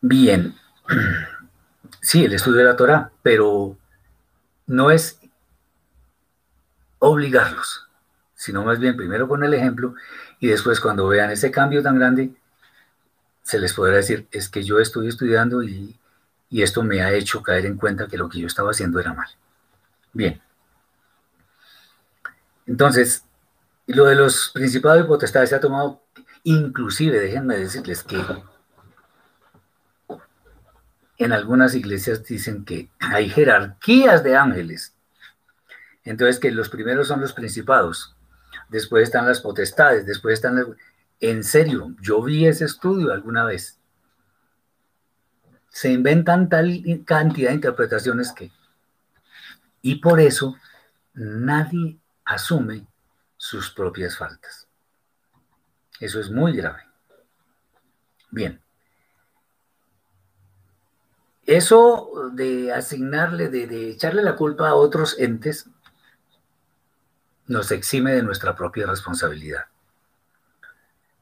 Bien, 0.00 0.54
sí, 2.00 2.24
el 2.24 2.32
estudio 2.32 2.60
de 2.60 2.64
la 2.64 2.76
Torah, 2.76 3.10
pero 3.22 3.76
no 4.66 4.90
es 4.90 5.20
obligarlos, 7.06 7.88
sino 8.34 8.64
más 8.64 8.78
bien 8.78 8.96
primero 8.96 9.28
con 9.28 9.44
el 9.44 9.54
ejemplo 9.54 9.94
y 10.40 10.48
después 10.48 10.80
cuando 10.80 11.06
vean 11.06 11.30
ese 11.30 11.50
cambio 11.50 11.82
tan 11.82 11.98
grande, 11.98 12.34
se 13.42 13.58
les 13.58 13.72
podrá 13.72 13.96
decir, 13.96 14.26
es 14.32 14.48
que 14.48 14.64
yo 14.64 14.80
estoy 14.80 15.08
estudiando 15.08 15.62
y, 15.62 15.98
esto 16.50 16.82
me 16.82 17.02
ha 17.02 17.12
hecho 17.12 17.42
caer 17.42 17.66
en 17.66 17.76
cuenta 17.76 18.08
que 18.08 18.16
lo 18.16 18.30
que 18.30 18.40
yo 18.40 18.46
estaba 18.46 18.70
haciendo 18.70 18.98
era 18.98 19.12
mal. 19.12 19.28
Bien. 20.14 20.40
Entonces, 22.66 23.24
lo 23.86 24.06
de 24.06 24.14
los 24.14 24.52
principados 24.54 25.04
y 25.04 25.06
potestades 25.06 25.50
se 25.50 25.54
ha 25.54 25.60
tomado, 25.60 26.00
inclusive, 26.44 27.20
déjenme 27.20 27.58
decirles 27.58 28.02
que 28.02 28.18
en 31.18 31.32
algunas 31.32 31.74
iglesias 31.74 32.24
dicen 32.24 32.64
que 32.64 32.88
hay 32.98 33.28
jerarquías 33.28 34.24
de 34.24 34.34
ángeles. 34.34 34.95
Entonces, 36.06 36.40
que 36.40 36.50
los 36.50 36.70
primeros 36.70 37.08
son 37.08 37.20
los 37.20 37.34
principados, 37.34 38.16
después 38.70 39.02
están 39.02 39.26
las 39.26 39.40
potestades, 39.40 40.06
después 40.06 40.34
están 40.34 40.56
las... 40.56 40.66
En 41.20 41.44
serio, 41.44 41.94
yo 42.00 42.22
vi 42.22 42.46
ese 42.46 42.64
estudio 42.64 43.12
alguna 43.12 43.44
vez. 43.44 43.78
Se 45.68 45.90
inventan 45.90 46.48
tal 46.48 46.82
cantidad 47.04 47.50
de 47.50 47.56
interpretaciones 47.56 48.32
que... 48.32 48.50
Y 49.82 49.96
por 49.96 50.20
eso 50.20 50.56
nadie 51.12 51.98
asume 52.24 52.86
sus 53.36 53.70
propias 53.70 54.16
faltas. 54.16 54.66
Eso 56.00 56.20
es 56.20 56.30
muy 56.30 56.56
grave. 56.56 56.82
Bien. 58.30 58.60
Eso 61.46 62.30
de 62.32 62.72
asignarle, 62.72 63.48
de, 63.48 63.90
echarle 63.90 64.22
la 64.22 64.36
culpa 64.36 64.68
a 64.68 64.74
otros 64.74 65.16
entes, 65.18 65.68
nos 67.48 67.70
exime 67.70 68.12
de 68.12 68.22
nuestra 68.22 68.54
propia 68.54 68.86
responsabilidad. 68.86 69.66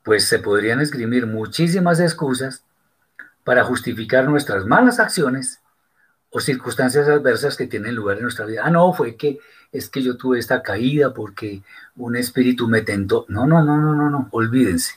Pues 0.03 0.27
se 0.27 0.39
podrían 0.39 0.81
esgrimir 0.81 1.27
muchísimas 1.27 2.01
excusas 2.01 2.63
para 3.43 3.65
justificar 3.65 4.29
nuestras 4.29 4.67
malas 4.67 5.01
acciones 5.01 5.61
o 6.31 6.41
circunstancias 6.41 7.09
adversas 7.09 7.57
que 7.57 7.67
tienen 7.67 7.95
lugar 7.95 8.17
en 8.17 8.25
nuestra 8.25 8.47
vida. 8.47 8.63
Ah, 8.65 8.71
no, 8.71 8.93
fue 8.93 9.17
que 9.17 9.39
es 9.71 9.89
que 9.89 10.03
yo 10.03 10.17
tuve 10.17 10.39
esta 10.39 10.63
caída 10.63 11.13
porque 11.13 11.63
un 11.97 12.17
espíritu 12.17 12.69
me 12.69 12.83
tentó. 12.83 13.25
No, 13.29 13.47
no, 13.47 13.63
no, 13.63 13.79
no, 13.79 13.95
no, 13.95 14.11
no, 14.11 14.29
olvídense. 14.31 14.95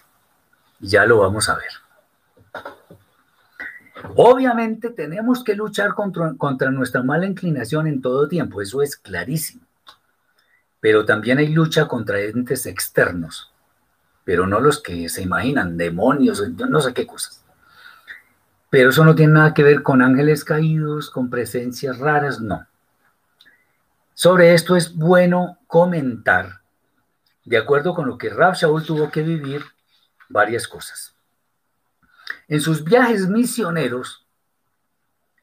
Ya 0.80 1.06
lo 1.06 1.20
vamos 1.20 1.49
a 1.49 1.56
ver. 1.56 1.72
Obviamente 4.16 4.90
tenemos 4.90 5.44
que 5.44 5.56
luchar 5.56 5.94
contra, 5.94 6.34
contra 6.36 6.72
nuestra 6.72 7.04
mala 7.04 7.26
inclinación 7.26 7.88
en 7.88 8.02
todo 8.02 8.28
tiempo, 8.28 8.62
eso 8.62 8.82
es 8.82 8.95
clarísimo. 8.95 9.66
Pero 10.80 11.06
también 11.06 11.40
hay 11.40 11.48
lucha 11.48 11.88
contra 11.88 12.20
entes 12.20 12.66
externos, 12.66 13.52
pero 14.24 14.45
no 14.45 14.60
los 14.60 14.82
que 14.82 15.10
se 15.10 15.24
imaginan, 15.24 15.78
demonios, 15.78 16.41
no 16.49 16.82
sé 16.82 16.94
qué 16.94 17.08
cosas. 17.08 17.44
Pero 18.70 18.90
eso 18.90 19.06
no 19.06 19.16
tiene 19.16 19.34
nada 19.34 19.54
que 19.54 19.64
ver 19.64 19.82
con 19.82 20.02
ángeles 20.02 20.44
caídos, 20.44 21.10
con 21.10 21.30
presencias 21.30 21.98
raras, 21.98 22.41
no. 22.41 22.68
Sobre 24.14 24.54
esto 24.54 24.76
es 24.76 24.95
bueno 24.95 25.60
comentar, 25.68 26.62
de 27.45 27.58
acuerdo 27.58 27.94
con 27.94 28.08
lo 28.08 28.18
que 28.18 28.30
Rab 28.30 28.56
Shaul 28.56 28.84
tuvo 28.84 29.10
que 29.10 29.22
vivir, 29.22 29.64
varias 30.28 30.68
cosas. 30.68 31.16
En 32.48 32.60
sus 32.60 32.84
viajes 32.84 33.28
misioneros, 33.28 34.26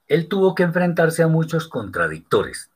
él 0.06 0.28
tuvo 0.28 0.54
que 0.54 0.64
enfrentarse 0.64 1.22
a 1.22 1.28
muchos 1.28 1.68
contradictores, 1.68 2.70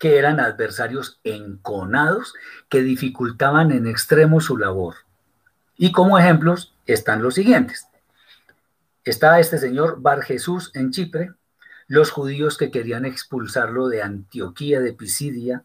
que 0.00 0.16
eran 0.16 0.40
adversarios 0.40 1.20
enconados 1.24 2.32
que 2.70 2.80
dificultaban 2.80 3.70
en 3.70 3.86
extremo 3.86 4.40
su 4.40 4.56
labor. 4.56 4.94
Y 5.76 5.92
como 5.92 6.18
ejemplos 6.18 6.74
están 6.86 7.22
los 7.22 7.34
siguientes. 7.34 7.86
Está 9.04 9.38
este 9.40 9.58
señor 9.58 10.00
Bar 10.00 10.22
Jesús 10.22 10.70
en 10.74 10.90
Chipre, 10.90 11.34
los 11.86 12.10
judíos 12.10 12.56
que 12.56 12.70
querían 12.70 13.04
expulsarlo 13.04 13.88
de 13.88 14.02
Antioquía 14.02 14.80
de 14.80 14.94
Pisidia, 14.94 15.64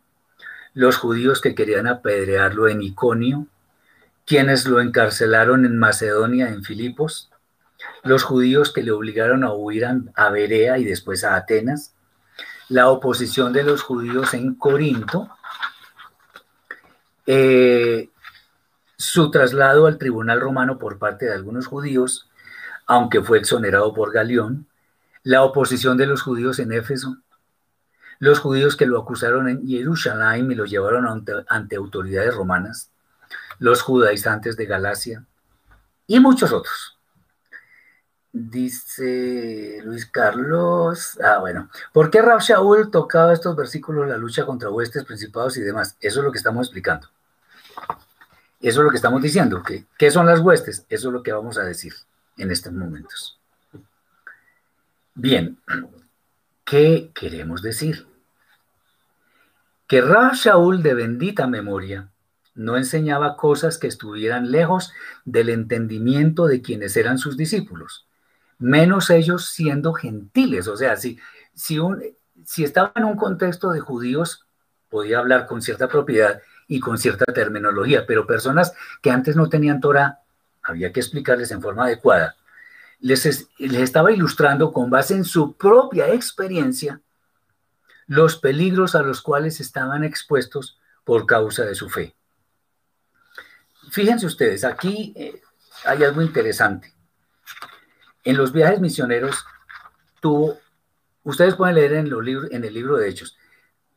los 0.74 0.98
judíos 0.98 1.40
que 1.40 1.56
querían 1.56 1.88
apedrearlo 1.88 2.68
en 2.68 2.82
Iconio, 2.82 3.48
quienes 4.26 4.66
lo 4.66 4.82
encarcelaron 4.82 5.64
en 5.64 5.78
Macedonia, 5.78 6.49
en 6.49 6.62
Filipos, 6.62 7.32
los 8.03 8.24
judíos 8.24 8.74
que 8.74 8.84
le 8.84 8.91
obligaron 8.91 9.45
a 9.45 9.53
huir 9.53 9.86
a 9.86 10.30
Berea 10.30 10.78
y 10.78 10.84
después 10.84 11.24
a 11.24 11.38
Atenas, 11.38 11.95
la 12.70 12.90
oposición 12.90 13.54
de 13.54 13.64
los 13.64 13.82
judíos 13.82 14.34
en 14.34 14.56
Corinto, 14.56 15.30
eh, 17.28 18.10
su 18.98 19.30
traslado 19.32 19.88
al 19.88 19.98
tribunal 19.98 20.40
romano 20.40 20.78
por 20.78 20.98
parte 20.98 21.26
de 21.26 21.34
algunos 21.34 21.68
judíos, 21.68 22.30
aunque 22.88 23.22
fue 23.22 23.40
exonerado 23.40 23.94
por 23.94 24.12
Galión, 24.12 24.68
la 25.24 25.44
oposición 25.44 25.98
de 25.98 26.08
los 26.08 26.22
judíos 26.22 26.60
en 26.60 26.72
Éfeso, 26.72 27.18
los 28.20 28.40
judíos 28.40 28.76
que 28.76 28.86
lo 28.86 29.00
acusaron 29.00 29.50
en 29.50 29.68
Jerusalén 29.68 30.52
y 30.52 30.56
lo 30.56 30.66
llevaron 30.66 31.08
ante, 31.08 31.34
ante 31.48 31.76
autoridades 31.76 32.34
romanas, 32.34 32.92
los 33.60 33.82
judaizantes 33.82 34.56
de 34.56 34.66
Galacia 34.66 35.26
y 36.08 36.20
muchos 36.20 36.52
otros. 36.52 36.95
Dice 38.38 39.80
Luis 39.86 40.06
Carlos, 40.07 41.18
ah, 41.24 41.38
bueno, 41.40 41.70
¿por 41.94 42.12
qué 42.12 42.22
Rab 42.22 42.41
Shaul 42.41 42.91
tocaba 42.91 43.32
estos 43.32 43.56
versículos, 43.56 44.10
la 44.10 44.18
lucha 44.18 44.45
contra 44.45 44.70
huestes, 44.70 45.06
principados 45.06 45.56
y 45.56 45.62
demás? 45.62 45.95
Eso 46.02 46.20
es 46.20 46.26
lo 46.26 46.34
que 46.34 46.38
estamos 46.38 46.68
explicando. 46.68 47.07
Eso 48.60 48.82
es 48.82 48.84
lo 48.84 48.90
que 48.90 48.98
estamos 48.98 49.22
diciendo. 49.22 49.64
que 49.64 49.86
¿Qué 49.98 50.12
son 50.12 50.26
las 50.26 50.41
huestes? 50.41 50.86
Eso 50.90 51.07
es 51.07 51.14
lo 51.14 51.24
que 51.24 51.32
vamos 51.32 51.57
a 51.57 51.64
decir 51.64 51.94
en 52.36 52.52
estos 52.52 52.74
momentos. 52.74 53.40
Bien, 55.14 55.57
¿qué 56.66 57.12
queremos 57.16 57.62
decir? 57.62 58.06
Que 59.88 60.02
Rab 60.02 60.34
Shaul 60.34 60.84
de 60.84 60.94
bendita 60.94 61.48
memoria 61.48 62.10
no 62.53 62.76
enseñaba 62.76 63.38
cosas 63.38 63.78
que 63.78 63.88
estuvieran 63.88 64.52
lejos 64.52 64.91
del 65.24 65.48
entendimiento 65.48 66.48
de 66.48 66.62
quienes 66.62 66.98
eran 66.98 67.18
sus 67.18 67.38
discípulos 67.38 68.05
menos 68.57 69.10
ellos 69.10 69.49
siendo 69.49 69.94
gentiles. 69.94 70.68
O 70.68 70.77
sea, 70.77 70.95
si, 70.95 71.19
si, 71.53 71.80
un, 71.80 72.03
si 72.45 72.64
estaba 72.64 72.91
en 72.95 73.06
un 73.06 73.15
contexto 73.15 73.72
de 73.72 73.80
judíos, 73.80 74.45
podía 74.90 75.19
hablar 75.19 75.45
con 75.45 75.61
cierta 75.61 75.88
propiedad 75.88 76.41
y 76.68 76.80
con 76.80 76.98
cierta 76.98 77.32
terminología, 77.34 78.06
pero 78.06 78.26
personas 78.26 78.73
que 79.02 79.11
antes 79.11 79.36
no 79.36 79.49
tenían 79.49 79.82
Torah, 79.82 80.19
había 80.64 80.91
que 80.91 80.99
explicarles 80.99 81.52
en 81.52 81.61
forma 81.61 81.86
adecuada. 81.86 82.36
Les, 82.99 83.49
les 83.57 83.82
estaba 83.82 84.11
ilustrando 84.11 84.72
con 84.72 84.90
base 84.90 85.15
en 85.15 85.26
su 85.26 85.56
propia 85.57 86.14
experiencia 86.14 87.02
los 88.07 88.38
peligros 88.38 88.95
a 88.95 89.02
los 89.02 89.22
cuales 89.22 89.60
estaban 89.60 90.03
expuestos 90.03 90.80
por 91.03 91.26
causa 91.26 91.65
de 91.65 91.76
su 91.76 91.90
fe. 91.90 92.15
Fíjense 93.91 94.26
ustedes, 94.26 94.64
aquí 94.64 95.14
eh, 95.15 95.41
hay 95.86 96.03
algo 96.03 96.22
interesante. 96.22 96.95
En 98.26 98.38
los 98.38 98.52
viajes 98.52 98.82
misioneros 98.82 99.46
tuvo, 100.20 100.58
ustedes 101.24 101.56
pueden 101.56 101.76
leer 101.76 101.94
en, 101.94 102.08
el 102.64 102.74
libro 102.74 102.98
de 102.98 103.08
Hechos, 103.08 103.38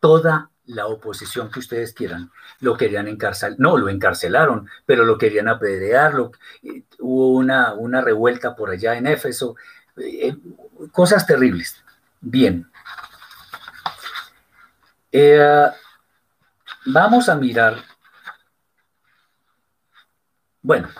toda 0.00 0.50
la 0.66 0.86
oposición 0.86 1.50
que 1.50 1.60
ustedes 1.60 1.94
quieran. 1.94 2.30
Lo 2.60 2.76
querían 2.76 3.08
encarcelar, 3.08 3.58
no, 3.58 3.78
lo 3.78 3.88
encarcelaron, 3.88 4.68
pero 4.84 5.06
lo 5.06 5.16
querían 5.16 5.48
apedrear, 5.48 6.14
hubo 6.98 7.30
una, 7.32 7.72
una, 7.72 8.02
revuelta 8.02 8.54
por 8.54 8.68
allá 8.68 8.96
en 8.96 9.06
Éfeso, 9.06 9.56
eh, 9.96 10.36
cosas 10.92 11.26
terribles. 11.26 11.82
Bien. 12.20 12.70
Eh, 15.10 15.66
vamos 16.84 17.30
a 17.30 17.34
mirar, 17.34 17.82
bueno, 20.60 20.90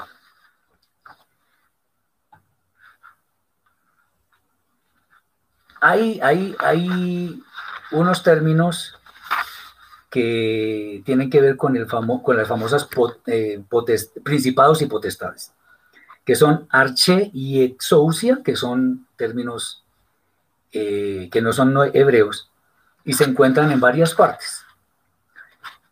hay, 5.80 6.20
hay, 6.22 6.56
hay 6.58 7.42
unos 7.90 8.22
términos 8.22 8.98
que 10.10 11.02
tienen 11.04 11.30
que 11.30 11.40
ver 11.40 11.56
con, 11.56 11.76
el 11.76 11.86
con 11.86 12.36
las 12.36 12.48
famosas 12.48 12.88
eh, 13.26 13.62
principados 14.22 14.80
y 14.82 14.86
potestades, 14.86 15.52
que 16.24 16.34
son 16.34 16.66
arche 16.70 17.30
y 17.32 17.62
exousia, 17.62 18.40
que 18.42 18.56
son 18.56 19.06
términos 19.16 19.84
eh, 20.72 21.28
que 21.30 21.42
no 21.42 21.52
son 21.52 21.74
hebreos, 21.92 22.50
y 23.04 23.14
se 23.14 23.24
encuentran 23.24 23.70
en 23.70 23.80
varias 23.80 24.14
partes. 24.14 24.64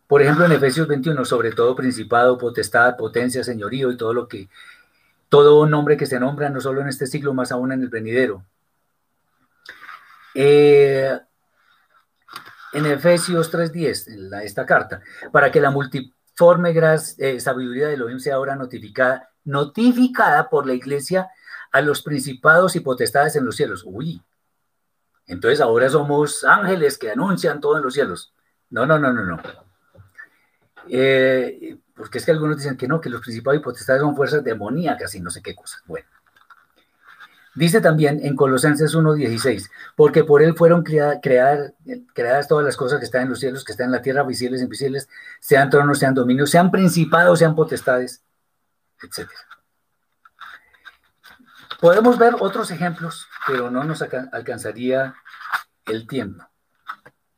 Por 0.07 0.21
ejemplo, 0.21 0.45
en 0.45 0.53
Efesios 0.53 0.87
21, 0.87 1.25
sobre 1.25 1.51
todo 1.51 1.75
principado, 1.75 2.37
potestad, 2.37 2.95
potencia, 2.95 3.43
señorío 3.43 3.91
y 3.91 3.97
todo 3.97 4.13
lo 4.13 4.27
que, 4.27 4.47
todo 5.29 5.67
nombre 5.67 5.97
que 5.97 6.05
se 6.05 6.19
nombra, 6.19 6.49
no 6.49 6.61
solo 6.61 6.81
en 6.81 6.87
este 6.87 7.07
siglo, 7.07 7.33
más 7.33 7.51
aún 7.51 7.71
en 7.71 7.81
el 7.81 7.89
venidero, 7.89 8.43
eh, 10.39 11.19
en 12.73 12.85
Efesios 12.85 13.51
3.10, 13.51 14.13
en 14.13 14.33
esta 14.43 14.67
carta, 14.67 15.01
para 15.31 15.51
que 15.51 15.59
la 15.59 15.71
multiforme 15.71 16.75
eh, 17.17 17.39
sabiduría 17.39 17.87
de 17.87 17.95
Elohim 17.95 18.19
sea 18.19 18.35
ahora 18.35 18.55
notificada, 18.55 19.31
notificada 19.45 20.47
por 20.47 20.67
la 20.67 20.75
iglesia 20.75 21.27
a 21.71 21.81
los 21.81 22.03
principados 22.03 22.75
y 22.75 22.81
potestades 22.81 23.35
en 23.35 23.45
los 23.45 23.55
cielos. 23.55 23.83
Uy, 23.83 24.21
entonces 25.25 25.59
ahora 25.59 25.89
somos 25.89 26.43
ángeles 26.43 26.99
que 26.99 27.09
anuncian 27.09 27.59
todo 27.59 27.77
en 27.77 27.83
los 27.83 27.95
cielos. 27.95 28.31
No, 28.69 28.85
no, 28.85 28.99
no, 28.99 29.11
no, 29.11 29.23
no. 29.23 29.41
Eh, 30.87 31.79
porque 31.95 32.19
es 32.19 32.25
que 32.25 32.31
algunos 32.31 32.57
dicen 32.57 32.77
que 32.77 32.87
no, 32.87 33.01
que 33.01 33.09
los 33.09 33.21
principados 33.21 33.59
y 33.59 33.63
potestades 33.63 34.03
son 34.03 34.15
fuerzas 34.15 34.43
demoníacas 34.43 35.15
y 35.15 35.19
no 35.19 35.31
sé 35.31 35.41
qué 35.41 35.55
cosas. 35.55 35.81
Bueno. 35.87 36.07
Dice 37.57 37.81
también 37.81 38.19
en 38.23 38.35
Colosenses 38.35 38.95
1.16, 38.95 39.71
porque 39.95 40.23
por 40.23 40.43
él 40.43 40.53
fueron 40.53 40.83
creadas 40.83 42.47
todas 42.47 42.63
las 42.63 42.77
cosas 42.77 42.99
que 42.99 43.05
están 43.05 43.23
en 43.23 43.29
los 43.29 43.39
cielos, 43.39 43.63
que 43.63 43.71
están 43.71 43.87
en 43.87 43.93
la 43.93 44.03
tierra, 44.03 44.21
visibles 44.21 44.61
e 44.61 44.65
invisibles, 44.65 45.09
sean 45.39 45.71
tronos, 45.71 45.97
sean 45.97 46.13
dominios, 46.13 46.51
sean 46.51 46.69
principados, 46.69 47.39
sean 47.39 47.55
potestades, 47.55 48.21
etc. 49.01 49.27
Podemos 51.81 52.19
ver 52.19 52.35
otros 52.39 52.69
ejemplos, 52.69 53.27
pero 53.47 53.71
no 53.71 53.83
nos 53.83 54.03
alcanzaría 54.03 55.15
el 55.87 56.05
tiempo. 56.05 56.47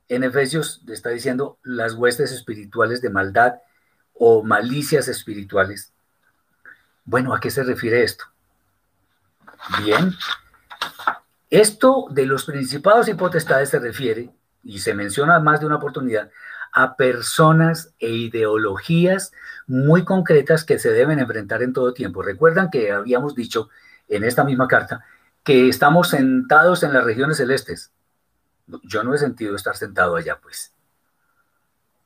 En 0.09 0.25
Efesios 0.25 0.81
está 0.89 1.11
diciendo 1.11 1.59
las 1.63 1.93
huestes 1.93 2.33
espirituales 2.33 3.01
de 3.01 3.09
maldad 3.09 3.53
o 4.15 4.43
malicias 4.43 5.07
espirituales. 5.07 5.93
Bueno, 7.05 7.33
¿a 7.33 7.39
qué 7.39 7.49
se 7.49 7.63
refiere 7.63 8.03
esto? 8.03 8.25
Bien, 9.83 10.13
esto 11.49 12.07
de 12.11 12.25
los 12.25 12.45
principados 12.45 13.07
y 13.07 13.13
potestades 13.13 13.69
se 13.69 13.79
refiere, 13.79 14.29
y 14.63 14.79
se 14.79 14.93
menciona 14.93 15.39
más 15.39 15.59
de 15.59 15.65
una 15.65 15.77
oportunidad, 15.77 16.29
a 16.71 16.95
personas 16.95 17.93
e 17.99 18.09
ideologías 18.09 19.31
muy 19.65 20.05
concretas 20.05 20.63
que 20.63 20.77
se 20.79 20.91
deben 20.91 21.19
enfrentar 21.19 21.63
en 21.63 21.73
todo 21.73 21.93
tiempo. 21.93 22.21
Recuerdan 22.21 22.69
que 22.69 22.91
habíamos 22.91 23.35
dicho 23.35 23.69
en 24.07 24.23
esta 24.23 24.43
misma 24.43 24.67
carta 24.67 25.03
que 25.43 25.69
estamos 25.69 26.09
sentados 26.09 26.83
en 26.83 26.93
las 26.93 27.03
regiones 27.03 27.37
celestes. 27.37 27.91
Yo 28.83 29.03
no 29.03 29.13
he 29.13 29.17
sentido 29.17 29.55
estar 29.55 29.75
sentado 29.75 30.15
allá, 30.15 30.39
pues. 30.41 30.73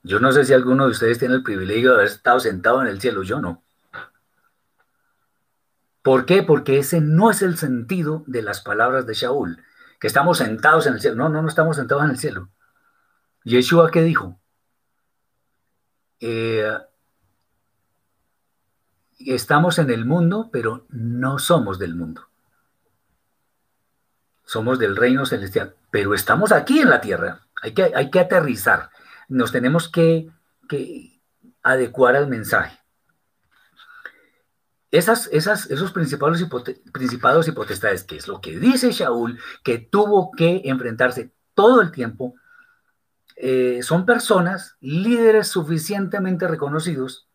Yo 0.04 0.20
no 0.20 0.32
sé 0.32 0.46
si 0.46 0.54
alguno 0.54 0.86
de 0.86 0.92
ustedes 0.92 1.20
tiene 1.20 1.36
el 1.36 1.44
privilegio 1.44 1.90
de 1.90 1.96
haber 1.96 2.08
estado 2.08 2.40
sentado 2.40 2.82
en 2.82 2.88
el 2.88 3.02
cielo, 3.02 3.24
yo 3.24 3.40
no. 3.40 3.64
¿Por 6.04 6.26
qué? 6.26 6.44
Porque 6.44 6.80
ese 6.80 7.00
no 7.00 7.32
es 7.32 7.42
el 7.42 7.58
sentido 7.58 8.24
de 8.28 8.42
las 8.42 8.62
palabras 8.62 9.08
de 9.08 9.14
Shaul, 9.14 9.64
que 10.00 10.08
estamos 10.08 10.38
sentados 10.38 10.86
en 10.86 10.96
el 10.96 11.02
cielo. 11.02 11.16
No, 11.16 11.30
no, 11.30 11.42
no 11.42 11.48
estamos 11.48 11.78
sentados 11.78 12.04
en 12.04 12.12
el 12.12 12.18
cielo. 12.18 12.50
Yeshua, 13.46 13.90
¿qué 13.90 14.02
dijo? 14.04 14.38
Eh, 16.20 16.78
estamos 19.20 19.80
en 19.80 19.90
el 19.90 20.06
mundo, 20.06 20.50
pero 20.52 20.86
no 20.90 21.40
somos 21.40 21.80
del 21.80 21.96
mundo. 21.96 22.28
Somos 24.44 24.80
del 24.80 24.98
reino 24.98 25.26
celestial, 25.26 25.76
pero 25.90 26.14
estamos 26.14 26.52
aquí 26.52 26.80
en 26.80 26.90
la 26.90 27.00
tierra. 27.00 27.48
Hay 27.62 27.74
que, 27.74 27.94
hay 27.96 28.12
que 28.12 28.20
aterrizar. 28.20 28.90
Nos 29.30 29.54
tenemos 29.54 29.88
que, 29.88 30.30
que 30.68 31.22
adecuar 31.64 32.18
al 32.18 32.28
mensaje. 32.28 32.83
Esas, 34.94 35.28
esos 35.32 35.92
principados 35.92 36.40
y, 36.40 36.46
principados 36.92 37.48
y 37.48 37.52
potestades, 37.52 38.04
que 38.04 38.16
es 38.16 38.28
lo 38.28 38.40
que 38.40 38.60
dice 38.60 38.92
Shaul, 38.92 39.40
que 39.64 39.80
tuvo 39.80 40.30
que 40.30 40.62
enfrentarse 40.66 41.34
todo 41.56 41.82
el 41.82 41.92
tiempo, 41.92 42.36
eh, 43.36 43.80
son 43.82 44.06
personas, 44.06 44.78
líderes 44.82 45.48
suficientemente 45.48 46.48
reconocidos, 46.48 47.28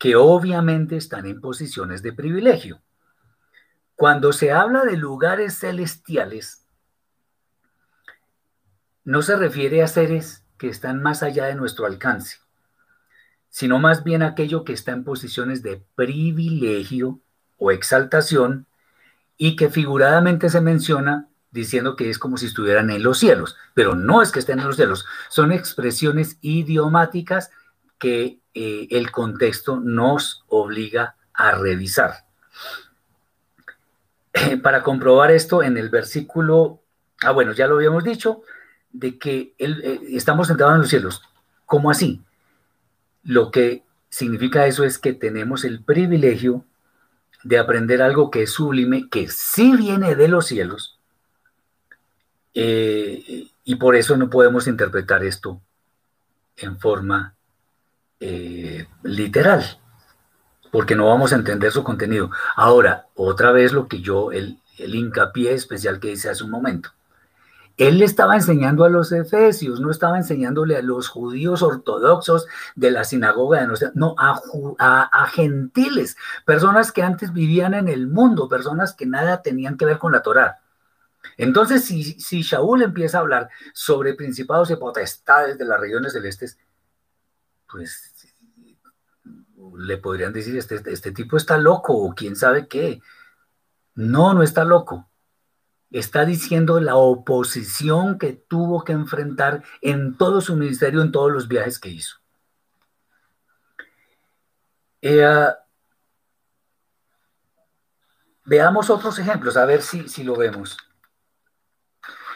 que 0.00 0.16
obviamente 0.16 0.96
están 0.96 1.26
en 1.26 1.40
posiciones 1.40 2.02
de 2.02 2.12
privilegio. 2.12 2.82
Cuando 3.94 4.32
se 4.32 4.50
habla 4.50 4.82
de 4.82 4.96
lugares 4.96 5.60
celestiales, 5.60 6.66
no 9.04 9.22
se 9.22 9.36
refiere 9.36 9.80
a 9.84 9.86
seres 9.86 10.44
que 10.58 10.70
están 10.70 11.00
más 11.00 11.22
allá 11.22 11.44
de 11.44 11.54
nuestro 11.54 11.86
alcance 11.86 12.43
sino 13.54 13.78
más 13.78 14.02
bien 14.02 14.24
aquello 14.24 14.64
que 14.64 14.72
está 14.72 14.90
en 14.90 15.04
posiciones 15.04 15.62
de 15.62 15.80
privilegio 15.94 17.20
o 17.56 17.70
exaltación 17.70 18.66
y 19.36 19.54
que 19.54 19.70
figuradamente 19.70 20.50
se 20.50 20.60
menciona 20.60 21.28
diciendo 21.52 21.94
que 21.94 22.10
es 22.10 22.18
como 22.18 22.36
si 22.36 22.46
estuvieran 22.46 22.90
en 22.90 23.04
los 23.04 23.20
cielos, 23.20 23.56
pero 23.72 23.94
no 23.94 24.22
es 24.22 24.32
que 24.32 24.40
estén 24.40 24.58
en 24.58 24.66
los 24.66 24.74
cielos, 24.74 25.06
son 25.28 25.52
expresiones 25.52 26.36
idiomáticas 26.40 27.52
que 28.00 28.40
eh, 28.54 28.88
el 28.90 29.12
contexto 29.12 29.78
nos 29.78 30.44
obliga 30.48 31.14
a 31.32 31.52
revisar. 31.52 32.24
para 34.64 34.82
comprobar 34.82 35.30
esto, 35.30 35.62
en 35.62 35.76
el 35.76 35.90
versículo, 35.90 36.82
ah 37.22 37.30
bueno, 37.30 37.52
ya 37.52 37.68
lo 37.68 37.76
habíamos 37.76 38.02
dicho, 38.02 38.42
de 38.90 39.16
que 39.16 39.54
eh, 39.58 40.00
estamos 40.08 40.48
sentados 40.48 40.74
en 40.74 40.80
los 40.80 40.90
cielos. 40.90 41.22
¿Cómo 41.66 41.92
así? 41.92 42.20
Lo 43.24 43.50
que 43.50 43.82
significa 44.08 44.66
eso 44.66 44.84
es 44.84 44.98
que 44.98 45.12
tenemos 45.12 45.64
el 45.64 45.82
privilegio 45.82 46.64
de 47.42 47.58
aprender 47.58 48.00
algo 48.02 48.30
que 48.30 48.42
es 48.42 48.50
sublime, 48.50 49.08
que 49.10 49.28
sí 49.28 49.76
viene 49.76 50.14
de 50.14 50.28
los 50.28 50.46
cielos, 50.46 50.98
eh, 52.54 53.48
y 53.64 53.74
por 53.76 53.96
eso 53.96 54.16
no 54.16 54.30
podemos 54.30 54.68
interpretar 54.68 55.24
esto 55.24 55.60
en 56.56 56.78
forma 56.78 57.34
eh, 58.20 58.86
literal, 59.02 59.80
porque 60.70 60.94
no 60.94 61.06
vamos 61.06 61.32
a 61.32 61.36
entender 61.36 61.72
su 61.72 61.82
contenido. 61.82 62.30
Ahora, 62.54 63.06
otra 63.14 63.50
vez 63.52 63.72
lo 63.72 63.88
que 63.88 64.00
yo, 64.00 64.32
el, 64.32 64.58
el 64.78 64.94
hincapié 64.94 65.52
especial 65.52 65.98
que 65.98 66.12
hice 66.12 66.30
hace 66.30 66.44
un 66.44 66.50
momento. 66.50 66.90
Él 67.76 67.98
le 67.98 68.04
estaba 68.04 68.36
enseñando 68.36 68.84
a 68.84 68.88
los 68.88 69.10
efesios, 69.10 69.80
no 69.80 69.90
estaba 69.90 70.16
enseñándole 70.16 70.76
a 70.76 70.82
los 70.82 71.08
judíos 71.08 71.62
ortodoxos 71.62 72.46
de 72.76 72.92
la 72.92 73.02
sinagoga 73.02 73.66
de 73.66 73.90
no, 73.94 74.14
a, 74.16 74.40
a, 74.78 75.26
gentiles, 75.26 76.16
personas 76.44 76.92
que 76.92 77.02
antes 77.02 77.32
vivían 77.32 77.74
en 77.74 77.88
el 77.88 78.06
mundo, 78.06 78.48
personas 78.48 78.94
que 78.94 79.06
nada 79.06 79.42
tenían 79.42 79.76
que 79.76 79.86
ver 79.86 79.98
con 79.98 80.12
la 80.12 80.22
Torá. 80.22 80.60
Entonces, 81.36 81.84
si, 81.84 82.04
si 82.20 82.42
Shaul 82.42 82.82
empieza 82.82 83.18
a 83.18 83.22
hablar 83.22 83.48
sobre 83.72 84.14
principados 84.14 84.70
y 84.70 84.76
potestades 84.76 85.58
de 85.58 85.64
las 85.64 85.80
regiones 85.80 86.12
celestes, 86.12 86.58
pues 87.68 88.12
le 89.76 89.96
podrían 89.96 90.32
decir, 90.32 90.56
este, 90.56 90.80
este 90.86 91.10
tipo 91.10 91.36
está 91.36 91.58
loco 91.58 91.92
o 91.92 92.14
quién 92.14 92.36
sabe 92.36 92.68
qué. 92.68 93.00
No, 93.96 94.32
no 94.32 94.44
está 94.44 94.64
loco 94.64 95.08
está 95.94 96.24
diciendo 96.24 96.80
la 96.80 96.96
oposición 96.96 98.18
que 98.18 98.32
tuvo 98.32 98.82
que 98.82 98.92
enfrentar 98.92 99.62
en 99.80 100.16
todo 100.16 100.40
su 100.40 100.56
ministerio, 100.56 101.00
en 101.02 101.12
todos 101.12 101.30
los 101.30 101.46
viajes 101.46 101.78
que 101.78 101.88
hizo. 101.88 102.16
Eh, 105.00 105.46
veamos 108.44 108.90
otros 108.90 109.20
ejemplos, 109.20 109.56
a 109.56 109.64
ver 109.66 109.82
si, 109.82 110.08
si 110.08 110.24
lo 110.24 110.34
vemos. 110.34 110.76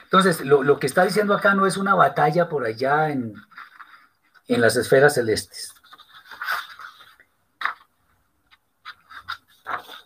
Entonces, 0.05 0.41
lo, 0.43 0.79
que 0.79 0.87
está 0.87 1.03
diciendo 1.03 1.35
acá 1.35 1.55
no 1.55 1.67
es 1.67 1.77
una 1.77 1.97
batalla 1.97 2.49
por 2.49 2.65
allá 2.65 3.11
en, 3.11 3.35
en 4.47 4.61
las 4.61 4.77
esferas 4.77 5.15
celestes. 5.15 5.75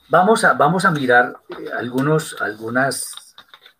Vamos 0.09 0.43
a, 0.43 0.55
vamos 0.55 0.87
a 0.87 0.91
mirar 0.91 1.37
algunos, 1.77 2.41
algunas 2.41 3.22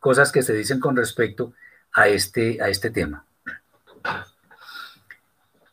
cosas 0.03 0.33
que 0.33 0.43
se 0.43 0.53
dicen 0.53 0.81
con 0.81 0.97
respecto 0.97 1.53
a 1.93 2.09
este, 2.09 2.61
a 2.61 2.69
este 2.69 2.91
tema. 2.91 3.25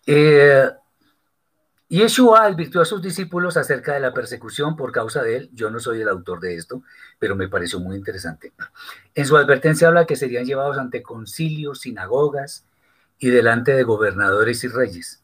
Eh, 0.06 0.70
Yeshua 1.88 2.44
advirtió 2.44 2.80
a 2.82 2.86
sus 2.86 3.02
discípulos 3.02 3.58
acerca 3.58 3.96
de 3.96 4.00
la 4.00 4.14
persecución 4.14 4.76
por 4.76 4.92
causa 4.92 5.24
de 5.24 5.36
él. 5.36 5.50
Yo 5.52 5.72
no 5.72 5.80
soy 5.80 6.02
el 6.02 6.10
autor 6.10 6.42
de 6.42 6.54
esto, 6.54 6.84
pero 7.18 7.36
me 7.36 7.50
pareció 7.50 7.80
muy 7.80 7.98
interesante. 7.98 8.54
En 9.16 9.26
su 9.26 9.36
advertencia 9.36 9.88
habla 9.88 10.06
que 10.06 10.16
serían 10.16 10.46
llevados 10.46 10.78
ante 10.78 11.02
concilios, 11.02 11.82
sinagogas 11.82 12.68
y 13.18 13.30
delante 13.30 13.72
de 13.74 13.82
gobernadores 13.82 14.64
y 14.64 14.68
reyes. 14.68 15.24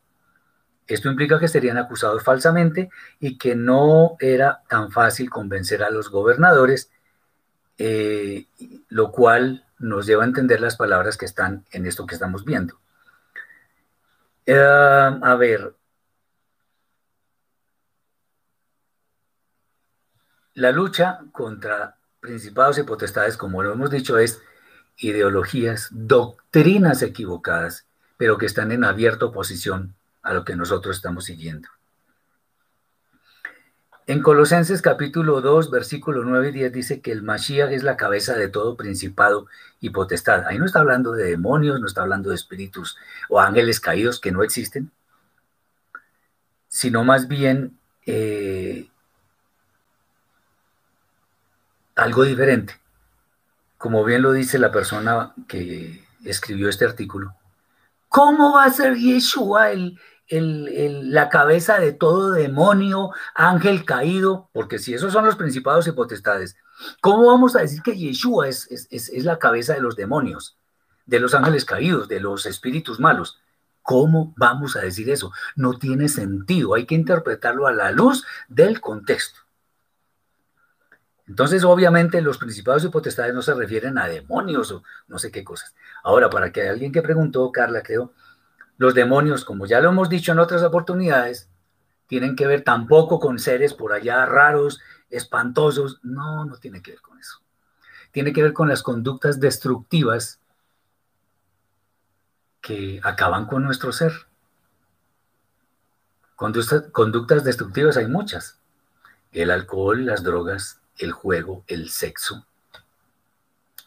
Esto 0.88 1.12
implica 1.12 1.40
que 1.40 1.48
serían 1.48 1.78
acusados 1.78 2.24
falsamente 2.24 2.90
y 3.20 3.38
que 3.38 3.56
no 3.56 4.18
era 4.20 4.64
tan 4.68 4.92
fácil 4.92 5.30
convencer 5.30 5.84
a 5.84 5.92
los 5.92 6.10
gobernadores 6.10 6.90
eh, 7.78 8.48
lo 8.90 9.12
cual 9.12 9.66
nos 9.80 10.06
lleva 10.06 10.24
a 10.24 10.28
entender 10.28 10.62
las 10.62 10.76
palabras 10.76 11.18
que 11.18 11.26
están 11.26 11.66
en 11.72 11.86
esto 11.86 12.06
que 12.06 12.16
estamos 12.16 12.46
viendo. 12.46 12.80
Eh, 14.46 14.56
a 14.56 15.36
ver, 15.36 15.76
la 20.54 20.72
lucha 20.72 21.20
contra 21.32 21.98
principados 22.20 22.78
y 22.78 22.84
potestades, 22.84 23.38
como 23.38 23.64
lo 23.64 23.74
hemos 23.74 23.90
dicho, 23.92 24.18
es 24.18 24.42
ideologías, 24.98 25.90
doctrinas 25.92 27.02
equivocadas, 27.02 27.86
pero 28.18 28.38
que 28.38 28.46
están 28.46 28.72
en 28.72 28.84
abierta 28.84 29.26
oposición 29.26 29.96
a 30.22 30.34
lo 30.34 30.46
que 30.46 30.56
nosotros 30.56 30.96
estamos 30.96 31.26
siguiendo. 31.26 31.70
En 34.08 34.22
Colosenses 34.22 34.84
capítulo 34.84 35.42
2, 35.42 35.72
versículo 35.72 36.24
9 36.24 36.50
y 36.50 36.52
10 36.52 36.72
dice 36.72 37.02
que 37.02 37.12
el 37.12 37.24
Mashiach 37.24 37.72
es 37.72 37.82
la 37.82 37.98
cabeza 37.98 38.36
de 38.36 38.50
todo 38.50 38.78
principado 38.78 39.48
y 39.80 39.90
potestad. 39.90 40.46
Ahí 40.46 40.60
no 40.60 40.66
está 40.66 40.80
hablando 40.80 41.14
de 41.14 41.32
demonios, 41.32 41.80
no 41.80 41.88
está 41.88 42.04
hablando 42.04 42.30
de 42.30 42.36
espíritus 42.36 42.98
o 43.30 43.40
ángeles 43.40 43.80
caídos 43.80 44.20
que 44.20 44.32
no 44.32 44.44
existen, 44.44 44.92
sino 46.68 47.04
más 47.04 47.28
bien 47.28 47.80
eh, 48.06 48.88
algo 51.96 52.26
diferente. 52.26 52.80
Como 53.80 54.04
bien 54.04 54.22
lo 54.22 54.34
dice 54.34 54.60
la 54.60 54.72
persona 54.72 55.34
que 55.48 56.06
escribió 56.24 56.70
este 56.70 56.86
artículo, 56.86 57.34
¿cómo 58.08 58.54
va 58.54 58.66
a 58.66 58.70
ser 58.70 58.98
Yeshua 58.98 59.72
el, 59.72 60.00
la 60.30 61.30
cabeza 61.30 61.80
de 61.80 61.94
todo 61.94 62.32
demonio, 62.32 63.12
ángel 63.34 63.86
caído? 63.86 64.50
Porque 64.54 64.80
si 64.80 64.94
esos 64.94 65.14
son 65.14 65.26
los 65.26 65.36
principados 65.36 65.88
y 65.88 65.92
potestades, 65.92 66.58
¿cómo 67.02 67.28
vamos 67.28 67.56
a 67.56 67.62
decir 67.62 67.82
que 67.82 67.98
Yeshua 67.98 68.48
es, 68.48 68.68
es 68.90 69.26
la 69.26 69.40
cabeza 69.40 69.74
de 69.74 69.82
los 69.82 69.96
demonios, 69.96 70.58
de 71.06 71.20
los 71.20 71.34
ángeles 71.34 71.66
caídos, 71.66 72.08
de 72.08 72.20
los 72.20 72.46
espíritus 72.46 73.00
malos? 73.00 73.40
¿Cómo 73.86 74.34
vamos 74.36 74.76
a 74.76 74.82
decir 74.82 75.12
eso? 75.12 75.32
No 75.56 75.78
tiene 75.78 76.10
sentido, 76.10 76.74
hay 76.74 76.88
que 76.88 76.96
interpretarlo 76.96 77.68
a 77.68 77.72
la 77.72 77.92
luz 77.92 78.26
del 78.48 78.82
contexto. 78.82 79.42
Entonces, 81.28 81.64
obviamente, 81.64 82.22
los 82.22 82.40
principados 82.40 82.84
y 82.84 82.90
potestades 82.90 83.34
no 83.34 83.42
se 83.42 83.54
refieren 83.54 84.00
a 84.00 84.08
demonios 84.08 84.72
o 84.72 84.84
no 85.08 85.20
sé 85.20 85.32
qué 85.32 85.44
cosas. 85.44 85.76
Ahora, 86.04 86.32
para 86.32 86.52
que 86.52 86.68
alguien 86.68 86.92
que 86.92 87.04
preguntó, 87.04 87.52
Carla, 87.52 87.84
creo, 87.84 88.14
los 88.78 88.94
demonios, 88.94 89.46
como 89.46 89.66
ya 89.66 89.80
lo 89.80 89.90
hemos 89.90 90.10
dicho 90.10 90.32
en 90.32 90.40
otras 90.40 90.64
oportunidades, 90.64 91.50
tienen 92.08 92.36
que 92.36 92.48
ver 92.48 92.64
tampoco 92.64 93.20
con 93.20 93.40
seres 93.40 93.74
por 93.74 93.94
allá 93.94 94.26
raros, 94.26 94.80
espantosos. 95.10 96.00
No, 96.04 96.46
no 96.46 96.58
tiene 96.58 96.82
que 96.82 96.92
ver 96.92 97.02
con 97.02 97.20
eso. 97.20 97.40
Tiene 98.12 98.34
que 98.34 98.44
ver 98.44 98.54
con 98.54 98.70
las 98.70 98.84
conductas 98.84 99.40
destructivas 99.40 100.40
que 102.62 103.00
acaban 103.04 103.46
con 103.46 103.64
nuestro 103.64 103.92
ser. 103.92 104.14
conductas 106.36 107.44
destructivas 107.44 107.98
hay 107.98 108.08
muchas. 108.08 108.60
El 109.32 109.52
alcohol, 109.52 110.06
las 110.06 110.24
drogas, 110.24 110.82
el 110.98 111.12
juego, 111.12 111.64
el 111.68 111.90
sexo, 111.90 112.46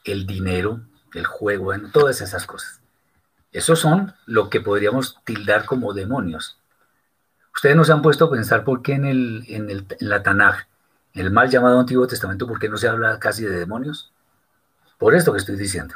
el 0.05 0.27
dinero, 0.27 0.83
el 1.15 1.27
juego, 1.27 1.73
todas 1.91 2.21
esas 2.21 2.47
cosas. 2.47 2.81
Esos 3.53 3.81
son 3.81 4.15
lo 4.27 4.51
que 4.51 4.61
podríamos 4.61 5.19
tildar 5.25 5.65
como 5.65 5.93
demonios. 5.93 6.59
Ustedes 7.55 7.77
nos 7.77 7.91
han 7.91 8.03
puesto 8.03 8.27
a 8.27 8.31
pensar 8.31 8.65
por 8.65 8.83
qué 8.83 8.93
en, 8.93 9.05
el, 9.05 9.45
en, 9.49 9.71
el, 9.71 9.87
en 9.99 10.09
la 10.09 10.23
Tanaj, 10.23 10.67
el 11.15 11.31
mal 11.31 11.51
llamado 11.51 11.81
Antiguo 11.81 12.07
Testamento, 12.07 12.47
por 12.47 12.59
qué 12.59 12.69
no 12.69 12.77
se 12.77 12.89
habla 12.89 13.19
casi 13.19 13.45
de 13.45 13.59
demonios. 13.59 14.13
Por 14.99 15.15
esto 15.15 15.33
que 15.33 15.39
estoy 15.39 15.57
diciendo. 15.57 15.95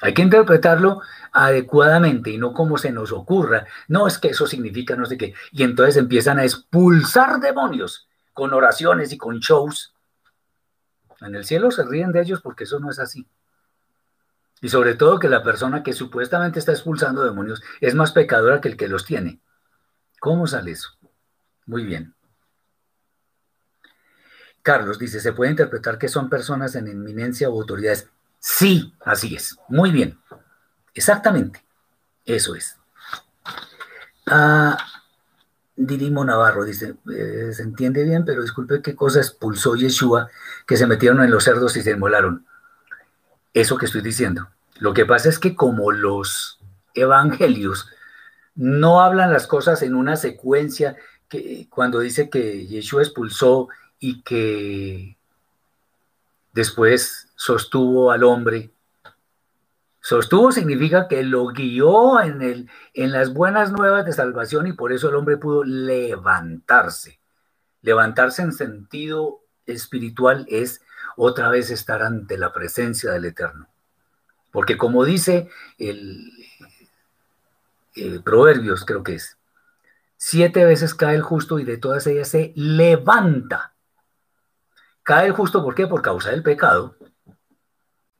Hay 0.00 0.14
que 0.14 0.22
interpretarlo 0.22 1.02
adecuadamente 1.32 2.30
y 2.30 2.38
no 2.38 2.52
como 2.52 2.78
se 2.78 2.92
nos 2.92 3.12
ocurra. 3.12 3.66
No 3.88 4.06
es 4.06 4.18
que 4.18 4.28
eso 4.28 4.46
significa 4.46 4.96
no 4.96 5.06
sé 5.06 5.18
qué. 5.18 5.34
Y 5.52 5.64
entonces 5.64 5.96
empiezan 5.96 6.38
a 6.38 6.44
expulsar 6.44 7.40
demonios 7.40 8.08
con 8.32 8.52
oraciones 8.54 9.12
y 9.12 9.18
con 9.18 9.40
shows 9.40 9.92
en 11.20 11.34
el 11.34 11.44
cielo 11.44 11.70
se 11.70 11.84
ríen 11.84 12.12
de 12.12 12.20
ellos 12.20 12.40
porque 12.40 12.64
eso 12.64 12.78
no 12.78 12.90
es 12.90 12.98
así. 12.98 13.26
Y 14.60 14.68
sobre 14.68 14.94
todo 14.94 15.18
que 15.18 15.28
la 15.28 15.42
persona 15.42 15.82
que 15.82 15.92
supuestamente 15.92 16.58
está 16.58 16.72
expulsando 16.72 17.24
demonios 17.24 17.62
es 17.80 17.94
más 17.94 18.12
pecadora 18.12 18.60
que 18.60 18.68
el 18.68 18.76
que 18.76 18.88
los 18.88 19.04
tiene. 19.04 19.40
¿Cómo 20.20 20.46
sale 20.46 20.72
eso? 20.72 20.90
Muy 21.66 21.84
bien. 21.84 22.14
Carlos 24.62 24.98
dice, 24.98 25.20
¿se 25.20 25.32
puede 25.32 25.52
interpretar 25.52 25.98
que 25.98 26.08
son 26.08 26.28
personas 26.28 26.74
en 26.74 26.88
inminencia 26.88 27.48
o 27.48 27.60
autoridades? 27.60 28.08
Sí, 28.40 28.94
así 29.00 29.34
es. 29.36 29.56
Muy 29.68 29.90
bien. 29.90 30.18
Exactamente. 30.92 31.64
Eso 32.24 32.54
es. 32.54 32.76
Ah, 34.26 34.76
Dirimo 35.80 36.24
Navarro 36.24 36.64
dice, 36.64 36.96
eh, 37.14 37.52
se 37.52 37.62
entiende 37.62 38.02
bien, 38.02 38.24
pero 38.24 38.42
disculpe 38.42 38.82
qué 38.82 38.96
cosa 38.96 39.20
expulsó 39.20 39.76
Yeshua 39.76 40.28
que 40.66 40.76
se 40.76 40.88
metieron 40.88 41.22
en 41.22 41.30
los 41.30 41.44
cerdos 41.44 41.76
y 41.76 41.82
se 41.82 41.92
inmolaron. 41.92 42.47
Eso 43.54 43.76
que 43.78 43.86
estoy 43.86 44.02
diciendo. 44.02 44.48
Lo 44.78 44.94
que 44.94 45.06
pasa 45.06 45.28
es 45.28 45.38
que 45.38 45.54
como 45.54 45.90
los 45.90 46.60
evangelios 46.94 47.88
no 48.54 49.00
hablan 49.00 49.32
las 49.32 49.46
cosas 49.46 49.82
en 49.82 49.94
una 49.94 50.16
secuencia, 50.16 50.96
que 51.28 51.66
cuando 51.70 52.00
dice 52.00 52.30
que 52.30 52.66
Yeshua 52.66 53.02
expulsó 53.02 53.68
y 53.98 54.22
que 54.22 55.16
después 56.52 57.28
sostuvo 57.36 58.10
al 58.10 58.24
hombre 58.24 58.70
Sostuvo 60.08 60.52
significa 60.52 61.06
que 61.06 61.22
lo 61.22 61.48
guió 61.48 62.22
en, 62.22 62.40
el, 62.40 62.70
en 62.94 63.12
las 63.12 63.34
buenas 63.34 63.72
nuevas 63.72 64.06
de 64.06 64.14
salvación 64.14 64.66
y 64.66 64.72
por 64.72 64.90
eso 64.90 65.10
el 65.10 65.16
hombre 65.16 65.36
pudo 65.36 65.64
levantarse. 65.64 67.20
Levantarse 67.82 68.40
en 68.40 68.52
sentido 68.52 69.40
espiritual 69.66 70.46
es 70.48 70.80
otra 71.18 71.48
vez 71.48 71.70
estar 71.70 72.02
ante 72.02 72.38
la 72.38 72.52
presencia 72.52 73.10
del 73.10 73.26
Eterno. 73.26 73.68
Porque 74.52 74.78
como 74.78 75.04
dice 75.04 75.50
el, 75.76 76.32
Proverbios, 78.24 78.84
creo 78.84 79.02
que 79.02 79.16
es, 79.16 79.36
siete 80.16 80.64
veces 80.64 80.94
cae 80.94 81.16
el 81.16 81.22
justo 81.22 81.58
y 81.58 81.64
de 81.64 81.76
todas 81.76 82.06
ellas 82.06 82.28
se 82.28 82.52
levanta. 82.54 83.74
Cae 85.02 85.26
el 85.26 85.32
justo, 85.32 85.62
¿por 85.64 85.74
qué? 85.74 85.86
Por 85.86 86.02
causa 86.02 86.30
del 86.30 86.42
pecado 86.42 86.94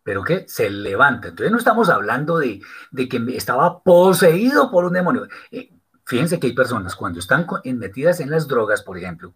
pero 0.09 0.25
que 0.25 0.49
se 0.49 0.71
levanta. 0.71 1.29
Entonces 1.29 1.53
no 1.53 1.59
estamos 1.59 1.91
hablando 1.91 2.39
de, 2.39 2.63
que 3.11 3.23
estaba 3.37 3.83
poseído 3.83 4.71
por 4.71 4.87
un 4.87 4.95
demonio. 4.95 5.29
Eh, 5.51 5.71
fíjense 6.07 6.41
que 6.41 6.47
hay 6.47 6.55
personas 6.55 6.97
cuando 6.97 7.19
están 7.19 7.47
metidas 7.75 8.21
en 8.21 8.31
las 8.31 8.49
drogas, 8.49 8.81
por 8.81 8.97
ejemplo, 8.97 9.35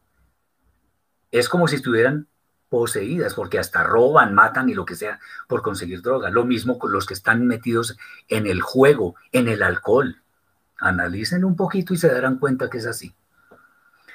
es 1.30 1.51
como 1.51 1.68
si 1.68 1.76
estuvieran 1.76 2.26
poseídas, 2.73 3.35
porque 3.35 3.59
hasta 3.59 3.82
roban, 3.82 4.32
matan 4.32 4.70
y 4.70 4.73
lo 4.73 4.86
que 4.86 4.94
sea 4.94 5.20
por 5.47 5.61
conseguir 5.61 6.01
droga. 6.01 6.31
Lo 6.31 6.47
mismo 6.47 6.78
con 6.78 6.90
los 6.90 7.05
que 7.05 7.12
están 7.12 7.47
metidos 7.47 7.99
en 8.28 8.47
el 8.47 8.62
juego, 8.62 9.15
en 9.31 9.47
el 9.49 9.62
alcohol. 9.62 10.23
Analicen 10.78 11.44
un 11.44 11.55
poquito 11.55 11.93
y 11.93 11.99
se 11.99 12.09
darán 12.09 12.39
cuenta 12.39 12.70
que 12.70 12.78
es 12.78 12.86
así. 12.86 13.15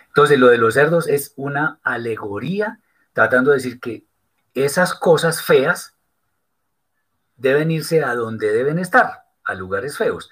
Entonces, 0.07 0.39
lo 0.39 0.47
de 0.47 0.57
los 0.57 0.73
cerdos 0.73 1.07
es 1.07 1.33
una 1.35 1.77
alegoría 1.83 2.79
tratando 3.13 3.51
de 3.51 3.57
decir 3.57 3.79
que 3.79 4.07
esas 4.55 4.95
cosas 4.95 5.43
feas 5.43 5.93
deben 7.35 7.69
irse 7.69 8.03
a 8.03 8.15
donde 8.15 8.51
deben 8.51 8.79
estar, 8.79 9.25
a 9.43 9.53
lugares 9.53 9.99
feos. 9.99 10.31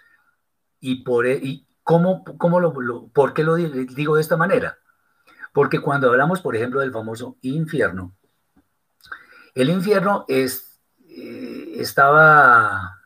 ¿Y, 0.80 1.03
por, 1.03 1.27
e, 1.27 1.35
y 1.35 1.68
cómo, 1.84 2.23
cómo 2.39 2.60
lo, 2.60 3.07
por 3.10 3.35
qué 3.35 3.43
lo 3.43 3.53
digo 3.53 4.15
de 4.15 4.22
esta 4.22 4.35
manera? 4.35 4.80
Porque 5.56 5.80
cuando 5.80 6.10
hablamos, 6.10 6.41
por 6.41 6.53
ejemplo, 6.53 6.82
del 6.82 6.91
famoso 6.91 7.38
infierno, 7.41 8.14
el 9.53 9.69
infierno 9.69 10.26
eh, 10.27 10.49
estaba 11.77 12.99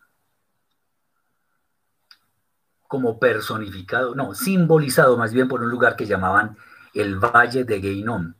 como 2.87 3.19
personificado, 3.19 4.15
no, 4.15 4.33
simbolizado 4.33 5.15
más 5.15 5.31
bien 5.31 5.47
por 5.47 5.61
un 5.61 5.69
lugar 5.69 5.95
que 5.95 6.07
llamaban 6.07 6.57
el 6.95 7.19
Valle 7.19 7.65
de 7.65 7.81
Geinom, 7.81 8.33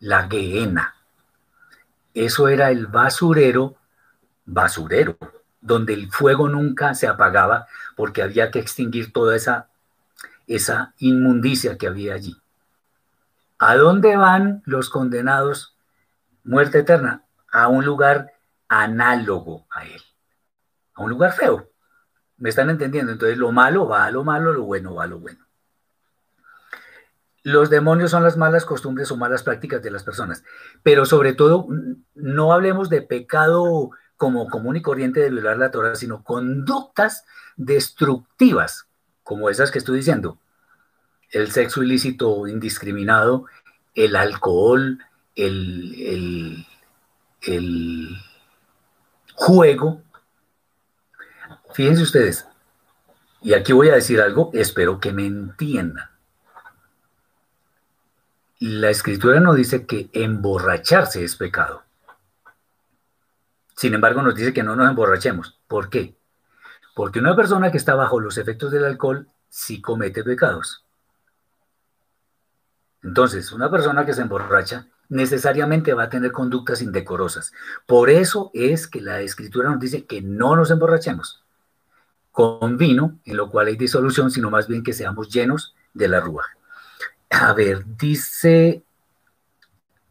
la 0.00 0.28
Gehenna. 0.28 0.96
Eso 2.14 2.48
era 2.48 2.72
el 2.72 2.88
basurero 2.88 3.76
basurero, 4.44 5.16
donde 5.60 5.94
el 5.94 6.10
fuego 6.10 6.48
nunca 6.48 6.94
se 6.94 7.06
apagaba 7.06 7.68
porque 7.94 8.22
había 8.22 8.50
que 8.50 8.58
extinguir 8.58 9.12
toda 9.12 9.36
esa, 9.36 9.68
esa 10.48 10.94
inmundicia 10.98 11.78
que 11.78 11.86
había 11.86 12.14
allí. 12.14 12.36
¿A 13.58 13.76
dónde 13.76 14.16
van 14.16 14.62
los 14.66 14.90
condenados? 14.90 15.76
Muerte 16.44 16.80
eterna, 16.80 17.24
a 17.50 17.68
un 17.68 17.84
lugar 17.84 18.32
análogo 18.68 19.66
a 19.70 19.84
él, 19.84 20.00
a 20.94 21.02
un 21.02 21.10
lugar 21.10 21.32
feo. 21.32 21.70
¿Me 22.36 22.50
están 22.50 22.68
entendiendo? 22.68 23.12
Entonces 23.12 23.38
lo 23.38 23.50
malo 23.52 23.88
va 23.88 24.04
a 24.04 24.10
lo 24.10 24.24
malo, 24.24 24.52
lo 24.52 24.64
bueno 24.64 24.94
va 24.94 25.04
a 25.04 25.06
lo 25.06 25.18
bueno. 25.18 25.46
Los 27.42 27.70
demonios 27.70 28.10
son 28.10 28.24
las 28.24 28.36
malas 28.36 28.64
costumbres 28.64 29.10
o 29.10 29.16
malas 29.16 29.42
prácticas 29.42 29.82
de 29.82 29.90
las 29.90 30.02
personas, 30.02 30.44
pero 30.82 31.04
sobre 31.04 31.32
todo 31.32 31.68
no 32.14 32.52
hablemos 32.52 32.90
de 32.90 33.02
pecado 33.02 33.90
como 34.16 34.48
común 34.48 34.76
y 34.76 34.82
corriente 34.82 35.20
de 35.20 35.30
violar 35.30 35.56
la 35.56 35.70
Torah, 35.70 35.94
sino 35.94 36.24
conductas 36.24 37.24
destructivas, 37.56 38.88
como 39.22 39.48
esas 39.48 39.70
que 39.70 39.78
estoy 39.78 39.98
diciendo. 39.98 40.38
El 41.30 41.50
sexo 41.50 41.82
ilícito 41.82 42.46
indiscriminado, 42.46 43.46
el 43.94 44.16
alcohol, 44.16 44.98
el, 45.34 46.66
el, 47.42 48.16
juego. 49.34 50.02
Fíjense 51.72 52.02
ustedes, 52.02 52.46
y 53.42 53.54
aquí 53.54 53.72
voy 53.72 53.90
a 53.90 53.94
decir 53.94 54.20
algo, 54.20 54.50
espero 54.54 54.98
que 54.98 55.12
me 55.12 55.26
entiendan. 55.26 56.10
La 58.58 58.88
escritura 58.88 59.40
no 59.40 59.52
dice 59.52 59.84
que 59.84 60.08
emborracharse 60.14 61.22
es 61.22 61.36
pecado. 61.36 61.82
Sin 63.76 63.92
embargo, 63.92 64.22
nos 64.22 64.34
dice 64.34 64.54
que 64.54 64.62
no 64.62 64.74
nos 64.74 64.88
emborrachemos. 64.88 65.60
¿Por 65.68 65.90
qué? 65.90 66.16
Porque 66.94 67.18
una 67.18 67.36
persona 67.36 67.70
que 67.70 67.76
está 67.76 67.94
bajo 67.94 68.18
los 68.20 68.38
efectos 68.38 68.72
del 68.72 68.84
alcohol 68.84 69.28
sí 69.50 69.82
comete 69.82 70.24
pecados. 70.24 70.85
Entonces, 73.06 73.52
una 73.52 73.70
persona 73.70 74.04
que 74.04 74.12
se 74.12 74.22
emborracha 74.22 74.88
necesariamente 75.08 75.94
va 75.94 76.04
a 76.04 76.10
tener 76.10 76.32
conductas 76.32 76.82
indecorosas. 76.82 77.52
Por 77.86 78.10
eso 78.10 78.50
es 78.52 78.88
que 78.88 79.00
la 79.00 79.20
escritura 79.20 79.70
nos 79.70 79.78
dice 79.78 80.04
que 80.06 80.22
no 80.22 80.56
nos 80.56 80.72
emborrachemos 80.72 81.40
con 82.32 82.76
vino, 82.76 83.16
en 83.24 83.36
lo 83.36 83.48
cual 83.48 83.68
hay 83.68 83.76
disolución, 83.76 84.32
sino 84.32 84.50
más 84.50 84.66
bien 84.66 84.82
que 84.82 84.92
seamos 84.92 85.28
llenos 85.28 85.76
de 85.94 86.08
la 86.08 86.18
rúa. 86.18 86.46
A 87.30 87.52
ver, 87.52 87.84
dice 87.96 88.82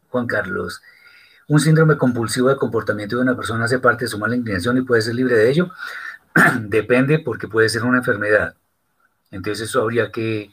Juan 0.08 0.26
Carlos, 0.26 0.80
un 1.48 1.60
síndrome 1.60 1.98
compulsivo 1.98 2.48
de 2.48 2.56
comportamiento 2.56 3.16
de 3.16 3.22
una 3.22 3.36
persona 3.36 3.66
hace 3.66 3.78
parte 3.78 4.06
de 4.06 4.08
su 4.08 4.18
mala 4.18 4.36
inclinación 4.36 4.78
y 4.78 4.82
puede 4.82 5.02
ser 5.02 5.14
libre 5.14 5.36
de 5.36 5.50
ello. 5.50 5.70
Depende 6.62 7.18
porque 7.18 7.46
puede 7.46 7.68
ser 7.68 7.84
una 7.84 7.98
enfermedad. 7.98 8.56
Entonces 9.30 9.68
eso 9.68 9.82
habría 9.82 10.10
que 10.10 10.50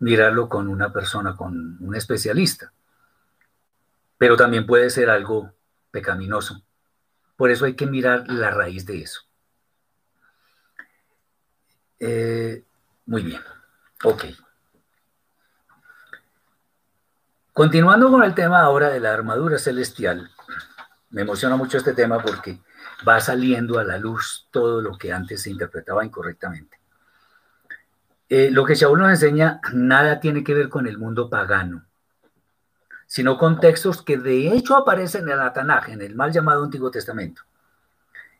mirarlo 0.00 0.48
con 0.48 0.68
una 0.68 0.92
persona, 0.92 1.36
con 1.36 1.76
un 1.80 1.94
especialista. 1.94 2.72
Pero 4.16 4.36
también 4.36 4.66
puede 4.66 4.90
ser 4.90 5.10
algo 5.10 5.52
pecaminoso. 5.90 6.62
Por 7.36 7.50
eso 7.50 7.64
hay 7.64 7.74
que 7.74 7.86
mirar 7.86 8.28
la 8.28 8.50
raíz 8.50 8.84
de 8.86 9.02
eso. 9.02 9.22
Eh, 12.00 12.64
muy 13.06 13.22
bien. 13.22 13.40
Ok. 14.04 14.24
Continuando 17.52 18.10
con 18.10 18.22
el 18.22 18.34
tema 18.34 18.60
ahora 18.60 18.88
de 18.88 19.00
la 19.00 19.12
armadura 19.12 19.58
celestial, 19.58 20.30
me 21.10 21.22
emociona 21.22 21.56
mucho 21.56 21.78
este 21.78 21.92
tema 21.92 22.22
porque 22.22 22.60
va 23.06 23.20
saliendo 23.20 23.78
a 23.78 23.84
la 23.84 23.98
luz 23.98 24.46
todo 24.50 24.80
lo 24.80 24.96
que 24.96 25.12
antes 25.12 25.42
se 25.42 25.50
interpretaba 25.50 26.04
incorrectamente. 26.04 26.77
Eh, 28.28 28.50
lo 28.50 28.64
que 28.64 28.74
Shaul 28.74 28.98
nos 28.98 29.10
enseña 29.10 29.60
nada 29.72 30.20
tiene 30.20 30.44
que 30.44 30.54
ver 30.54 30.68
con 30.68 30.86
el 30.86 30.98
mundo 30.98 31.30
pagano, 31.30 31.86
sino 33.06 33.38
con 33.38 33.58
textos 33.58 34.02
que 34.02 34.18
de 34.18 34.52
hecho 34.52 34.76
aparecen 34.76 35.22
en 35.22 35.30
el 35.30 35.40
Atanaj, 35.40 35.88
en 35.88 36.02
el 36.02 36.14
mal 36.14 36.30
llamado 36.30 36.64
Antiguo 36.64 36.90
Testamento. 36.90 37.42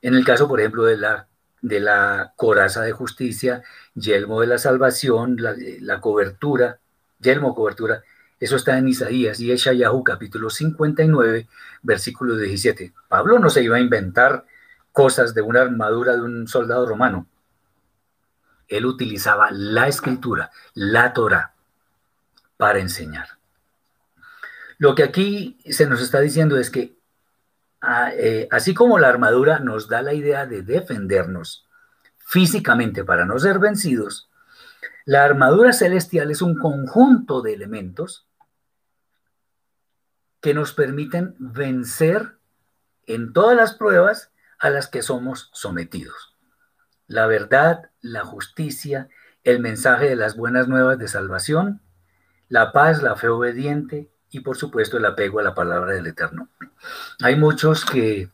En 0.02 0.14
el 0.14 0.24
caso, 0.24 0.46
por 0.46 0.60
ejemplo, 0.60 0.84
de 0.84 0.98
la, 0.98 1.26
de 1.62 1.80
la 1.80 2.34
coraza 2.36 2.82
de 2.82 2.92
justicia, 2.92 3.62
yelmo 3.94 4.42
de 4.42 4.46
la 4.46 4.58
salvación, 4.58 5.36
la, 5.38 5.54
la 5.80 6.00
cobertura, 6.00 6.78
yelmo 7.18 7.54
cobertura, 7.54 8.02
eso 8.40 8.56
está 8.56 8.78
en 8.78 8.88
Isaías 8.88 9.40
y 9.40 9.50
Eshayahu 9.50 10.04
capítulo 10.04 10.50
59, 10.50 11.48
versículo 11.82 12.36
17. 12.36 12.92
Pablo 13.08 13.38
no 13.38 13.50
se 13.50 13.62
iba 13.62 13.76
a 13.76 13.80
inventar 13.80 14.44
cosas 14.92 15.34
de 15.34 15.42
una 15.42 15.62
armadura 15.62 16.14
de 16.14 16.22
un 16.22 16.46
soldado 16.46 16.86
romano. 16.86 17.26
Él 18.68 18.86
utilizaba 18.86 19.50
la 19.50 19.88
escritura, 19.88 20.50
la 20.74 21.12
Torah, 21.12 21.54
para 22.56 22.78
enseñar. 22.78 23.38
Lo 24.78 24.94
que 24.94 25.02
aquí 25.02 25.58
se 25.68 25.86
nos 25.86 26.00
está 26.00 26.20
diciendo 26.20 26.56
es 26.58 26.70
que 26.70 26.96
ah, 27.80 28.12
eh, 28.14 28.46
así 28.50 28.74
como 28.74 28.98
la 28.98 29.08
armadura 29.08 29.58
nos 29.58 29.88
da 29.88 30.02
la 30.02 30.14
idea 30.14 30.46
de 30.46 30.62
defendernos 30.62 31.66
físicamente 32.18 33.04
para 33.04 33.24
no 33.24 33.38
ser 33.38 33.58
vencidos, 33.58 34.28
la 35.04 35.24
armadura 35.24 35.72
celestial 35.72 36.30
es 36.30 36.42
un 36.42 36.58
conjunto 36.58 37.40
de 37.40 37.54
elementos 37.54 38.26
que 40.40 40.54
nos 40.54 40.72
permiten 40.72 41.34
vencer 41.38 42.36
en 43.06 43.32
todas 43.32 43.56
las 43.56 43.74
pruebas 43.74 44.30
a 44.58 44.70
las 44.70 44.86
que 44.86 45.02
somos 45.02 45.50
sometidos. 45.52 46.27
La 47.08 47.26
verdad, 47.26 47.90
la 48.00 48.24
justicia, 48.24 49.08
el 49.42 49.58
mensaje 49.58 50.08
de 50.08 50.16
las 50.16 50.36
buenas 50.36 50.68
nuevas 50.68 50.98
de 50.98 51.08
salvación, 51.08 51.80
la 52.48 52.70
paz, 52.70 53.02
la 53.02 53.16
fe 53.16 53.28
obediente 53.28 54.08
y 54.30 54.40
por 54.40 54.56
supuesto 54.56 54.98
el 54.98 55.04
apego 55.04 55.40
a 55.40 55.42
la 55.42 55.54
palabra 55.54 55.94
del 55.94 56.06
Eterno. 56.06 56.48
Hay 57.20 57.34
muchos 57.34 57.84
que, 57.84 58.30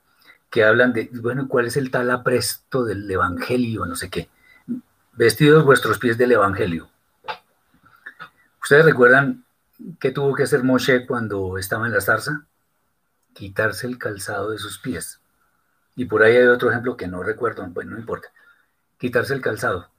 que 0.51 0.65
hablan 0.65 0.93
de, 0.93 1.09
bueno, 1.15 1.49
¿cuál 1.49 1.67
es 1.67 1.79
el 1.79 1.91
tal 1.91 2.11
apresto 2.11 2.85
del 2.85 3.11
Evangelio? 3.11 3.87
No 3.87 3.97
sé 3.97 4.11
qué. 4.11 4.29
Vestidos 5.15 5.65
vuestros 5.65 5.99
pies 5.99 6.19
del 6.19 6.33
Evangelio. 6.33 6.91
Ustedes 8.61 8.85
recuerdan 8.85 9.45
¿Qué 9.99 10.13
tuvo 10.13 10.35
que 10.35 10.45
hacer 10.45 10.63
Moshe 10.63 11.07
cuando 11.07 11.59
estaba 11.59 11.87
en 11.87 11.93
la 11.93 12.01
zarza? 12.01 12.47
Quitarse 13.33 13.87
el 13.87 13.99
calzado 13.99 14.51
de 14.51 14.59
sus 14.59 14.79
pies. 14.79 15.21
Y 15.97 16.05
por 16.05 16.23
ahí 16.23 16.37
hay 16.37 16.47
otro 16.47 16.71
ejemplo 16.71 16.97
que 16.97 17.09
no 17.09 17.23
recuerdo, 17.23 17.67
bueno, 17.69 17.93
no 17.93 17.99
importa. 17.99 18.29
Quitarse 18.99 19.35
el 19.35 19.41
calzado. 19.41 19.91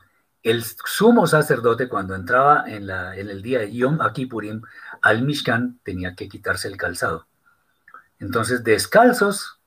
El 0.44 0.64
sumo 0.64 1.26
sacerdote 1.28 1.88
cuando 1.88 2.16
entraba 2.16 2.66
en, 2.68 2.88
la, 2.88 3.16
en 3.18 3.30
el 3.30 3.42
día 3.42 3.60
de 3.60 3.74
Yom 3.74 3.98
Kippurim 4.14 4.62
al 5.02 5.24
Mishkan 5.24 5.80
tenía 5.84 6.16
que 6.16 6.30
quitarse 6.30 6.68
el 6.68 6.78
calzado. 6.78 7.28
Entonces, 8.20 8.64
descalzos 8.64 9.60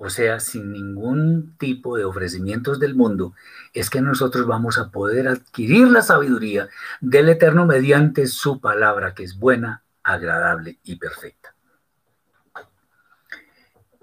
o 0.00 0.10
sea, 0.10 0.38
sin 0.38 0.72
ningún 0.72 1.56
tipo 1.58 1.96
de 1.96 2.04
ofrecimientos 2.04 2.78
del 2.78 2.94
mundo, 2.94 3.34
es 3.74 3.90
que 3.90 4.00
nosotros 4.00 4.46
vamos 4.46 4.78
a 4.78 4.90
poder 4.90 5.26
adquirir 5.26 5.88
la 5.88 6.02
sabiduría 6.02 6.68
del 7.00 7.28
Eterno 7.28 7.66
mediante 7.66 8.28
su 8.28 8.60
palabra, 8.60 9.12
que 9.12 9.24
es 9.24 9.36
buena, 9.36 9.82
agradable 10.04 10.78
y 10.84 10.96
perfecta. 10.96 11.52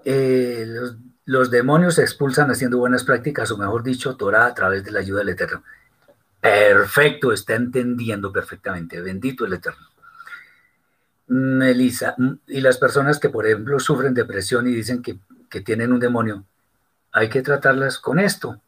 Eh, 0.04 0.68
demonios 1.50 1.96
se 1.96 2.02
expulsan 2.02 2.50
haciendo 2.50 2.78
buenas 2.78 3.04
prácticas, 3.04 3.50
o 3.50 3.58
mejor 3.58 3.82
dicho, 3.82 4.16
Torah 4.16 4.46
a 4.46 4.54
través 4.54 4.84
de 4.84 4.92
la 4.92 5.00
ayuda 5.00 5.20
del 5.20 5.30
Eterno. 5.30 5.62
Perfecto, 6.40 7.32
está 7.32 7.54
entendiendo 7.54 8.32
perfectamente. 8.32 9.00
Bendito 9.00 9.44
el 9.44 9.54
Eterno. 9.54 9.86
Melissa, 11.28 12.14
y 12.46 12.60
las 12.60 12.78
personas 12.78 13.18
que, 13.18 13.28
por 13.28 13.46
ejemplo, 13.46 13.80
sufren 13.80 14.14
depresión 14.14 14.68
y 14.68 14.74
dicen 14.74 15.02
que 15.02 15.18
que 15.48 15.60
tienen 15.60 15.92
un 15.92 16.00
demonio, 16.00 16.44
hay 17.12 17.28
que 17.28 17.42
tratarlas 17.42 17.98
con 17.98 18.18
esto 18.18 18.60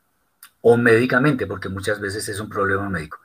o 0.61 0.77
médicamente, 0.77 1.47
porque 1.47 1.69
muchas 1.69 2.01
veces 2.01 2.29
es 2.29 2.41
un 2.41 2.49
problema 2.49 2.89
médico. 2.89 3.19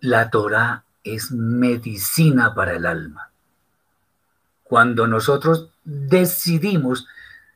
La 0.00 0.30
Torah 0.30 0.84
es 1.04 1.32
medicina 1.32 2.54
para 2.54 2.74
el 2.74 2.86
alma. 2.86 3.30
Cuando 4.62 5.06
nosotros 5.06 5.70
decidimos, 5.84 7.06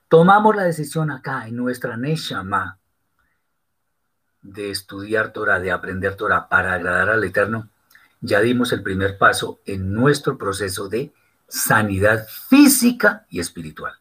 tomamos 0.08 0.54
la 0.54 0.64
decisión 0.64 1.10
acá 1.10 1.46
en 1.46 1.56
nuestra 1.56 1.96
Neshama 1.96 2.78
de 4.42 4.70
estudiar 4.70 5.32
Torah, 5.32 5.58
de 5.58 5.72
aprender 5.72 6.14
Torah 6.14 6.48
para 6.48 6.74
agradar 6.74 7.10
al 7.10 7.24
Eterno, 7.24 7.68
ya 8.20 8.40
dimos 8.40 8.72
el 8.72 8.82
primer 8.82 9.18
paso 9.18 9.60
en 9.66 9.92
nuestro 9.92 10.38
proceso 10.38 10.88
de 10.88 11.12
sanidad 11.48 12.26
física 12.48 13.26
y 13.28 13.40
espiritual. 13.40 13.94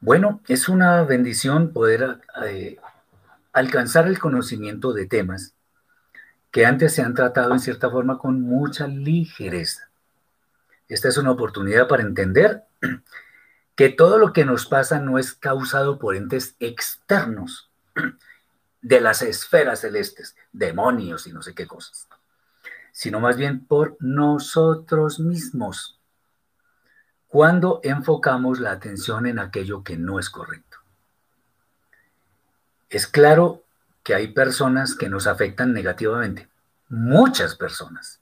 Bueno, 0.00 0.40
es 0.46 0.68
una 0.68 1.02
bendición 1.02 1.72
poder 1.72 2.20
eh, 2.44 2.76
alcanzar 3.52 4.06
el 4.06 4.18
conocimiento 4.18 4.92
de 4.92 5.06
temas 5.06 5.54
que 6.50 6.66
antes 6.66 6.94
se 6.94 7.02
han 7.02 7.14
tratado 7.14 7.52
en 7.52 7.60
cierta 7.60 7.90
forma 7.90 8.18
con 8.18 8.40
mucha 8.40 8.86
ligereza. 8.86 9.88
Esta 10.88 11.08
es 11.08 11.18
una 11.18 11.32
oportunidad 11.32 11.88
para 11.88 12.02
entender 12.02 12.64
que 13.78 13.90
todo 13.90 14.18
lo 14.18 14.32
que 14.32 14.44
nos 14.44 14.66
pasa 14.66 14.98
no 14.98 15.20
es 15.20 15.34
causado 15.34 16.00
por 16.00 16.16
entes 16.16 16.56
externos 16.58 17.70
de 18.82 19.00
las 19.00 19.22
esferas 19.22 19.82
celestes, 19.82 20.34
demonios 20.50 21.28
y 21.28 21.32
no 21.32 21.42
sé 21.42 21.54
qué 21.54 21.68
cosas, 21.68 22.08
sino 22.90 23.20
más 23.20 23.36
bien 23.36 23.64
por 23.64 23.96
nosotros 24.00 25.20
mismos 25.20 26.00
cuando 27.28 27.78
enfocamos 27.84 28.58
la 28.58 28.72
atención 28.72 29.26
en 29.26 29.38
aquello 29.38 29.84
que 29.84 29.96
no 29.96 30.18
es 30.18 30.28
correcto. 30.28 30.78
Es 32.90 33.06
claro 33.06 33.62
que 34.02 34.16
hay 34.16 34.32
personas 34.32 34.96
que 34.96 35.08
nos 35.08 35.28
afectan 35.28 35.72
negativamente, 35.72 36.48
muchas 36.88 37.54
personas. 37.54 38.18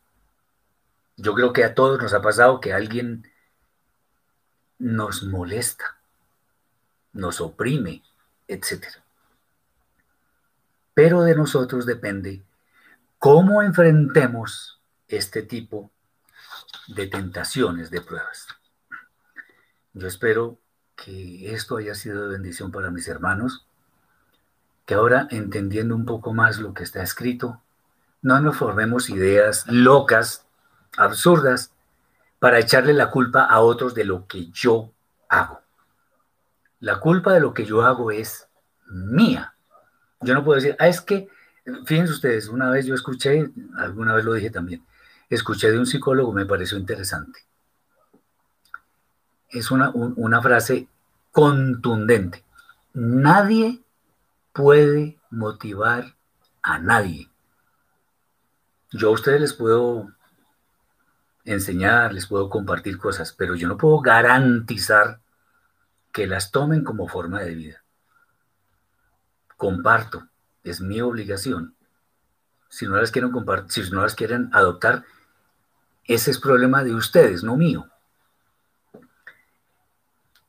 Yo 1.16 1.32
creo 1.32 1.54
que 1.54 1.64
a 1.64 1.74
todos 1.74 1.98
nos 1.98 2.12
ha 2.12 2.20
pasado 2.20 2.60
que 2.60 2.74
alguien 2.74 3.26
nos 4.78 5.22
molesta, 5.22 5.96
nos 7.12 7.40
oprime, 7.40 8.02
etc. 8.48 8.86
Pero 10.94 11.22
de 11.22 11.34
nosotros 11.34 11.86
depende 11.86 12.42
cómo 13.18 13.62
enfrentemos 13.62 14.80
este 15.08 15.42
tipo 15.42 15.90
de 16.88 17.06
tentaciones, 17.06 17.90
de 17.90 18.00
pruebas. 18.00 18.46
Yo 19.92 20.06
espero 20.06 20.58
que 20.94 21.52
esto 21.52 21.76
haya 21.76 21.94
sido 21.94 22.22
de 22.22 22.34
bendición 22.34 22.70
para 22.70 22.90
mis 22.90 23.08
hermanos, 23.08 23.66
que 24.84 24.94
ahora 24.94 25.26
entendiendo 25.30 25.94
un 25.94 26.06
poco 26.06 26.32
más 26.32 26.58
lo 26.58 26.74
que 26.74 26.84
está 26.84 27.02
escrito, 27.02 27.62
no 28.22 28.40
nos 28.40 28.56
formemos 28.56 29.10
ideas 29.10 29.66
locas, 29.68 30.46
absurdas, 30.96 31.72
para 32.38 32.58
echarle 32.58 32.92
la 32.92 33.10
culpa 33.10 33.44
a 33.44 33.60
otros 33.60 33.94
de 33.94 34.04
lo 34.04 34.26
que 34.26 34.50
yo 34.50 34.92
hago. 35.28 35.60
La 36.80 37.00
culpa 37.00 37.32
de 37.32 37.40
lo 37.40 37.54
que 37.54 37.64
yo 37.64 37.82
hago 37.82 38.10
es 38.10 38.48
mía. 38.86 39.54
Yo 40.20 40.34
no 40.34 40.44
puedo 40.44 40.56
decir, 40.56 40.76
ah, 40.78 40.88
es 40.88 41.00
que, 41.00 41.28
fíjense 41.84 42.12
ustedes, 42.12 42.48
una 42.48 42.70
vez 42.70 42.86
yo 42.86 42.94
escuché, 42.94 43.50
alguna 43.76 44.14
vez 44.14 44.24
lo 44.24 44.34
dije 44.34 44.50
también, 44.50 44.84
escuché 45.28 45.70
de 45.70 45.78
un 45.78 45.86
psicólogo, 45.86 46.32
me 46.32 46.46
pareció 46.46 46.78
interesante. 46.78 47.40
es 49.48 49.70
una, 49.70 49.90
una 49.90 50.42
frase 50.42 50.88
contundente. 51.32 52.44
Nadie 52.92 53.82
puede 54.52 55.18
motivar 55.30 56.16
a 56.62 56.78
nadie. 56.78 57.30
Yo 58.90 59.08
a 59.08 59.12
ustedes 59.12 59.40
les 59.40 59.52
puedo 59.52 60.15
enseñar, 61.46 62.12
les 62.12 62.26
puedo 62.26 62.50
compartir 62.50 62.98
cosas, 62.98 63.32
pero 63.32 63.54
yo 63.54 63.68
no 63.68 63.78
puedo 63.78 64.00
garantizar 64.00 65.20
que 66.12 66.26
las 66.26 66.50
tomen 66.50 66.84
como 66.84 67.08
forma 67.08 67.40
de 67.40 67.54
vida. 67.54 67.84
Comparto, 69.56 70.28
es 70.64 70.80
mi 70.80 71.00
obligación. 71.00 71.74
Si 72.68 72.86
no 72.86 72.96
las 72.96 73.10
quieren 73.10 73.30
compartir, 73.30 73.86
si 73.86 73.90
no 73.90 74.02
las 74.02 74.14
quieren 74.14 74.50
adoptar, 74.52 75.04
ese 76.04 76.30
es 76.30 76.38
problema 76.38 76.84
de 76.84 76.94
ustedes, 76.94 77.42
no 77.42 77.56
mío. 77.56 77.88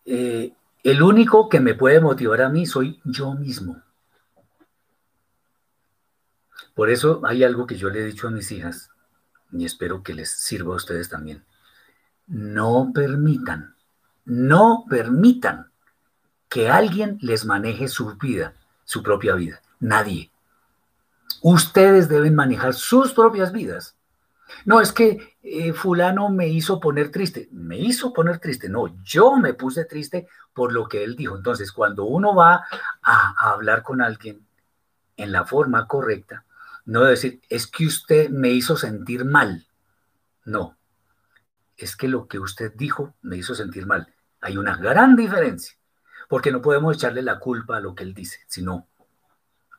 Eh, 0.06 0.54
el 0.84 1.02
único 1.02 1.48
que 1.50 1.60
me 1.60 1.76
puede 1.76 2.00
motivar 2.00 2.42
a 2.42 2.50
mí 2.50 2.66
soy 2.66 3.00
yo 3.04 3.34
mismo. 3.34 3.82
Por 6.74 6.90
eso 6.90 7.22
hay 7.26 7.44
algo 7.44 7.68
que 7.68 7.76
yo 7.76 7.90
le 7.90 8.02
he 8.02 8.06
dicho 8.06 8.28
a 8.28 8.32
mis 8.32 8.52
hijas, 8.52 8.90
y 9.52 9.66
espero 9.66 10.04
que 10.04 10.14
les 10.14 10.32
sirva 10.32 10.74
a 10.74 10.78
ustedes 10.78 11.10
también. 11.10 11.44
No 12.28 12.92
permitan, 12.94 13.76
no 14.26 14.86
permitan 14.90 15.72
que 16.50 16.70
alguien 16.70 17.18
les 17.22 17.46
maneje 17.46 17.88
su 17.88 18.16
vida, 18.16 18.54
su 18.84 19.04
propia 19.04 19.36
vida. 19.36 19.62
Nadie. 19.80 20.32
Ustedes 21.42 22.10
deben 22.10 22.36
manejar 22.36 22.74
sus 22.74 23.14
propias 23.14 23.52
vidas. 23.52 23.96
No, 24.66 24.82
es 24.82 24.92
que 24.92 25.38
eh, 25.44 25.74
fulano 25.74 26.30
me 26.30 26.48
hizo 26.48 26.80
poner 26.80 27.12
triste. 27.12 27.50
Me 27.52 27.78
hizo 27.78 28.14
poner 28.14 28.40
triste. 28.40 28.70
No, 28.70 28.88
yo 29.04 29.38
me 29.38 29.54
puse 29.54 29.86
triste 29.86 30.28
por 30.54 30.72
lo 30.72 30.88
que 30.88 31.04
él 31.04 31.16
dijo. 31.16 31.36
Entonces, 31.36 31.72
cuando 31.72 32.06
uno 32.06 32.34
va 32.36 32.66
a, 33.02 33.36
a 33.38 33.52
hablar 33.52 33.84
con 33.84 34.02
alguien 34.02 34.46
en 35.18 35.32
la 35.32 35.46
forma 35.46 35.88
correcta, 35.88 36.46
no 36.88 37.04
decir, 37.04 37.42
es 37.50 37.68
que 37.68 37.86
usted 37.86 38.30
me 38.30 38.50
hizo 38.50 38.78
sentir 38.78 39.26
mal. 39.26 39.68
No, 40.46 40.78
es 41.76 41.98
que 41.98 42.08
lo 42.08 42.30
que 42.30 42.40
usted 42.40 42.72
dijo 42.76 43.14
me 43.22 43.36
hizo 43.36 43.54
sentir 43.54 43.86
mal. 43.86 44.14
Hay 44.40 44.58
una 44.58 44.78
gran 44.78 45.18
diferencia, 45.18 45.78
porque 46.30 46.50
no 46.50 46.62
podemos 46.62 46.96
echarle 46.96 47.22
la 47.22 47.40
culpa 47.40 47.76
a 47.76 47.82
lo 47.82 47.94
que 47.94 48.04
él 48.04 48.14
dice, 48.14 48.40
sino 48.48 48.88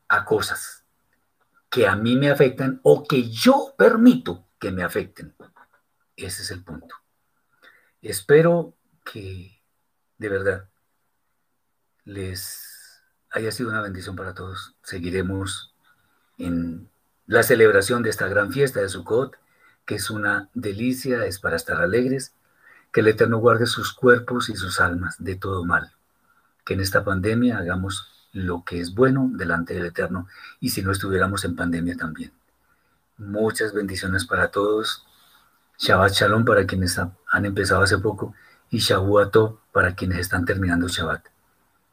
a 0.07 0.23
cosas 0.23 0.85
que 1.69 1.87
a 1.87 1.95
mí 1.95 2.15
me 2.15 2.29
afectan 2.29 2.79
o 2.83 3.03
que 3.03 3.29
yo 3.31 3.73
permito 3.75 4.47
que 4.59 4.71
me 4.71 4.83
afecten. 4.83 5.35
Ese 6.15 6.43
es 6.43 6.51
el 6.51 6.63
punto. 6.63 6.95
Espero 8.03 8.75
que 9.03 9.63
de 10.19 10.29
verdad 10.29 10.69
les 12.03 13.01
haya 13.31 13.51
sido 13.51 13.69
una 13.69 13.81
bendición 13.81 14.15
para 14.15 14.35
todos. 14.35 14.75
Seguiremos 14.83 15.73
en 16.37 16.88
la 17.29 17.43
celebración 17.43 18.01
de 18.01 18.09
esta 18.09 18.27
gran 18.27 18.51
fiesta 18.51 18.79
de 18.79 18.89
Sukkot, 18.89 19.37
que 19.85 19.93
es 19.93 20.09
una 20.09 20.49
delicia, 20.55 21.25
es 21.25 21.37
para 21.37 21.57
estar 21.57 21.79
alegres, 21.79 22.33
que 22.91 23.01
el 23.01 23.07
Eterno 23.07 23.37
guarde 23.37 23.67
sus 23.67 23.93
cuerpos 23.93 24.49
y 24.49 24.55
sus 24.55 24.81
almas 24.81 25.15
de 25.19 25.35
todo 25.35 25.63
mal, 25.63 25.91
que 26.65 26.73
en 26.73 26.79
esta 26.79 27.03
pandemia 27.03 27.59
hagamos 27.59 28.29
lo 28.33 28.63
que 28.65 28.79
es 28.79 28.95
bueno 28.95 29.29
delante 29.31 29.75
del 29.75 29.85
Eterno 29.85 30.27
y 30.59 30.71
si 30.71 30.81
no 30.81 30.91
estuviéramos 30.91 31.45
en 31.45 31.55
pandemia 31.55 31.95
también. 31.95 32.31
Muchas 33.19 33.75
bendiciones 33.75 34.25
para 34.25 34.49
todos. 34.49 35.05
Shabbat 35.77 36.13
Shalom 36.13 36.45
para 36.45 36.65
quienes 36.65 36.97
han 36.97 37.45
empezado 37.45 37.83
hace 37.83 37.99
poco 37.99 38.33
y 38.71 38.79
Shavuot 38.79 39.61
para 39.71 39.93
quienes 39.93 40.17
están 40.17 40.45
terminando 40.45 40.87
Shabbat. 40.87 41.27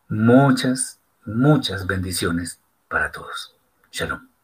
Muchas, 0.08 0.98
muchas 1.26 1.86
bendiciones 1.86 2.58
para 2.88 3.12
todos. 3.12 3.54
Shalom. 3.92 4.35